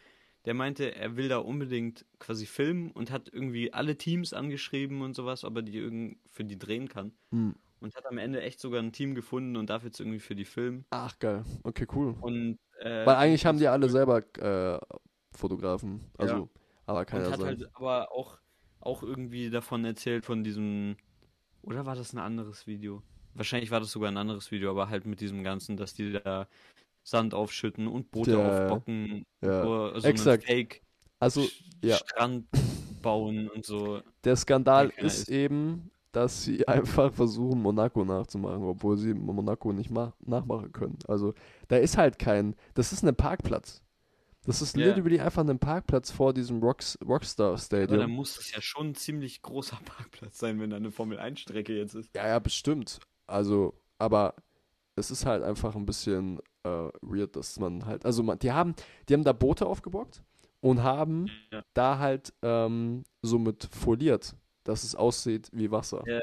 der 0.47 0.55
meinte, 0.55 0.95
er 0.95 1.17
will 1.17 1.29
da 1.29 1.37
unbedingt 1.39 2.07
quasi 2.19 2.47
filmen 2.47 2.91
und 2.93 3.11
hat 3.11 3.29
irgendwie 3.31 3.75
alle 3.75 3.97
Teams 3.99 4.33
angeschrieben 4.33 5.03
und 5.03 5.15
sowas, 5.15 5.45
ob 5.45 5.57
er 5.57 5.63
die 5.63 5.77
irgend 5.77 6.17
für 6.31 6.45
die 6.45 6.59
drehen 6.59 6.89
kann. 6.89 7.13
Hm. 7.33 7.55
Und 7.81 7.95
hat 7.95 8.07
am 8.07 8.17
Ende 8.19 8.41
echt 8.41 8.61
sogar 8.61 8.81
ein 8.83 8.93
Team 8.93 9.15
gefunden 9.15 9.57
und 9.57 9.69
darf 9.69 9.85
jetzt 9.85 10.01
irgendwie 10.01 10.19
für 10.21 10.35
die 10.35 10.45
filmen. 10.47 10.87
Ach, 10.91 11.19
geil. 11.19 11.45
Okay, 11.65 11.87
cool. 11.95 12.15
Und 12.21 12.59
äh, 12.79 13.05
Weil 13.07 13.17
eigentlich 13.17 13.45
haben 13.45 13.59
die 13.59 13.65
das- 13.65 13.73
alle 13.75 13.89
selber 13.91 14.23
äh, 14.39 14.79
Fotografen. 15.37 16.11
Also, 16.19 16.35
Ja. 16.35 16.49
aber 16.87 17.05
kann 17.05 17.21
und 17.25 17.31
hat 17.33 17.39
sein. 17.41 17.47
halt 17.47 17.71
aber 17.75 18.11
auch, 18.13 18.40
auch 18.81 19.03
irgendwie 19.03 19.51
davon 19.51 19.85
erzählt, 19.85 20.25
von 20.27 20.45
diesem. 20.45 20.97
Oder 21.63 21.87
war 21.87 21.95
das 21.95 22.13
ein 22.13 22.19
anderes 22.19 22.67
Video? 22.67 23.03
Wahrscheinlich 23.35 23.71
war 23.71 23.81
das 23.81 23.93
sogar 23.93 24.11
ein 24.11 24.17
anderes 24.17 24.51
Video, 24.51 24.71
aber 24.71 24.89
halt 24.89 25.07
mit 25.07 25.21
diesem 25.21 25.45
Ganzen, 25.45 25.77
dass 25.77 25.95
die 25.95 26.13
da 26.13 26.49
Sand 27.05 27.35
aufschütten 27.35 27.87
und 27.89 28.11
Boote 28.11 28.33
Ja, 28.33 28.39
aufbocken, 28.39 29.25
ja. 29.43 29.63
so, 29.65 30.09
Exakt. 30.09 30.45
Fake 30.45 30.83
Also, 31.19 31.49
ja. 31.83 31.97
Strand 31.97 32.47
bauen 33.03 33.49
und 33.49 33.65
so. 33.67 34.03
Der 34.25 34.37
Skandal 34.37 34.93
Ja, 34.97 35.05
ist, 35.05 35.29
eben, 35.29 35.91
dass 36.13 36.45
sie 36.45 36.67
einfach 36.69 37.13
versuchen, 37.13 37.63
Monaco 37.63 38.05
nachzumachen, 38.05 38.63
obwohl 38.65 38.97
sie 38.97 39.15
Monaco 39.15 39.73
nicht 39.73 39.91
ma 39.91 40.15
nachmachen 40.21 40.73
können. 40.73 40.99
Also, 41.07 41.35
da 41.69 41.77
ist 41.77 41.97
halt 41.97 42.19
kein. 42.19 42.55
Das 42.75 42.93
ist 42.93 43.05
ein 43.05 43.15
Parkplatz. 43.17 43.83
Das 44.45 44.63
ist 44.63 44.77
Ja. 44.77 44.87
literally 44.87 45.21
einfach 45.21 45.47
ein 45.47 45.59
Parkplatz 45.59 46.11
vor 46.11 46.33
diesem 46.33 46.63
Rocks 46.63 46.99
Rockstar 47.07 47.49
Aber 47.49 47.59
Stadium. 47.59 47.99
dann 48.01 48.11
muss 48.11 48.39
es 48.39 48.53
ja 48.53 48.61
schon 48.63 48.89
ein 48.89 48.95
ziemlich 48.95 49.43
großer 49.43 49.79
Parkplatz 49.85 50.39
sein, 50.39 50.59
wenn 50.61 50.71
da 50.71 50.77
eine 50.77 50.91
Formel-1-Strecke 50.91 51.77
jetzt 51.77 51.95
ist. 51.95 52.15
Ja, 52.15 52.27
ja, 52.27 52.39
bestimmt. 52.39 53.01
Also, 53.27 53.75
aber 53.99 54.35
es 54.97 55.11
ist 55.11 55.27
halt 55.27 55.43
einfach 55.43 55.75
ein 55.77 55.87
bisschen 55.87 56.39
äh, 56.65 56.89
weird, 57.03 57.37
dass 57.37 57.59
man 57.61 57.85
halt, 57.87 58.05
also 58.05 58.23
man, 58.23 58.39
die 58.39 58.53
haben, 58.53 58.75
die 59.09 59.15
haben 59.15 59.25
da 59.25 59.33
Boote 59.33 59.67
aufgebockt 59.67 60.23
und 60.61 60.83
haben 60.83 61.27
Ja. 61.53 61.63
da 61.75 61.99
halt 61.99 62.33
ähm, 62.43 63.05
somit 63.23 63.69
foliert, 63.73 64.35
dass 64.65 64.85
es 64.85 64.95
aussieht 64.95 65.49
wie 65.53 65.71
Wasser. 65.71 66.03
Ja. 66.07 66.21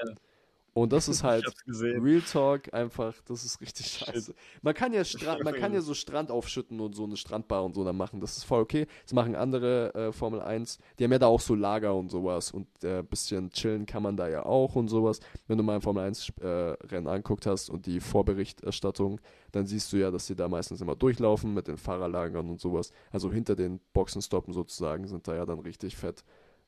Und 0.78 0.94
das 0.94 1.08
ist 1.08 1.24
halt. 1.24 1.44
Real 1.68 2.22
Talk 2.22 2.72
einfach, 2.72 3.16
das 3.26 3.44
ist 3.44 3.60
richtig 3.62 3.88
scheiße. 3.88 4.36
Man 4.62 4.76
kann 4.76 4.94
ja 4.94 5.02
man 5.44 5.56
kann 5.56 5.74
ja 5.74 5.82
so 5.82 5.96
Strand 5.96 6.30
aufschütten 6.30 6.80
und 6.80 6.94
so 6.94 7.04
eine 7.04 7.18
Strandbar 7.18 7.64
und 7.64 7.74
so 7.74 7.84
dann 7.84 7.98
machen. 7.98 8.22
Das 8.22 8.38
ist 8.38 8.44
voll 8.44 8.62
okay. 8.62 8.86
Das 9.04 9.14
machen 9.14 9.36
andere 9.36 9.94
äh, 9.96 10.12
Formel 10.12 10.40
1. 10.40 10.78
Die 11.00 11.04
haben 11.04 11.12
ja 11.12 11.18
da 11.18 11.26
auch 11.26 11.42
so 11.42 11.56
Lager 11.56 11.96
und 11.96 12.12
sowas 12.12 12.52
und 12.52 12.68
ein 12.84 13.00
äh, 13.00 13.04
bisschen 13.04 13.50
chillen 13.50 13.88
kann 13.88 14.04
man 14.04 14.18
da 14.18 14.28
ja 14.28 14.46
auch 14.46 14.76
und 14.76 14.88
sowas. 14.88 15.20
Wenn 15.48 15.58
du 15.58 15.64
mal 15.64 15.76
ein 15.76 15.82
Formel 15.82 16.04
1 16.04 16.34
äh, 16.42 16.46
Rennen 16.46 17.08
anguckt 17.08 17.48
hast 17.48 17.72
und 17.72 17.88
die 17.88 18.00
Vorberichterstattung, 18.00 19.20
dann 19.52 19.66
siehst 19.66 19.92
du 19.94 19.98
ja, 19.98 20.12
dass 20.12 20.28
die 20.28 20.36
da 20.36 20.48
meistens 20.48 20.80
immer 20.80 20.96
durchlaufen 20.96 21.56
mit 21.56 21.68
den 21.68 21.78
Fahrerlagern 21.78 22.48
und 22.52 22.62
sowas. 22.62 22.92
Also 23.12 23.32
hinter 23.32 23.56
den 23.56 23.80
Boxenstoppen 23.94 24.54
sozusagen 24.54 25.08
sind 25.08 25.28
da 25.28 25.36
ja 25.36 25.46
dann 25.48 25.58
richtig 25.58 25.98
fett. 25.98 26.24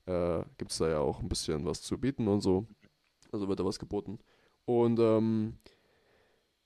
Äh, 0.07 0.41
Gibt 0.57 0.72
es 0.72 0.80
da 0.80 0.89
ja 0.89 0.99
auch 0.99 1.20
ein 1.20 1.30
bisschen 1.30 1.64
was 1.66 1.84
zu 1.84 1.99
bieten 1.99 2.28
und 2.28 2.41
so. 2.41 2.66
Also 3.32 3.47
wird 3.47 3.59
da 3.59 3.65
was 3.65 3.80
geboten. 3.80 4.19
Und 4.65 4.99
ähm, 4.99 5.57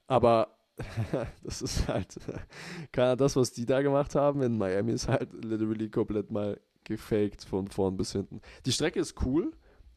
aber 0.08 0.58
das 1.44 1.62
ist 1.62 1.88
halt 1.88 2.18
das, 2.92 3.36
was 3.36 3.52
die 3.54 3.66
da 3.66 3.82
gemacht 3.82 4.16
haben 4.16 4.42
in 4.42 4.58
Miami, 4.58 4.92
ist 4.94 5.08
halt 5.08 5.32
literally 5.34 5.90
komplett 5.90 6.32
mal 6.32 6.60
gefaked 6.84 7.44
von 7.46 7.68
vorn 7.68 7.96
bis 7.98 8.12
hinten. 8.12 8.42
Die 8.66 8.72
Strecke 8.72 9.00
ist 9.00 9.22
cool. 9.26 9.52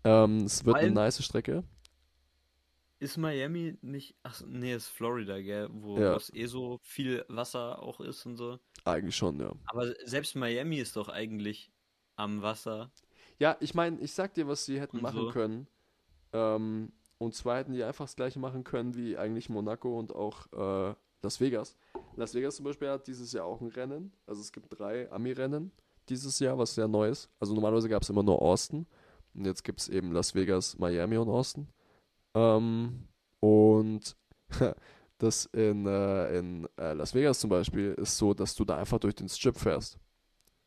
Ähm, 0.05 0.39
es 0.45 0.65
wird 0.65 0.77
eine 0.77 0.87
Weil- 0.89 0.93
nice 1.07 1.25
Strecke. 1.25 1.65
Ist 2.99 3.19
Miami 3.19 3.77
nicht. 3.83 4.15
Ach, 4.23 4.41
nee, 4.47 4.75
ist 4.75 4.89
Florida, 4.89 5.39
gell? 5.41 5.69
Wo 5.71 5.99
Ja. 5.99 6.17
es 6.17 6.33
eh 6.33 6.47
so 6.47 6.79
viel 6.83 7.27
Wasser 7.29 7.83
auch 7.83 8.01
ist 8.01 8.25
und 8.25 8.37
so. 8.39 8.59
Eigentlich 8.87 9.15
schon, 9.17 9.39
ja. 9.39 9.53
Aber 9.67 9.93
selbst 10.07 10.35
Miami 10.35 10.79
ist 10.79 10.97
doch 10.97 11.11
eigentlich 11.11 11.71
am 12.15 12.41
Wasser. 12.41 12.91
Ja, 13.39 13.57
ich 13.61 13.75
meine, 13.75 14.01
ich 14.01 14.15
sag 14.15 14.33
dir, 14.33 14.49
was 14.49 14.65
sie 14.65 14.81
hätten 14.81 14.97
Und 14.97 15.03
machen 15.03 15.21
so. 15.21 15.31
können. 15.31 15.67
Ähm, 16.37 16.93
und 17.19 17.35
zwar 17.35 17.59
hätten 17.59 17.73
die 17.73 17.83
einfach 17.83 18.05
das 18.05 18.17
gleiche 18.17 18.39
machen 18.39 18.63
können 18.63 18.95
wie 18.95 19.17
eigentlich 19.17 19.49
Monaco 19.49 19.99
und 19.99 20.15
auch 20.15 20.47
äh, 20.53 20.95
Las 21.23 21.41
Vegas. 21.41 21.77
Las 22.17 22.35
Vegas 22.35 22.57
zum 22.57 22.67
Beispiel 22.67 22.89
hat 22.89 23.07
dieses 23.07 23.33
Jahr 23.33 23.47
auch 23.47 23.61
ein 23.61 23.69
Rennen. 23.69 24.13
Also 24.27 24.43
es 24.43 24.53
gibt 24.53 24.79
drei 24.79 25.11
Ami-Rennen 25.11 25.73
dieses 26.09 26.39
Jahr, 26.39 26.59
was 26.59 26.75
sehr 26.75 26.89
neu 26.89 27.09
ist. 27.09 27.31
Also 27.41 27.55
normalerweise 27.55 27.89
gab 27.89 28.03
es 28.03 28.11
immer 28.11 28.23
nur 28.23 28.41
Austin. 28.41 28.87
Und 29.35 29.47
jetzt 29.47 29.65
gibt 29.65 29.81
es 29.81 29.89
eben 29.89 30.13
Las 30.13 30.35
Vegas, 30.35 30.79
Miami 30.79 31.17
und 31.17 31.29
Austin. 31.29 31.69
Ähm, 32.35 33.09
und 33.41 34.17
das 35.19 35.47
in, 35.47 35.87
äh, 35.87 36.39
in 36.39 36.69
äh, 36.77 36.93
Las 36.93 37.15
Vegas 37.15 37.41
zum 37.41 37.51
Beispiel 37.51 37.95
ist 37.95 38.17
so, 38.17 38.35
dass 38.35 38.55
du 38.55 38.65
da 38.65 38.77
einfach 38.77 38.99
durch 38.99 39.15
den 39.15 39.29
Strip 39.29 39.57
fährst. 39.57 39.99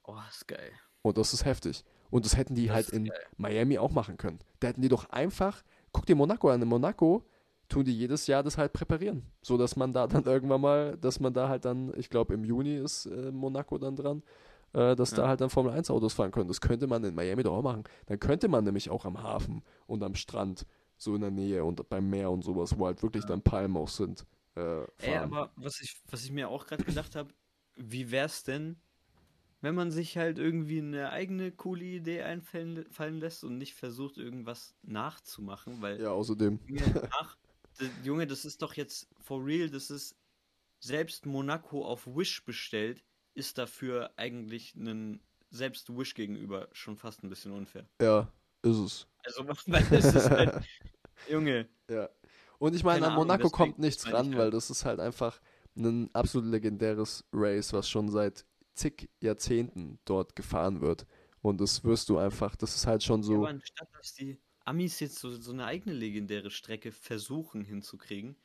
Oh, 0.03 0.17
ist 0.29 0.47
geil. 0.47 0.71
Und 1.03 1.17
das 1.17 1.33
ist 1.33 1.45
heftig. 1.45 1.83
Und 2.09 2.25
das 2.25 2.35
hätten 2.37 2.55
die 2.55 2.67
Das 2.67 2.75
halt 2.75 2.89
in 2.89 3.05
geil. 3.05 3.17
Miami 3.37 3.77
auch 3.77 3.91
machen 3.91 4.17
können. 4.17 4.39
Da 4.59 4.67
hätten 4.69 4.81
die 4.81 4.89
doch 4.89 5.09
einfach, 5.09 5.63
guck 5.91 6.05
dir 6.05 6.15
Monaco 6.15 6.49
an, 6.49 6.61
in 6.61 6.67
Monaco 6.67 7.25
tun 7.67 7.85
die 7.85 7.95
jedes 7.95 8.25
Jahr 8.25 8.41
das 8.41 8.57
halt 8.57 8.73
präparieren. 8.73 9.23
So 9.43 9.57
dass 9.57 9.75
man 9.75 9.93
da 9.93 10.07
dann 10.07 10.23
irgendwann 10.25 10.61
mal, 10.61 10.97
dass 10.97 11.19
man 11.19 11.33
da 11.33 11.49
halt 11.49 11.65
dann, 11.65 11.93
ich 11.97 12.09
glaube 12.09 12.33
im 12.33 12.43
Juni 12.43 12.75
ist 12.77 13.05
äh, 13.05 13.31
Monaco 13.31 13.77
dann 13.77 13.95
dran, 13.95 14.23
äh, 14.73 14.95
dass 14.95 15.11
da 15.11 15.23
Ja. 15.23 15.27
halt 15.27 15.41
dann 15.41 15.49
Formel 15.51 15.71
1 15.73 15.89
Autos 15.91 16.13
fahren 16.13 16.31
können. 16.31 16.47
Das 16.47 16.61
könnte 16.61 16.87
man 16.87 17.03
in 17.03 17.13
Miami 17.13 17.43
doch 17.43 17.53
auch 17.57 17.61
machen. 17.63 17.83
Dann 18.07 18.19
könnte 18.19 18.47
man 18.47 18.63
nämlich 18.63 18.89
auch 18.89 19.05
am 19.05 19.21
Hafen 19.21 19.63
und 19.85 20.01
am 20.03 20.15
Strand, 20.15 20.65
so 20.97 21.13
in 21.15 21.21
der 21.21 21.31
Nähe 21.31 21.63
und 21.63 21.87
beim 21.89 22.09
Meer 22.09 22.31
und 22.31 22.43
sowas, 22.43 22.77
wo 22.77 22.85
halt 22.87 23.01
wirklich 23.03 23.25
dann 23.25 23.41
Palmen 23.41 23.77
auch 23.77 23.87
sind, 23.87 24.25
äh, 24.55 24.61
fahren. 24.61 24.87
Ey, 24.97 25.17
aber 25.17 25.51
was 25.55 25.79
ich, 25.81 25.95
was 26.09 26.23
ich 26.23 26.31
mir 26.31 26.49
auch 26.49 26.65
gerade 26.65 26.83
gedacht 26.83 27.15
habe, 27.15 27.33
wie 27.75 28.11
wär's 28.11 28.43
denn, 28.43 28.81
wenn 29.61 29.75
man 29.75 29.91
sich 29.91 30.17
halt 30.17 30.39
irgendwie 30.39 30.79
eine 30.79 31.11
eigene 31.11 31.51
coole 31.51 31.83
Idee 31.83 32.23
einfallen 32.23 32.85
fallen 32.91 33.19
lässt 33.19 33.43
und 33.43 33.57
nicht 33.57 33.75
versucht, 33.75 34.17
irgendwas 34.17 34.75
nachzumachen, 34.83 35.81
weil 35.81 36.01
ja, 36.01 36.11
außerdem. 36.11 36.59
nach, 36.67 37.37
Junge, 38.03 38.27
das 38.27 38.45
ist 38.45 38.61
doch 38.61 38.73
jetzt 38.73 39.07
for 39.19 39.45
real, 39.45 39.69
das 39.69 39.89
ist 39.89 40.15
selbst 40.79 41.25
Monaco 41.25 41.85
auf 41.85 42.07
Wish 42.07 42.45
bestellt, 42.45 43.03
ist 43.33 43.57
dafür 43.57 44.11
eigentlich 44.15 44.75
ein 44.75 45.21
selbst 45.51 45.95
Wish 45.95 46.13
gegenüber 46.13 46.69
schon 46.71 46.95
fast 46.97 47.23
ein 47.23 47.29
bisschen 47.29 47.51
unfair. 47.51 47.87
Ja, 48.01 48.31
ist 48.61 48.77
es. 48.77 49.07
Also, 49.23 49.47
weil 49.67 49.85
es 49.91 50.13
ist 50.13 50.29
halt, 50.29 50.63
Junge, 51.29 51.67
Ja. 51.89 52.09
Und 52.59 52.75
ich 52.75 52.83
meine, 52.83 53.07
an 53.07 53.15
Monaco 53.15 53.49
kommt 53.49 53.79
nichts 53.79 54.11
ran, 54.11 54.35
weil 54.37 54.51
das 54.51 54.69
ist 54.69 54.83
halt 54.83 54.99
einfach 54.99 55.39
ein 55.77 56.13
absolut 56.13 56.49
legendäres 56.49 57.23
Race, 57.31 57.71
was 57.71 57.89
schon 57.89 58.09
seit 58.09 58.45
zig 58.79 59.09
Jahrzehnten 59.21 59.99
dort 60.05 60.35
gefahren 60.35 60.81
wird. 60.81 61.05
Und 61.41 61.61
das 61.61 61.83
wirst 61.83 62.09
du 62.09 62.17
einfach, 62.17 62.55
das 62.55 62.75
ist 62.75 62.87
halt 62.87 63.03
schon 63.03 63.23
Ja, 63.27 63.35
so. 63.35 63.35
aber 63.35 63.49
anstatt 63.49 63.89
dass 63.95 64.13
die 64.13 64.39
Amis 64.65 64.99
jetzt 64.99 65.19
so, 65.19 65.31
so 65.31 65.51
eine 65.51 65.65
eigene 65.65 65.95
legendäre 65.95 66.51
Strecke 66.51 66.91
versuchen 66.91 67.63
hinzukriegen, 67.63 68.35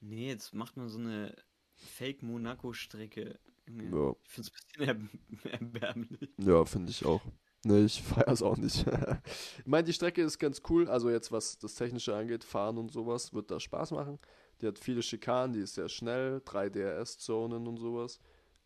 nee, 0.00 0.28
jetzt 0.28 0.54
macht 0.54 0.76
man 0.76 0.88
so 0.88 0.98
eine 0.98 1.36
Fake-Monaco-Strecke. 1.76 3.40
Ja, 3.66 4.14
Ich 4.24 4.30
finde 4.32 4.50
es 4.50 4.52
ein 4.52 4.88
bisschen 4.88 5.10
erb 5.44 5.44
erbärmlich. 5.60 6.30
ja 6.38 6.64
finde 6.64 6.90
ich 6.90 7.04
auch. 7.04 7.22
Nee, 7.64 7.84
ich 7.84 8.02
feier's 8.02 8.42
auch 8.42 8.56
nicht. 8.56 8.84
ich 9.58 9.66
meine, 9.66 9.84
die 9.84 9.92
Strecke 9.92 10.22
ist 10.22 10.38
ganz 10.38 10.62
cool, 10.68 10.88
also 10.88 11.10
jetzt 11.10 11.30
was 11.30 11.58
das 11.58 11.74
Technische 11.76 12.14
angeht, 12.16 12.42
Fahren 12.44 12.76
und 12.78 12.90
sowas, 12.90 13.32
wird 13.32 13.50
da 13.50 13.60
Spaß 13.60 13.92
machen. 13.92 14.18
Die 14.60 14.66
hat 14.66 14.78
viele 14.78 15.02
Schikanen, 15.02 15.52
die 15.52 15.60
ist 15.60 15.74
sehr 15.74 15.88
schnell, 15.88 16.42
3 16.44 16.68
DRS-Zonen 16.70 17.66
und 17.68 17.76
sowas. 17.78 18.20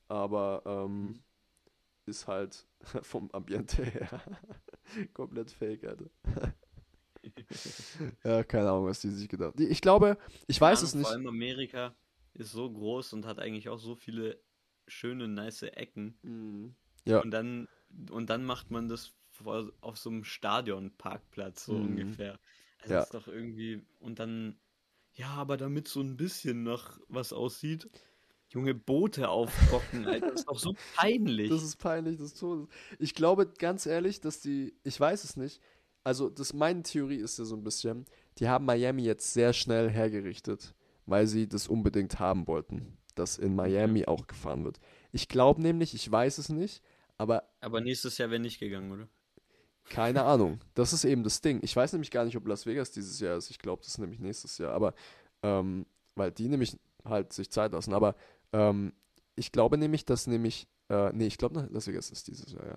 Aber 0.09 0.63
ähm, 0.67 1.19
ist 2.07 2.27
halt 2.27 2.67
vom 3.03 3.31
Ambiente 3.33 3.85
her 3.85 4.23
komplett 5.15 5.51
fake, 5.51 5.85
Alter. 5.85 6.11
ja, 8.25 8.45
keine 8.45 8.71
Ahnung, 8.71 8.87
was 8.87 9.01
die 9.01 9.11
sich 9.11 9.29
gedacht 9.29 9.55
haben. 9.55 9.71
Ich 9.71 9.81
glaube, 9.81 10.19
ich 10.47 10.61
weiß 10.61 10.79
Ahnung, 10.79 10.89
es 10.89 10.95
nicht. 10.95 11.07
Vor 11.07 11.13
allem 11.13 11.27
Amerika 11.27 11.95
ist 12.35 12.53
so 12.53 12.71
groß 12.71 13.13
und 13.15 13.27
hat 13.27 13.39
eigentlich 13.39 13.69
auch 13.69 13.79
so 13.79 13.97
viele 13.97 14.41
schöne, 14.87 15.29
nice 15.29 15.63
Ecken. 15.63 16.19
Mhm. 16.23 16.75
Ja. 17.05 17.21
Und 17.21 17.31
dann, 17.31 17.69
und 18.11 18.31
dann 18.31 18.45
macht 18.45 18.71
man 18.71 18.89
das 18.89 19.15
auf 19.81 19.99
so 19.99 20.11
einem 20.11 20.25
Stadionparkplatz, 20.25 21.67
so 21.67 21.75
Mhm. 21.75 21.83
ungefähr. 21.83 22.39
Also 22.81 22.95
Ja. 22.95 23.03
ist 23.03 23.15
doch 23.15 23.27
irgendwie. 23.29 23.85
Und 24.01 24.19
dann, 24.19 24.57
ja, 25.15 25.29
aber 25.31 25.57
damit 25.57 25.89
so 25.89 26.01
ein 26.01 26.17
bisschen 26.17 26.63
nach 26.63 26.99
was 27.09 27.33
aussieht. 27.33 27.89
Junge, 28.51 28.75
Boote 28.75 29.29
aufbocken, 29.29 30.07
Alter, 30.07 30.31
das 30.31 30.41
ist 30.41 30.49
doch 30.49 30.59
so 30.59 30.75
peinlich. 30.97 31.51
Das 31.51 31.63
ist 31.63 31.77
peinlich 31.77 32.17
des 32.17 32.35
Todes. 32.35 32.69
Ich 32.99 33.15
glaube 33.15 33.47
ganz 33.47 33.87
ehrlich, 33.87 34.21
dass 34.21 34.41
die, 34.41 34.75
ich 34.85 34.99
weiß 34.99 35.25
es 35.25 35.37
nicht, 35.37 35.61
also 36.05 36.31
das, 36.31 36.53
meine 36.53 36.83
Theorie 36.83 37.17
ist 37.17 37.39
ja 37.39 37.45
so 37.45 37.57
ein 37.57 37.65
bisschen, 37.65 38.07
die 38.39 38.49
haben 38.49 38.65
Miami 38.65 39.03
jetzt 39.03 39.33
sehr 39.33 39.53
schnell 39.53 39.91
hergerichtet, 39.91 40.75
weil 41.07 41.27
sie 41.27 41.49
das 41.49 41.67
unbedingt 41.67 42.21
haben 42.21 42.47
wollten, 42.47 42.97
dass 43.17 43.39
in 43.39 43.57
Miami 43.57 44.07
auch 44.07 44.27
gefahren 44.29 44.65
wird. 44.65 44.79
Ich 45.11 45.29
glaube 45.29 45.61
nämlich, 45.61 45.95
ich 45.95 46.11
weiß 46.11 46.39
es 46.39 46.49
nicht, 46.49 46.83
aber 47.19 47.43
aber 47.61 47.81
nächstes 47.81 48.19
Jahr 48.19 48.31
wäre 48.31 48.41
nicht 48.41 48.61
gegangen, 48.61 48.93
oder? 48.93 49.09
keine 49.89 50.23
Ahnung. 50.25 50.61
Das 50.75 50.93
ist 50.93 51.05
eben 51.05 51.23
das 51.23 51.41
Ding. 51.41 51.61
Ich 51.63 51.75
weiß 51.75 51.93
nämlich 51.93 52.11
gar 52.11 52.25
nicht, 52.25 52.37
ob 52.37 52.47
Las 52.47 52.67
Vegas 52.67 52.91
dieses 52.93 53.21
Jahr 53.21 53.37
ist. 53.37 53.51
Ich 53.51 53.59
glaube, 53.59 53.83
das 53.83 53.93
ist 53.93 53.99
nämlich 53.99 54.21
nächstes 54.21 54.59
Jahr. 54.59 54.73
Aber, 54.73 54.95
ähm, 55.43 55.87
weil 56.15 56.33
die 56.33 56.49
nämlich 56.49 56.79
halt 57.05 57.33
sich 57.33 57.51
Zeit 57.51 57.73
lassen. 57.73 57.95
Aber 57.95 58.17
ähm, 58.57 58.93
ich 59.37 59.53
glaube 59.53 59.79
nämlich, 59.79 60.05
dass 60.05 60.27
nämlich, 60.27 60.69
äh, 60.89 61.13
nee, 61.13 61.27
ich 61.27 61.39
glaube, 61.39 61.69
Las 61.71 61.87
Vegas 61.87 62.11
ist 62.11 62.29
dieses 62.29 62.53
Jahr, 62.53 62.67
ja. 62.67 62.77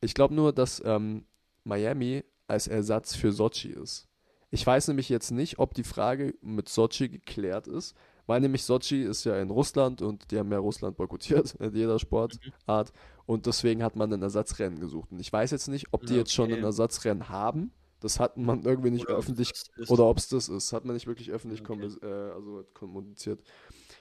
Ich 0.00 0.14
glaube 0.14 0.34
nur, 0.34 0.52
dass 0.52 0.82
ähm, 0.84 1.26
Miami 1.64 2.24
als 2.48 2.66
Ersatz 2.68 3.14
für 3.14 3.32
Sochi 3.32 3.70
ist. 3.70 4.08
Ich 4.50 4.66
weiß 4.66 4.88
nämlich 4.88 5.08
jetzt 5.08 5.30
nicht, 5.32 5.58
ob 5.58 5.74
die 5.74 5.84
Frage 5.84 6.34
mit 6.42 6.68
Sochi 6.68 7.08
geklärt 7.08 7.66
ist, 7.66 7.96
weil 8.26 8.40
nämlich 8.40 8.64
Sochi 8.64 9.02
ist 9.02 9.24
ja 9.24 9.40
in 9.40 9.50
Russland 9.50 10.02
und 10.02 10.30
die 10.30 10.38
haben 10.38 10.52
ja 10.52 10.58
Russland 10.58 10.96
boykottiert 10.96 11.54
in 11.60 11.74
jeder 11.74 11.98
Sportart 11.98 12.92
und 13.26 13.46
deswegen 13.46 13.82
hat 13.82 13.96
man 13.96 14.12
ein 14.12 14.22
Ersatzrennen 14.22 14.80
gesucht. 14.80 15.12
Und 15.12 15.20
ich 15.20 15.32
weiß 15.32 15.50
jetzt 15.50 15.68
nicht, 15.68 15.88
ob 15.92 16.06
die 16.06 16.14
Ja, 16.14 16.20
jetzt 16.20 16.32
schon 16.32 16.52
ein 16.52 16.58
okay. 16.58 16.64
Ersatzrennen 16.64 17.28
haben. 17.28 17.72
Das 18.00 18.20
hat 18.20 18.36
man 18.36 18.62
irgendwie 18.64 18.90
nicht 18.90 19.08
Oder 19.08 19.16
öffentlich 19.16 19.52
oder 19.88 20.04
ob 20.06 20.18
es 20.18 20.28
das 20.28 20.48
ist, 20.48 20.72
hat 20.72 20.84
man 20.84 20.94
nicht 20.94 21.06
wirklich 21.06 21.30
öffentlich 21.30 21.62
Okay. 21.62 21.90
äh, 22.02 22.06
also 22.06 22.64
kommuniziert. 22.74 23.42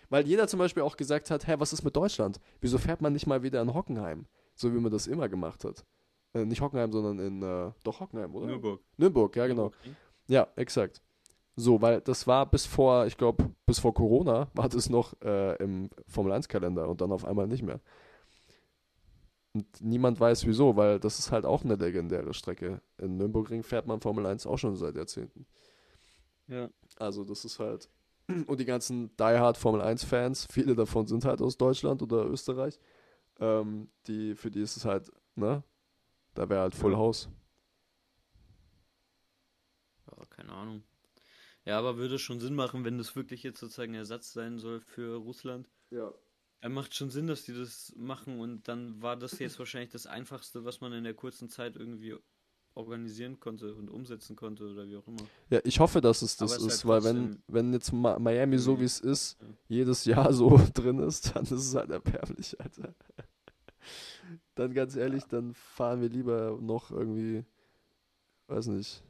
Weil 0.10 0.28
jeder 0.28 0.48
zum 0.48 0.60
Beispiel 0.60 0.84
auch 0.84 0.98
gesagt 0.98 1.32
hat, 1.32 1.48
hä, 1.48 1.56
was 1.58 1.74
ist 1.74 1.84
mit 1.84 1.96
Deutschland? 1.96 2.40
Wieso 2.62 2.78
fährt 2.78 3.02
man 3.02 3.14
nicht 3.14 3.28
mal 3.28 3.44
wieder 3.44 3.62
in 3.62 3.74
Hockenheim? 3.74 4.26
So 4.56 4.74
wie 4.74 4.80
man 4.80 4.92
das 4.92 5.08
immer 5.08 5.28
gemacht 5.30 5.64
hat. 5.66 5.86
Äh, 6.34 6.46
nicht 6.46 6.62
Hockenheim, 6.62 6.92
sondern 6.92 7.20
in, 7.20 7.42
äh, 7.42 7.72
doch 7.84 8.00
Hockenheim, 8.00 8.34
oder? 8.36 8.48
Nürburg. 8.48 8.82
Nürnberg, 8.98 9.36
ja 9.36 9.48
genau. 9.48 9.72
Ja, 10.28 10.48
exakt. 10.56 11.02
So, 11.56 11.82
weil 11.82 12.02
das 12.02 12.28
war 12.28 12.46
bis 12.50 12.66
vor, 12.66 13.06
ich 13.06 13.18
glaube, 13.18 13.50
bis 13.66 13.80
vor 13.80 13.94
Corona 13.94 14.50
war 14.54 14.68
das 14.68 14.90
noch 14.90 15.14
äh, 15.22 15.56
im 15.64 15.90
Formel-1-Kalender 16.08 16.90
und 16.90 17.00
dann 17.00 17.12
auf 17.12 17.24
einmal 17.24 17.48
nicht 17.48 17.64
mehr. 17.64 17.80
Und 19.54 19.66
niemand 19.80 20.20
weiß 20.20 20.46
wieso, 20.46 20.76
weil 20.76 21.00
das 21.00 21.18
ist 21.18 21.32
halt 21.32 21.46
auch 21.46 21.64
eine 21.64 21.76
legendäre 21.76 22.34
Strecke. 22.34 22.82
In 22.98 23.16
Nürburgring 23.16 23.64
fährt 23.64 23.88
man 23.88 24.02
Formel 24.02 24.26
1 24.26 24.46
auch 24.46 24.58
schon 24.58 24.76
seit 24.76 24.98
Jahrzehnten. 24.98 25.46
Ja. 26.48 26.70
Also 26.98 27.24
das 27.24 27.46
ist 27.46 27.60
halt. 27.60 27.90
Und 28.48 28.60
die 28.60 28.66
ganzen 28.66 29.16
Die 29.18 29.24
Hard 29.24 29.58
Formel 29.58 29.82
1-Fans, 29.82 30.48
viele 30.52 30.76
davon 30.76 31.08
sind 31.08 31.26
halt 31.26 31.42
aus 31.42 31.58
Deutschland 31.58 32.02
oder 32.02 32.26
Österreich. 32.26 32.80
Ähm, 33.40 33.90
die, 34.08 34.36
für 34.36 34.52
die 34.52 34.62
ist 34.62 34.78
es 34.78 34.86
halt, 34.86 35.12
ne? 35.36 35.64
Da 36.36 36.50
wäre 36.50 36.62
halt 36.62 36.76
Full 36.76 36.94
Ja. 36.94 36.98
House. 36.98 37.30
ja, 40.08 40.26
keine 40.30 40.54
Ahnung. 40.54 40.84
Ja, 41.66 41.80
aber 41.80 41.98
würde 41.98 42.20
schon 42.20 42.40
Sinn 42.40 42.56
machen, 42.56 42.86
wenn 42.86 42.98
das 42.98 43.16
wirklich 43.16 43.44
jetzt 43.44 43.60
sozusagen 43.60 43.96
Ersatz 43.96 44.34
sein 44.34 44.60
soll 44.60 44.82
für 44.82 45.18
Russland. 45.18 45.70
Ja. 45.90 46.14
Dann 46.62 46.74
macht 46.74 46.96
schon 46.96 47.10
Sinn, 47.12 47.28
dass 47.28 47.44
die 47.44 47.54
das 47.54 47.94
machen 47.96 48.40
und 48.40 48.68
dann 48.68 49.02
war 49.02 49.16
das 49.18 49.40
jetzt 49.40 49.60
wahrscheinlich 49.60 49.92
das 49.92 50.08
Einfachste, 50.08 50.66
was 50.66 50.82
man 50.82 50.94
in 50.94 51.04
der 51.04 51.14
kurzen 51.14 51.50
Zeit 51.50 51.76
irgendwie 51.76 52.16
organisieren 52.76 53.40
konnte 53.40 53.74
und 53.74 53.90
umsetzen 53.90 54.36
konnte 54.36 54.66
oder 54.66 54.88
wie 54.88 54.98
auch 54.98 55.08
immer. 55.08 55.24
Ja, 55.50 55.60
ich 55.64 55.80
hoffe, 55.80 56.02
dass 56.02 56.22
es 56.22 56.38
das 56.38 56.58
ist 56.58 56.66
ist, 56.66 56.86
halt 56.86 57.04
weil 57.04 57.16
wenn, 57.16 57.44
wenn 57.48 57.74
jetzt 57.74 57.92
Miami 57.92 58.58
so 58.58 58.80
wie 58.80 58.84
es 58.84 59.00
ist, 59.00 59.38
ja. 59.42 59.48
jedes 59.68 60.06
Jahr 60.06 60.32
so 60.34 60.60
drin 60.74 61.00
ist, 61.00 61.36
dann 61.36 61.44
ist 61.44 61.52
es 61.52 61.76
halt 61.76 61.90
erbärmlich, 61.90 62.60
Alter. 62.60 62.94
Dann 64.56 64.74
ganz 64.74 64.96
ehrlich, 64.96 65.26
dann 65.26 65.54
fahren 65.54 66.02
wir 66.02 66.10
lieber 66.10 66.58
noch 66.60 66.90
irgendwie, 66.90 67.44
weiß 68.48 68.68
nicht. 68.68 69.04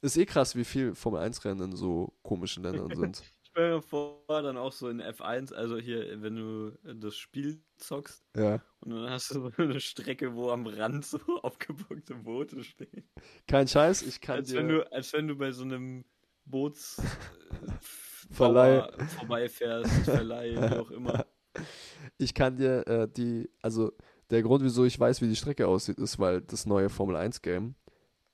Ist 0.00 0.16
eh 0.16 0.26
krass, 0.26 0.56
wie 0.56 0.64
viel 0.64 0.94
Formel 0.94 1.20
1 1.20 1.44
Rennen 1.44 1.70
in 1.70 1.76
so 1.76 2.12
komischen 2.22 2.62
Ländern 2.62 2.94
sind. 2.96 3.22
Stell 3.56 3.76
dir 3.76 3.80
vor, 3.80 4.20
dann 4.28 4.58
auch 4.58 4.70
so 4.72 4.90
in 4.90 5.00
F1, 5.00 5.54
also 5.54 5.78
hier, 5.78 6.20
wenn 6.20 6.36
du 6.36 6.78
das 6.82 7.16
Spiel 7.16 7.58
zockst 7.78 8.22
Ja. 8.36 8.60
und 8.80 8.90
dann 8.90 9.08
hast 9.08 9.30
du 9.34 9.48
so 9.56 9.62
eine 9.62 9.80
Strecke, 9.80 10.34
wo 10.34 10.50
am 10.50 10.66
Rand 10.66 11.06
so 11.06 11.18
aufgepunkte 11.42 12.16
Boote 12.16 12.62
stehen. 12.62 13.08
Kein 13.48 13.66
Scheiß, 13.66 14.02
ich 14.02 14.20
kann 14.20 14.40
Als 14.40 14.48
dir. 14.48 14.58
wenn, 14.58 14.68
du, 14.68 14.92
als 14.92 15.10
wenn 15.14 15.26
du 15.26 15.36
bei 15.36 15.52
so 15.52 15.62
einem 15.62 16.04
Boots 16.44 17.00
Verleih. 18.30 18.80
Bauer 18.90 19.06
vorbeifährst, 19.08 19.90
Verleih, 20.04 20.52
wie 20.56 20.76
auch 20.76 20.90
immer. 20.90 21.24
Ich 22.18 22.34
kann 22.34 22.56
dir 22.58 22.86
äh, 22.86 23.08
die, 23.08 23.48
also 23.62 23.90
der 24.28 24.42
Grund, 24.42 24.64
wieso 24.64 24.84
ich 24.84 25.00
weiß, 25.00 25.22
wie 25.22 25.28
die 25.28 25.36
Strecke 25.36 25.66
aussieht, 25.66 25.98
ist, 25.98 26.18
weil 26.18 26.42
das 26.42 26.66
neue 26.66 26.90
Formel 26.90 27.16
1 27.16 27.40
Game, 27.40 27.74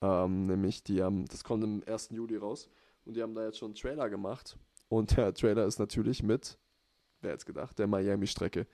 ähm, 0.00 0.46
nämlich 0.46 0.82
die 0.82 1.00
haben, 1.00 1.26
das 1.26 1.44
kommt 1.44 1.62
am 1.62 1.80
1. 1.86 2.08
Juli 2.10 2.38
raus 2.38 2.68
und 3.04 3.14
die 3.14 3.22
haben 3.22 3.36
da 3.36 3.44
jetzt 3.44 3.58
schon 3.58 3.68
einen 3.68 3.74
Trailer 3.76 4.10
gemacht 4.10 4.58
und 4.92 5.16
der 5.16 5.32
Trailer 5.32 5.64
ist 5.64 5.78
natürlich 5.78 6.22
mit, 6.22 6.58
wer 7.22 7.32
hätte 7.32 7.46
gedacht, 7.46 7.78
der 7.78 7.86
Miami-Strecke 7.86 8.66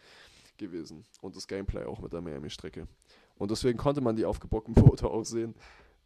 gewesen 0.57 1.05
und 1.21 1.37
das 1.37 1.47
Gameplay 1.47 1.85
auch 1.85 2.01
mit 2.01 2.13
der 2.13 2.21
Miami-Strecke. 2.21 2.89
Und 3.37 3.53
deswegen 3.53 3.79
konnte 3.79 4.01
man 4.01 4.17
die 4.17 4.25
aufgebockten 4.25 4.75
Boote 4.83 5.09
auch 5.09 5.23
sehen 5.23 5.55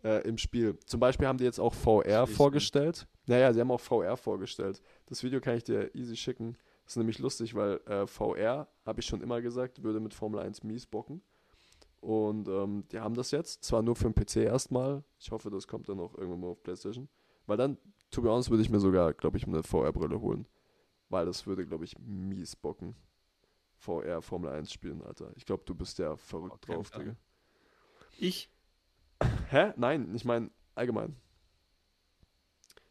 äh, 0.05 0.29
im 0.29 0.37
Spiel. 0.37 0.79
Zum 0.85 1.01
Beispiel 1.01 1.27
haben 1.27 1.39
die 1.39 1.45
jetzt 1.45 1.59
auch 1.59 1.73
VR 1.73 2.27
vorgestellt. 2.27 3.07
Naja, 3.25 3.55
sie 3.55 3.61
haben 3.61 3.71
auch 3.71 3.81
VR 3.81 4.19
vorgestellt. 4.19 4.83
Das 5.07 5.23
Video 5.23 5.41
kann 5.41 5.57
ich 5.57 5.65
dir 5.65 5.95
easy 5.95 6.15
schicken. 6.15 6.59
Das 6.85 6.93
ist 6.93 6.97
nämlich 6.99 7.19
lustig, 7.19 7.55
weil 7.55 7.81
äh, 7.87 8.07
VR, 8.07 8.69
habe 8.85 9.01
ich 9.01 9.07
schon 9.07 9.23
immer 9.23 9.41
gesagt, 9.41 9.83
würde 9.83 9.99
mit 9.99 10.13
Formel 10.13 10.41
1 10.41 10.63
mies 10.63 10.85
bocken. 10.85 11.23
Und 12.03 12.49
ähm, 12.49 12.85
die 12.93 13.01
haben 13.01 13.15
das 13.15 13.31
jetzt, 13.31 13.65
zwar 13.65 13.81
nur 13.81 13.97
für 13.97 14.11
den 14.11 14.15
PC 14.15 14.45
erstmal. 14.45 15.05
Ich 15.19 15.31
hoffe, 15.31 15.49
das 15.49 15.67
kommt 15.67 15.89
dann 15.89 16.01
auch 16.01 16.15
irgendwann 16.19 16.41
mal 16.41 16.49
auf 16.49 16.63
PlayStation. 16.63 17.09
Weil 17.47 17.56
dann, 17.56 17.78
to 18.10 18.23
be 18.23 18.31
honest, 18.31 18.51
würde 18.51 18.62
ich 18.62 18.70
mir 18.70 18.81
sogar, 18.81 19.12
glaube 19.14 19.36
ich, 19.36 19.47
eine 19.47 19.62
VR-Brille 19.62 20.20
holen. 20.20 20.47
Weil 21.09 21.27
das 21.27 21.47
würde, 21.47 21.66
glaube 21.66 21.85
ich, 21.85 21.98
mies 21.98 22.56
bocken. 22.56 22.94
VR 23.77 24.23
Formel 24.23 24.51
1 24.51 24.73
spielen, 24.73 25.02
Alter. 25.02 25.32
Ich 25.36 25.44
glaube, 25.44 25.64
du 25.66 25.74
bist 25.74 25.98
ja 25.98 26.16
verrückt 26.16 26.64
keinen 26.66 26.77
drauf. 26.77 26.90
Digga. 26.90 27.16
Ich? 28.19 28.48
Hä? 29.51 29.73
Nein, 29.77 30.14
ich 30.14 30.24
meine 30.24 30.51
allgemein. 30.74 31.16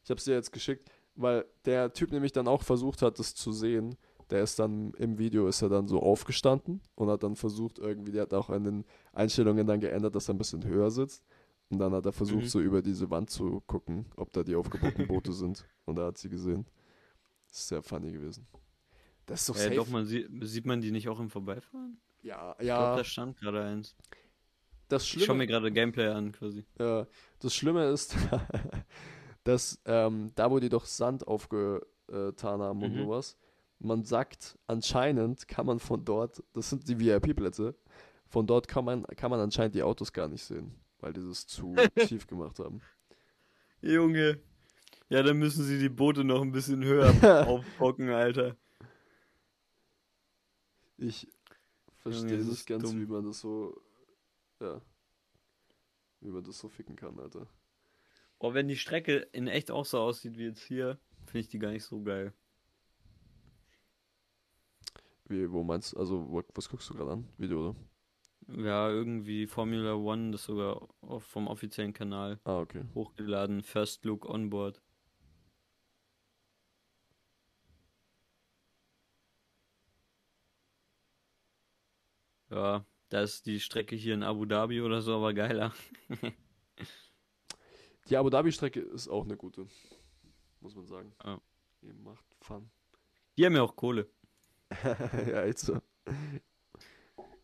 Ich 0.03 0.09
habe 0.09 0.17
es 0.17 0.25
dir 0.25 0.33
jetzt 0.33 0.51
geschickt, 0.51 0.91
weil 1.15 1.45
der 1.65 1.93
Typ 1.93 2.11
nämlich 2.11 2.31
dann 2.31 2.47
auch 2.47 2.63
versucht 2.63 3.01
hat, 3.01 3.19
das 3.19 3.35
zu 3.35 3.51
sehen. 3.51 3.95
Der 4.29 4.43
ist 4.43 4.59
dann 4.59 4.93
im 4.93 5.17
Video 5.17 5.47
ist 5.47 5.61
er 5.61 5.69
dann 5.69 5.87
so 5.87 6.01
aufgestanden 6.01 6.81
und 6.95 7.09
hat 7.09 7.23
dann 7.23 7.35
versucht 7.35 7.79
irgendwie, 7.79 8.11
der 8.11 8.23
hat 8.23 8.33
auch 8.33 8.49
an 8.49 8.63
den 8.63 8.85
Einstellungen 9.11 9.67
dann 9.67 9.81
geändert, 9.81 10.15
dass 10.15 10.29
er 10.29 10.35
ein 10.35 10.37
bisschen 10.37 10.63
höher 10.65 10.89
sitzt. 10.89 11.23
Und 11.71 11.79
dann 11.79 11.93
hat 11.93 12.05
er 12.05 12.11
versucht, 12.11 12.43
Mhm. 12.43 12.47
so 12.49 12.59
über 12.59 12.81
diese 12.81 13.09
Wand 13.09 13.29
zu 13.29 13.61
gucken, 13.65 14.05
ob 14.17 14.31
da 14.33 14.43
die 14.43 14.55
aufgebauten 14.55 15.07
Boote 15.07 15.31
sind. 15.31 15.65
Und 15.85 15.97
er 15.97 16.05
hat 16.07 16.17
sie 16.17 16.29
gesehen. 16.29 16.65
Das 17.47 17.59
ist 17.59 17.67
sehr 17.69 17.81
funny 17.81 18.11
gewesen. 18.11 18.45
Das 19.25 19.41
ist 19.41 19.49
doch 19.49 19.55
Äh, 19.55 19.59
safe. 19.59 19.75
doch, 19.75 19.87
man 19.87 20.05
sieht, 20.05 20.27
sieht 20.41 20.65
man 20.65 20.81
die 20.81 20.91
nicht 20.91 21.07
auch 21.09 21.19
im 21.19 21.29
Vorbeifahren? 21.29 21.97
ja, 22.23 22.51
Ich 22.53 22.57
glaube, 22.59 22.67
ja. 22.67 22.95
da 22.97 23.03
stand 23.03 23.37
gerade 23.37 23.63
eins. 23.63 23.95
Das 24.89 25.03
Ich 25.03 25.09
schaue 25.11 25.23
Schlimme, 25.23 25.37
mir 25.39 25.47
gerade 25.47 25.71
Gameplay 25.71 26.07
an, 26.09 26.33
quasi. 26.33 26.65
Ja, 26.77 27.07
das 27.39 27.55
Schlimme 27.55 27.85
ist, 27.85 28.13
dass 29.45 29.79
ähm, 29.85 30.31
da, 30.35 30.51
wo 30.51 30.59
die 30.59 30.69
doch 30.69 30.85
Sand 30.85 31.25
aufgetan 31.27 31.81
haben 32.61 32.83
und 32.83 32.93
Mhm. 32.93 32.97
sowas, 32.97 33.37
man 33.79 34.03
sagt, 34.03 34.59
anscheinend 34.67 35.47
kann 35.47 35.65
man 35.65 35.79
von 35.79 36.03
dort, 36.05 36.43
das 36.53 36.69
sind 36.69 36.87
die 36.87 36.99
VIP-Plätze, 36.99 37.73
von 38.27 38.45
dort 38.45 38.67
kann 38.67 38.85
man, 38.85 39.03
kann 39.15 39.31
man 39.31 39.39
anscheinend 39.39 39.73
die 39.75 39.83
Autos 39.83 40.11
gar 40.13 40.27
nicht 40.27 40.43
sehen, 40.43 40.75
weil 41.01 41.13
die 41.13 41.27
das 41.27 41.45
zu 41.47 41.75
tief 42.07 42.27
gemacht 42.27 42.59
haben. 42.59 42.81
Junge. 43.81 44.39
Ja, 45.09 45.23
dann 45.23 45.37
müssen 45.37 45.65
sie 45.65 45.77
die 45.77 45.89
Boote 45.89 46.23
noch 46.23 46.41
ein 46.41 46.53
bisschen 46.53 46.83
höher 46.83 47.47
aufbocken, 47.47 48.09
Alter. 48.09 48.55
Ich 50.97 51.23
Junge, 51.23 51.33
verstehe 51.97 52.37
das 52.37 52.47
nicht 52.47 52.67
ganz, 52.67 52.83
dumm. 52.83 53.01
wie 53.01 53.05
man 53.05 53.25
das 53.25 53.39
so, 53.41 53.81
ja, 54.61 54.81
wie 56.21 56.29
man 56.29 56.43
das 56.43 56.59
so 56.59 56.69
ficken 56.69 56.95
kann, 56.95 57.19
Alter. 57.19 57.47
Oh, 58.39 58.53
wenn 58.53 58.67
die 58.67 58.77
Strecke 58.77 59.17
in 59.33 59.47
echt 59.47 59.69
auch 59.69 59.85
so 59.85 59.99
aussieht 59.99 60.37
wie 60.37 60.45
jetzt 60.45 60.63
hier, 60.63 60.97
finde 61.25 61.39
ich 61.39 61.49
die 61.49 61.59
gar 61.59 61.71
nicht 61.71 61.83
so 61.83 62.01
geil. 62.01 62.33
Wie, 65.25 65.51
wo 65.51 65.63
meinst 65.63 65.93
du, 65.93 65.97
also, 65.97 66.29
wo, 66.29 66.43
was 66.53 66.69
guckst 66.69 66.89
du 66.89 66.93
gerade 66.93 67.11
an? 67.11 67.27
Video, 67.37 67.69
oder? 67.69 67.75
Ja, 68.47 68.89
irgendwie 68.89 69.47
Formula 69.47 69.93
One, 69.95 70.31
das 70.31 70.43
sogar 70.43 70.87
vom 71.19 71.47
offiziellen 71.47 71.93
Kanal 71.93 72.39
Ah, 72.43 72.59
okay. 72.59 72.83
hochgeladen. 72.93 73.63
First 73.63 74.03
Look 74.05 74.27
Onboard. 74.29 74.81
Ja, 82.49 82.85
da 83.09 83.21
ist 83.21 83.45
die 83.45 83.59
Strecke 83.59 83.95
hier 83.95 84.13
in 84.13 84.23
Abu 84.23 84.45
Dhabi 84.45 84.81
oder 84.81 85.01
so, 85.01 85.15
aber 85.15 85.33
geiler. 85.33 85.73
Die 88.09 88.17
Abu 88.17 88.29
Dhabi-Strecke 88.29 88.81
ist 88.81 89.07
auch 89.07 89.23
eine 89.23 89.37
gute, 89.37 89.67
muss 90.59 90.75
man 90.75 90.85
sagen. 90.85 91.13
Ja. 91.23 91.39
Die 91.81 91.93
macht 91.93 92.25
Fun. 92.41 92.69
Die 93.37 93.45
haben 93.45 93.55
ja 93.55 93.61
auch 93.61 93.75
Kohle. 93.75 94.09
ja, 94.83 95.43
echt 95.43 95.59
so. 95.59 95.79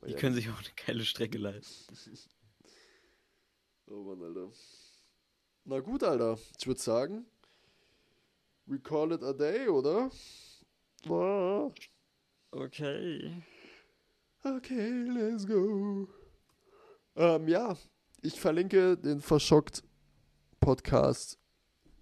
Die 0.05 0.13
können 0.13 0.35
sich 0.35 0.49
auch 0.49 0.59
eine 0.59 0.71
geile 0.85 1.05
Strecke 1.05 1.37
leisten. 1.37 1.95
Oh 3.89 4.03
Mann, 4.03 4.21
Alter. 4.21 4.51
Na 5.63 5.79
gut, 5.79 6.03
Alter. 6.03 6.37
Ich 6.59 6.67
würde 6.67 6.81
sagen, 6.81 7.25
we 8.65 8.77
call 8.79 9.13
it 9.13 9.23
a 9.23 9.31
day, 9.31 9.69
oder? 9.69 10.11
Ah. 11.09 11.69
Okay. 12.51 13.43
Okay, 14.43 14.89
let's 15.07 15.47
go. 15.47 16.09
Ähm, 17.15 17.47
ja, 17.47 17.77
ich 18.21 18.39
verlinke 18.39 18.97
den 18.97 19.21
Verschockt 19.21 19.83
Podcast. 20.59 21.39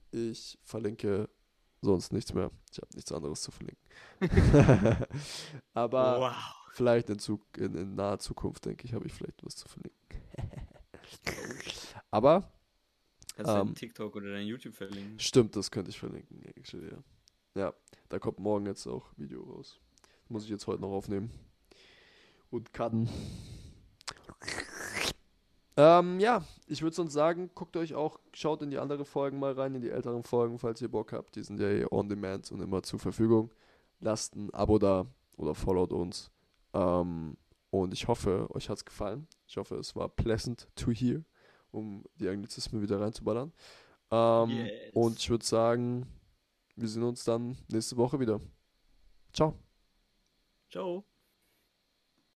Ich 0.10 0.58
verlinke 0.64 1.30
sonst 1.82 2.14
nichts 2.14 2.34
mehr. 2.34 2.50
Ich 2.72 2.78
habe 2.78 2.90
nichts 2.96 3.12
anderes 3.12 3.42
zu 3.44 3.52
verlinken. 3.52 3.86
Aber 5.74 6.20
wow. 6.20 6.65
Vielleicht 6.76 7.10
in, 7.10 7.20
Zug 7.20 7.42
in, 7.58 7.74
in 7.76 7.96
naher 7.96 8.20
Zukunft, 8.20 8.66
denke 8.66 8.86
ich, 8.86 8.94
habe 8.94 9.06
ich 9.08 9.14
vielleicht 9.14 9.44
was 9.46 9.56
zu 9.56 9.68
verlinken. 9.68 9.96
Aber 12.12 12.52
Kannst 13.36 13.52
du 13.52 13.56
Ähm. 13.56 13.66
deinen 13.68 13.76
TikTok 13.76 14.16
oder 14.16 14.32
dein 14.32 14.48
YouTube 14.48 14.76
verlinken? 14.76 15.20
stimmt, 15.20 15.56
das 15.56 15.72
könnte 15.72 15.90
ich 15.92 16.00
verlinken. 16.00 16.42
Actually, 16.56 16.90
ja. 16.92 17.04
ja, 17.62 17.74
da 18.10 18.20
kommt 18.20 18.40
morgen 18.40 18.66
jetzt 18.66 18.88
auch 18.88 19.06
Video 19.18 19.44
raus. 19.44 19.80
Muss 20.30 20.44
ich 20.44 20.50
jetzt 20.50 20.68
heute 20.68 20.82
noch 20.82 20.92
aufnehmen. 20.92 21.32
Und 22.50 22.74
cutten. 22.74 23.10
Ähm, 25.78 26.20
ja, 26.22 26.46
ich 26.68 26.82
würde 26.82 26.96
sonst 26.96 27.12
sagen, 27.14 27.52
guckt 27.54 27.76
euch 27.76 27.94
auch, 27.94 28.20
schaut 28.34 28.62
in 28.62 28.70
die 28.72 28.78
anderen 28.78 29.04
Folgen 29.04 29.40
mal 29.40 29.52
rein, 29.52 29.76
in 29.76 29.82
die 29.82 29.90
älteren 29.90 30.24
Folgen, 30.24 30.58
falls 30.58 30.82
ihr 30.82 30.88
Bock 30.90 31.12
habt. 31.12 31.36
Die 31.36 31.44
sind 31.44 31.60
ja 31.60 31.68
eh 31.68 31.86
on 31.92 32.08
demand 32.08 32.50
und 32.52 32.62
immer 32.62 32.82
zur 32.82 33.00
Verfügung. 33.00 33.52
Lasst 34.00 34.36
ein 34.36 34.54
Abo 34.54 34.80
da 34.80 35.06
oder 35.36 35.54
followt 35.54 35.92
uns. 35.92 36.32
Ähm, 36.76 37.38
und 37.70 37.94
ich 37.94 38.08
hoffe, 38.08 38.48
euch 38.52 38.70
hat's 38.70 38.86
gefallen. 38.86 39.28
Ich 39.48 39.58
hoffe, 39.58 39.76
es 39.76 39.96
war 39.96 40.10
pleasant 40.10 40.68
to 40.76 40.92
hear, 40.92 41.24
um 41.72 42.04
die 42.16 42.30
Anglizismen 42.30 42.82
wieder 42.82 43.00
reinzuballern. 43.02 43.52
Ähm, 44.12 44.50
Yes. 44.50 44.94
Und 44.94 45.20
ich 45.20 45.30
würde 45.30 45.46
sagen, 45.46 46.06
wir 46.76 46.88
sehen 46.88 47.04
uns 47.04 47.24
dann 47.24 47.58
nächste 47.70 47.98
Woche 47.98 48.20
wieder. 48.20 48.40
Ciao. 49.34 49.58
Ciao. 50.70 51.06